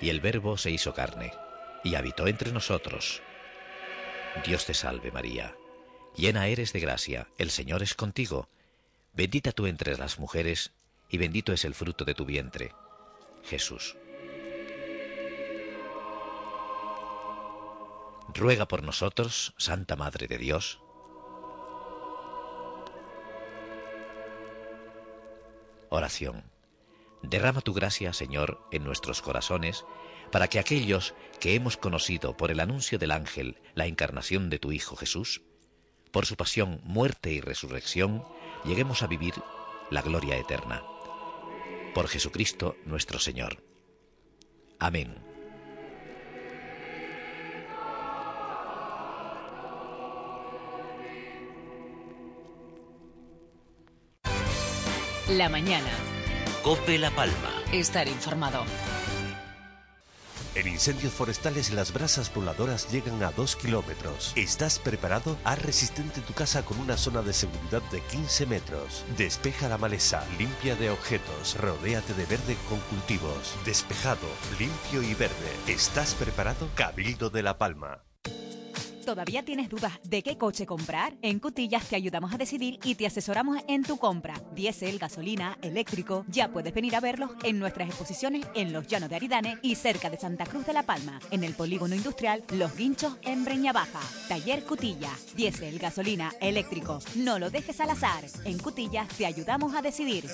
Y 0.00 0.10
el 0.10 0.20
Verbo 0.20 0.56
se 0.56 0.70
hizo 0.70 0.94
carne, 0.94 1.32
y 1.82 1.94
habitó 1.94 2.26
entre 2.26 2.52
nosotros. 2.52 3.22
Dios 4.44 4.66
te 4.66 4.74
salve 4.74 5.10
María, 5.10 5.56
llena 6.14 6.46
eres 6.46 6.72
de 6.72 6.80
gracia, 6.80 7.28
el 7.38 7.50
Señor 7.50 7.82
es 7.82 7.94
contigo. 7.94 8.48
Bendita 9.14 9.52
tú 9.52 9.66
entre 9.66 9.96
las 9.96 10.18
mujeres, 10.18 10.72
y 11.08 11.18
bendito 11.18 11.52
es 11.52 11.64
el 11.64 11.74
fruto 11.74 12.04
de 12.04 12.14
tu 12.14 12.26
vientre, 12.26 12.72
Jesús. 13.48 13.96
Ruega 18.34 18.66
por 18.66 18.82
nosotros, 18.82 19.54
Santa 19.56 19.96
Madre 19.96 20.26
de 20.26 20.38
Dios. 20.38 20.80
Oración. 25.88 26.50
Derrama 27.22 27.60
tu 27.60 27.72
gracia, 27.72 28.12
Señor, 28.12 28.60
en 28.72 28.84
nuestros 28.84 29.22
corazones, 29.22 29.84
para 30.30 30.48
que 30.48 30.58
aquellos 30.58 31.14
que 31.40 31.54
hemos 31.54 31.76
conocido 31.76 32.36
por 32.36 32.50
el 32.50 32.60
anuncio 32.60 32.98
del 32.98 33.12
ángel 33.12 33.60
la 33.74 33.86
encarnación 33.86 34.50
de 34.50 34.58
tu 34.58 34.72
Hijo 34.72 34.96
Jesús, 34.96 35.42
por 36.10 36.26
su 36.26 36.36
pasión, 36.36 36.80
muerte 36.82 37.32
y 37.32 37.40
resurrección, 37.40 38.24
lleguemos 38.64 39.02
a 39.02 39.06
vivir 39.06 39.34
la 39.90 40.02
gloria 40.02 40.36
eterna. 40.36 40.82
Por 41.96 42.08
Jesucristo 42.08 42.76
nuestro 42.84 43.18
Señor. 43.18 43.64
Amén. 44.78 45.14
La 55.30 55.48
mañana. 55.48 55.88
Cope 56.62 56.98
La 56.98 57.10
Palma. 57.12 57.62
Estar 57.72 58.06
informado. 58.08 58.66
En 60.56 60.66
incendios 60.66 61.12
forestales 61.12 61.70
las 61.70 61.92
brasas 61.92 62.32
voladoras 62.32 62.90
llegan 62.90 63.22
a 63.22 63.30
2 63.30 63.56
kilómetros. 63.56 64.32
¿Estás 64.36 64.78
preparado? 64.78 65.36
Haz 65.44 65.60
resistente 65.60 66.22
tu 66.22 66.32
casa 66.32 66.64
con 66.64 66.78
una 66.78 66.96
zona 66.96 67.20
de 67.20 67.34
seguridad 67.34 67.82
de 67.92 68.00
15 68.00 68.46
metros. 68.46 69.04
Despeja 69.18 69.68
la 69.68 69.76
maleza, 69.76 70.24
limpia 70.38 70.74
de 70.74 70.88
objetos, 70.88 71.58
rodéate 71.58 72.14
de 72.14 72.24
verde 72.24 72.56
con 72.70 72.80
cultivos. 72.80 73.54
Despejado, 73.66 74.28
limpio 74.58 75.02
y 75.02 75.12
verde. 75.12 75.34
¿Estás 75.66 76.14
preparado? 76.14 76.70
Cabildo 76.74 77.28
de 77.28 77.42
La 77.42 77.58
Palma. 77.58 78.06
¿Todavía 79.06 79.44
tienes 79.44 79.68
dudas 79.68 79.92
de 80.02 80.20
qué 80.20 80.36
coche 80.36 80.66
comprar? 80.66 81.14
En 81.22 81.38
Cutillas 81.38 81.88
te 81.88 81.94
ayudamos 81.94 82.34
a 82.34 82.38
decidir 82.38 82.80
y 82.82 82.96
te 82.96 83.06
asesoramos 83.06 83.62
en 83.68 83.84
tu 83.84 83.98
compra. 83.98 84.34
Diésel, 84.52 84.98
gasolina, 84.98 85.56
eléctrico. 85.62 86.24
Ya 86.26 86.50
puedes 86.50 86.74
venir 86.74 86.96
a 86.96 87.00
verlos 87.00 87.30
en 87.44 87.60
nuestras 87.60 87.88
exposiciones 87.88 88.44
en 88.56 88.72
Los 88.72 88.88
Llanos 88.88 89.08
de 89.08 89.14
Aridane 89.14 89.58
y 89.62 89.76
cerca 89.76 90.10
de 90.10 90.18
Santa 90.18 90.44
Cruz 90.44 90.66
de 90.66 90.72
la 90.72 90.82
Palma, 90.82 91.20
en 91.30 91.44
el 91.44 91.54
polígono 91.54 91.94
industrial 91.94 92.42
Los 92.50 92.76
Guinchos 92.76 93.16
en 93.22 93.44
Breña 93.44 93.72
Baja. 93.72 94.00
Taller 94.28 94.64
Cutillas. 94.64 95.36
Diésel, 95.36 95.78
gasolina, 95.78 96.32
eléctrico. 96.40 96.98
No 97.14 97.38
lo 97.38 97.48
dejes 97.48 97.78
al 97.80 97.90
azar. 97.90 98.24
En 98.44 98.58
Cutillas 98.58 99.06
te 99.16 99.24
ayudamos 99.24 99.76
a 99.76 99.82
decidir. 99.82 100.24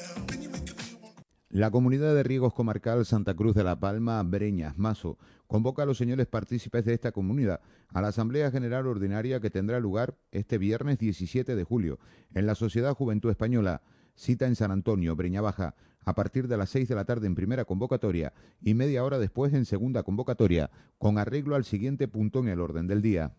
La 1.52 1.70
Comunidad 1.70 2.14
de 2.14 2.22
Riegos 2.22 2.54
Comarcal 2.54 3.04
Santa 3.04 3.34
Cruz 3.34 3.54
de 3.54 3.62
la 3.62 3.78
Palma, 3.78 4.22
Breñas, 4.22 4.78
Mazo, 4.78 5.18
convoca 5.46 5.82
a 5.82 5.86
los 5.86 5.98
señores 5.98 6.26
partícipes 6.26 6.82
de 6.86 6.94
esta 6.94 7.12
comunidad 7.12 7.60
a 7.90 8.00
la 8.00 8.08
Asamblea 8.08 8.50
General 8.50 8.86
Ordinaria 8.86 9.38
que 9.38 9.50
tendrá 9.50 9.78
lugar 9.78 10.16
este 10.30 10.56
viernes 10.56 10.96
17 10.96 11.54
de 11.54 11.64
julio 11.64 11.98
en 12.32 12.46
la 12.46 12.54
Sociedad 12.54 12.94
Juventud 12.94 13.28
Española, 13.28 13.82
cita 14.14 14.46
en 14.46 14.56
San 14.56 14.70
Antonio, 14.70 15.14
Breña 15.14 15.42
Baja, 15.42 15.74
a 16.00 16.14
partir 16.14 16.48
de 16.48 16.56
las 16.56 16.70
6 16.70 16.88
de 16.88 16.94
la 16.94 17.04
tarde 17.04 17.26
en 17.26 17.34
primera 17.34 17.66
convocatoria 17.66 18.32
y 18.62 18.72
media 18.72 19.04
hora 19.04 19.18
después 19.18 19.52
en 19.52 19.66
segunda 19.66 20.04
convocatoria, 20.04 20.70
con 20.96 21.18
arreglo 21.18 21.54
al 21.54 21.64
siguiente 21.64 22.08
punto 22.08 22.38
en 22.40 22.48
el 22.48 22.62
orden 22.62 22.86
del 22.86 23.02
día. 23.02 23.34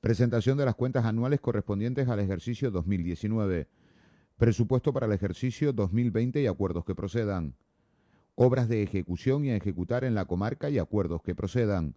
Presentación 0.00 0.58
de 0.58 0.64
las 0.64 0.76
cuentas 0.76 1.04
anuales 1.04 1.40
correspondientes 1.40 2.06
al 2.08 2.20
ejercicio 2.20 2.70
2019. 2.70 3.66
Presupuesto 4.38 4.92
para 4.92 5.06
el 5.06 5.12
ejercicio 5.12 5.72
2020 5.72 6.42
y 6.42 6.46
acuerdos 6.46 6.84
que 6.84 6.94
procedan. 6.94 7.54
Obras 8.34 8.68
de 8.68 8.82
ejecución 8.82 9.46
y 9.46 9.50
a 9.50 9.56
ejecutar 9.56 10.04
en 10.04 10.14
la 10.14 10.26
comarca 10.26 10.68
y 10.68 10.78
acuerdos 10.78 11.22
que 11.22 11.34
procedan. 11.34 11.94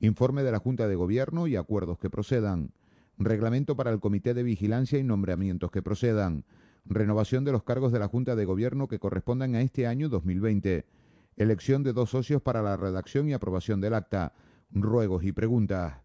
Informe 0.00 0.42
de 0.44 0.50
la 0.50 0.60
Junta 0.60 0.88
de 0.88 0.94
Gobierno 0.94 1.46
y 1.46 1.56
acuerdos 1.56 1.98
que 1.98 2.08
procedan. 2.08 2.72
Reglamento 3.18 3.76
para 3.76 3.90
el 3.90 4.00
Comité 4.00 4.32
de 4.32 4.42
Vigilancia 4.42 4.98
y 4.98 5.04
nombramientos 5.04 5.70
que 5.70 5.82
procedan. 5.82 6.46
Renovación 6.86 7.44
de 7.44 7.52
los 7.52 7.64
cargos 7.64 7.92
de 7.92 7.98
la 7.98 8.08
Junta 8.08 8.34
de 8.34 8.46
Gobierno 8.46 8.88
que 8.88 8.98
correspondan 8.98 9.54
a 9.54 9.60
este 9.60 9.86
año 9.86 10.08
2020. 10.08 10.86
Elección 11.36 11.82
de 11.82 11.92
dos 11.92 12.08
socios 12.08 12.40
para 12.40 12.62
la 12.62 12.78
redacción 12.78 13.28
y 13.28 13.34
aprobación 13.34 13.82
del 13.82 13.92
acta. 13.92 14.32
Ruegos 14.70 15.22
y 15.24 15.32
preguntas. 15.32 15.96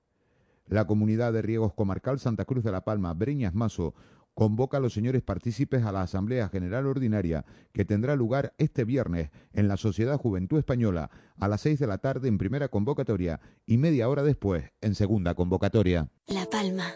La 0.68 0.86
Comunidad 0.86 1.32
de 1.32 1.42
Riegos 1.42 1.74
Comarcal 1.74 2.20
Santa 2.20 2.44
Cruz 2.44 2.66
de 2.66 2.72
la 2.74 2.84
Palma, 2.84 3.14
Breñas 3.14 3.56
Mazo, 3.56 3.96
convoca 4.40 4.78
a 4.78 4.80
los 4.80 4.94
señores 4.94 5.22
partícipes 5.22 5.84
a 5.84 5.92
la 5.92 6.02
Asamblea 6.02 6.48
General 6.48 6.88
Ordinaria 6.88 7.44
que 7.74 7.84
tendrá 7.84 8.16
lugar 8.16 8.54
este 8.58 8.86
viernes 8.86 9.32
en 9.52 9.68
la 9.68 9.76
Sociedad 9.76 10.18
Juventud 10.18 10.58
Española 10.58 11.12
a 11.38 11.50
las 11.50 11.60
seis 11.60 11.78
de 11.78 11.88
la 11.88 11.98
tarde 11.98 12.30
en 12.30 12.38
primera 12.38 12.70
convocatoria 12.70 13.42
y 13.66 13.78
media 13.78 14.08
hora 14.08 14.24
después 14.24 14.72
en 14.80 14.96
segunda 14.96 15.36
convocatoria. 15.36 16.08
La 16.28 16.46
Palma, 16.46 16.94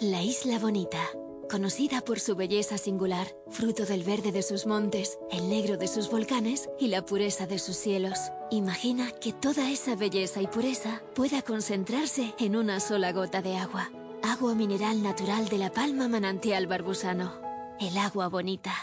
la 0.00 0.22
isla 0.22 0.58
bonita. 0.58 1.02
Conocida 1.50 2.00
por 2.00 2.18
su 2.18 2.34
belleza 2.34 2.78
singular, 2.78 3.26
fruto 3.50 3.84
del 3.84 4.02
verde 4.02 4.32
de 4.32 4.42
sus 4.42 4.66
montes, 4.66 5.18
el 5.30 5.50
negro 5.50 5.76
de 5.76 5.88
sus 5.88 6.10
volcanes 6.10 6.70
y 6.80 6.88
la 6.88 7.04
pureza 7.04 7.46
de 7.46 7.58
sus 7.58 7.76
cielos. 7.76 8.18
Imagina 8.50 9.10
que 9.20 9.34
toda 9.34 9.70
esa 9.70 9.96
belleza 9.96 10.40
y 10.40 10.46
pureza 10.46 11.02
pueda 11.14 11.42
concentrarse 11.42 12.34
en 12.38 12.56
una 12.56 12.80
sola 12.80 13.12
gota 13.12 13.42
de 13.42 13.58
agua. 13.58 13.90
Agua 14.28 14.56
mineral 14.56 15.04
natural 15.04 15.48
de 15.48 15.56
la 15.56 15.70
Palma 15.70 16.08
Manantial 16.08 16.66
Barbusano. 16.66 17.40
El 17.78 17.96
agua 17.96 18.26
bonita. 18.26 18.74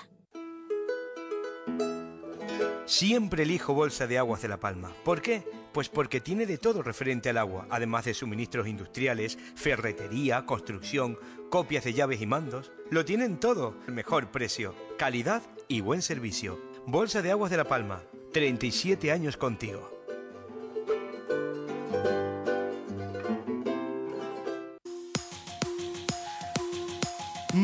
Siempre 2.86 3.44
elijo 3.44 3.74
Bolsa 3.74 4.08
de 4.08 4.18
Aguas 4.18 4.42
de 4.42 4.48
La 4.48 4.62
Palma. 4.62 4.94
¿Por 5.04 5.22
qué? 5.22 5.44
Pues 5.74 5.90
porque 5.90 6.22
tiene 6.22 6.46
de 6.46 6.58
todo 6.58 6.82
referente 6.82 7.30
al 7.30 7.38
agua, 7.38 7.68
además 7.70 8.06
de 8.06 8.14
suministros 8.14 8.68
industriales, 8.68 9.38
ferretería, 9.56 10.46
construcción, 10.46 11.20
copias 11.50 11.84
de 11.84 11.94
llaves 11.94 12.22
y 12.22 12.26
mandos. 12.26 12.72
Lo 12.90 13.04
tienen 13.04 13.38
todo, 13.38 13.76
mejor 13.88 14.32
precio, 14.32 14.74
calidad 14.98 15.44
y 15.68 15.82
buen 15.82 16.02
servicio. 16.02 16.58
Bolsa 16.88 17.22
de 17.22 17.32
Aguas 17.32 17.52
de 17.52 17.58
La 17.58 17.66
Palma, 17.66 18.02
37 18.32 19.12
años 19.12 19.36
contigo. 19.36 20.03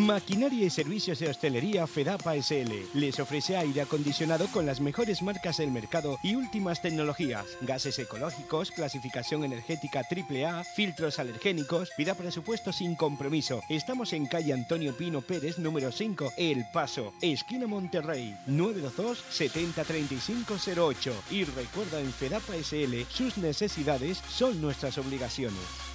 Maquinaria 0.09 0.65
y 0.65 0.71
servicios 0.71 1.19
de 1.19 1.29
hostelería 1.29 1.85
Fedapa 1.85 2.33
SL. 2.33 2.73
Les 2.95 3.19
ofrece 3.19 3.55
aire 3.55 3.81
acondicionado 3.81 4.47
con 4.47 4.65
las 4.65 4.81
mejores 4.81 5.21
marcas 5.21 5.57
del 5.57 5.69
mercado 5.69 6.17
y 6.23 6.33
últimas 6.33 6.81
tecnologías. 6.81 7.45
Gases 7.61 7.99
ecológicos, 7.99 8.71
clasificación 8.71 9.43
energética 9.43 10.01
AAA, 10.01 10.63
filtros 10.63 11.19
alergénicos. 11.19 11.91
Pida 11.95 12.15
presupuesto 12.15 12.73
sin 12.73 12.95
compromiso. 12.95 13.61
Estamos 13.69 14.11
en 14.13 14.25
calle 14.25 14.51
Antonio 14.51 14.97
Pino 14.97 15.21
Pérez, 15.21 15.59
número 15.59 15.91
5, 15.91 16.33
El 16.37 16.65
Paso, 16.73 17.13
esquina 17.21 17.67
Monterrey, 17.67 18.35
922 18.47 19.23
703508. 19.29 21.13
Y 21.29 21.43
recuerda 21.43 21.99
en 21.99 22.11
Fedapa 22.11 22.55
SL, 22.55 23.03
sus 23.11 23.37
necesidades 23.37 24.23
son 24.27 24.59
nuestras 24.59 24.97
obligaciones. 24.97 25.88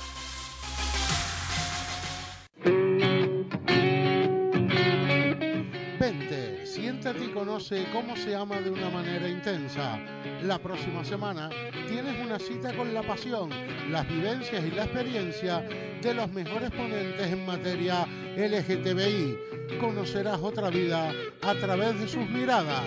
Siéntate 6.65 7.25
y 7.25 7.29
conoce 7.29 7.87
cómo 7.93 8.17
se 8.17 8.35
ama 8.35 8.61
de 8.61 8.71
una 8.71 8.91
manera 8.91 9.29
intensa. 9.29 9.99
La 10.43 10.59
próxima 10.59 11.05
semana 11.05 11.51
tienes 11.89 12.19
una 12.25 12.39
cita 12.39 12.75
con 12.75 12.93
la 12.93 13.03
pasión, 13.03 13.51
las 13.91 14.09
vivencias 14.09 14.65
y 14.65 14.71
la 14.71 14.85
experiencia 14.85 15.61
de 16.03 16.15
los 16.15 16.31
mejores 16.33 16.71
ponentes 16.71 17.31
en 17.31 17.47
materia 17.47 18.07
LGTBI. 18.37 19.79
Conocerás 19.79 20.41
otra 20.41 20.71
vida 20.71 21.13
a 21.43 21.55
través 21.55 21.99
de 22.01 22.09
sus 22.09 22.29
miradas. 22.29 22.83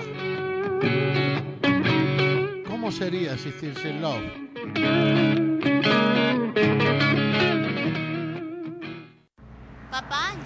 ¿Cómo 2.68 2.92
sería 2.92 3.34
existir 3.34 3.76
sin 3.76 4.02
love? 4.02 5.37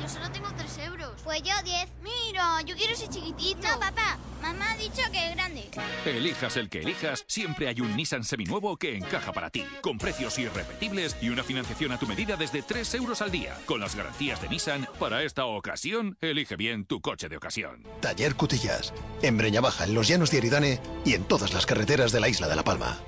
Yo 0.01 0.09
solo 0.09 0.31
tengo 0.31 0.47
3 0.55 0.77
euros. 0.79 1.21
Pues 1.23 1.41
yo 1.43 1.53
10. 1.63 1.87
Mira, 2.01 2.61
yo 2.65 2.75
quiero 2.75 2.95
ser 2.95 3.09
chiquitito. 3.09 3.67
No, 3.67 3.79
papá. 3.79 4.17
Mamá 4.41 4.71
ha 4.71 4.77
dicho 4.77 5.01
que 5.11 5.29
es 5.29 5.35
grande. 5.35 5.69
Elijas 6.05 6.57
el 6.57 6.69
que 6.69 6.79
elijas, 6.79 7.23
siempre 7.27 7.67
hay 7.67 7.79
un 7.79 7.95
Nissan 7.95 8.23
seminuevo 8.23 8.75
que 8.77 8.97
encaja 8.97 9.31
para 9.31 9.51
ti. 9.51 9.63
Con 9.81 9.99
precios 9.99 10.39
irrepetibles 10.39 11.15
y 11.21 11.29
una 11.29 11.43
financiación 11.43 11.91
a 11.91 11.99
tu 11.99 12.07
medida 12.07 12.35
desde 12.35 12.63
3 12.63 12.95
euros 12.95 13.21
al 13.21 13.31
día. 13.31 13.55
Con 13.65 13.79
las 13.79 13.95
garantías 13.95 14.41
de 14.41 14.49
Nissan, 14.49 14.87
para 14.99 15.23
esta 15.23 15.45
ocasión, 15.45 16.17
elige 16.21 16.55
bien 16.55 16.85
tu 16.85 17.01
coche 17.01 17.29
de 17.29 17.37
ocasión. 17.37 17.83
Taller 18.01 18.35
Cutillas. 18.35 18.93
En 19.21 19.37
Breña 19.37 19.61
Baja, 19.61 19.83
en 19.83 19.93
los 19.93 20.07
llanos 20.07 20.31
de 20.31 20.39
Aridane 20.39 20.79
y 21.05 21.13
en 21.13 21.23
todas 21.25 21.53
las 21.53 21.65
carreteras 21.67 22.11
de 22.11 22.19
la 22.19 22.29
isla 22.29 22.47
de 22.47 22.55
La 22.55 22.63
Palma. 22.63 22.99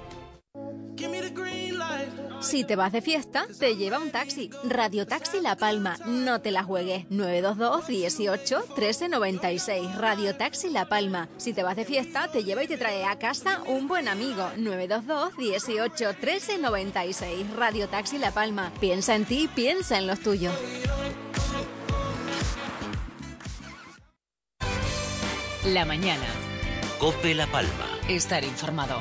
Si 2.44 2.66
te 2.66 2.76
vas 2.76 2.92
de 2.92 3.02
fiesta, 3.02 3.48
te 3.58 3.78
lleva 3.78 4.00
un 4.00 4.12
taxi. 4.12 4.50
Radio 4.66 5.08
Taxi 5.08 5.40
La 5.40 5.56
Palma. 5.56 5.98
No 6.06 6.42
te 6.42 6.52
la 6.52 6.64
juegues. 6.64 7.06
922 7.10 7.88
18 7.88 8.66
13 8.76 9.10
96. 9.10 9.96
Radio 9.96 10.36
Taxi 10.36 10.70
La 10.70 10.86
Palma. 10.86 11.30
Si 11.38 11.54
te 11.54 11.64
vas 11.64 11.78
de 11.78 11.86
fiesta, 11.86 12.28
te 12.28 12.44
lleva 12.44 12.64
y 12.64 12.68
te 12.68 12.78
trae 12.78 13.06
a 13.06 13.18
casa 13.18 13.62
un 13.66 13.88
buen 13.88 14.10
amigo. 14.10 14.46
922 14.58 15.38
18 15.38 16.14
13 16.20 16.58
96. 16.60 17.56
Radio 17.56 17.88
Taxi 17.88 18.18
La 18.18 18.32
Palma. 18.32 18.74
Piensa 18.80 19.16
en 19.16 19.24
ti, 19.24 19.50
piensa 19.56 19.98
en 19.98 20.06
los 20.06 20.20
tuyos. 20.20 20.54
La 25.66 25.86
mañana. 25.86 26.26
Cope 27.00 27.34
La 27.34 27.48
Palma. 27.48 27.88
Estar 28.10 28.44
informado. 28.44 29.00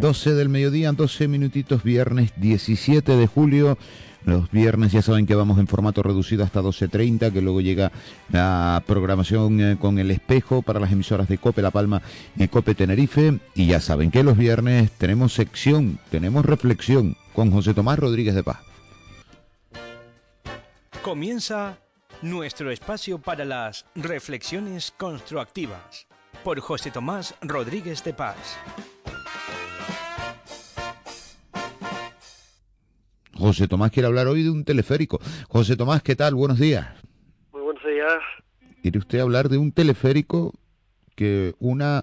...12 0.00 0.32
del 0.32 0.48
mediodía, 0.48 0.92
12 0.92 1.28
minutitos, 1.28 1.82
viernes 1.82 2.32
17 2.36 3.16
de 3.16 3.26
julio... 3.26 3.78
Los 4.24 4.50
viernes 4.50 4.92
ya 4.92 5.00
saben 5.00 5.26
que 5.26 5.34
vamos 5.34 5.58
en 5.58 5.66
formato 5.66 6.02
reducido 6.02 6.44
hasta 6.44 6.60
12.30, 6.60 7.32
que 7.32 7.40
luego 7.40 7.60
llega 7.60 7.90
la 8.30 8.82
programación 8.86 9.60
eh, 9.60 9.76
con 9.80 9.98
el 9.98 10.10
espejo 10.10 10.60
para 10.60 10.78
las 10.78 10.92
emisoras 10.92 11.26
de 11.26 11.38
Cope 11.38 11.62
La 11.62 11.70
Palma 11.70 12.02
y 12.36 12.46
Cope 12.48 12.74
Tenerife. 12.74 13.38
Y 13.54 13.66
ya 13.66 13.80
saben 13.80 14.10
que 14.10 14.22
los 14.22 14.36
viernes 14.36 14.90
tenemos 14.92 15.32
sección, 15.32 15.98
tenemos 16.10 16.44
reflexión 16.44 17.16
con 17.32 17.50
José 17.50 17.72
Tomás 17.72 17.98
Rodríguez 17.98 18.34
de 18.34 18.44
Paz. 18.44 18.58
Comienza 21.02 21.78
nuestro 22.20 22.70
espacio 22.70 23.18
para 23.18 23.46
las 23.46 23.86
reflexiones 23.94 24.92
constructivas 24.98 26.06
por 26.44 26.60
José 26.60 26.90
Tomás 26.90 27.34
Rodríguez 27.40 28.04
de 28.04 28.12
Paz. 28.12 28.36
José 33.40 33.66
Tomás 33.68 33.90
quiere 33.90 34.06
hablar 34.06 34.26
hoy 34.26 34.42
de 34.42 34.50
un 34.50 34.64
teleférico. 34.64 35.18
José 35.48 35.74
Tomás, 35.74 36.02
¿qué 36.02 36.14
tal? 36.14 36.34
Buenos 36.34 36.58
días. 36.58 36.86
Muy 37.52 37.62
buenos 37.62 37.82
días. 37.82 38.18
¿Quiere 38.82 38.98
usted 38.98 39.20
hablar 39.20 39.48
de 39.48 39.56
un 39.56 39.72
teleférico 39.72 40.52
que 41.16 41.54
una 41.58 42.02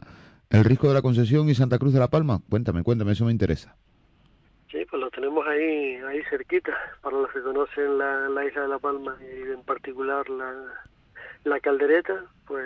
el 0.50 0.64
Risco 0.64 0.88
de 0.88 0.96
la 0.96 1.04
Concesión 1.04 1.48
y 1.48 1.54
Santa 1.54 1.78
Cruz 1.78 1.94
de 1.94 2.00
la 2.00 2.08
Palma? 2.08 2.42
Cuéntame, 2.50 2.82
cuéntame, 2.82 3.12
eso 3.12 3.26
me 3.26 3.32
interesa. 3.32 3.76
Sí, 4.72 4.80
pues 4.90 5.00
lo 5.00 5.12
tenemos 5.12 5.46
ahí 5.48 5.96
ahí 6.08 6.24
cerquita, 6.30 6.74
para 7.02 7.18
los 7.18 7.32
que 7.32 7.42
conocen 7.42 8.00
la, 8.00 8.30
la 8.30 8.46
isla 8.46 8.64
de 8.64 8.68
La 8.70 8.80
Palma 8.80 9.16
y 9.22 9.52
en 9.52 9.62
particular 9.64 10.28
la, 10.30 10.54
la 11.44 11.60
caldereta, 11.60 12.26
pues 12.48 12.66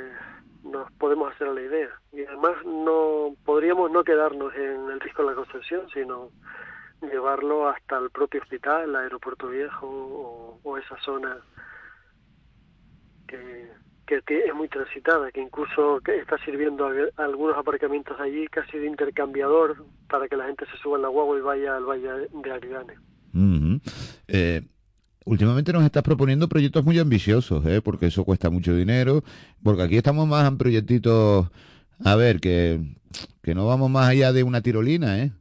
nos 0.64 0.90
podemos 0.94 1.34
hacer 1.34 1.48
a 1.48 1.54
la 1.54 1.62
idea. 1.62 1.90
Y 2.14 2.24
además 2.24 2.56
no 2.66 3.36
podríamos 3.44 3.92
no 3.92 4.04
quedarnos 4.06 4.54
en 4.56 4.92
el 4.92 5.00
Risco 5.02 5.24
de 5.24 5.30
la 5.30 5.36
Concesión, 5.36 5.82
sino 5.94 6.30
llevarlo 7.02 7.70
hasta 7.70 7.98
el 7.98 8.10
propio 8.10 8.42
hospital, 8.42 8.90
el 8.90 8.96
aeropuerto 8.96 9.48
viejo 9.48 10.60
o, 10.64 10.78
esa 10.78 10.96
zona 11.04 11.38
que, 13.28 13.68
que 14.06 14.46
es 14.46 14.54
muy 14.54 14.68
transitada, 14.68 15.32
que 15.32 15.42
incluso 15.42 16.02
está 16.06 16.38
sirviendo 16.44 16.90
algunos 17.18 17.58
aparcamientos 17.58 18.20
allí 18.20 18.48
casi 18.48 18.78
de 18.78 18.88
intercambiador 18.88 19.86
para 20.10 20.28
que 20.28 20.36
la 20.36 20.46
gente 20.48 20.66
se 20.66 20.78
suba 20.82 20.98
en 20.98 21.04
la 21.04 21.10
guagua 21.10 21.38
y 21.38 21.42
vaya 21.42 21.78
al 21.78 21.86
valle 21.86 22.28
de 22.32 22.52
Aridane. 22.52 22.94
Uh 23.34 23.40
-huh. 23.40 23.82
eh, 24.28 24.62
últimamente 25.26 25.72
nos 25.72 25.84
estás 25.84 26.04
proponiendo 26.04 26.50
proyectos 26.50 26.84
muy 26.84 27.00
ambiciosos, 27.00 27.66
¿eh? 27.66 27.82
porque 27.82 28.08
eso 28.08 28.26
cuesta 28.26 28.50
mucho 28.50 28.76
dinero, 28.76 29.24
porque 29.64 29.84
aquí 29.84 29.98
estamos 29.98 30.28
más 30.28 30.48
en 30.48 30.58
proyectitos, 30.58 31.50
a 32.04 32.16
ver, 32.16 32.40
que, 32.40 32.80
que 33.42 33.56
no 33.56 33.66
vamos 33.66 33.90
más 33.90 34.10
allá 34.10 34.34
de 34.34 34.44
una 34.44 34.62
tirolina, 34.62 35.20
¿eh? 35.20 35.32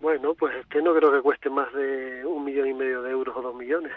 Bueno, 0.00 0.34
pues 0.34 0.54
este 0.56 0.80
no 0.82 0.94
creo 0.94 1.12
que 1.12 1.20
cueste 1.22 1.50
más 1.50 1.72
de 1.74 2.24
un 2.24 2.44
millón 2.44 2.68
y 2.68 2.74
medio 2.74 3.02
de 3.02 3.10
euros 3.10 3.36
o 3.36 3.42
dos 3.42 3.54
millones. 3.54 3.92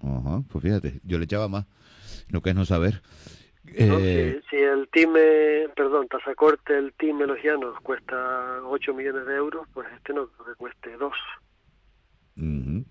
Ajá, 0.00 0.42
pues 0.48 0.62
fíjate, 0.62 1.00
yo 1.04 1.18
le 1.18 1.24
echaba 1.24 1.48
más, 1.48 1.66
lo 2.28 2.40
que 2.40 2.50
es 2.50 2.56
no 2.56 2.64
saber. 2.64 3.02
¿no? 3.78 3.98
Eh, 4.00 4.40
Si, 4.50 4.56
si 4.56 4.56
el 4.62 4.88
time, 4.90 5.68
perdón, 5.76 6.08
Tazacorte, 6.08 6.76
el 6.78 6.92
time 6.94 7.26
Los 7.26 7.42
Llanos 7.42 7.78
cuesta 7.82 8.62
8 8.64 8.94
millones 8.94 9.26
de 9.26 9.34
euros, 9.36 9.66
pues 9.74 9.88
este 9.96 10.14
no 10.14 10.28
creo 10.28 10.46
que 10.46 10.54
cueste 10.54 10.96
2. 10.96 11.12
ujú. 12.36 12.84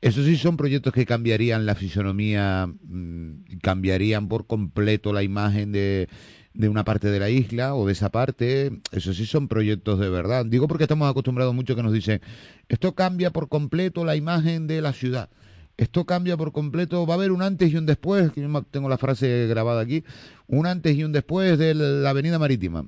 Eso 0.00 0.22
sí 0.22 0.36
son 0.36 0.58
proyectos 0.58 0.92
que 0.92 1.06
cambiarían 1.06 1.64
la 1.64 1.74
fisonomía, 1.74 2.66
mm, 2.66 3.58
cambiarían 3.62 4.28
por 4.28 4.46
completo 4.46 5.14
la 5.14 5.22
imagen 5.22 5.72
de, 5.72 6.08
de 6.54 6.68
una 6.68 6.84
parte 6.84 7.10
de 7.10 7.18
la 7.18 7.28
isla 7.28 7.74
o 7.74 7.86
de 7.86 7.92
esa 7.92 8.10
parte. 8.10 8.80
Eso 8.92 9.12
sí 9.12 9.26
son 9.26 9.48
proyectos 9.48 9.98
de 9.98 10.08
verdad. 10.08 10.46
Digo 10.46 10.68
porque 10.68 10.84
estamos 10.84 11.10
acostumbrados 11.10 11.54
mucho 11.54 11.76
que 11.76 11.82
nos 11.82 11.92
dicen, 11.92 12.20
esto 12.68 12.94
cambia 12.94 13.30
por 13.30 13.48
completo 13.48 14.04
la 14.04 14.16
imagen 14.16 14.66
de 14.66 14.80
la 14.80 14.92
ciudad. 14.92 15.28
Esto 15.76 16.04
cambia 16.04 16.36
por 16.36 16.52
completo, 16.52 17.04
va 17.04 17.14
a 17.14 17.16
haber 17.16 17.32
un 17.32 17.42
antes 17.42 17.72
y 17.72 17.76
un 17.76 17.84
después, 17.84 18.30
que 18.30 18.40
yo 18.40 18.62
tengo 18.70 18.88
la 18.88 18.96
frase 18.96 19.48
grabada 19.48 19.80
aquí, 19.80 20.04
un 20.46 20.66
antes 20.68 20.96
y 20.96 21.02
un 21.02 21.10
después 21.10 21.58
de 21.58 21.74
la 21.74 22.10
Avenida 22.10 22.38
Marítima, 22.38 22.86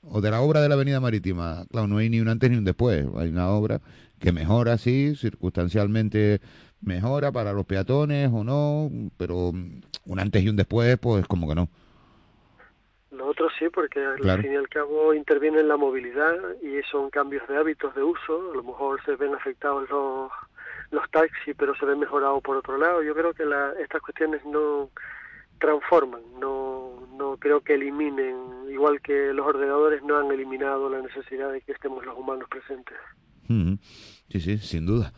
o 0.00 0.22
de 0.22 0.30
la 0.30 0.40
obra 0.40 0.62
de 0.62 0.70
la 0.70 0.74
Avenida 0.76 0.98
Marítima. 0.98 1.66
Claro, 1.70 1.88
no 1.88 1.98
hay 1.98 2.08
ni 2.08 2.20
un 2.20 2.28
antes 2.28 2.50
ni 2.50 2.56
un 2.56 2.64
después, 2.64 3.06
hay 3.18 3.28
una 3.28 3.50
obra 3.50 3.82
que 4.18 4.32
mejora, 4.32 4.78
sí, 4.78 5.12
circunstancialmente 5.14 6.40
mejora 6.80 7.32
para 7.32 7.52
los 7.52 7.66
peatones 7.66 8.30
o 8.32 8.44
no, 8.44 8.90
pero 9.18 9.50
un 9.50 10.18
antes 10.18 10.42
y 10.42 10.48
un 10.48 10.56
después, 10.56 10.96
pues 10.98 11.26
como 11.26 11.46
que 11.46 11.54
no. 11.54 11.68
Lo 13.22 13.28
otro 13.28 13.48
sí, 13.56 13.66
porque 13.72 14.00
Claro. 14.16 14.32
al 14.32 14.42
fin 14.42 14.52
y 14.52 14.56
al 14.56 14.68
cabo 14.68 15.14
interviene 15.14 15.60
en 15.60 15.68
la 15.68 15.76
movilidad 15.76 16.34
y 16.60 16.82
son 16.90 17.08
cambios 17.08 17.46
de 17.46 17.56
hábitos 17.56 17.94
de 17.94 18.02
uso. 18.02 18.50
A 18.52 18.56
lo 18.56 18.64
mejor 18.64 19.00
se 19.04 19.14
ven 19.14 19.32
afectados 19.32 19.88
los, 19.88 20.30
los 20.90 21.08
taxis, 21.12 21.54
pero 21.56 21.72
se 21.76 21.86
ven 21.86 22.00
mejorados 22.00 22.42
por 22.42 22.56
otro 22.56 22.76
lado. 22.78 23.00
Yo 23.04 23.14
creo 23.14 23.32
que 23.32 23.44
la, 23.44 23.74
estas 23.80 24.02
cuestiones 24.02 24.44
no 24.44 24.90
transforman, 25.60 26.20
no, 26.40 27.06
no 27.16 27.36
creo 27.36 27.60
que 27.60 27.74
eliminen, 27.74 28.34
igual 28.68 29.00
que 29.00 29.32
los 29.32 29.46
ordenadores 29.46 30.02
no 30.02 30.18
han 30.18 30.32
eliminado 30.32 30.90
la 30.90 31.00
necesidad 31.00 31.52
de 31.52 31.60
que 31.60 31.70
estemos 31.70 32.04
los 32.04 32.18
humanos 32.18 32.48
presentes. 32.50 32.96
Ujú. 33.48 33.78
Sí, 34.30 34.40
sí, 34.40 34.58
sin 34.58 34.84
duda. 34.86 35.12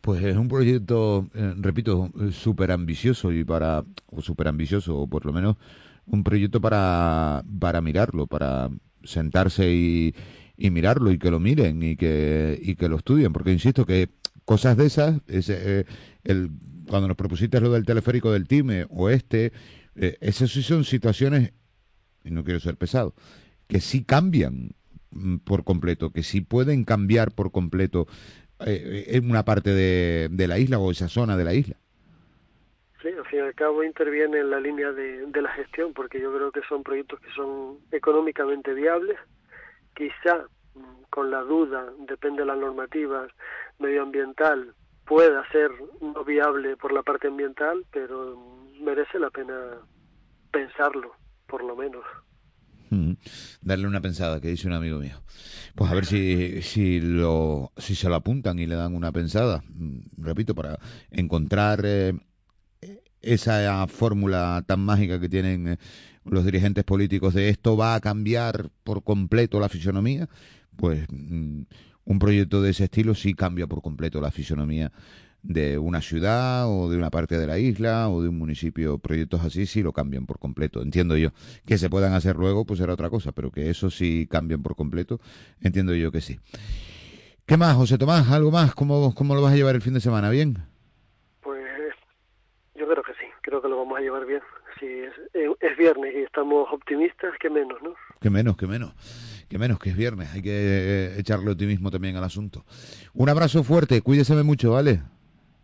Pues 0.00 0.22
es 0.22 0.34
un 0.36 0.48
proyecto, 0.48 1.26
eh, 1.34 1.52
repito, 1.58 2.08
súper 2.30 2.72
ambicioso 2.72 3.30
y 3.32 3.44
para, 3.44 3.82
o 4.06 4.22
súper 4.22 4.48
ambicioso, 4.48 4.96
o 4.96 5.06
por 5.06 5.26
lo 5.26 5.34
menos 5.34 5.56
un 6.10 6.24
proyecto 6.24 6.60
para, 6.60 7.44
para 7.58 7.80
mirarlo, 7.80 8.26
para 8.26 8.70
sentarse 9.04 9.72
y, 9.72 10.14
y 10.56 10.70
mirarlo 10.70 11.10
y 11.10 11.18
que 11.18 11.30
lo 11.30 11.40
miren 11.40 11.82
y 11.82 11.96
que, 11.96 12.58
y 12.60 12.74
que 12.74 12.88
lo 12.88 12.96
estudien, 12.96 13.32
porque 13.32 13.52
insisto 13.52 13.86
que 13.86 14.10
cosas 14.44 14.76
de 14.76 14.86
esas, 14.86 15.20
ese, 15.28 15.80
eh, 15.80 15.84
el, 16.24 16.50
cuando 16.88 17.08
nos 17.08 17.16
propusiste 17.16 17.60
lo 17.60 17.70
del 17.70 17.86
teleférico 17.86 18.32
del 18.32 18.48
Time 18.48 18.86
o 18.90 19.08
este, 19.08 19.52
eh, 19.94 20.18
esas 20.20 20.50
sí 20.50 20.62
son 20.62 20.84
situaciones, 20.84 21.52
y 22.24 22.30
no 22.30 22.44
quiero 22.44 22.60
ser 22.60 22.76
pesado, 22.76 23.14
que 23.68 23.80
sí 23.80 24.02
cambian 24.02 24.74
mm, 25.12 25.36
por 25.38 25.64
completo, 25.64 26.10
que 26.10 26.22
sí 26.22 26.40
pueden 26.40 26.84
cambiar 26.84 27.32
por 27.32 27.52
completo 27.52 28.08
eh, 28.66 29.06
en 29.10 29.30
una 29.30 29.44
parte 29.44 29.70
de, 29.70 30.28
de 30.30 30.48
la 30.48 30.58
isla 30.58 30.78
o 30.78 30.90
esa 30.90 31.08
zona 31.08 31.36
de 31.36 31.44
la 31.44 31.54
isla. 31.54 31.76
Sí, 33.02 33.08
al 33.08 33.24
fin 33.26 33.38
y 33.38 33.42
al 33.42 33.54
cabo 33.54 33.82
interviene 33.82 34.40
en 34.40 34.50
la 34.50 34.60
línea 34.60 34.92
de, 34.92 35.26
de 35.26 35.42
la 35.42 35.50
gestión, 35.52 35.94
porque 35.94 36.20
yo 36.20 36.34
creo 36.34 36.52
que 36.52 36.60
son 36.68 36.82
proyectos 36.82 37.18
que 37.20 37.30
son 37.32 37.78
económicamente 37.90 38.74
viables. 38.74 39.16
Quizá 39.94 40.44
mm, 40.74 41.04
con 41.08 41.30
la 41.30 41.40
duda, 41.40 41.86
depende 42.06 42.42
de 42.42 42.46
la 42.46 42.56
normativa 42.56 43.26
medioambiental, 43.78 44.74
pueda 45.06 45.48
ser 45.50 45.70
no 46.00 46.24
viable 46.24 46.76
por 46.76 46.92
la 46.92 47.02
parte 47.02 47.28
ambiental, 47.28 47.84
pero 47.90 48.36
mm, 48.36 48.84
merece 48.84 49.18
la 49.18 49.30
pena 49.30 49.54
pensarlo, 50.52 51.12
por 51.46 51.64
lo 51.64 51.74
menos. 51.74 52.04
Mm, 52.90 53.12
Darle 53.62 53.86
una 53.86 54.00
pensada, 54.00 54.40
que 54.40 54.48
dice 54.48 54.66
un 54.66 54.74
amigo 54.74 54.98
mío. 54.98 55.16
Pues 55.74 55.90
a 55.90 55.94
ver 55.94 56.04
si, 56.04 56.60
si, 56.60 57.00
lo, 57.00 57.72
si 57.76 57.94
se 57.94 58.08
lo 58.08 58.16
apuntan 58.16 58.58
y 58.58 58.66
le 58.66 58.74
dan 58.74 58.94
una 58.94 59.12
pensada. 59.12 59.62
Repito, 60.18 60.54
para 60.54 60.78
encontrar 61.10 61.82
eh, 61.84 62.12
esa 63.22 63.86
fórmula 63.86 64.64
tan 64.66 64.80
mágica 64.80 65.20
que 65.20 65.28
tienen 65.28 65.68
eh, 65.68 65.78
los 66.24 66.44
dirigentes 66.44 66.84
políticos 66.84 67.34
de 67.34 67.48
esto 67.48 67.76
va 67.76 67.94
a 67.94 68.00
cambiar 68.00 68.70
por 68.84 69.02
completo 69.02 69.60
la 69.60 69.68
fisonomía, 69.68 70.28
pues 70.76 71.06
mm, 71.10 71.62
un 72.04 72.18
proyecto 72.18 72.62
de 72.62 72.70
ese 72.70 72.84
estilo 72.84 73.14
sí 73.14 73.34
cambia 73.34 73.66
por 73.66 73.82
completo 73.82 74.20
la 74.20 74.30
fisonomía 74.30 74.92
de 75.42 75.78
una 75.78 76.00
ciudad 76.00 76.68
o 76.68 76.90
de 76.90 76.98
una 76.98 77.10
parte 77.10 77.38
de 77.38 77.46
la 77.46 77.58
isla 77.58 78.08
o 78.08 78.22
de 78.22 78.28
un 78.28 78.38
municipio. 78.38 78.98
Proyectos 78.98 79.42
así 79.44 79.66
sí 79.66 79.82
lo 79.82 79.92
cambian 79.92 80.26
por 80.26 80.38
completo, 80.38 80.82
entiendo 80.82 81.16
yo. 81.16 81.30
Que 81.66 81.78
se 81.78 81.88
puedan 81.88 82.12
hacer 82.12 82.36
luego, 82.36 82.64
pues 82.64 82.78
será 82.78 82.92
otra 82.92 83.10
cosa, 83.10 83.32
pero 83.32 83.50
que 83.50 83.70
eso 83.70 83.90
sí 83.90 84.26
cambien 84.30 84.62
por 84.62 84.76
completo, 84.76 85.20
entiendo 85.60 85.94
yo 85.94 86.12
que 86.12 86.20
sí. 86.20 86.38
¿Qué 87.46 87.56
más, 87.56 87.74
José 87.76 87.98
Tomás? 87.98 88.30
¿Algo 88.30 88.50
más? 88.50 88.74
¿Cómo, 88.74 89.14
cómo 89.14 89.34
lo 89.34 89.42
vas 89.42 89.52
a 89.52 89.56
llevar 89.56 89.74
el 89.74 89.82
fin 89.82 89.94
de 89.94 90.00
semana? 90.00 90.30
¿Bien? 90.30 90.58
Pues 91.40 91.64
yo 92.74 92.86
creo 92.86 93.02
que 93.02 93.12
sí, 93.14 93.26
creo 93.42 93.60
que 93.60 93.68
lo 93.68 93.78
vamos 93.78 93.98
a 93.98 93.99
llevar 94.10 94.26
bien. 94.26 94.42
Si 94.78 94.86
es, 94.86 95.12
eh, 95.34 95.48
es 95.60 95.76
viernes 95.76 96.14
y 96.14 96.22
estamos 96.22 96.68
optimistas, 96.72 97.32
que 97.40 97.50
menos, 97.50 97.80
¿no? 97.82 97.94
Que 98.20 98.30
menos, 98.30 98.56
que 98.56 98.66
menos. 98.66 98.92
Que 99.48 99.58
menos, 99.58 99.78
que 99.78 99.90
es 99.90 99.96
viernes. 99.96 100.32
Hay 100.32 100.42
que 100.42 100.50
eh, 100.52 101.18
echarle 101.18 101.50
optimismo 101.50 101.90
también 101.90 102.16
al 102.16 102.24
asunto. 102.24 102.64
Un 103.14 103.28
abrazo 103.28 103.62
fuerte, 103.64 104.00
cuídeseme 104.00 104.42
mucho, 104.42 104.72
¿vale? 104.72 105.00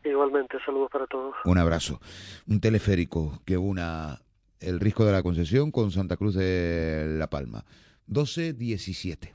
Igualmente, 0.05 0.59
saludos 0.64 0.90
para 0.90 1.06
todos. 1.06 1.35
Un 1.44 1.59
abrazo. 1.59 2.01
Un 2.47 2.60
teleférico 2.60 3.40
que 3.44 3.56
una 3.56 4.20
el 4.60 4.81
Risco 4.81 5.05
de 5.05 5.12
la 5.12 5.23
Concesión 5.23 5.70
con 5.70 5.90
Santa 5.90 6.16
Cruz 6.16 6.35
de 6.35 7.16
La 7.18 7.28
Palma. 7.28 7.64
12-17. 8.09 9.32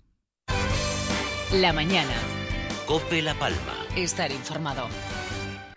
La 1.59 1.73
mañana. 1.73 2.15
Cope 2.87 3.21
La 3.21 3.35
Palma. 3.35 3.75
Estar 3.95 4.31
informado. 4.31 4.87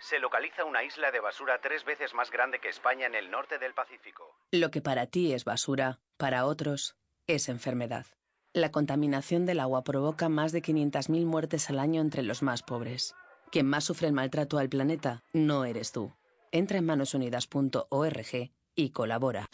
Se 0.07 0.19
localiza 0.19 0.65
una 0.65 0.83
isla 0.83 1.09
de 1.09 1.19
basura 1.19 1.59
tres 1.59 1.83
veces 1.83 2.13
más 2.13 2.29
grande 2.29 2.59
que 2.59 2.69
España 2.69 3.07
en 3.07 3.15
el 3.15 3.31
norte 3.31 3.57
del 3.57 3.73
Pacífico. 3.73 4.37
Lo 4.51 4.69
que 4.69 4.79
para 4.79 5.07
ti 5.07 5.33
es 5.33 5.45
basura, 5.45 5.97
para 6.17 6.45
otros 6.45 6.95
es 7.25 7.49
enfermedad. 7.49 8.05
La 8.53 8.71
contaminación 8.71 9.47
del 9.47 9.59
agua 9.59 9.83
provoca 9.83 10.29
más 10.29 10.51
de 10.51 10.61
500.000 10.61 11.25
muertes 11.25 11.71
al 11.71 11.79
año 11.79 12.01
entre 12.01 12.21
los 12.21 12.43
más 12.43 12.61
pobres. 12.61 13.15
Quien 13.51 13.65
más 13.65 13.85
sufre 13.85 14.07
el 14.07 14.13
maltrato 14.13 14.59
al 14.59 14.69
planeta 14.69 15.23
no 15.33 15.65
eres 15.65 15.91
tú. 15.91 16.13
Entra 16.51 16.77
en 16.77 16.85
manosunidas.org 16.85 18.51
y 18.75 18.89
colabora. 18.91 19.49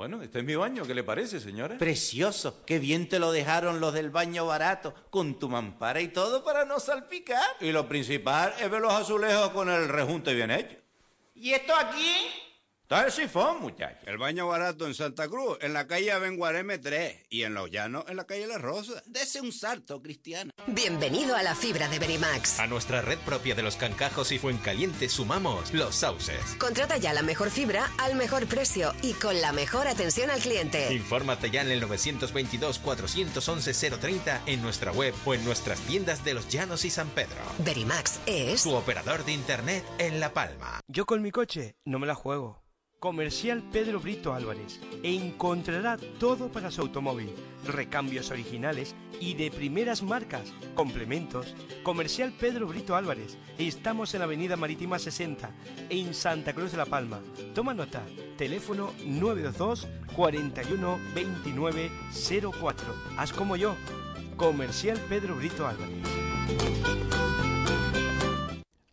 Bueno, 0.00 0.22
este 0.22 0.38
es 0.38 0.44
mi 0.46 0.54
baño, 0.54 0.86
¿qué 0.86 0.94
le 0.94 1.04
parece, 1.04 1.40
señora? 1.40 1.76
Precioso, 1.76 2.64
qué 2.64 2.78
bien 2.78 3.06
te 3.06 3.18
lo 3.18 3.32
dejaron 3.32 3.80
los 3.80 3.92
del 3.92 4.08
baño 4.08 4.46
barato, 4.46 4.94
con 5.10 5.38
tu 5.38 5.50
mampara 5.50 6.00
y 6.00 6.08
todo 6.08 6.42
para 6.42 6.64
no 6.64 6.80
salpicar. 6.80 7.46
Y 7.60 7.70
lo 7.70 7.86
principal 7.86 8.54
es 8.58 8.70
ver 8.70 8.80
los 8.80 8.94
azulejos 8.94 9.50
con 9.50 9.68
el 9.68 9.90
rejunte 9.90 10.32
bien 10.32 10.52
hecho. 10.52 10.78
¿Y 11.34 11.52
esto 11.52 11.74
aquí? 11.76 12.16
Está 12.90 13.06
el 13.06 13.12
sifón, 13.12 13.60
muchacho. 13.60 14.00
El 14.04 14.18
baño 14.18 14.48
barato 14.48 14.84
en 14.84 14.94
Santa 14.94 15.28
Cruz, 15.28 15.58
en 15.60 15.72
la 15.72 15.86
calle 15.86 16.10
Abenguareme 16.10 16.78
3 16.78 17.26
y 17.30 17.44
en 17.44 17.54
Los 17.54 17.70
Llanos, 17.70 18.02
en 18.08 18.16
la 18.16 18.24
calle 18.24 18.48
La 18.48 18.58
Rosa. 18.58 19.00
Dese 19.06 19.40
un 19.40 19.52
salto, 19.52 20.02
Cristiana. 20.02 20.50
Bienvenido 20.66 21.36
a 21.36 21.44
la 21.44 21.54
fibra 21.54 21.88
de 21.88 22.00
Verimax. 22.00 22.58
A 22.58 22.66
nuestra 22.66 23.00
red 23.00 23.20
propia 23.20 23.54
de 23.54 23.62
los 23.62 23.76
cancajos 23.76 24.32
y 24.32 24.40
Fuencaliente 24.40 25.08
sumamos 25.08 25.72
los 25.72 25.94
sauces. 25.94 26.56
Contrata 26.58 26.96
ya 26.96 27.12
la 27.12 27.22
mejor 27.22 27.50
fibra 27.50 27.88
al 27.98 28.16
mejor 28.16 28.48
precio 28.48 28.92
y 29.02 29.12
con 29.12 29.40
la 29.40 29.52
mejor 29.52 29.86
atención 29.86 30.28
al 30.28 30.40
cliente. 30.40 30.92
Infórmate 30.92 31.52
ya 31.52 31.62
en 31.62 31.70
el 31.70 31.80
922-411-030 31.84 34.40
en 34.46 34.62
nuestra 34.62 34.90
web 34.90 35.14
o 35.24 35.34
en 35.34 35.44
nuestras 35.44 35.78
tiendas 35.82 36.24
de 36.24 36.34
Los 36.34 36.48
Llanos 36.48 36.84
y 36.84 36.90
San 36.90 37.08
Pedro. 37.10 37.38
Verimax 37.58 38.18
es 38.26 38.64
Tu 38.64 38.74
operador 38.74 39.24
de 39.24 39.30
internet 39.30 39.84
en 39.98 40.18
La 40.18 40.32
Palma. 40.32 40.80
Yo 40.88 41.06
con 41.06 41.22
mi 41.22 41.30
coche 41.30 41.76
no 41.84 42.00
me 42.00 42.08
la 42.08 42.16
juego. 42.16 42.60
Comercial 43.00 43.62
Pedro 43.72 43.98
Brito 43.98 44.34
Álvarez. 44.34 44.78
Encontrará 45.02 45.96
todo 46.18 46.52
para 46.52 46.70
su 46.70 46.82
automóvil. 46.82 47.30
Recambios 47.66 48.30
originales 48.30 48.94
y 49.18 49.32
de 49.32 49.50
primeras 49.50 50.02
marcas. 50.02 50.52
Complementos. 50.74 51.54
Comercial 51.82 52.30
Pedro 52.38 52.66
Brito 52.66 52.94
Álvarez. 52.94 53.38
Estamos 53.56 54.14
en 54.14 54.20
Avenida 54.20 54.58
Marítima 54.58 54.98
60, 54.98 55.50
en 55.88 56.12
Santa 56.12 56.52
Cruz 56.52 56.72
de 56.72 56.76
la 56.76 56.84
Palma. 56.84 57.20
Toma 57.54 57.72
nota. 57.72 58.02
Teléfono 58.36 58.92
922 59.06 59.88
41 60.14 60.98
29 61.14 61.90
04. 62.60 62.94
Haz 63.16 63.32
como 63.32 63.56
yo. 63.56 63.76
Comercial 64.36 65.00
Pedro 65.08 65.36
Brito 65.36 65.66
Álvarez. 65.66 66.89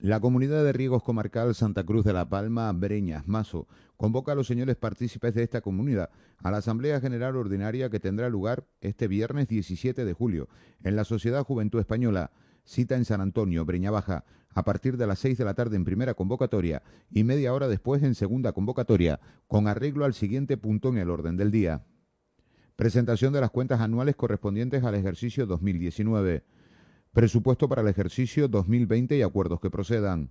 La 0.07 0.21
Comunidad 0.21 0.63
de 0.63 0.71
Riegos 0.71 1.03
Comarcal 1.03 1.53
Santa 1.53 1.84
Cruz 1.84 2.05
de 2.05 2.13
la 2.13 2.29
Palma, 2.29 2.71
Breñas, 2.71 3.27
Mazo, 3.27 3.67
convoca 3.97 4.31
a 4.31 4.35
los 4.35 4.47
señores 4.47 4.77
partícipes 4.77 5.34
de 5.34 5.43
esta 5.43 5.59
comunidad 5.59 6.11
a 6.38 6.49
la 6.49 6.59
Asamblea 6.59 7.01
General 7.01 7.35
Ordinaria 7.35 7.89
que 7.89 7.99
tendrá 7.99 8.29
lugar 8.29 8.65
este 8.79 9.09
viernes 9.09 9.49
17 9.49 10.05
de 10.05 10.13
julio 10.13 10.47
en 10.81 10.95
la 10.95 11.03
Sociedad 11.03 11.43
Juventud 11.43 11.81
Española, 11.81 12.31
cita 12.63 12.95
en 12.95 13.03
San 13.03 13.19
Antonio, 13.19 13.65
Breña 13.65 13.91
Baja, 13.91 14.23
a 14.55 14.63
partir 14.63 14.95
de 14.95 15.07
las 15.07 15.19
seis 15.19 15.38
de 15.38 15.43
la 15.43 15.55
tarde 15.55 15.75
en 15.75 15.84
primera 15.84 16.13
convocatoria 16.13 16.84
y 17.11 17.25
media 17.25 17.53
hora 17.53 17.67
después 17.67 18.01
en 18.01 18.15
segunda 18.15 18.53
convocatoria, 18.53 19.19
con 19.47 19.67
arreglo 19.67 20.05
al 20.05 20.13
siguiente 20.13 20.55
punto 20.55 20.88
en 20.88 20.99
el 20.99 21.09
orden 21.09 21.35
del 21.35 21.51
día. 21.51 21.84
Presentación 22.77 23.34
de 23.34 23.41
las 23.41 23.51
cuentas 23.51 23.81
anuales 23.81 24.15
correspondientes 24.15 24.85
al 24.85 24.95
ejercicio 24.95 25.45
2019. 25.45 26.45
Presupuesto 27.18 27.68
para 27.68 27.81
el 27.81 27.88
ejercicio 27.88 28.48
2020 28.48 29.18
y 29.18 29.23
acuerdos 29.23 29.60
que 29.60 29.72
procedan. 29.72 30.30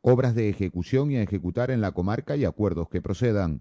Obras 0.00 0.34
de 0.34 0.48
ejecución 0.48 1.10
y 1.10 1.16
a 1.16 1.22
ejecutar 1.22 1.70
en 1.70 1.82
la 1.82 1.92
comarca 1.92 2.34
y 2.34 2.46
acuerdos 2.46 2.88
que 2.88 3.02
procedan. 3.02 3.60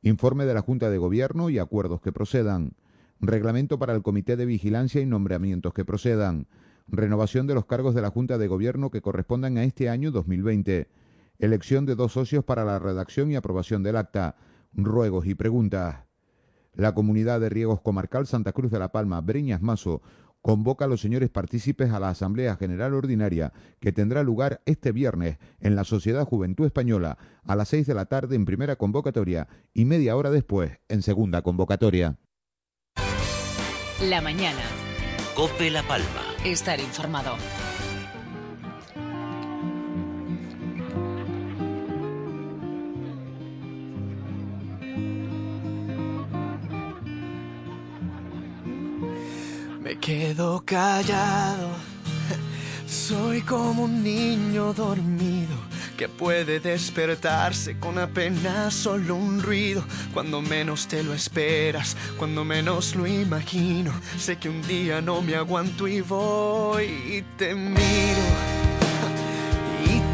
Informe 0.00 0.46
de 0.46 0.54
la 0.54 0.62
Junta 0.62 0.88
de 0.88 0.96
Gobierno 0.96 1.50
y 1.50 1.58
acuerdos 1.58 2.00
que 2.00 2.10
procedan. 2.10 2.72
Reglamento 3.20 3.78
para 3.78 3.92
el 3.92 4.00
Comité 4.00 4.38
de 4.38 4.46
Vigilancia 4.46 5.02
y 5.02 5.04
nombramientos 5.04 5.74
que 5.74 5.84
procedan. 5.84 6.46
Renovación 6.88 7.46
de 7.46 7.52
los 7.52 7.66
cargos 7.66 7.94
de 7.94 8.00
la 8.00 8.08
Junta 8.08 8.38
de 8.38 8.48
Gobierno 8.48 8.90
que 8.90 9.02
correspondan 9.02 9.58
a 9.58 9.64
este 9.64 9.90
año 9.90 10.10
2020. 10.12 10.88
Elección 11.40 11.84
de 11.84 11.94
dos 11.94 12.14
socios 12.14 12.42
para 12.42 12.64
la 12.64 12.78
redacción 12.78 13.30
y 13.30 13.36
aprobación 13.36 13.82
del 13.82 13.96
acta. 13.96 14.36
Ruegos 14.72 15.26
y 15.26 15.34
preguntas. 15.34 16.06
La 16.74 16.94
Comunidad 16.94 17.38
de 17.38 17.50
Riegos 17.50 17.82
Comarcal 17.82 18.26
Santa 18.26 18.52
Cruz 18.52 18.70
de 18.70 18.78
la 18.78 18.92
Palma, 18.92 19.20
Breñas 19.20 19.60
Mazo, 19.60 20.00
convoca 20.42 20.84
a 20.84 20.88
los 20.88 21.00
señores 21.00 21.30
partícipes 21.30 21.92
a 21.92 22.00
la 22.00 22.10
Asamblea 22.10 22.56
General 22.56 22.92
Ordinaria 22.94 23.52
que 23.80 23.92
tendrá 23.92 24.22
lugar 24.22 24.60
este 24.66 24.92
viernes 24.92 25.38
en 25.60 25.76
la 25.76 25.84
Sociedad 25.84 26.26
Juventud 26.26 26.66
Española 26.66 27.16
a 27.44 27.56
las 27.56 27.68
seis 27.68 27.86
de 27.86 27.94
la 27.94 28.06
tarde 28.06 28.36
en 28.36 28.44
primera 28.44 28.76
convocatoria 28.76 29.48
y 29.72 29.84
media 29.84 30.16
hora 30.16 30.30
después 30.30 30.72
en 30.88 31.02
segunda 31.02 31.42
convocatoria. 31.42 32.18
La 34.08 34.20
mañana. 34.20 34.62
Cope 35.36 35.70
La 35.70 35.82
Palma. 35.84 36.22
Estar 36.44 36.80
informado. 36.80 37.36
Quedo 50.02 50.62
callado. 50.66 51.70
Soy 52.86 53.40
como 53.42 53.84
un 53.84 54.02
niño 54.02 54.74
dormido 54.74 55.56
que 55.96 56.08
puede 56.08 56.58
despertarse 56.58 57.78
con 57.78 57.98
apenas 57.98 58.74
solo 58.74 59.14
un 59.14 59.40
ruido. 59.40 59.84
Cuando 60.12 60.42
menos 60.42 60.88
te 60.88 61.04
lo 61.04 61.14
esperas, 61.14 61.96
cuando 62.18 62.44
menos 62.44 62.96
lo 62.96 63.06
imagino. 63.06 63.92
Sé 64.18 64.36
que 64.36 64.48
un 64.48 64.60
día 64.62 65.00
no 65.00 65.22
me 65.22 65.36
aguanto 65.36 65.86
y 65.86 66.00
voy 66.00 66.86
y 66.86 67.22
te 67.38 67.54
miro. 67.54 68.61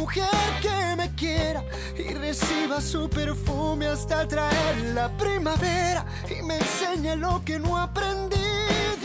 Mujer 0.00 0.48
que 0.62 0.96
me 0.96 1.14
quiera 1.14 1.62
y 1.94 2.14
reciba 2.14 2.80
su 2.80 3.08
perfume 3.10 3.86
hasta 3.86 4.26
traer 4.26 4.76
la 4.94 5.08
primavera 5.18 6.06
y 6.34 6.42
me 6.42 6.56
enseñe 6.56 7.16
lo 7.16 7.42
que 7.44 7.58
no 7.58 7.76
aprendí 7.76 8.50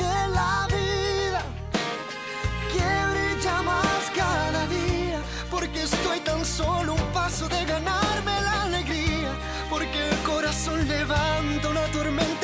de 0.04 0.16
la 0.38 0.68
vida. 0.76 1.42
Que 2.74 2.88
brilla 3.12 3.62
más 3.72 4.04
cada 4.16 4.62
día, 4.68 5.20
porque 5.52 5.84
estoy 5.84 6.20
tan 6.22 6.46
solo 6.46 6.94
un 6.94 7.08
paso 7.20 7.50
de 7.50 7.66
ganarme 7.66 8.36
la 8.48 8.64
alegría, 8.64 9.32
porque 9.70 10.00
el 10.12 10.18
corazón 10.32 10.88
levanta 10.88 11.66
una 11.76 11.86
tormenta 11.98 12.35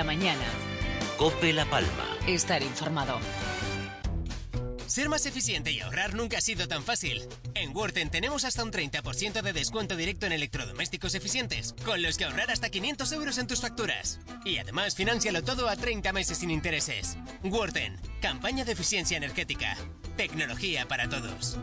La 0.00 0.04
mañana. 0.04 0.46
Cope 1.18 1.52
La 1.52 1.66
Palma. 1.66 2.16
Estar 2.26 2.62
informado. 2.62 3.20
Ser 4.86 5.10
más 5.10 5.26
eficiente 5.26 5.72
y 5.72 5.80
ahorrar 5.80 6.14
nunca 6.14 6.38
ha 6.38 6.40
sido 6.40 6.66
tan 6.68 6.82
fácil. 6.82 7.28
En 7.52 7.76
Worten 7.76 8.08
tenemos 8.08 8.46
hasta 8.46 8.64
un 8.64 8.72
30% 8.72 9.42
de 9.42 9.52
descuento 9.52 9.96
directo 9.96 10.24
en 10.24 10.32
electrodomésticos 10.32 11.14
eficientes, 11.14 11.74
con 11.84 12.00
los 12.00 12.16
que 12.16 12.24
ahorrar 12.24 12.50
hasta 12.50 12.70
500 12.70 13.12
euros 13.12 13.36
en 13.36 13.46
tus 13.46 13.60
facturas. 13.60 14.20
Y 14.46 14.56
además, 14.56 14.94
financialo 14.96 15.44
todo 15.44 15.68
a 15.68 15.76
30 15.76 16.14
meses 16.14 16.38
sin 16.38 16.50
intereses. 16.50 17.18
Worten, 17.44 18.00
campaña 18.22 18.64
de 18.64 18.72
eficiencia 18.72 19.18
energética. 19.18 19.76
Tecnología 20.16 20.88
para 20.88 21.10
todos. 21.10 21.58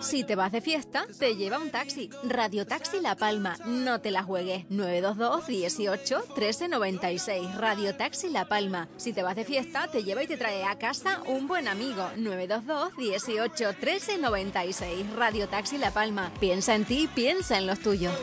Si 0.00 0.24
te 0.24 0.34
vas 0.34 0.50
de 0.50 0.62
fiesta, 0.62 1.06
te 1.18 1.36
lleva 1.36 1.58
un 1.58 1.70
taxi. 1.70 2.08
Radio 2.24 2.66
Taxi 2.66 3.00
La 3.00 3.16
Palma. 3.16 3.56
No 3.66 4.00
te 4.00 4.10
la 4.10 4.22
juegues. 4.22 4.64
922 4.70 5.46
18 5.46 6.24
13 6.34 6.68
96. 6.68 7.54
Radio 7.56 7.94
Taxi 7.94 8.30
La 8.30 8.46
Palma. 8.46 8.88
Si 8.96 9.12
te 9.12 9.22
vas 9.22 9.36
de 9.36 9.44
fiesta, 9.44 9.88
te 9.88 10.02
lleva 10.02 10.22
y 10.22 10.26
te 10.26 10.38
trae 10.38 10.64
a 10.64 10.78
casa 10.78 11.22
un 11.26 11.46
buen 11.46 11.68
amigo. 11.68 12.08
922 12.16 12.96
18 12.96 13.74
13 13.78 14.18
96. 14.18 15.10
Radio 15.16 15.48
Taxi 15.48 15.76
La 15.76 15.90
Palma. 15.90 16.32
Piensa 16.40 16.74
en 16.74 16.86
ti, 16.86 17.08
piensa 17.14 17.58
en 17.58 17.66
los 17.66 17.80
tuyos. 17.80 18.14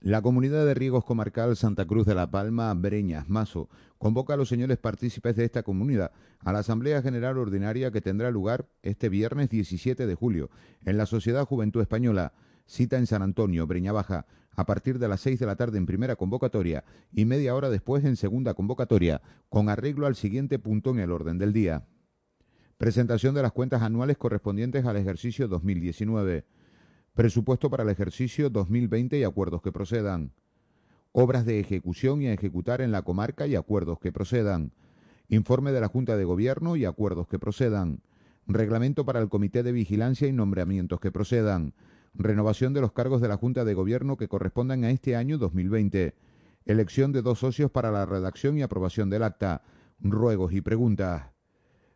La 0.00 0.22
comunidad 0.22 0.64
de 0.64 0.74
riegos 0.74 1.04
comarcal 1.04 1.56
Santa 1.56 1.84
Cruz 1.84 2.06
de 2.06 2.14
la 2.14 2.30
Palma, 2.30 2.72
Breñas, 2.72 3.28
Mazo, 3.28 3.68
convoca 3.98 4.34
a 4.34 4.36
los 4.36 4.48
señores 4.48 4.78
partícipes 4.78 5.34
de 5.34 5.44
esta 5.44 5.64
comunidad 5.64 6.12
a 6.38 6.52
la 6.52 6.60
Asamblea 6.60 7.02
General 7.02 7.36
Ordinaria 7.36 7.90
que 7.90 8.00
tendrá 8.00 8.30
lugar 8.30 8.68
este 8.82 9.08
viernes 9.08 9.50
17 9.50 10.06
de 10.06 10.14
julio 10.14 10.50
en 10.84 10.98
la 10.98 11.06
Sociedad 11.06 11.44
Juventud 11.44 11.80
Española, 11.80 12.32
cita 12.64 12.96
en 12.96 13.08
San 13.08 13.22
Antonio, 13.22 13.66
Breña 13.66 13.90
Baja, 13.90 14.26
a 14.52 14.66
partir 14.66 15.00
de 15.00 15.08
las 15.08 15.20
seis 15.20 15.40
de 15.40 15.46
la 15.46 15.56
tarde 15.56 15.78
en 15.78 15.86
primera 15.86 16.14
convocatoria 16.14 16.84
y 17.12 17.24
media 17.24 17.56
hora 17.56 17.68
después 17.68 18.04
en 18.04 18.14
segunda 18.14 18.54
convocatoria, 18.54 19.20
con 19.48 19.68
arreglo 19.68 20.06
al 20.06 20.14
siguiente 20.14 20.60
punto 20.60 20.90
en 20.90 21.00
el 21.00 21.10
orden 21.10 21.38
del 21.38 21.52
día. 21.52 21.88
Presentación 22.76 23.34
de 23.34 23.42
las 23.42 23.50
cuentas 23.50 23.82
anuales 23.82 24.16
correspondientes 24.16 24.86
al 24.86 24.96
ejercicio 24.96 25.48
2019 25.48 26.44
presupuesto 27.18 27.68
para 27.68 27.82
el 27.82 27.88
ejercicio 27.88 28.48
2020 28.48 29.18
y 29.18 29.24
acuerdos 29.24 29.60
que 29.60 29.72
procedan, 29.72 30.30
obras 31.10 31.44
de 31.44 31.58
ejecución 31.58 32.22
y 32.22 32.28
a 32.28 32.32
ejecutar 32.32 32.80
en 32.80 32.92
la 32.92 33.02
comarca 33.02 33.48
y 33.48 33.56
acuerdos 33.56 33.98
que 33.98 34.12
procedan, 34.12 34.70
informe 35.28 35.72
de 35.72 35.80
la 35.80 35.88
Junta 35.88 36.16
de 36.16 36.24
Gobierno 36.24 36.76
y 36.76 36.84
acuerdos 36.84 37.26
que 37.26 37.40
procedan, 37.40 38.02
reglamento 38.46 39.04
para 39.04 39.18
el 39.18 39.28
Comité 39.28 39.64
de 39.64 39.72
Vigilancia 39.72 40.28
y 40.28 40.32
nombramientos 40.32 41.00
que 41.00 41.10
procedan, 41.10 41.74
renovación 42.14 42.72
de 42.72 42.82
los 42.82 42.92
cargos 42.92 43.20
de 43.20 43.26
la 43.26 43.36
Junta 43.36 43.64
de 43.64 43.74
Gobierno 43.74 44.16
que 44.16 44.28
correspondan 44.28 44.84
a 44.84 44.92
este 44.92 45.16
año 45.16 45.38
2020, 45.38 46.14
elección 46.66 47.10
de 47.10 47.22
dos 47.22 47.40
socios 47.40 47.72
para 47.72 47.90
la 47.90 48.06
redacción 48.06 48.56
y 48.58 48.62
aprobación 48.62 49.10
del 49.10 49.24
acta, 49.24 49.62
ruegos 49.98 50.52
y 50.52 50.60
preguntas. 50.60 51.24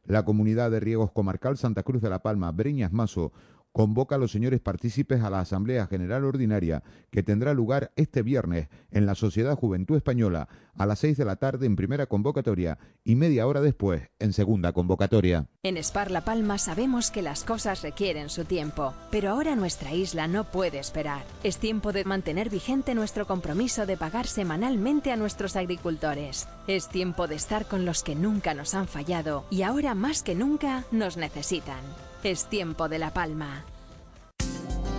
La 0.05 0.25
Comunidad 0.25 0.73
de 0.73 0.81
Riegos 0.81 1.13
Comarcal 1.13 1.57
Santa 1.57 1.85
Cruz 1.85 2.03
de 2.03 2.11
la 2.11 2.25
Palma, 2.25 2.51
Breñas 2.51 2.93
Mazo, 2.93 3.33
convoca 3.73 4.15
a 4.15 4.19
los 4.19 4.31
señores 4.31 4.61
partícipes 4.61 5.23
a 5.23 5.31
la 5.31 5.41
Asamblea 5.41 5.87
General 5.87 6.25
Ordinaria 6.25 6.83
que 7.11 7.23
tendrá 7.23 7.55
lugar 7.55 7.93
este 7.97 8.23
viernes 8.23 8.69
en 8.91 9.07
la 9.07 9.15
Sociedad 9.15 9.57
Juventud 9.57 9.97
Española 9.97 10.49
a 10.77 10.87
las 10.87 11.01
seis 11.01 11.17
de 11.17 11.25
la 11.25 11.37
tarde 11.37 11.67
en 11.67 11.77
primera 11.77 12.07
convocatoria 12.07 12.79
y 13.05 13.15
media 13.15 13.47
hora 13.47 13.61
después 13.61 14.11
en 14.19 14.33
segunda 14.33 14.73
convocatoria. 14.73 15.49
En 15.63 15.77
Spar 15.83 16.11
La 16.11 16.25
Palma 16.25 16.59
sabemos 16.59 17.11
que 17.11 17.23
las 17.23 17.45
cosas 17.45 17.83
requieren 17.83 18.31
su 18.31 18.45
tiempo, 18.45 18.95
pero 19.11 19.31
ahora 19.31 19.57
nuestra 19.57 19.93
isla 19.93 20.29
no 20.29 20.45
puede 20.45 20.79
esperar. 20.79 21.25
Es 21.43 21.59
tiempo 21.59 21.93
de 21.93 22.05
mantener 22.05 22.51
vigente 22.51 22.95
nuestro 22.95 23.27
compromiso 23.27 23.87
de 23.87 23.97
pagar 23.97 24.27
semanalmente 24.27 25.13
a 25.13 25.17
nuestros 25.17 25.57
agricultores. 25.57 26.49
Es 26.67 26.89
tiempo 26.89 27.27
de 27.27 27.35
estar 27.37 27.67
con 27.67 27.85
los 27.85 28.03
que 28.03 28.15
nunca 28.15 28.55
nos 28.55 28.75
han 28.75 28.89
fallado 28.89 29.45
y 29.51 29.63
ahora 29.63 29.95
más 29.95 30.23
que 30.23 30.35
nunca 30.35 30.85
nos 30.91 31.17
necesitan. 31.17 31.81
Es 32.23 32.47
tiempo 32.49 32.89
de 32.89 33.01
La 33.01 33.13
Palma. 33.13 33.65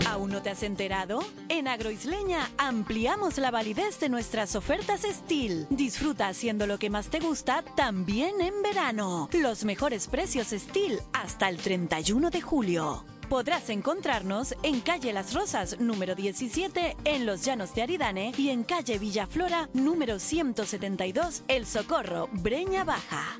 ¿Aún 0.09 0.31
no 0.31 0.41
te 0.41 0.49
has 0.49 0.61
enterado? 0.61 1.23
En 1.47 1.67
Agroisleña 1.67 2.49
ampliamos 2.57 3.37
la 3.37 3.49
validez 3.49 3.99
de 4.01 4.09
nuestras 4.09 4.55
ofertas 4.55 5.01
Steel. 5.09 5.65
Disfruta 5.69 6.27
haciendo 6.27 6.67
lo 6.67 6.77
que 6.77 6.89
más 6.89 7.07
te 7.07 7.19
gusta 7.19 7.63
también 7.75 8.41
en 8.41 8.61
verano. 8.61 9.29
Los 9.31 9.63
mejores 9.63 10.07
precios 10.07 10.47
Steel 10.49 10.99
hasta 11.13 11.47
el 11.47 11.57
31 11.57 12.29
de 12.29 12.41
julio. 12.41 13.05
Podrás 13.29 13.69
encontrarnos 13.69 14.53
en 14.61 14.81
calle 14.81 15.13
Las 15.13 15.33
Rosas, 15.33 15.79
número 15.79 16.15
17, 16.15 16.97
en 17.05 17.25
Los 17.25 17.45
Llanos 17.45 17.73
de 17.73 17.83
Aridane 17.83 18.33
y 18.37 18.49
en 18.49 18.63
calle 18.63 18.99
Villaflora, 18.99 19.69
número 19.73 20.19
172, 20.19 21.43
El 21.47 21.65
Socorro, 21.65 22.27
Breña 22.33 22.83
Baja. 22.83 23.39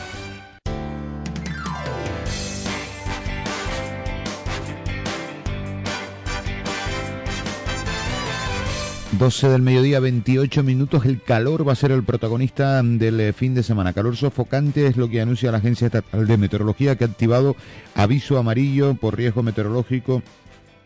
12 9.17 9.49
del 9.49 9.61
mediodía, 9.61 9.99
28 9.99 10.63
minutos. 10.63 11.05
El 11.05 11.21
calor 11.21 11.67
va 11.67 11.73
a 11.73 11.75
ser 11.75 11.91
el 11.91 12.03
protagonista 12.03 12.81
del 12.81 13.19
eh, 13.19 13.33
fin 13.33 13.53
de 13.53 13.61
semana. 13.61 13.91
Calor 13.91 14.15
sofocante 14.15 14.87
es 14.87 14.95
lo 14.95 15.09
que 15.09 15.19
anuncia 15.19 15.51
la 15.51 15.57
Agencia 15.57 15.87
Estatal 15.87 16.25
de 16.25 16.37
Meteorología 16.37 16.95
que 16.95 17.03
ha 17.03 17.07
activado 17.07 17.55
aviso 17.93 18.37
amarillo 18.37 18.93
por 18.95 19.17
riesgo 19.17 19.43
meteorológico 19.43 20.23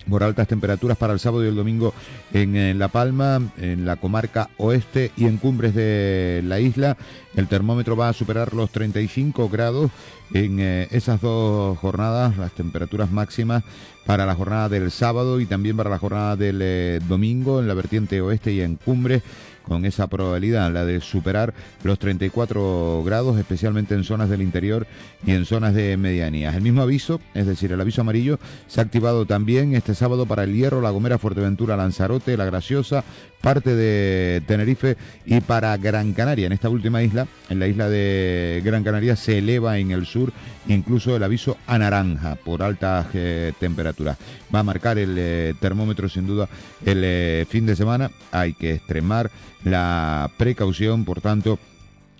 por 0.10 0.23
altas 0.23 0.48
temperaturas 0.48 0.98
para 0.98 1.14
el 1.14 1.19
sábado 1.19 1.44
y 1.44 1.48
el 1.48 1.56
domingo 1.56 1.94
en, 2.34 2.77
La 2.80 2.88
Palma, 2.88 3.41
en 3.57 3.86
la 3.86 3.95
comarca 3.95 4.49
oeste 4.57 5.11
y 5.18 5.26
en 5.26 5.38
cumbres 5.38 5.73
de 5.76 6.41
la 6.45 6.60
isla. 6.60 6.98
El 7.36 7.48
termómetro 7.48 7.95
va 7.95 8.10
a 8.10 8.14
superar 8.14 8.53
los 8.53 8.69
35 8.72 9.49
grados 9.49 9.91
en 10.34 10.60
eh, 10.60 10.88
esas 10.91 11.22
dos 11.22 11.77
jornadas, 11.77 12.38
las 12.38 12.52
temperaturas 12.52 13.11
máximas 13.11 13.64
para 14.06 14.26
la 14.26 14.36
jornada 14.36 14.69
del 14.69 14.91
sábado 14.91 15.40
y 15.40 15.45
también 15.45 15.77
para 15.77 15.90
la 15.90 15.99
jornada 15.99 16.36
del 16.36 16.60
eh, 16.61 16.99
domingo 17.07 17.60
en 17.60 17.68
la 17.68 17.73
vertiente 17.73 18.22
oeste 18.22 18.53
y 18.53 18.61
en 18.61 18.76
cumbres 18.76 19.23
con 19.68 19.86
esa 19.86 20.08
probabilidad, 20.08 20.72
la 20.72 20.86
de 20.86 21.02
superar 21.02 21.54
los 21.84 22.00
34 22.00 23.04
grados, 23.04 23.38
especialmente 23.38 23.96
en 23.96 24.04
zonas 24.04 24.30
del 24.30 24.42
interior 24.42 24.88
y 25.26 25.32
en 25.32 25.46
zonas 25.46 25.74
de 25.74 25.98
medianías. 25.98 26.56
El 26.56 26.62
mismo 26.62 26.82
aviso, 26.82 27.20
es 27.34 27.46
decir, 27.46 27.72
el 27.72 27.82
aviso 27.82 28.02
amarillo, 28.02 28.40
se 28.68 28.80
ha 28.80 28.84
activado 28.84 29.26
también 29.26 29.76
este 29.76 29.96
sábado 29.96 30.26
para 30.26 30.44
el 30.44 30.54
Hierro, 30.54 30.82
La 30.82 30.92
Gomera, 30.92 31.18
Fuerteventura, 31.18 31.78
Lanzarote, 31.78 32.38
La 32.38 32.46
Graciosa, 32.46 33.04
parte 33.46 33.76
de 33.76 34.42
Tenerife 34.48 34.98
y 35.24 35.40
para 35.40 35.78
Gran 35.78 36.14
Canaria. 36.14 36.48
En 36.48 36.52
esta 36.52 36.68
última 36.68 37.04
isla, 37.04 37.28
en 37.48 37.60
la 37.60 37.68
isla 37.68 37.88
de 37.90 38.60
Gran 38.66 38.84
Canaria, 38.84 39.16
se 39.16 39.38
eleva 39.38 39.78
en 39.78 39.92
el 39.92 40.08
sur 40.08 40.34
incluso 40.68 41.16
el 41.16 41.22
aviso 41.22 41.56
a 41.68 41.78
naranja 41.78 42.38
por 42.44 42.64
altas 42.64 43.06
eh, 43.14 43.54
temperaturas. 43.60 44.18
Va 44.54 44.62
a 44.62 44.64
marcar 44.64 44.98
el 44.98 45.16
eh, 45.16 45.54
termómetro 45.60 46.10
sin 46.10 46.26
duda 46.26 46.50
el 46.84 47.04
eh, 47.04 47.46
fin 47.48 47.68
de 47.68 47.76
semana. 47.76 48.10
Hay 48.32 48.54
que 48.54 48.74
extremar 48.74 49.30
la 49.64 50.28
precaución, 50.38 51.06
por 51.06 51.22
tanto, 51.22 51.60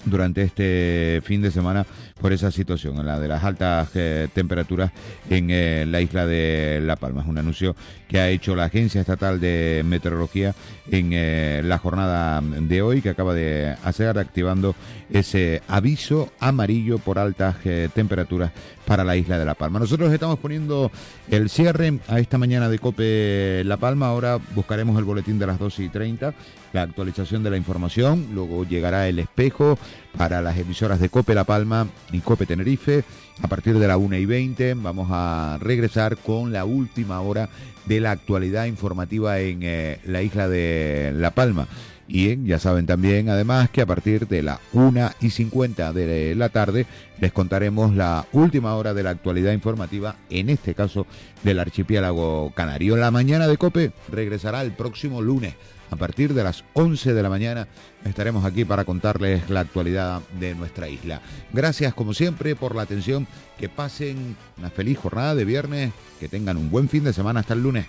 durante 0.06 0.44
este 0.44 1.22
fin 1.24 1.42
de 1.42 1.52
semana 1.52 1.86
por 2.20 2.32
esa 2.32 2.50
situación, 2.52 3.06
la 3.06 3.20
de 3.20 3.28
las 3.28 3.44
altas 3.44 3.90
eh, 3.96 4.28
temperaturas 4.34 4.92
en 5.30 5.50
eh, 5.50 5.86
la 5.88 6.02
isla 6.02 6.26
de 6.26 6.80
La 6.82 6.96
Palma. 6.96 7.22
Es 7.22 7.28
un 7.28 7.38
anuncio 7.38 7.76
que 8.08 8.20
ha 8.20 8.30
hecho 8.30 8.56
la 8.56 8.66
Agencia 8.66 9.02
Estatal 9.02 9.40
de 9.40 9.84
Meteorología 9.86 10.56
en 10.90 11.10
eh, 11.12 11.62
la 11.64 11.78
jornada 11.78 12.42
de 12.42 12.82
hoy, 12.82 13.02
que 13.02 13.10
acaba 13.10 13.34
de 13.34 13.76
hacer 13.84 14.18
activando 14.18 14.76
ese 15.10 15.62
aviso 15.68 16.30
amarillo 16.40 16.98
por 16.98 17.20
altas 17.20 17.58
temperaturas 17.94 18.52
para 18.86 19.04
la 19.04 19.16
isla 19.16 19.38
de 19.38 19.46
La 19.46 19.56
Palma. 19.56 19.80
Nosotros 19.80 20.14
estamos 20.14 20.40
poniendo 20.40 20.92
el 21.30 21.50
cierre 21.50 22.00
a 22.08 22.20
esta 22.20 22.38
mañana 22.38 22.70
de 22.70 22.80
Cope 22.80 23.64
La 23.66 23.78
Palma. 23.78 24.08
Ahora 24.08 24.40
buscaremos 24.54 24.98
el 24.98 25.04
boletín 25.04 25.40
de 25.40 25.48
las 25.48 25.60
12 25.60 25.84
y 25.84 25.90
30, 25.90 26.34
la 26.74 26.82
actualización 26.84 27.44
de 27.44 27.50
la 27.50 27.58
información. 27.58 28.28
Luego 28.34 28.66
llegará 28.66 29.08
el 29.08 29.20
espejo 29.20 29.78
para 30.18 30.42
las 30.42 30.58
emisoras 30.58 31.00
de 31.00 31.10
Cope 31.10 31.36
La 31.36 31.44
Palma 31.44 31.88
y 32.12 32.20
Cope 32.20 32.46
Tenerife. 32.46 33.04
A 33.42 33.48
partir 33.48 33.78
de 33.78 33.88
la 33.88 33.98
1 33.98 34.16
y 34.18 34.26
20 34.26 34.76
vamos 34.76 35.10
a 35.12 35.58
regresar 35.60 36.18
con 36.18 36.54
la 36.54 36.64
última 36.64 37.20
hora 37.22 37.50
de 37.86 38.00
la 38.00 38.12
actualidad 38.12 38.66
informativa 38.66 39.40
en 39.40 39.60
eh, 39.62 40.00
la 40.06 40.22
isla 40.22 40.48
de 40.48 41.12
La 41.16 41.32
Palma. 41.32 41.68
Y 42.08 42.44
ya 42.46 42.60
saben 42.60 42.86
también, 42.86 43.30
además, 43.30 43.70
que 43.70 43.82
a 43.82 43.86
partir 43.86 44.28
de 44.28 44.44
la 44.44 44.60
1 44.74 45.12
y 45.22 45.32
50 45.32 45.92
de 45.92 46.36
la 46.36 46.50
tarde 46.50 46.86
les 47.20 47.32
contaremos 47.32 47.96
la 47.96 48.28
última 48.32 48.76
hora 48.76 48.94
de 48.94 49.02
la 49.02 49.10
actualidad 49.10 49.54
informativa, 49.54 50.16
en 50.30 50.50
este 50.50 50.76
caso 50.76 51.08
del 51.44 51.60
archipiélago 51.60 52.52
canario. 52.54 52.96
La 52.96 53.10
mañana 53.10 53.48
de 53.48 53.58
COPE 53.58 53.92
regresará 54.12 54.62
el 54.62 54.72
próximo 54.74 55.22
lunes. 55.22 55.56
A 55.92 55.96
partir 55.98 56.34
de 56.34 56.44
las 56.44 56.64
11 56.74 57.14
de 57.14 57.24
la 57.24 57.30
mañana 57.30 57.68
estaremos 58.06 58.44
aquí 58.44 58.66
para 58.66 58.86
contarles 58.86 59.50
la 59.50 59.62
actualidad 59.62 60.22
de 60.40 60.56
nuestra 60.56 60.90
isla. 60.90 61.22
Gracias 61.54 61.94
como 61.94 62.14
siempre 62.14 62.56
por 62.56 62.76
la 62.76 62.82
atención. 62.82 63.28
Que 63.58 63.70
pasen 63.70 64.36
una 64.58 64.70
feliz 64.70 64.98
jornada 64.98 65.36
de 65.36 65.46
viernes. 65.46 65.94
Que 66.20 66.28
tengan 66.28 66.58
un 66.58 66.72
buen 66.72 66.90
fin 66.90 67.04
de 67.04 67.14
semana 67.14 67.42
hasta 67.42 67.54
el 67.54 67.62
lunes. 67.62 67.86